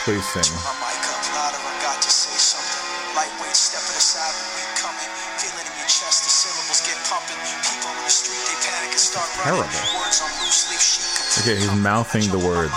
please 0.05 0.23
sing. 0.29 0.45
My 0.63 0.71
mic 0.81 1.01
up 1.09 1.21
louder, 1.35 1.59
I 1.61 1.73
got 1.83 2.01
to 2.01 2.09
say 2.09 2.33
something. 2.37 2.81
Lightweight, 3.15 3.55
stepping 3.55 3.95
aside 3.95 4.33
when 4.35 4.49
we 4.59 4.63
coming. 4.79 5.09
Feel 5.39 5.55
it 5.61 5.67
in 5.67 5.75
your 5.79 5.87
chest, 5.91 6.25
the 6.25 6.31
syllables 6.31 6.81
get 6.83 6.97
pumping. 7.07 7.39
People 7.63 7.91
in 7.95 8.03
the 8.03 8.11
street, 8.13 8.39
they 8.43 8.57
panic 8.65 8.91
and 8.91 8.99
start 8.99 9.27
running. 9.43 9.63
Terrible. 9.71 9.99
Words 10.03 10.19
on 10.23 10.31
loose 10.43 10.61
leaf 10.71 10.81
sheet. 10.83 11.11
Okay, 11.45 11.55
he's 11.59 11.75
mouthing 11.83 12.25
the 12.31 12.39
words. 12.43 12.73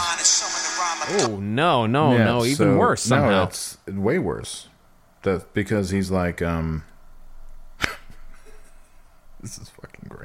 Oh 1.23 1.39
no, 1.41 1.87
no, 1.87 2.13
Yeah, 2.13 2.25
no! 2.25 2.45
Even 2.45 2.57
so- 2.75 2.77
worse 2.77 3.09
No, 3.09 3.17
somehow. 3.17 3.31
that's 3.47 3.79
way 3.87 4.19
worse. 4.19 4.69
That 5.23 5.53
because 5.55 5.91
he's 5.91 6.11
like, 6.11 6.43
um, 6.43 6.85
this 9.41 9.59
is 9.59 9.69
fucking 9.71 10.07
great. 10.09 10.18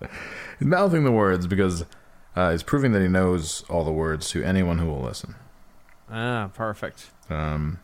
He's 0.58 0.68
mouthing 0.68 1.04
the 1.04 1.12
words 1.12 1.46
because 1.46 1.84
uh, 2.34 2.50
he's 2.52 2.62
proving 2.62 2.92
that 2.92 3.02
he 3.02 3.08
knows 3.08 3.62
all 3.68 3.84
the 3.84 3.92
words 3.92 4.28
to 4.30 4.42
anyone 4.42 4.78
who 4.78 4.86
will 4.86 5.02
listen. 5.02 5.34
ah, 6.10 6.50
perfect. 6.54 7.10
Um, 7.30 7.80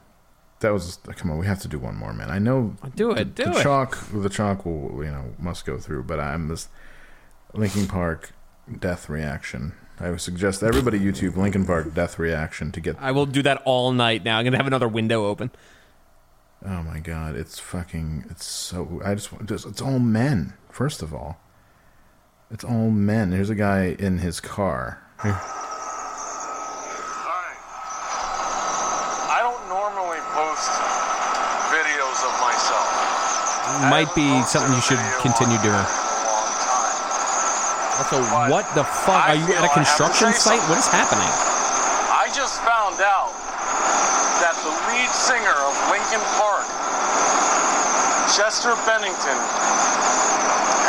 that 0.60 0.72
was 0.72 0.98
come 1.16 1.30
on. 1.30 1.38
We 1.38 1.46
have 1.46 1.60
to 1.62 1.68
do 1.68 1.78
one 1.78 1.96
more, 1.96 2.12
man. 2.12 2.30
I 2.30 2.38
know. 2.38 2.76
Do 2.94 3.10
it, 3.12 3.16
the, 3.36 3.44
do 3.44 3.44
the 3.50 3.58
it. 3.58 3.62
chalk. 3.62 3.98
The 4.12 4.28
chalk 4.28 4.64
will 4.64 5.02
you 5.04 5.10
know 5.10 5.34
must 5.38 5.66
go 5.66 5.78
through, 5.78 6.04
but 6.04 6.20
I'm 6.20 6.48
this 6.48 6.68
Linkin 7.52 7.86
Park 7.88 8.32
death 8.78 9.08
reaction. 9.08 9.74
I 10.00 10.10
would 10.10 10.20
suggest 10.20 10.62
everybody 10.62 10.98
YouTube 10.98 11.36
Linkin 11.36 11.66
Park 11.66 11.94
death 11.94 12.18
reaction 12.18 12.72
to 12.72 12.80
get 12.80 12.96
I 13.00 13.10
will 13.10 13.26
do 13.26 13.42
that 13.42 13.60
all 13.64 13.92
night 13.92 14.24
now. 14.24 14.38
I'm 14.38 14.44
gonna 14.44 14.56
have 14.56 14.66
another 14.66 14.88
window 14.88 15.26
open. 15.26 15.50
Oh 16.64 16.82
my 16.82 17.00
god, 17.00 17.34
it's 17.36 17.58
fucking 17.58 18.24
it's 18.30 18.44
so 18.44 19.00
I 19.04 19.14
just 19.14 19.30
just 19.44 19.66
it's 19.66 19.82
all 19.82 19.98
men, 19.98 20.54
first 20.70 21.02
of 21.02 21.12
all. 21.12 21.40
It's 22.52 22.64
all 22.68 22.92
men. 22.92 23.30
There's 23.30 23.48
a 23.48 23.56
guy 23.56 23.96
in 23.98 24.18
his 24.18 24.36
car. 24.38 25.00
Here. 25.24 25.32
I 29.32 29.40
don't 29.40 29.64
normally 29.72 30.20
post 30.36 30.68
videos 31.72 32.20
of 32.28 32.34
myself. 32.44 32.84
Might 33.88 34.12
be 34.12 34.28
something 34.44 34.68
you 34.76 34.84
should 34.84 35.00
continue 35.24 35.56
doing. 35.64 35.80
Also, 37.96 38.20
what 38.52 38.68
the 38.76 38.84
fuck? 38.84 39.32
Are 39.32 39.40
you 39.40 39.48
at 39.56 39.64
a 39.64 39.72
construction 39.72 40.36
site? 40.36 40.60
What 40.68 40.76
is 40.76 40.92
happening? 40.92 41.32
I 42.12 42.28
just 42.36 42.60
found 42.68 43.00
out 43.00 43.32
that 44.44 44.52
the 44.60 44.76
lead 44.92 45.08
singer 45.08 45.56
of 45.56 45.72
Linkin 45.88 46.20
Park, 46.36 46.68
Chester 48.36 48.76
Bennington, 48.84 49.40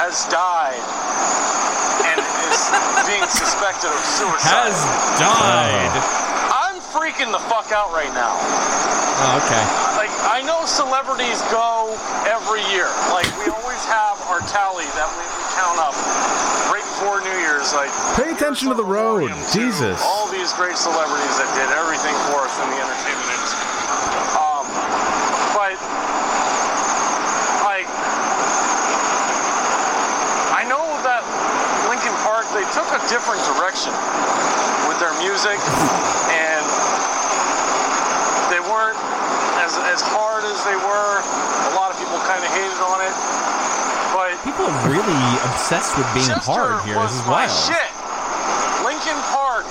has 0.04 0.28
died 0.28 0.76
and 0.76 0.92
is 0.92 1.03
being 3.10 3.26
suspected 3.28 3.90
of 3.92 4.04
suicide. 4.06 4.72
Has 4.72 4.78
died. 5.20 5.92
Uh-huh. 5.92 6.72
I'm 6.74 6.78
freaking 6.94 7.32
the 7.34 7.42
fuck 7.50 7.72
out 7.74 7.92
right 7.92 8.12
now. 8.14 8.34
Oh, 8.34 9.40
okay. 9.46 9.64
Like 10.00 10.12
I 10.26 10.42
know 10.42 10.66
celebrities 10.66 11.40
go 11.54 11.94
every 12.26 12.66
year. 12.74 12.90
Like 13.14 13.30
we 13.40 13.50
always 13.54 13.82
have 13.86 14.18
our 14.30 14.42
tally 14.50 14.90
that 14.98 15.10
we, 15.14 15.24
we 15.24 15.44
count 15.54 15.78
up 15.78 15.94
right 16.74 16.84
before 16.98 17.22
New 17.22 17.38
Year's. 17.40 17.72
Like 17.78 17.94
Pay 18.18 18.34
attention 18.34 18.70
to 18.74 18.78
the 18.78 18.86
road. 18.86 19.30
Jesus. 19.54 20.02
all 20.02 20.26
these 20.34 20.50
great 20.58 20.76
celebrities 20.78 21.36
that 21.38 21.50
did 21.54 21.70
everything 21.78 22.16
for 22.34 22.42
us 22.46 22.54
in 22.58 22.68
the 22.74 22.80
entertainment 22.82 23.30
industry. 23.38 23.70
Um, 24.34 24.66
but 25.54 25.78
like 27.62 27.86
I 30.58 30.66
know 30.66 30.84
that 31.06 31.22
Linkin 31.88 32.16
Park 32.26 32.50
they 32.58 32.63
took 32.74 32.90
a 32.92 33.02
different 33.10 33.42
direction 33.56 33.94
with 34.90 34.98
their 35.00 35.14
music 35.22 35.58
and 36.34 36.64
they 38.52 38.62
weren't 38.66 38.98
as 39.64 39.78
as 39.94 40.02
hard 40.04 40.44
as 40.44 40.58
they 40.68 40.76
were. 40.76 41.14
A 41.72 41.74
lot 41.78 41.90
of 41.94 41.98
people 42.02 42.18
kind 42.28 42.42
of 42.44 42.50
hated 42.52 42.80
on 42.84 43.00
it. 43.02 43.14
But 44.14 44.38
People 44.46 44.66
are 44.70 44.90
really 44.90 45.22
obsessed 45.50 45.98
with 45.98 46.06
being 46.14 46.28
Chester 46.28 46.52
hard 46.52 46.86
here. 46.86 46.98
was 46.98 47.10
This 47.14 47.22
is 47.22 47.26
my 47.26 47.46
wild. 47.48 47.66
shit. 47.66 47.90
Linkin 48.86 49.20
Park 49.34 49.66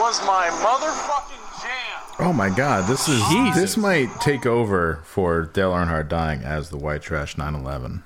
was 0.00 0.20
my 0.26 0.48
motherfucking 0.60 1.44
jam. 1.62 2.00
Oh 2.26 2.32
my 2.32 2.50
god, 2.50 2.86
this 2.88 3.08
is 3.08 3.22
Jesus. 3.28 3.56
this 3.60 3.76
might 3.76 4.08
take 4.20 4.44
over 4.44 5.00
for 5.04 5.42
Dale 5.46 5.72
Earnhardt 5.72 6.08
dying 6.08 6.42
as 6.42 6.68
the 6.70 6.76
white 6.76 7.00
trash 7.02 7.38
911. 7.38 8.02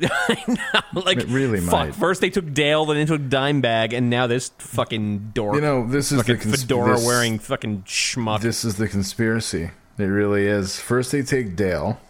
like 0.94 1.18
It 1.18 1.28
really 1.28 1.60
fuck. 1.60 1.72
might. 1.72 1.94
First 1.94 2.20
they 2.20 2.30
took 2.30 2.52
Dale, 2.52 2.84
then 2.86 2.96
they 2.96 3.04
took 3.04 3.22
Dimebag, 3.22 3.92
and 3.92 4.08
now 4.10 4.26
this 4.26 4.50
fucking 4.58 5.30
dork. 5.34 5.54
You 5.56 5.60
know, 5.60 5.86
this 5.86 6.12
is 6.12 6.24
the 6.24 6.36
cons- 6.36 6.62
fedora 6.62 6.96
this- 6.96 7.06
wearing 7.06 7.38
fucking 7.38 7.82
schmuck. 7.82 8.40
This 8.40 8.64
is 8.64 8.76
the 8.76 8.88
conspiracy. 8.88 9.70
It 9.98 10.04
really 10.04 10.46
is. 10.46 10.78
First 10.80 11.12
they 11.12 11.22
take 11.22 11.56
Dale. 11.56 12.00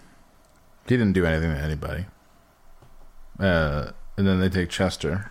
He 0.89 0.97
didn't 0.97 1.13
do 1.13 1.25
anything 1.27 1.53
to 1.55 1.61
anybody. 1.61 2.07
Uh, 3.39 3.91
and 4.17 4.27
then 4.27 4.41
they 4.41 4.49
take 4.49 4.69
Chester. 4.71 5.31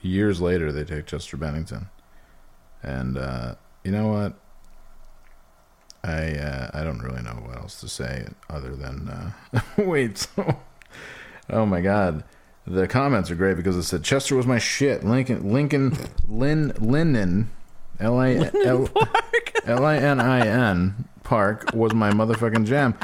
Years 0.00 0.40
later, 0.40 0.70
they 0.72 0.84
take 0.84 1.06
Chester 1.06 1.36
Bennington. 1.36 1.88
And 2.82 3.18
uh, 3.18 3.54
you 3.84 3.90
know 3.90 4.08
what? 4.08 4.34
I 6.04 6.36
uh, 6.36 6.70
I 6.72 6.84
don't 6.84 7.00
really 7.00 7.22
know 7.22 7.42
what 7.44 7.56
else 7.56 7.80
to 7.80 7.88
say 7.88 8.26
other 8.48 8.76
than 8.76 9.08
uh, 9.08 9.60
wait. 9.78 10.18
So, 10.18 10.56
oh 11.50 11.66
my 11.66 11.80
god, 11.80 12.24
the 12.66 12.88
comments 12.88 13.30
are 13.30 13.36
great 13.36 13.56
because 13.56 13.76
it 13.76 13.84
said 13.84 14.02
Chester 14.02 14.36
was 14.36 14.46
my 14.46 14.58
shit. 14.58 15.04
Lincoln 15.04 15.52
Lincoln 15.52 15.96
Lin 16.28 16.72
Linen 16.78 17.50
L 18.00 18.18
I 18.18 18.50
L 18.64 18.88
L 19.64 19.84
I 19.84 19.96
N 19.96 20.20
I 20.20 20.46
N 20.46 21.08
Park 21.22 21.70
was 21.74 21.94
my 21.94 22.10
motherfucking 22.10 22.66
jam. 22.66 22.94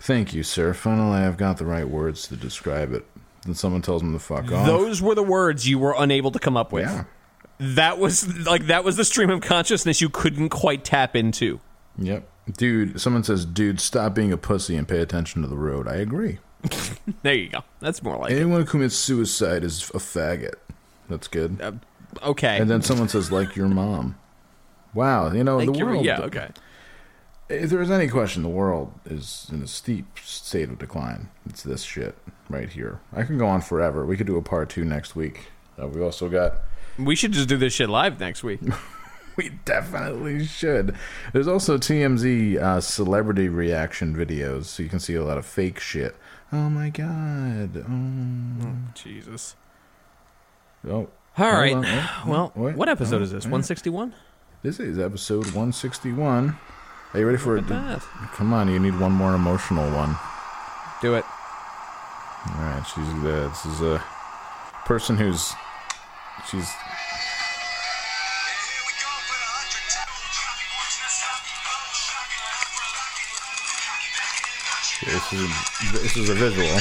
Thank 0.00 0.34
you, 0.34 0.42
sir. 0.42 0.74
Finally, 0.74 1.18
I've 1.18 1.36
got 1.36 1.58
the 1.58 1.66
right 1.66 1.88
words 1.88 2.28
to 2.28 2.36
describe 2.36 2.92
it. 2.92 3.04
Then 3.44 3.54
someone 3.54 3.82
tells 3.82 4.02
me 4.02 4.12
to 4.12 4.18
fuck 4.18 4.50
off. 4.52 4.66
Those 4.66 5.00
were 5.00 5.14
the 5.14 5.22
words 5.22 5.68
you 5.68 5.78
were 5.78 5.94
unable 5.96 6.30
to 6.32 6.38
come 6.38 6.56
up 6.56 6.72
with. 6.72 6.84
Yeah. 6.84 7.04
That 7.58 7.98
was 7.98 8.46
like 8.46 8.66
that 8.66 8.84
was 8.84 8.96
the 8.96 9.04
stream 9.04 9.30
of 9.30 9.40
consciousness 9.40 10.00
you 10.00 10.10
couldn't 10.10 10.50
quite 10.50 10.84
tap 10.84 11.16
into. 11.16 11.60
Yep. 11.98 12.28
Dude, 12.56 13.00
someone 13.00 13.24
says, 13.24 13.44
dude, 13.44 13.80
stop 13.80 14.14
being 14.14 14.32
a 14.32 14.36
pussy 14.36 14.76
and 14.76 14.86
pay 14.86 15.00
attention 15.00 15.42
to 15.42 15.48
the 15.48 15.56
road. 15.56 15.88
I 15.88 15.96
agree. 15.96 16.38
There 17.22 17.34
you 17.34 17.48
go. 17.48 17.62
That's 17.80 18.02
more 18.02 18.16
like 18.16 18.32
Anyone 18.32 18.60
who 18.62 18.66
commits 18.66 18.96
suicide 18.96 19.62
is 19.62 19.90
a 19.90 19.98
faggot. 19.98 20.54
That's 21.08 21.28
good. 21.28 21.60
Uh, 21.60 21.72
okay. 22.22 22.58
And 22.58 22.68
then 22.68 22.82
someone 22.82 23.08
says, 23.08 23.30
like 23.30 23.54
your 23.56 23.68
mom. 23.68 24.16
Wow. 24.94 25.30
You 25.32 25.44
know, 25.44 25.58
Like 25.58 25.72
the 25.72 25.78
your- 25.78 25.86
world. 25.88 26.04
yeah, 26.04 26.20
okay. 26.22 26.48
If 27.48 27.70
there 27.70 27.80
is 27.80 27.92
any 27.92 28.08
question, 28.08 28.42
the 28.42 28.48
world 28.48 28.92
is 29.04 29.46
in 29.52 29.62
a 29.62 29.68
steep 29.68 30.18
state 30.20 30.68
of 30.68 30.78
decline. 30.80 31.28
It's 31.48 31.62
this 31.62 31.82
shit 31.82 32.16
right 32.48 32.68
here. 32.68 32.98
I 33.12 33.22
can 33.22 33.38
go 33.38 33.46
on 33.46 33.60
forever. 33.60 34.04
We 34.04 34.16
could 34.16 34.26
do 34.26 34.36
a 34.36 34.42
part 34.42 34.68
two 34.68 34.84
next 34.84 35.14
week. 35.14 35.46
Uh, 35.80 35.86
we 35.86 36.02
also 36.02 36.28
got 36.28 36.54
We 36.98 37.14
should 37.14 37.30
just 37.32 37.48
do 37.48 37.56
this 37.56 37.72
shit 37.72 37.88
live 37.88 38.18
next 38.18 38.42
week. 38.42 38.60
We 39.36 39.50
definitely 39.66 40.46
should. 40.46 40.96
There's 41.34 41.46
also 41.46 41.76
TMZ 41.76 42.56
uh, 42.56 42.80
celebrity 42.80 43.50
reaction 43.50 44.16
videos, 44.16 44.64
so 44.64 44.82
you 44.82 44.88
can 44.88 44.98
see 44.98 45.14
a 45.14 45.22
lot 45.22 45.36
of 45.36 45.44
fake 45.44 45.78
shit. 45.78 46.16
Oh 46.52 46.70
my 46.70 46.90
god. 46.90 47.84
Oh, 47.88 48.76
Jesus. 48.94 49.56
Oh. 50.88 51.08
All 51.38 51.52
right. 51.52 51.74
On. 51.74 51.84
Oh, 51.84 52.10
oh, 52.26 52.30
Well, 52.30 52.52
wait. 52.54 52.76
what 52.76 52.88
episode 52.88 53.20
Oh, 53.20 53.24
is 53.24 53.32
this? 53.32 53.44
161? 53.44 54.14
This 54.62 54.80
is 54.80 54.98
episode 54.98 55.44
161. 55.46 56.56
Are 57.14 57.20
you 57.20 57.26
ready 57.26 57.38
for 57.38 57.56
it? 57.56 57.66
That. 57.68 58.00
Come 58.34 58.52
on, 58.52 58.68
you 58.68 58.78
need 58.78 58.98
one 58.98 59.12
more 59.12 59.34
emotional 59.34 59.90
one. 59.92 60.16
Do 61.02 61.14
it. 61.14 61.24
All 62.48 62.62
right, 62.62 62.82
she's 62.86 63.08
uh, 63.08 63.48
this 63.48 63.66
is 63.66 63.80
a 63.80 63.98
person 64.84 65.16
who's 65.16 65.52
she's 66.48 66.70
This 75.06 75.32
is 75.32 75.40
a, 75.40 75.92
this 76.02 76.16
is 76.16 76.28
a 76.30 76.34
visual. 76.34 76.78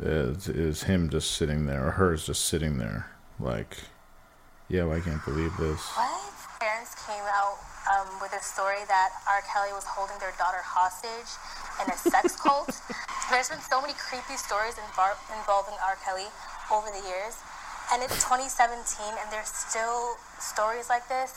Is 0.00 0.48
is 0.48 0.82
him 0.84 1.10
just 1.10 1.32
sitting 1.32 1.66
there, 1.66 1.86
or 1.86 1.90
hers 1.90 2.24
just 2.24 2.46
sitting 2.46 2.78
there, 2.78 3.12
like, 3.38 3.76
yo, 4.70 4.90
I 4.90 5.00
can't 5.00 5.22
believe 5.26 5.52
this. 5.60 5.84
What? 5.92 6.32
Parents 6.60 6.96
came 7.04 7.28
out 7.28 7.60
um, 7.92 8.08
with 8.24 8.32
a 8.32 8.40
story 8.40 8.80
that 8.88 9.12
R. 9.28 9.44
Kelly 9.52 9.68
was 9.76 9.84
holding 9.84 10.16
their 10.16 10.32
daughter 10.40 10.64
hostage 10.64 11.28
in 11.84 11.92
a 11.92 11.96
sex 12.08 12.36
cult. 12.40 12.72
There's 13.28 13.52
been 13.52 13.60
so 13.60 13.84
many 13.84 13.92
creepy 14.00 14.40
stories 14.40 14.80
involving 14.80 15.76
R. 15.84 16.00
Kelly 16.00 16.32
over 16.72 16.88
the 16.88 17.04
years, 17.04 17.36
and 17.92 18.00
it's 18.00 18.16
2017, 18.24 18.80
and 19.12 19.28
there's 19.28 19.52
still 19.52 20.16
stories 20.40 20.88
like 20.88 21.04
this, 21.12 21.36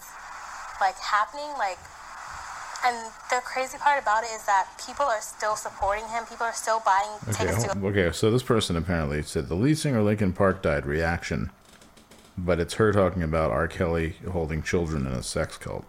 like 0.81 0.97
happening. 0.97 1.49
Like, 1.57 1.77
and 2.85 3.11
the 3.29 3.41
crazy 3.43 3.77
part 3.77 4.01
about 4.01 4.23
it 4.23 4.29
is 4.31 4.45
that 4.45 4.67
people 4.85 5.05
are 5.05 5.21
still 5.21 5.55
supporting 5.55 6.05
him. 6.07 6.23
People 6.25 6.45
are 6.45 6.53
still 6.53 6.81
buying 6.85 7.09
Okay, 7.27 7.43
tickets 7.45 7.63
to. 7.63 7.71
hold- 7.73 7.83
oh, 7.83 7.87
okay. 7.89 8.11
So 8.15 8.31
this 8.31 8.43
person 8.43 8.75
apparently 8.75 9.21
said 9.23 9.47
the 9.49 9.55
lead 9.55 9.77
singer 9.77 10.01
Linkin 10.01 10.33
Park 10.33 10.61
died. 10.61 10.85
Reaction, 10.85 11.51
but 12.37 12.59
it's 12.59 12.75
her 12.75 12.91
talking 12.93 13.21
about 13.23 13.51
R. 13.51 13.67
Kelly 13.67 14.15
holding 14.31 14.63
children 14.63 15.05
in 15.05 15.13
a 15.13 15.23
sex 15.23 15.57
cult. 15.57 15.85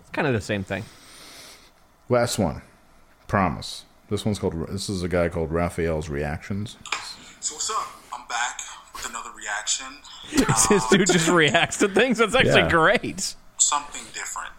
It's 0.00 0.10
kind 0.10 0.26
of 0.26 0.34
the 0.34 0.40
same 0.40 0.64
thing. 0.64 0.84
Last 2.10 2.38
one, 2.38 2.62
promise. 3.26 3.84
This 4.10 4.24
one's 4.24 4.38
called. 4.38 4.54
This 4.68 4.88
is 4.88 5.02
a 5.02 5.08
guy 5.08 5.28
called 5.28 5.50
Raphael's 5.52 6.08
Reactions. 6.08 6.76
So 7.40 7.54
what's 7.54 7.70
up? 7.70 7.86
I'm 8.12 8.26
back 8.26 8.60
with 8.94 9.06
another 9.08 9.30
reaction. 9.80 10.64
this 10.70 10.86
dude 10.88 11.06
just 11.06 11.28
reacts 11.28 11.78
to 11.78 11.88
things. 11.88 12.18
That's 12.18 12.34
actually 12.34 12.62
Yeah. 12.62 12.70
great. 12.70 13.34
Something 13.58 14.02
different. 14.14 14.50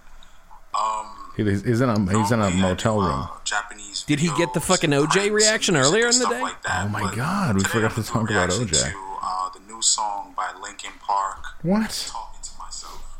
Um, 0.73 1.05
He, 1.37 1.43
he's 1.43 1.63
he's 1.63 1.81
in 1.81 1.89
a 1.89 2.17
he's 2.17 2.31
in 2.31 2.41
a 2.41 2.49
motel 2.51 2.99
room. 3.01 3.27
Japanese. 3.43 4.03
Did 4.03 4.19
he 4.19 4.29
get 4.37 4.53
the 4.53 4.59
fucking 4.61 4.91
OJ 4.91 5.31
reaction 5.31 5.75
earlier 5.75 6.07
in 6.07 6.19
the 6.19 6.25
day? 6.27 6.41
Oh 6.69 6.87
my 6.89 7.13
god, 7.15 7.55
we 7.55 7.63
forgot 7.63 7.95
to 7.95 8.03
talk 8.03 8.29
about 8.29 8.49
OJ. 8.49 8.93
Uh, 9.21 9.49
the 9.53 9.59
new 9.71 9.81
song 9.81 10.33
by 10.35 10.51
Linkin 10.61 10.91
Park. 11.01 11.43
What? 11.61 12.09
Talking 12.11 12.41
to 12.41 12.49
myself. 12.59 13.17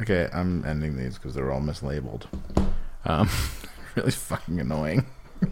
Okay, 0.00 0.28
I'm 0.32 0.64
ending 0.64 0.96
these 0.96 1.14
because 1.14 1.34
they're 1.34 1.50
all 1.52 1.60
mislabeled. 1.60 2.26
Um, 3.04 3.28
really 3.94 4.10
fucking 4.10 4.60
annoying. 4.60 5.06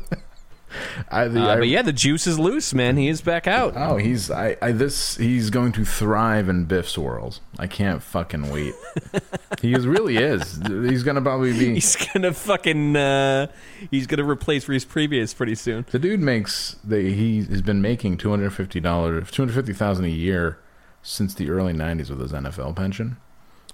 I, 1.11 1.29
the, 1.29 1.41
Uh, 1.41 1.57
but 1.59 1.69
yeah, 1.69 1.83
the 1.83 1.93
juice 1.93 2.27
is 2.27 2.39
loose, 2.39 2.73
man. 2.75 2.97
He 2.97 3.09
is 3.09 3.21
back 3.21 3.47
out. 3.47 3.75
Oh, 3.77 3.97
he's 3.97 4.31
I, 4.31 4.57
I 4.63 4.73
this 4.73 5.17
he's 5.17 5.51
going 5.51 5.73
to 5.73 5.85
thrive 5.85 6.49
in 6.49 6.65
Biff's 6.65 6.97
world. 6.99 7.41
I 7.59 7.67
can't 7.67 8.03
fucking 8.03 8.51
wait. 8.51 8.75
he 9.63 9.73
is, 9.75 9.87
really 9.87 10.17
is. 10.17 10.61
He's 10.67 11.03
gonna 11.03 11.23
probably 11.23 11.53
be. 11.53 11.75
He's 11.75 11.97
gonna 12.13 12.33
fucking. 12.33 12.97
Uh, 12.97 13.47
he's 13.91 14.07
gonna 14.07 14.29
replace 14.29 14.67
Reince 14.67 14.87
Priebus 14.87 15.35
pretty 15.37 15.55
soon. 15.55 15.87
The 15.91 15.99
dude 15.99 16.21
makes 16.21 16.77
the 16.85 17.01
he 17.13 17.39
has 17.45 17.63
been 17.63 17.81
making 17.83 18.19
two 18.19 18.31
hundred 18.31 18.51
fifty 18.51 18.81
dollars, 18.81 19.31
two 19.31 19.43
hundred 19.43 19.55
fifty 19.55 19.73
thousand 19.73 20.05
a 20.07 20.09
year 20.09 20.59
since 21.03 21.35
the 21.35 21.51
early 21.51 21.73
nineties 21.73 22.11
with 22.11 22.21
his 22.21 22.33
NFL 22.33 22.75
pension. 22.77 23.17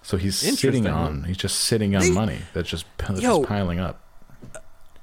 So 0.05 0.17
he's 0.17 0.37
sitting 0.37 0.87
on. 0.89 1.25
He's 1.25 1.37
just 1.37 1.61
sitting 1.61 1.95
on 1.95 2.03
They- 2.03 2.11
money 2.11 2.39
that's 2.55 2.69
just 2.69 2.85
that's 2.99 3.21
Yo. 3.21 3.39
just 3.39 3.49
piling 3.49 3.79
up. 3.81 4.01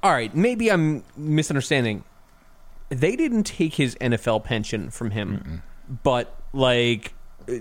All 0.02 0.12
right, 0.12 0.34
maybe 0.34 0.70
I'm 0.70 1.04
misunderstanding. 1.16 2.04
They 2.88 3.16
didn't 3.16 3.44
take 3.44 3.74
his 3.74 3.94
NFL 3.96 4.44
pension 4.44 4.90
from 4.90 5.10
him, 5.10 5.62
but 6.02 6.34
like 6.52 7.12
uh, 7.48 7.54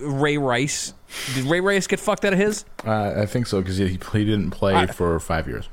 Ray 0.00 0.38
Rice. 0.38 0.94
Did 1.34 1.44
Ray 1.44 1.60
Rice 1.60 1.86
get 1.86 2.00
fucked 2.00 2.24
out 2.24 2.32
of 2.32 2.38
his? 2.38 2.64
Uh, 2.86 3.14
I 3.16 3.26
think 3.26 3.46
so 3.46 3.60
because 3.60 3.76
he, 3.76 3.88
he 3.88 4.24
didn't 4.24 4.50
play 4.50 4.86
for 4.86 5.18
five 5.20 5.46
years. 5.48 5.68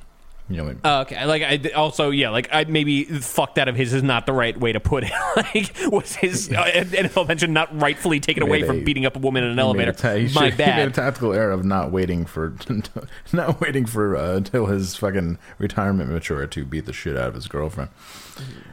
You 0.49 0.57
know, 0.57 0.64
like, 0.64 0.78
Oh, 0.86 1.02
okay, 1.02 1.26
like 1.26 1.41
I 1.44 1.72
also 1.74 2.10
yeah, 2.10 2.30
like 2.30 2.48
I 2.53 2.64
maybe 2.64 3.03
fucked 3.03 3.57
out 3.57 3.68
of 3.68 3.76
his 3.76 3.94
is 3.94 4.02
not 4.02 4.26
the 4.26 4.32
right 4.32 4.57
way 4.57 4.72
to 4.72 4.80
put 4.80 5.03
it. 5.03 5.11
like 5.36 5.76
was 5.91 6.15
his 6.15 6.49
uh, 6.49 6.64
NFL 6.74 7.28
pension 7.28 7.52
not 7.52 7.78
rightfully 7.82 8.22
taken 8.22 8.44
away 8.44 8.61
made 8.61 8.68
from 8.68 8.84
beating 8.86 9.06
up 9.06 9.18
a 9.18 9.19
woman 9.19 9.44
in 9.44 9.52
an 9.52 9.60
elevator? 9.60 9.91
a 9.91 9.94
ta- 9.94 10.14
he 10.15 10.30
My 10.34 10.49
should- 10.49 10.60
He 10.60 10.65
made 10.65 10.88
a 10.88 10.91
tactical 10.91 11.34
error 11.34 11.52
of 11.52 11.65
not 11.65 11.91
waiting 11.91 12.26
for, 12.26 12.53
not 13.34 13.60
waiting 13.60 13.86
for 13.86 14.15
uh, 14.15 14.38
until 14.38 14.68
his 14.68 14.95
fucking 14.95 15.38
retirement 15.57 16.10
mature 16.10 16.48
to 16.48 16.65
beat 16.65 16.86
the 16.86 16.94
shit 16.94 17.18
out 17.18 17.28
of 17.28 17.34
his 17.34 17.48
girlfriend. 17.49 17.90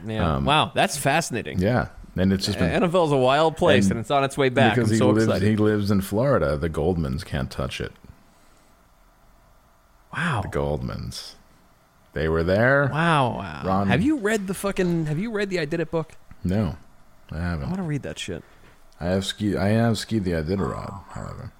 Yeah. 0.07 0.35
Um, 0.37 0.45
wow, 0.45 0.71
that's 0.73 0.95
fascinating. 0.95 1.59
Yeah, 1.59 1.89
and 2.15 2.31
it's 2.31 2.45
just 2.45 2.57
been 2.57 2.83
NFL's 2.83 3.11
a 3.11 3.17
wild 3.17 3.57
place, 3.57 3.89
and, 3.89 3.99
it's 3.99 4.11
on 4.11 4.23
its 4.23 4.37
way 4.37 4.47
back. 4.47 4.75
because 4.75 4.89
I'm 4.91 4.93
he 4.93 4.99
so 4.99 5.09
lives. 5.09 5.25
excited. 5.25 5.49
He 5.49 5.57
lives 5.57 5.91
in 5.91 5.99
Florida. 5.99 6.55
The 6.55 6.69
Goldmans 6.69 7.25
can't 7.25 7.51
touch 7.51 7.81
it. 7.81 7.91
Wow. 10.15 10.41
The 10.41 10.47
Goldmans. 10.57 11.33
They 12.15 12.27
were 12.29 12.43
there. 12.43 12.89
Wow, 12.91 13.35
wow. 13.37 13.61
Ron- 13.63 13.87
Have 13.89 14.01
you 14.01 14.17
read 14.17 14.47
the 14.47 14.53
fucking? 14.55 15.05
Have 15.05 15.19
you 15.19 15.29
read 15.31 15.49
the 15.51 15.59
I 15.59 15.65
Did 15.65 15.79
It 15.81 15.91
book? 15.91 16.13
No, 16.43 16.77
I 17.31 17.37
I 17.37 17.39
haven't. 17.41 17.65
I 17.65 17.67
want 17.67 17.77
to 17.77 17.83
read 17.83 18.01
that 18.03 18.17
shit. 18.17 18.41
I 18.99 19.07
have 19.07 19.25
ski. 19.25 19.57
I 19.57 19.67
have 19.67 19.97
skied 19.97 20.23
the 20.23 20.31
Iditarod, 20.31 21.03
however. 21.09 21.51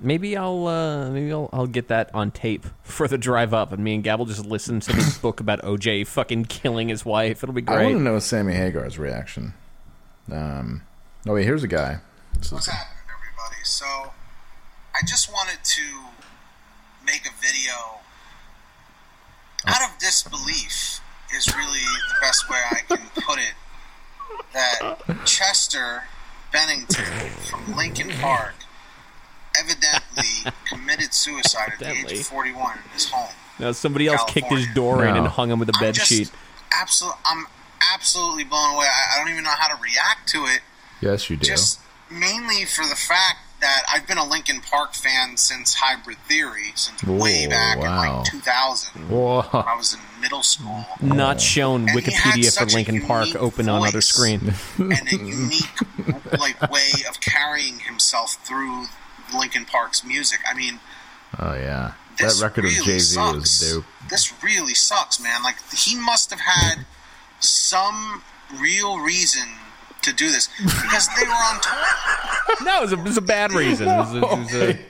Maybe 0.00 0.36
I'll 0.36 0.66
uh, 0.66 1.08
maybe 1.10 1.32
I'll, 1.32 1.48
I'll 1.52 1.66
get 1.68 1.86
that 1.88 2.10
on 2.12 2.32
tape 2.32 2.66
for 2.82 3.06
the 3.08 3.16
drive 3.16 3.54
up, 3.54 3.72
and 3.72 3.82
me 3.82 3.94
and 3.94 4.02
Gab 4.04 4.18
will 4.18 4.26
just 4.26 4.44
listen 4.44 4.80
to 4.80 4.92
this 4.92 5.16
book 5.18 5.38
about 5.40 5.62
OJ 5.62 6.06
fucking 6.08 6.46
killing 6.46 6.88
his 6.88 7.04
wife. 7.04 7.42
It'll 7.44 7.54
be 7.54 7.62
great. 7.62 7.74
I 7.76 7.82
want 7.84 7.92
great. 7.94 7.98
to 8.00 8.04
know 8.04 8.18
Sammy 8.18 8.54
Hagar's 8.54 8.98
reaction. 8.98 9.54
Um, 10.30 10.82
oh 11.28 11.34
wait, 11.34 11.44
here's 11.44 11.62
a 11.62 11.68
guy. 11.68 12.00
This 12.36 12.50
What's 12.52 12.66
is- 12.66 12.72
happening, 12.74 13.04
everybody? 13.04 13.62
So, 13.64 13.86
I 13.86 15.06
just 15.06 15.32
wanted 15.32 15.62
to 15.62 15.82
make 17.06 17.24
a 17.26 17.32
video 17.40 18.00
out 19.66 19.82
of 19.82 19.98
disbelief, 19.98 21.00
is 21.36 21.54
really 21.54 21.80
the 22.08 22.14
best 22.20 22.48
way 22.48 22.58
I 22.70 22.80
can 22.88 23.06
put 23.14 23.38
it. 23.38 23.54
That 24.52 25.24
Chester 25.26 26.04
Bennington 26.52 27.04
from 27.50 27.76
Linkin 27.76 28.10
Park 28.20 28.54
evidently 29.58 30.52
committed 30.66 31.12
suicide 31.12 31.72
at 31.72 31.78
the 31.78 31.90
age 31.90 32.12
of 32.20 32.26
41 32.26 32.78
in 32.78 32.90
his 32.90 33.08
home. 33.10 33.34
Now 33.58 33.72
somebody 33.72 34.06
else 34.06 34.22
kicked 34.26 34.50
his 34.52 34.66
door 34.74 35.04
in 35.04 35.16
and 35.16 35.26
hung 35.26 35.50
him 35.50 35.58
with 35.58 35.68
a 35.68 35.72
I'm 35.76 35.82
bed 35.82 35.94
just 35.94 36.08
sheet. 36.08 36.30
Absolutely, 36.72 37.18
I'm 37.24 37.46
absolutely 37.94 38.44
blown 38.44 38.74
away. 38.74 38.86
I, 38.86 39.14
I 39.14 39.18
don't 39.18 39.32
even 39.32 39.44
know 39.44 39.50
how 39.50 39.74
to 39.74 39.82
react 39.82 40.28
to 40.28 40.44
it. 40.44 40.60
Yes, 41.00 41.28
you 41.30 41.36
do. 41.36 41.46
Just 41.46 41.80
mainly 42.10 42.64
for 42.64 42.86
the 42.86 42.94
fact 42.94 43.38
that 43.60 43.82
I've 43.92 44.06
been 44.06 44.18
a 44.18 44.24
Linkin 44.28 44.60
Park 44.60 44.92
fan 44.94 45.36
since 45.36 45.74
Hybrid 45.74 46.18
Theory, 46.28 46.72
since 46.74 47.02
way 47.02 47.44
Whoa, 47.44 47.50
back 47.50 47.76
in 47.78 47.84
like 47.84 48.24
2000 48.24 49.08
Whoa. 49.08 49.42
when 49.42 49.64
I 49.64 49.76
was 49.76 49.94
in 49.94 50.00
middle 50.20 50.42
school. 50.42 50.84
Not 51.00 51.40
shown. 51.40 51.88
And 51.88 51.98
Wikipedia 51.98 52.56
for 52.56 52.66
Linkin 52.66 53.00
Park 53.06 53.34
open 53.36 53.68
on 53.68 53.86
other 53.86 54.00
screen. 54.00 54.52
and 54.78 54.92
a 55.12 55.16
unique 55.16 56.38
like 56.38 56.60
way 56.70 56.90
of 57.08 57.20
carrying 57.20 57.78
himself 57.80 58.34
through 58.46 58.84
Linkin 59.36 59.64
Park's 59.64 60.04
music. 60.04 60.40
I 60.48 60.54
mean, 60.54 60.80
Oh 61.38 61.54
yeah, 61.54 61.92
that 62.18 62.38
record 62.40 62.64
really 62.64 62.78
of 62.78 62.84
Jay 62.84 62.98
Z 62.98 63.18
was 63.18 63.58
dope. 63.60 63.84
this 64.08 64.32
really 64.42 64.74
sucks, 64.74 65.20
man. 65.20 65.42
Like 65.42 65.56
he 65.72 65.96
must 65.96 66.30
have 66.30 66.40
had 66.40 66.86
some 67.40 68.22
real 68.60 68.98
reason 68.98 69.48
to 70.06 70.12
do 70.14 70.30
this 70.30 70.48
because 70.64 71.08
they 71.16 71.24
were 71.26 71.32
on 71.32 71.60
tour. 71.60 72.64
no, 72.64 72.78
it 72.78 72.80
was 72.82 72.92
a, 72.92 72.96
it 72.98 73.04
was 73.04 73.16
a 73.18 73.22
bad 73.22 73.52
reason. 73.52 73.88
It 73.88 73.96
was 73.96 74.14
a- 74.14 74.16
it 74.18 74.22
was 74.22 74.54
a- 74.54 74.78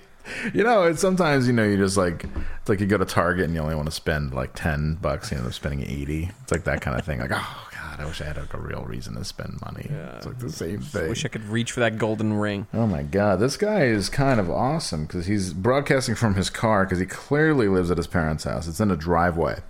You 0.53 0.65
know, 0.65 0.83
it's 0.83 1.01
sometimes 1.01 1.47
you 1.47 1.53
know 1.53 1.63
you 1.63 1.77
just 1.77 1.97
like 1.97 2.25
it's 2.25 2.69
like 2.69 2.81
you 2.81 2.87
go 2.87 2.99
to 2.99 3.05
Target 3.05 3.45
and 3.45 3.55
you 3.55 3.61
only 3.61 3.77
want 3.77 3.87
to 3.87 3.93
spend 3.93 4.35
like 4.35 4.51
ten 4.55 4.95
bucks, 4.97 5.31
you 5.31 5.37
end 5.39 5.47
up 5.47 5.53
spending 5.55 5.83
eighty. 5.89 6.31
It's 6.43 6.51
like 6.51 6.65
that 6.65 6.81
kind 6.81 6.99
of 6.99 7.07
thing. 7.07 7.21
Like, 7.21 7.31
oh 7.33 7.69
god, 7.73 8.01
I 8.01 8.05
wish 8.05 8.21
I 8.21 8.25
had 8.25 8.37
like 8.37 8.53
a 8.53 8.59
real 8.59 8.83
reason 8.85 9.15
to 9.15 9.25
spend 9.25 9.61
money. 9.65 9.87
It's 10.17 10.27
like 10.27 10.41
the 10.41 10.51
same 10.51 10.81
thing. 10.81 11.05
I 11.05 11.09
wish 11.11 11.25
I 11.25 11.29
could 11.29 11.45
reach 11.45 11.71
for 11.71 11.79
that 11.79 11.97
golden 11.99 12.33
ring. 12.33 12.67
Oh 12.75 12.89
my 12.89 13.05
god, 13.05 13.39
this 13.39 13.57
guy 13.57 13.85
is 13.85 14.09
kind 14.09 14.41
of 14.41 14.51
awesome 14.51 15.07
because 15.07 15.27
he's 15.27 15.53
broadcasting 15.53 16.17
from 16.17 16.35
his 16.35 16.51
car 16.51 16.85
because 16.85 16.99
he 16.99 17.07
clearly 17.07 17.69
lives 17.69 17.93
at 17.93 17.97
his 17.97 18.09
parents' 18.09 18.43
house. 18.43 18.67
It's 18.67 18.81
in 18.81 18.91
a 18.91 18.97
driveway. 18.97 19.61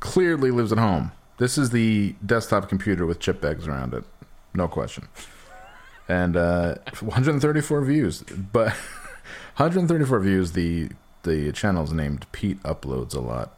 Clearly 0.00 0.50
lives 0.50 0.72
at 0.72 0.78
home. 0.78 1.12
This 1.38 1.56
is 1.56 1.70
the 1.70 2.14
desktop 2.24 2.68
computer 2.68 3.06
with 3.06 3.18
chip 3.18 3.40
bags 3.40 3.66
around 3.66 3.94
it, 3.94 4.04
no 4.58 4.68
question. 4.68 5.08
And 6.08 6.36
uh, 6.36 6.74
134 7.00 7.80
views, 7.84 8.22
but 8.22 8.68
134 9.56 10.20
views. 10.20 10.52
The 10.52 10.90
the 11.22 11.52
channel's 11.52 11.92
named 11.92 12.26
Pete 12.32 12.62
uploads 12.62 13.14
a 13.14 13.20
lot. 13.20 13.54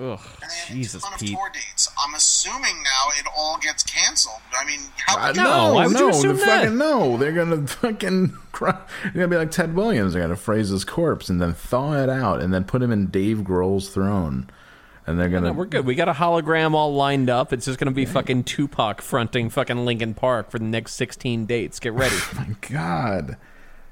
Ugh, 0.00 0.20
Jesus, 0.68 1.02
ton 1.02 1.18
Pete. 1.18 1.30
tour 1.30 1.50
dates. 1.52 1.90
I'm 2.06 2.14
assuming 2.14 2.76
now 2.82 3.10
it 3.18 3.26
all 3.36 3.58
gets 3.60 3.82
canceled. 3.82 4.36
I 4.58 4.64
mean, 4.64 4.78
how 5.06 5.18
Uh, 5.18 5.26
could 5.28 5.36
no, 5.36 5.74
why 5.74 5.86
would 5.86 5.94
you 5.98 6.00
no, 6.00 6.08
assume 6.10 6.36
the 6.36 6.44
that? 6.44 6.60
fucking 6.62 6.78
no. 6.78 7.16
They're 7.16 7.32
gonna 7.32 7.66
fucking 7.66 8.28
cry. 8.52 8.78
They're 9.02 9.12
gonna 9.12 9.28
be 9.28 9.36
like 9.36 9.50
Ted 9.50 9.74
Williams. 9.74 10.12
They're 10.12 10.22
gonna 10.22 10.36
phrase 10.36 10.68
his 10.68 10.84
corpse 10.84 11.28
and 11.28 11.40
then 11.42 11.54
thaw 11.54 11.94
it 11.94 12.08
out 12.08 12.40
and 12.40 12.52
then 12.54 12.64
put 12.64 12.82
him 12.82 12.92
in 12.92 13.06
Dave 13.06 13.38
Grohl's 13.38 13.88
throne. 13.88 14.48
And 15.06 15.18
they're 15.18 15.28
gonna. 15.28 15.48
No, 15.48 15.52
we're 15.52 15.64
good. 15.64 15.86
We 15.86 15.94
got 15.94 16.08
a 16.08 16.12
hologram 16.12 16.74
all 16.74 16.94
lined 16.94 17.30
up. 17.30 17.52
It's 17.52 17.64
just 17.64 17.78
going 17.78 17.90
to 17.90 17.94
be 17.94 18.04
fucking 18.04 18.44
Tupac 18.44 19.00
fronting 19.00 19.50
fucking 19.50 19.84
Linkin 19.84 20.14
Park 20.14 20.50
for 20.50 20.58
the 20.58 20.64
next 20.64 20.94
16 20.94 21.46
dates. 21.46 21.80
Get 21.80 21.92
ready. 21.94 22.16
my 22.36 22.54
God, 22.68 23.36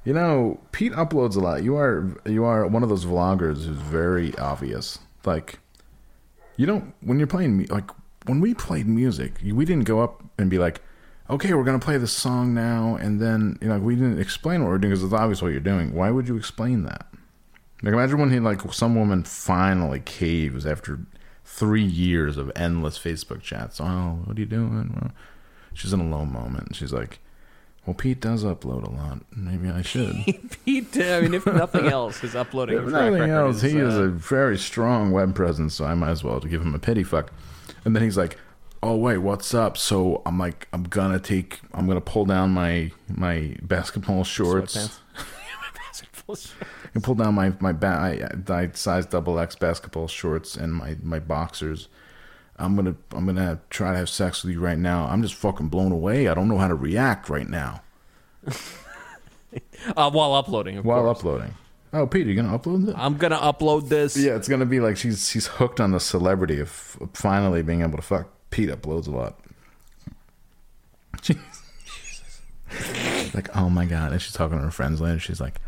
you 0.04 0.12
know, 0.12 0.60
Pete 0.72 0.92
uploads 0.92 1.36
a 1.36 1.40
lot. 1.40 1.62
You 1.62 1.76
are 1.76 2.14
you 2.26 2.44
are 2.44 2.66
one 2.66 2.82
of 2.82 2.88
those 2.88 3.04
vloggers 3.04 3.64
who's 3.64 3.78
very 3.78 4.36
obvious. 4.36 4.98
Like, 5.24 5.58
you 6.56 6.66
don't 6.66 6.94
when 7.00 7.18
you're 7.18 7.26
playing 7.26 7.66
like 7.66 7.90
when 8.26 8.40
we 8.40 8.54
played 8.54 8.86
music, 8.86 9.40
we 9.42 9.64
didn't 9.64 9.84
go 9.84 10.00
up 10.00 10.22
and 10.38 10.50
be 10.50 10.58
like, 10.58 10.82
okay, 11.30 11.54
we're 11.54 11.64
gonna 11.64 11.78
play 11.78 11.98
this 11.98 12.12
song 12.12 12.54
now, 12.54 12.96
and 12.96 13.20
then 13.20 13.58
you 13.60 13.68
know 13.68 13.78
we 13.78 13.94
didn't 13.94 14.20
explain 14.20 14.62
what 14.62 14.68
we're 14.68 14.78
doing 14.78 14.92
because 14.92 15.02
it's 15.02 15.12
obvious 15.12 15.42
what 15.42 15.52
you're 15.52 15.60
doing. 15.60 15.94
Why 15.94 16.10
would 16.10 16.28
you 16.28 16.36
explain 16.36 16.84
that? 16.84 17.07
Like, 17.82 17.94
imagine 17.94 18.18
when 18.18 18.30
he 18.30 18.40
like 18.40 18.72
some 18.72 18.94
woman 18.94 19.22
finally 19.24 20.00
caves 20.00 20.66
after 20.66 21.00
three 21.44 21.84
years 21.84 22.36
of 22.36 22.50
endless 22.56 22.98
Facebook 22.98 23.40
chats. 23.42 23.80
Oh, 23.80 24.20
what 24.24 24.36
are 24.36 24.40
you 24.40 24.46
doing? 24.46 24.96
Well, 25.00 25.12
she's 25.74 25.92
in 25.92 26.00
a 26.00 26.08
low 26.08 26.24
moment. 26.24 26.74
She's 26.74 26.92
like, 26.92 27.20
"Well, 27.86 27.94
Pete 27.94 28.20
does 28.20 28.44
upload 28.44 28.86
a 28.86 28.90
lot. 28.90 29.20
Maybe 29.34 29.68
I 29.68 29.82
should." 29.82 30.14
Pete, 30.64 30.96
I 31.00 31.20
mean, 31.20 31.34
if 31.34 31.46
nothing 31.46 31.86
else, 31.86 32.18
his 32.18 32.34
uploading 32.34 32.78
If 32.78 32.86
nothing 32.86 33.30
else, 33.30 33.62
is, 33.62 33.72
he 33.72 33.78
is 33.78 33.94
uh, 33.94 34.02
a 34.02 34.08
very 34.08 34.58
strong 34.58 35.12
web 35.12 35.34
presence, 35.34 35.74
so 35.74 35.84
I 35.84 35.94
might 35.94 36.10
as 36.10 36.24
well 36.24 36.40
to 36.40 36.48
give 36.48 36.60
him 36.62 36.74
a 36.74 36.78
pity 36.80 37.04
fuck. 37.04 37.32
And 37.84 37.94
then 37.94 38.02
he's 38.02 38.18
like, 38.18 38.38
"Oh 38.82 38.96
wait, 38.96 39.18
what's 39.18 39.54
up?" 39.54 39.76
So 39.76 40.20
I'm 40.26 40.38
like, 40.38 40.66
"I'm 40.72 40.82
gonna 40.82 41.20
take, 41.20 41.60
I'm 41.72 41.86
gonna 41.86 42.00
pull 42.00 42.24
down 42.24 42.50
my 42.50 42.90
my 43.08 43.56
basketball 43.62 44.24
shorts." 44.24 44.76
Sweatpants. 46.28 46.52
And 46.98 47.04
pull 47.04 47.14
down 47.14 47.34
my 47.36 47.52
my 47.60 47.70
ba- 47.72 47.86
I, 48.48 48.52
I 48.52 48.70
size 48.72 49.06
double 49.06 49.38
X 49.38 49.54
basketball 49.54 50.08
shorts 50.08 50.56
and 50.56 50.74
my 50.74 50.96
my 51.00 51.20
boxers. 51.20 51.86
I'm 52.56 52.74
gonna 52.74 52.96
I'm 53.12 53.24
gonna 53.24 53.60
try 53.70 53.92
to 53.92 53.98
have 53.98 54.08
sex 54.08 54.42
with 54.42 54.52
you 54.52 54.60
right 54.60 54.78
now. 54.78 55.04
I'm 55.06 55.22
just 55.22 55.34
fucking 55.36 55.68
blown 55.68 55.92
away. 55.92 56.26
I 56.26 56.34
don't 56.34 56.48
know 56.48 56.58
how 56.58 56.66
to 56.66 56.74
react 56.74 57.28
right 57.28 57.48
now 57.48 57.82
uh, 59.96 60.10
while 60.10 60.34
uploading, 60.34 60.78
of 60.78 60.84
while 60.84 61.02
course. 61.02 61.18
uploading. 61.20 61.54
Oh, 61.92 62.06
Peter, 62.08 62.28
you 62.28 62.34
gonna 62.34 62.58
upload 62.58 62.86
this? 62.86 62.96
I'm 62.98 63.16
to 63.16 63.36
upload 63.36 63.88
this. 63.88 64.16
Yeah, 64.16 64.34
it's 64.34 64.48
gonna 64.48 64.66
be 64.66 64.80
like 64.80 64.96
she's 64.96 65.28
she's 65.28 65.46
hooked 65.46 65.80
on 65.80 65.92
the 65.92 66.00
celebrity 66.00 66.58
of 66.58 66.68
finally 67.14 67.62
being 67.62 67.82
able 67.82 67.96
to 67.96 68.02
fuck. 68.02 68.28
Pete 68.50 68.70
uploads 68.70 69.06
a 69.06 69.10
lot. 69.12 69.38
Jesus, 71.22 72.40
like, 73.34 73.56
oh 73.56 73.70
my 73.70 73.84
god! 73.84 74.10
And 74.10 74.20
she's 74.20 74.32
talking 74.32 74.58
to 74.58 74.64
her 74.64 74.70
friends 74.72 75.00
later. 75.00 75.20
She's 75.20 75.40
like, 75.40 75.60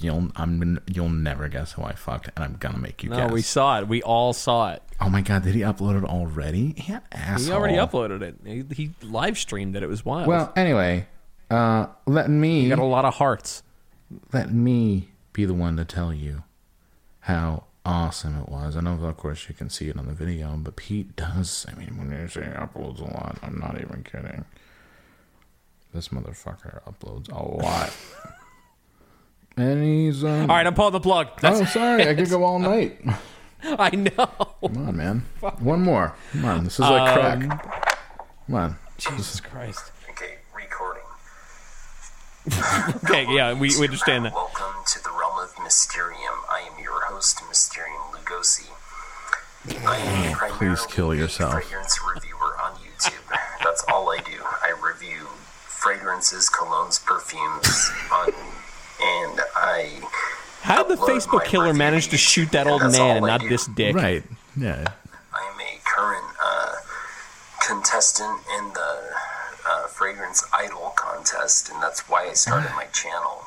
"You'll, 0.00 0.30
I'm, 0.36 0.80
you'll 0.86 1.08
never 1.08 1.48
guess 1.48 1.72
who 1.72 1.82
I 1.82 1.94
fucked, 1.94 2.30
and 2.36 2.44
I'm 2.44 2.56
gonna 2.58 2.78
make 2.78 3.02
you 3.02 3.10
No, 3.10 3.16
guess." 3.16 3.32
we 3.32 3.42
saw 3.42 3.78
it. 3.80 3.88
We 3.88 4.02
all 4.02 4.32
saw 4.32 4.72
it. 4.72 4.82
oh 5.00 5.08
my 5.08 5.20
god! 5.22 5.42
Did 5.44 5.54
he 5.54 5.60
upload 5.62 5.98
it 6.02 6.04
already? 6.04 6.74
Yeah, 6.88 7.00
asshole. 7.12 7.46
He 7.46 7.52
already 7.52 7.74
uploaded 7.76 8.22
it. 8.22 8.36
He, 8.44 8.64
he 8.74 8.90
live 9.02 9.38
streamed 9.38 9.76
it. 9.76 9.82
It 9.82 9.88
was 9.88 10.04
wild. 10.04 10.26
Well, 10.28 10.52
anyway, 10.56 11.06
uh, 11.50 11.86
let 12.06 12.30
me 12.30 12.62
he 12.62 12.68
got 12.68 12.78
a 12.78 12.84
lot 12.84 13.04
of 13.04 13.14
hearts. 13.14 13.62
let 14.32 14.52
me 14.52 15.08
be 15.32 15.44
the 15.44 15.54
one 15.54 15.76
to 15.76 15.84
tell 15.84 16.12
you 16.14 16.42
how 17.20 17.64
awesome 17.84 18.38
it 18.40 18.48
was. 18.48 18.76
I 18.76 18.80
know, 18.80 18.92
of 18.94 19.16
course, 19.16 19.48
you 19.48 19.54
can 19.54 19.70
see 19.70 19.88
it 19.88 19.96
on 19.96 20.06
the 20.06 20.12
video, 20.12 20.56
but 20.56 20.76
Pete 20.76 21.14
does. 21.14 21.66
I 21.70 21.74
mean, 21.78 21.96
when 21.98 22.10
you 22.10 22.26
say 22.28 22.42
he 22.42 22.48
uploads 22.50 23.00
a 23.00 23.04
lot, 23.04 23.38
I'm 23.42 23.58
not 23.58 23.80
even 23.80 24.02
kidding. 24.02 24.44
This 25.94 26.08
motherfucker 26.08 26.80
uploads 26.82 27.30
a 27.30 27.42
lot. 27.42 27.92
and 29.56 29.82
he's. 29.82 30.22
Um, 30.24 30.42
All 30.42 30.56
right, 30.56 30.66
I'm 30.66 30.74
pulling 30.74 30.92
the 30.92 31.00
plug. 31.00 31.28
That's 31.40 31.60
oh, 31.60 31.64
sorry. 31.64 32.08
I 32.08 32.14
could 32.14 32.28
go 32.30 32.44
all 32.44 32.58
night. 32.74 32.98
I 33.62 33.90
know. 33.90 34.26
Come 34.60 34.88
on, 34.88 34.96
man. 34.96 35.24
One 35.60 35.82
more. 35.82 36.14
Come 36.32 36.44
on. 36.44 36.64
This 36.64 36.74
is 36.74 36.80
like 36.80 37.16
Um, 37.18 37.48
crack. 37.48 37.98
Come 38.46 38.54
on. 38.54 38.76
Jesus 38.98 39.40
Christ. 39.40 39.92
Okay, 40.10 40.36
recording. 40.54 41.02
Okay, 43.04 43.26
yeah, 43.34 43.52
we, 43.52 43.68
we 43.78 43.84
understand 43.84 44.24
that. 44.24 44.32
Welcome 44.32 44.82
to 44.86 45.02
the 45.02 45.10
realm 45.10 45.38
of 45.40 45.52
Mysterium. 45.62 46.38
I 46.48 46.66
am 46.72 46.82
your 46.82 47.04
host, 47.06 47.42
Mysterium 47.48 48.00
Lugosi. 48.12 48.70
I 49.86 49.96
am 49.98 50.50
Please 50.52 50.86
kill 50.86 51.14
yourself. 51.14 51.52
a 51.52 51.60
fragrance 51.60 51.98
reviewer 52.14 52.56
on 52.62 52.76
YouTube. 52.76 53.36
That's 53.62 53.84
all 53.92 54.08
I 54.10 54.18
do. 54.18 54.40
I 54.42 54.72
review 54.82 55.26
fragrances, 55.66 56.48
colognes, 56.48 57.04
perfumes, 57.04 57.90
on, 58.10 58.32
and 59.00 59.40
I. 59.54 60.00
How 60.62 60.82
did 60.82 60.98
the 60.98 61.02
Facebook 61.02 61.44
killer 61.44 61.72
manage 61.72 62.08
to 62.08 62.16
shoot 62.16 62.50
that 62.52 62.66
old 62.66 62.82
man 62.82 63.18
and 63.18 63.26
not 63.26 63.40
do. 63.40 63.48
this 63.48 63.66
dick? 63.66 63.94
Right. 63.94 64.24
Yeah. 64.56 64.84
I 65.32 65.52
am 65.52 65.60
a 65.60 65.78
current 65.84 66.26
uh, 66.42 66.74
contestant 67.66 68.40
in 68.58 68.72
the 68.72 69.00
uh, 69.68 69.86
Fragrance 69.88 70.44
Idol 70.52 70.92
contest, 70.96 71.70
and 71.70 71.82
that's 71.82 72.08
why 72.08 72.28
I 72.28 72.32
started 72.32 72.70
my 72.74 72.86
channel. 72.86 73.46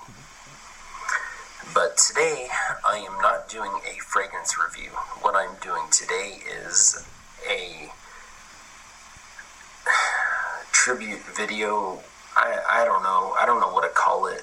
But 1.74 1.98
today, 1.98 2.48
I 2.88 2.98
am 2.98 3.22
not 3.22 3.48
doing 3.50 3.72
a 3.88 4.00
fragrance 4.00 4.56
review. 4.58 4.90
What 5.22 5.36
I'm 5.36 5.56
doing 5.62 5.84
today 5.92 6.40
is 6.66 7.06
a 7.50 7.92
tribute 10.72 11.22
video. 11.36 12.00
I, 12.36 12.60
I 12.70 12.86
don't 12.86 13.04
know. 13.04 13.36
I 13.40 13.46
don't 13.46 13.60
know 13.60 13.72
what 13.74 13.84
to 13.84 13.90
call 13.90 14.28
it. 14.28 14.42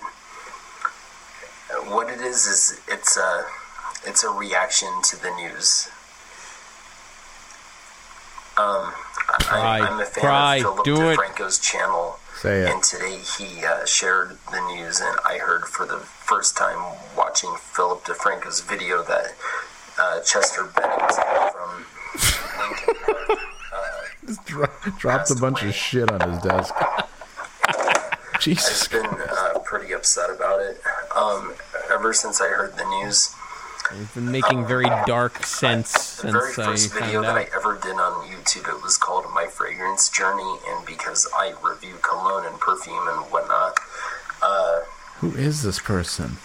What 1.89 2.09
it 2.09 2.21
is 2.21 2.47
is 2.47 2.81
it's 2.89 3.17
a 3.17 3.45
it's 4.05 4.23
a 4.25 4.31
reaction 4.31 4.89
to 5.05 5.21
the 5.21 5.31
news. 5.37 5.89
Um, 8.59 8.93
Cry. 9.17 9.81
I, 9.81 9.81
I'm 9.81 10.01
a 10.01 10.05
fan 10.05 10.23
Cry. 10.25 10.57
of 10.57 10.63
Philip 10.63 10.85
Do 10.85 11.11
it. 11.11 11.19
DeFranco's 11.19 11.59
channel. 11.59 12.19
Say 12.37 12.63
it. 12.63 12.71
And 12.73 12.83
today 12.83 13.19
he 13.39 13.65
uh, 13.65 13.85
shared 13.85 14.39
the 14.53 14.61
news, 14.75 15.01
and 15.01 15.19
I 15.27 15.39
heard 15.39 15.65
for 15.65 15.85
the 15.87 15.99
first 15.99 16.57
time 16.57 16.79
watching 17.17 17.55
Philip 17.59 18.05
DeFranco's 18.05 18.61
video 18.61 19.03
that 19.03 19.35
uh, 19.99 20.21
Chester 20.21 20.65
Bennington 20.77 21.25
from 21.53 21.85
Linkin 22.61 22.95
Park 23.05 23.39
Just 24.27 24.45
dro- 24.47 24.67
dropped 24.99 25.31
a 25.31 25.35
bunch 25.37 25.63
of 25.63 25.75
shit 25.75 26.11
on 26.11 26.31
his 26.33 26.43
desk. 26.43 26.75
Jesus 28.41 28.85
I've 28.85 28.91
been 29.03 29.21
uh, 29.31 29.56
pretty 29.79 29.93
upset 29.95 30.31
about 30.31 30.61
it. 30.61 30.81
Um, 31.15 31.55
ever 31.93 32.13
since 32.13 32.41
I 32.41 32.49
heard 32.49 32.77
the 32.77 32.85
news, 32.85 33.35
It's 33.93 34.15
been 34.15 34.31
making 34.31 34.67
very 34.67 34.87
dark 35.07 35.45
sense 35.45 36.17
the 36.17 36.33
very 36.33 36.53
since 36.53 36.59
I 36.59 36.65
first 36.65 36.93
video 36.93 37.23
found 37.23 37.25
that 37.27 37.31
out. 37.31 37.39
I 37.39 37.57
ever 37.57 37.79
did 37.83 37.93
on 37.93 38.27
YouTube, 38.29 38.69
it 38.69 38.83
was 38.83 38.97
called 38.97 39.27
My 39.35 39.47
Fragrance 39.47 40.09
Journey, 40.09 40.59
and 40.69 40.87
because 40.87 41.29
I 41.37 41.55
review 41.63 41.95
cologne 42.03 42.47
and 42.47 42.59
perfume 42.59 43.07
and 43.09 43.31
whatnot, 43.31 43.79
uh, 44.43 44.81
Who 45.19 45.33
is 45.35 45.63
this 45.63 45.79
person? 45.79 46.39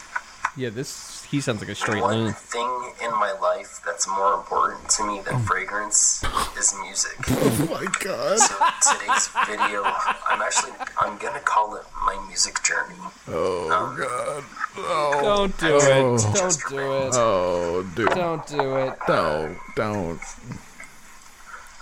Yeah, 0.58 0.70
this 0.70 0.88
he 1.32 1.40
sounds 1.40 1.62
like 1.62 1.70
a 1.70 1.76
straight 1.76 2.02
one 2.02 2.26
loon. 2.26 2.34
thing 2.34 2.91
in 3.03 3.12
my 3.12 3.32
life 3.41 3.80
that's 3.86 4.06
more 4.08 4.34
important 4.34 4.90
to 4.90 5.03
me 5.08 5.22
than 5.22 5.40
fragrance 5.44 6.24
is 6.58 6.74
music. 6.84 7.16
Oh 7.44 7.68
my 7.72 7.86
god. 8.03 8.38
So 8.38 8.56
today's 8.91 9.30
video, 9.48 9.82
I'm 9.84 10.41
actually, 10.41 10.74
I'm 10.99 11.18
gonna 11.18 11.40
call 11.40 11.76
it 11.76 11.84
My 12.06 12.22
Music 12.28 12.62
Journey. 12.64 12.95
Oh 13.30 13.72
um, 13.72 13.98
god. 13.98 14.44
Don't 14.76 15.26
oh. 15.26 15.48
do 15.60 15.80
Oh. 15.82 16.16
it. 16.16 16.36
Don't 16.36 16.60
do 16.70 16.78
it. 16.80 17.14
Oh, 17.16 17.91
dude. 17.95 18.10
Don't 18.10 18.48
do 18.48 18.76
it. 18.78 18.94
No, 19.08 19.56
don't. 19.76 20.20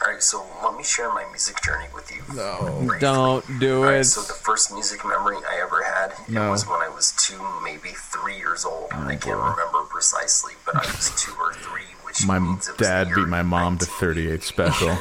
Alright, 0.09 0.23
so 0.23 0.43
let 0.63 0.75
me 0.75 0.83
share 0.83 1.13
my 1.13 1.23
music 1.29 1.61
journey 1.61 1.85
with 1.93 2.09
you. 2.11 2.23
No. 2.35 2.89
Don't 2.99 3.45
do 3.59 3.83
Alright, 3.83 4.01
it. 4.01 4.05
so 4.05 4.21
the 4.21 4.33
first 4.33 4.73
music 4.73 5.05
memory 5.05 5.35
I 5.47 5.59
ever 5.61 5.83
had 5.83 6.13
it 6.13 6.31
No. 6.33 6.49
was 6.49 6.65
when 6.65 6.79
I 6.81 6.89
was 6.89 7.11
two, 7.11 7.39
maybe 7.63 7.89
three 7.95 8.35
years 8.37 8.65
old. 8.65 8.87
Oh, 8.91 9.03
I 9.07 9.15
can't 9.17 9.37
remember 9.37 9.83
precisely, 9.87 10.53
but 10.65 10.75
I 10.77 10.79
was 10.79 11.11
two 11.15 11.31
or 11.39 11.53
three, 11.53 11.83
which 12.05 12.25
My 12.25 12.39
means 12.39 12.67
it 12.67 12.79
was 12.79 12.87
dad 12.87 13.09
beat 13.13 13.27
my 13.27 13.43
mom 13.43 13.77
to 13.77 13.85
38 13.85 14.41
special. 14.41 14.87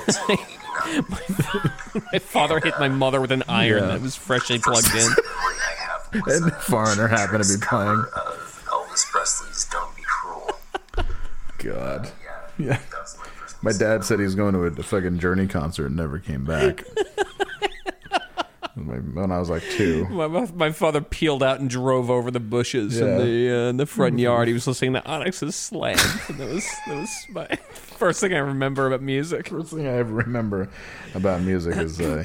my 2.12 2.18
father 2.18 2.60
hit 2.60 2.74
my 2.78 2.88
mother 2.90 3.22
with 3.22 3.32
an 3.32 3.44
iron 3.48 3.84
Yeah. 3.84 3.88
that 3.92 4.02
was 4.02 4.14
freshly 4.14 4.58
plugged 4.58 4.94
in. 4.94 5.10
and 6.26 6.52
Foreigner 6.56 7.08
happened 7.08 7.44
to 7.44 7.58
be 7.58 7.64
playing. 7.64 8.04
of 8.14 8.64
Elvis 8.66 9.06
Presley's 9.06 9.64
"Don't 9.72 9.96
Be 9.96 10.02
Cruel." 10.02 10.50
God. 11.56 12.10
yeah 12.22 12.48
Yeah. 12.58 12.78
My 13.62 13.72
dad 13.72 14.04
said 14.04 14.18
he 14.18 14.24
was 14.24 14.34
going 14.34 14.54
to 14.54 14.60
a 14.62 14.70
fucking 14.82 15.18
Journey 15.18 15.46
concert 15.46 15.86
and 15.86 15.96
never 15.96 16.18
came 16.18 16.44
back. 16.44 16.84
when 18.74 19.32
I 19.32 19.38
was 19.38 19.50
like 19.50 19.62
two. 19.70 20.06
My, 20.08 20.26
my, 20.28 20.48
my 20.54 20.70
father 20.70 21.00
peeled 21.00 21.42
out 21.42 21.58
and 21.60 21.68
drove 21.68 22.10
over 22.10 22.30
the 22.30 22.40
bushes 22.40 22.98
Yeah. 22.98 23.06
in 23.06 23.18
the 23.18 23.50
uh, 23.50 23.68
in 23.70 23.76
the 23.76 23.86
front 23.86 24.18
yard. 24.18 24.48
He 24.48 24.54
was 24.54 24.66
listening 24.66 24.92
to 24.94 25.04
Onyx's 25.04 25.56
Slam. 25.56 25.98
And 26.28 26.38
that 26.38 26.48
was 26.48 26.66
that 26.86 26.96
was 26.96 27.10
my 27.30 27.46
first 27.72 28.20
thing 28.20 28.32
I 28.34 28.38
remember 28.38 28.86
about 28.86 29.02
music. 29.02 29.48
First 29.48 29.72
thing 29.72 29.86
I 29.86 29.96
ever 29.96 30.14
remember 30.14 30.68
about 31.14 31.42
music 31.42 31.76
is, 31.76 32.00
uh, 32.00 32.24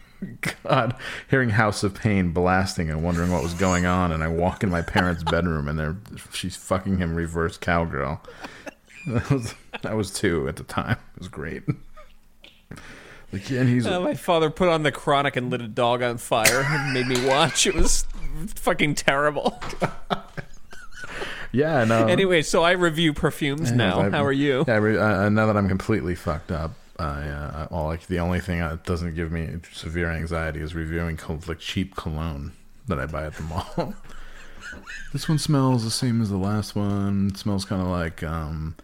God, 0.64 0.96
hearing 1.30 1.50
House 1.50 1.84
of 1.84 1.94
Pain 1.94 2.32
blasting 2.32 2.90
and 2.90 3.04
wondering 3.04 3.30
what 3.30 3.42
was 3.42 3.54
going 3.54 3.86
on. 3.86 4.10
And 4.10 4.24
I 4.24 4.28
walk 4.28 4.62
in 4.64 4.70
my 4.70 4.82
parents' 4.82 5.22
bedroom 5.22 5.68
and 5.68 5.78
they're 5.78 5.96
she's 6.32 6.56
fucking 6.56 6.98
him 6.98 7.14
reverse 7.14 7.56
cowgirl. 7.56 8.20
That 9.06 9.30
was, 9.30 9.54
I 9.84 9.94
was 9.94 10.12
two 10.12 10.48
at 10.48 10.56
the 10.56 10.64
time. 10.64 10.98
It 11.14 11.18
was 11.20 11.28
great. 11.28 11.62
Like, 13.32 13.50
and 13.50 13.68
he's 13.68 13.86
Uh, 13.86 14.00
my 14.00 14.14
father 14.14 14.50
put 14.50 14.68
on 14.68 14.82
the 14.82 14.92
Chronic 14.92 15.36
and 15.36 15.50
lit 15.50 15.60
a 15.60 15.68
dog 15.68 16.02
on 16.02 16.18
fire 16.18 16.62
and 16.68 16.92
made 16.94 17.06
me 17.06 17.26
watch. 17.26 17.66
It 17.66 17.74
was 17.74 18.06
fucking 18.56 18.94
terrible. 18.96 19.60
yeah, 21.52 21.84
no. 21.84 22.06
Anyway, 22.06 22.42
so 22.42 22.62
I 22.62 22.72
review 22.72 23.12
perfumes 23.12 23.70
Yeah, 23.70 23.76
now. 23.76 24.00
I- 24.02 24.10
How 24.10 24.24
are 24.24 24.32
you? 24.32 24.64
Yeah, 24.66 24.74
I 24.74 24.78
re- 24.78 24.98
uh, 24.98 25.28
now 25.28 25.46
that 25.46 25.56
I'm 25.56 25.68
completely 25.68 26.14
fucked 26.14 26.50
up, 26.52 26.72
I, 26.98 27.28
uh, 27.28 27.68
all 27.70 27.86
like 27.86 28.06
the 28.06 28.18
only 28.20 28.40
thing 28.40 28.60
that 28.60 28.84
doesn't 28.84 29.14
give 29.14 29.30
me 29.32 29.48
severe 29.72 30.10
anxiety 30.10 30.60
is 30.60 30.74
reviewing 30.74 31.16
col- 31.16 31.40
like 31.46 31.58
cheap 31.58 31.94
cologne 31.96 32.52
that 32.88 32.98
I 32.98 33.06
buy 33.06 33.26
at 33.26 33.34
the 33.34 33.42
mall. 33.42 33.94
this 35.12 35.28
one 35.28 35.38
smells 35.38 35.84
the 35.84 35.90
same 35.90 36.20
as 36.22 36.30
the 36.30 36.36
last 36.38 36.74
one. 36.74 37.28
It 37.32 37.36
smells 37.38 37.64
kind 37.64 37.82
of 37.82 37.88
like 37.88 38.22
um, 38.22 38.76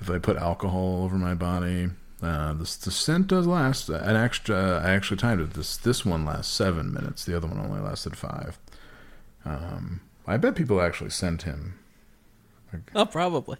if 0.00 0.10
I 0.10 0.18
put 0.18 0.36
alcohol 0.36 1.02
over 1.04 1.16
my 1.16 1.34
body. 1.34 1.88
Uh, 2.22 2.54
this 2.54 2.76
the 2.76 2.90
scent 2.90 3.26
does 3.26 3.46
last 3.46 3.88
an 3.90 4.16
extra. 4.16 4.80
I 4.84 4.90
actually 4.92 5.18
timed 5.18 5.40
it. 5.42 5.50
This 5.54 5.76
this 5.76 6.04
one 6.04 6.24
lasts 6.24 6.52
seven 6.52 6.92
minutes. 6.92 7.24
The 7.24 7.36
other 7.36 7.46
one 7.46 7.58
only 7.58 7.80
lasted 7.80 8.16
five. 8.16 8.58
Um, 9.44 10.00
I 10.26 10.36
bet 10.38 10.54
people 10.56 10.80
actually 10.80 11.10
sent 11.10 11.42
him 11.42 11.78
Oh, 12.94 13.04
probably. 13.06 13.58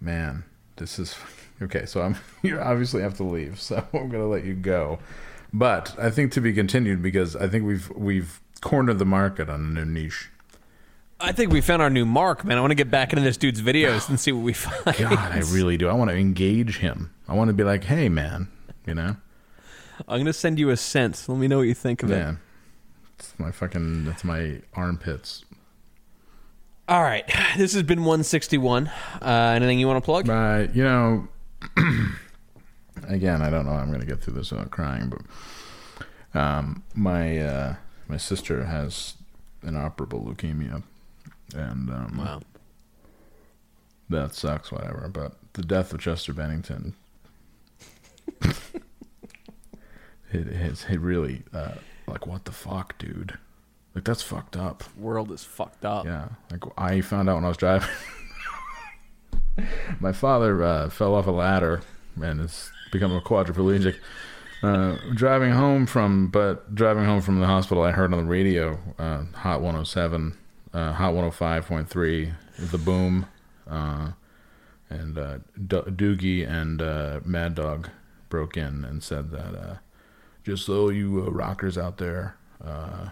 man, 0.00 0.44
this 0.76 0.98
is 0.98 1.16
okay. 1.62 1.84
So 1.86 2.02
I'm 2.02 2.16
you 2.42 2.58
obviously 2.58 3.02
have 3.02 3.14
to 3.18 3.24
leave, 3.24 3.60
so 3.60 3.84
I'm 3.92 4.08
gonna 4.08 4.26
let 4.26 4.44
you 4.44 4.54
go. 4.54 4.98
But 5.52 5.94
I 5.98 6.10
think 6.10 6.32
to 6.32 6.40
be 6.40 6.52
continued 6.52 7.02
because 7.02 7.36
I 7.36 7.46
think 7.48 7.64
we've 7.66 7.90
we've 7.90 8.40
cornered 8.62 8.98
the 8.98 9.04
market 9.04 9.48
on 9.50 9.60
a 9.76 9.84
new 9.84 9.84
niche. 9.84 10.30
I 11.18 11.32
think 11.32 11.50
we 11.52 11.60
found 11.60 11.80
our 11.80 11.88
new 11.90 12.04
mark, 12.04 12.44
man. 12.44 12.58
I 12.58 12.60
want 12.60 12.72
to 12.72 12.76
get 12.76 12.90
back 12.90 13.12
into 13.12 13.22
this 13.22 13.36
dude's 13.36 13.62
videos 13.62 14.08
and 14.08 14.20
see 14.20 14.32
what 14.32 14.42
we 14.42 14.52
find. 14.54 14.96
God, 14.96 15.12
I 15.18 15.38
really 15.50 15.76
do. 15.76 15.88
I 15.88 15.94
want 15.94 16.10
to 16.10 16.16
engage 16.16 16.78
him. 16.78 17.12
I 17.26 17.34
want 17.34 17.48
to 17.48 17.54
be 17.54 17.64
like, 17.64 17.84
hey, 17.84 18.08
man, 18.08 18.48
you 18.86 18.94
know, 18.94 19.16
I'm 20.06 20.20
gonna 20.20 20.32
send 20.32 20.58
you 20.58 20.70
a 20.70 20.76
scent. 20.76 21.24
Let 21.26 21.38
me 21.38 21.48
know 21.48 21.58
what 21.58 21.62
you 21.68 21.74
think 21.74 22.02
of 22.02 22.10
it. 22.10 22.36
it's 23.18 23.32
my 23.38 23.50
fucking, 23.50 24.04
that's 24.04 24.24
my 24.24 24.60
armpits. 24.74 25.44
All 26.88 27.02
right, 27.02 27.24
this 27.56 27.72
has 27.72 27.82
been 27.82 28.00
161. 28.00 28.88
Uh, 29.20 29.52
anything 29.56 29.78
you 29.80 29.86
want 29.88 29.96
to 29.96 30.04
plug? 30.04 30.28
Right, 30.28 30.72
you 30.72 30.84
know, 30.84 31.28
again, 33.08 33.42
I 33.42 33.50
don't 33.50 33.64
know. 33.66 33.72
how 33.72 33.78
I'm 33.78 33.90
gonna 33.90 34.04
get 34.04 34.20
through 34.22 34.34
this 34.34 34.52
without 34.52 34.70
crying, 34.70 35.10
but 35.10 36.38
um, 36.40 36.84
my 36.94 37.38
uh, 37.38 37.74
my 38.06 38.18
sister 38.18 38.66
has 38.66 39.14
inoperable 39.62 40.20
leukemia, 40.22 40.82
and 41.54 41.88
um, 41.90 42.16
Wow. 42.18 42.40
that 44.10 44.34
sucks. 44.34 44.70
Whatever, 44.72 45.08
but 45.12 45.36
the 45.54 45.62
death 45.62 45.92
of 45.92 46.00
Chester 46.00 46.32
Bennington, 46.32 46.94
it 48.42 48.56
it, 50.32 50.86
it 50.90 51.00
really 51.00 51.42
uh, 51.54 51.72
like 52.06 52.26
what 52.26 52.44
the 52.44 52.52
fuck, 52.52 52.96
dude. 52.98 53.38
Like 53.94 54.04
that's 54.04 54.22
fucked 54.22 54.56
up. 54.56 54.84
World 54.96 55.30
is 55.32 55.44
fucked 55.44 55.84
up. 55.84 56.04
Yeah, 56.04 56.28
like 56.50 56.62
I 56.76 57.00
found 57.00 57.28
out 57.30 57.36
when 57.36 57.44
I 57.44 57.48
was 57.48 57.56
driving. 57.56 57.88
My 60.00 60.12
father 60.12 60.62
uh, 60.62 60.90
fell 60.90 61.14
off 61.14 61.26
a 61.26 61.30
ladder 61.30 61.80
and 62.20 62.40
has 62.40 62.70
become 62.92 63.12
a 63.12 63.20
quadriplegic. 63.22 63.96
Uh, 64.62 64.96
driving 65.14 65.52
home 65.52 65.86
from, 65.86 66.28
but 66.28 66.74
driving 66.74 67.04
home 67.04 67.22
from 67.22 67.40
the 67.40 67.46
hospital, 67.46 67.82
I 67.82 67.92
heard 67.92 68.12
on 68.12 68.18
the 68.18 68.24
radio, 68.30 68.78
uh, 68.98 69.22
Hot 69.34 69.60
107, 69.62 70.36
uh, 70.76 70.92
Hot 70.92 71.14
105.3, 71.14 72.34
The 72.70 72.78
Boom, 72.78 73.26
uh, 73.66 74.10
and 74.90 75.18
uh, 75.18 75.38
D- 75.56 75.90
Doogie 75.90 76.46
and 76.48 76.82
uh, 76.82 77.20
Mad 77.24 77.54
Dog 77.54 77.88
broke 78.28 78.58
in 78.58 78.84
and 78.84 79.02
said 79.02 79.30
that 79.30 79.54
uh, 79.54 79.76
just 80.44 80.66
so 80.66 80.90
you 80.90 81.24
uh, 81.26 81.30
rockers 81.30 81.78
out 81.78 81.96
there, 81.96 82.36
uh, 82.62 83.08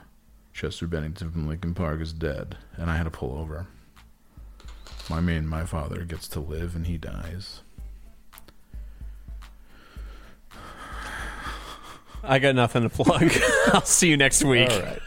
Chester 0.53 0.87
Bennington 0.87 1.31
from 1.31 1.49
Linkin 1.49 1.73
Park 1.75 2.03
is 2.03 2.13
dead, 2.13 2.59
and 2.77 2.91
I 2.91 2.97
had 2.99 3.05
to 3.05 3.11
pull 3.11 3.39
over. 3.39 3.67
I 5.11 5.21
mean, 5.21 5.49
my 5.49 5.65
father 5.65 6.05
gets 6.05 6.29
to 6.29 6.41
live 6.41 6.77
and 6.77 6.87
he 6.87 6.99
dies. 6.99 7.63
I 12.23 12.39
got 12.39 12.55
nothing 12.55 12.83
to 12.83 12.89
plug. 12.89 13.33
I'll 13.73 13.83
see 13.83 14.09
you 14.09 14.17
next 14.17 14.45
week. 14.45 14.71
All 14.71 14.81
right. 14.81 15.01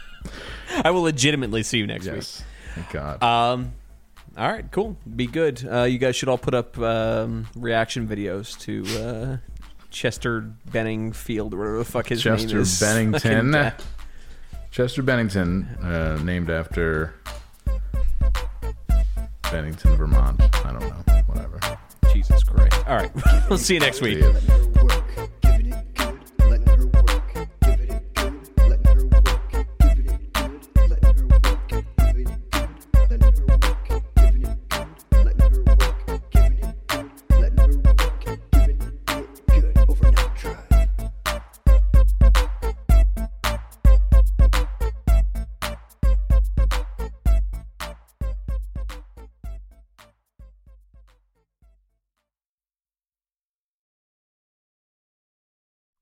I 0.88 0.92
will 0.92 1.02
legitimately 1.02 1.64
see 1.64 1.80
you 1.80 1.86
next 1.86 2.06
Yes. 2.06 2.42
Thank 2.74 2.92
God. 2.92 3.16
week. 3.16 3.24
Um, 3.24 3.74
all 4.38 4.50
right, 4.50 4.64
cool. 4.72 4.96
Be 5.18 5.28
good. 5.28 5.68
Uh, 5.70 5.84
you 5.84 5.98
guys 5.98 6.16
should 6.16 6.30
all 6.30 6.38
put 6.38 6.54
up 6.54 6.78
um, 6.80 7.46
reaction 7.58 8.08
videos 8.08 8.58
to 8.62 8.86
uh, 9.04 9.38
Chester 9.92 10.50
Benningfield 10.72 11.52
or 11.54 11.58
whatever 11.58 11.78
the 11.80 11.84
fuck 11.84 12.08
his 12.08 12.24
name 12.24 12.38
Chester 12.38 12.60
is. 12.60 12.80
Bennington. 13.22 13.74
Chester 14.72 15.04
Bennington, 15.04 15.66
uh, 15.84 16.22
named 16.24 16.50
after 16.50 17.16
Bennington, 19.52 19.98
Vermont. 19.98 20.40
I 20.66 20.72
don't 20.72 20.80
know. 20.80 21.22
Whatever. 21.26 21.60
Jesus 22.14 22.44
Christ. 22.46 22.88
All 22.88 22.96
right. 22.96 23.12
we'll 23.50 23.58
see 23.60 23.74
you 23.74 23.82
next 23.82 24.00
week. 24.02 24.24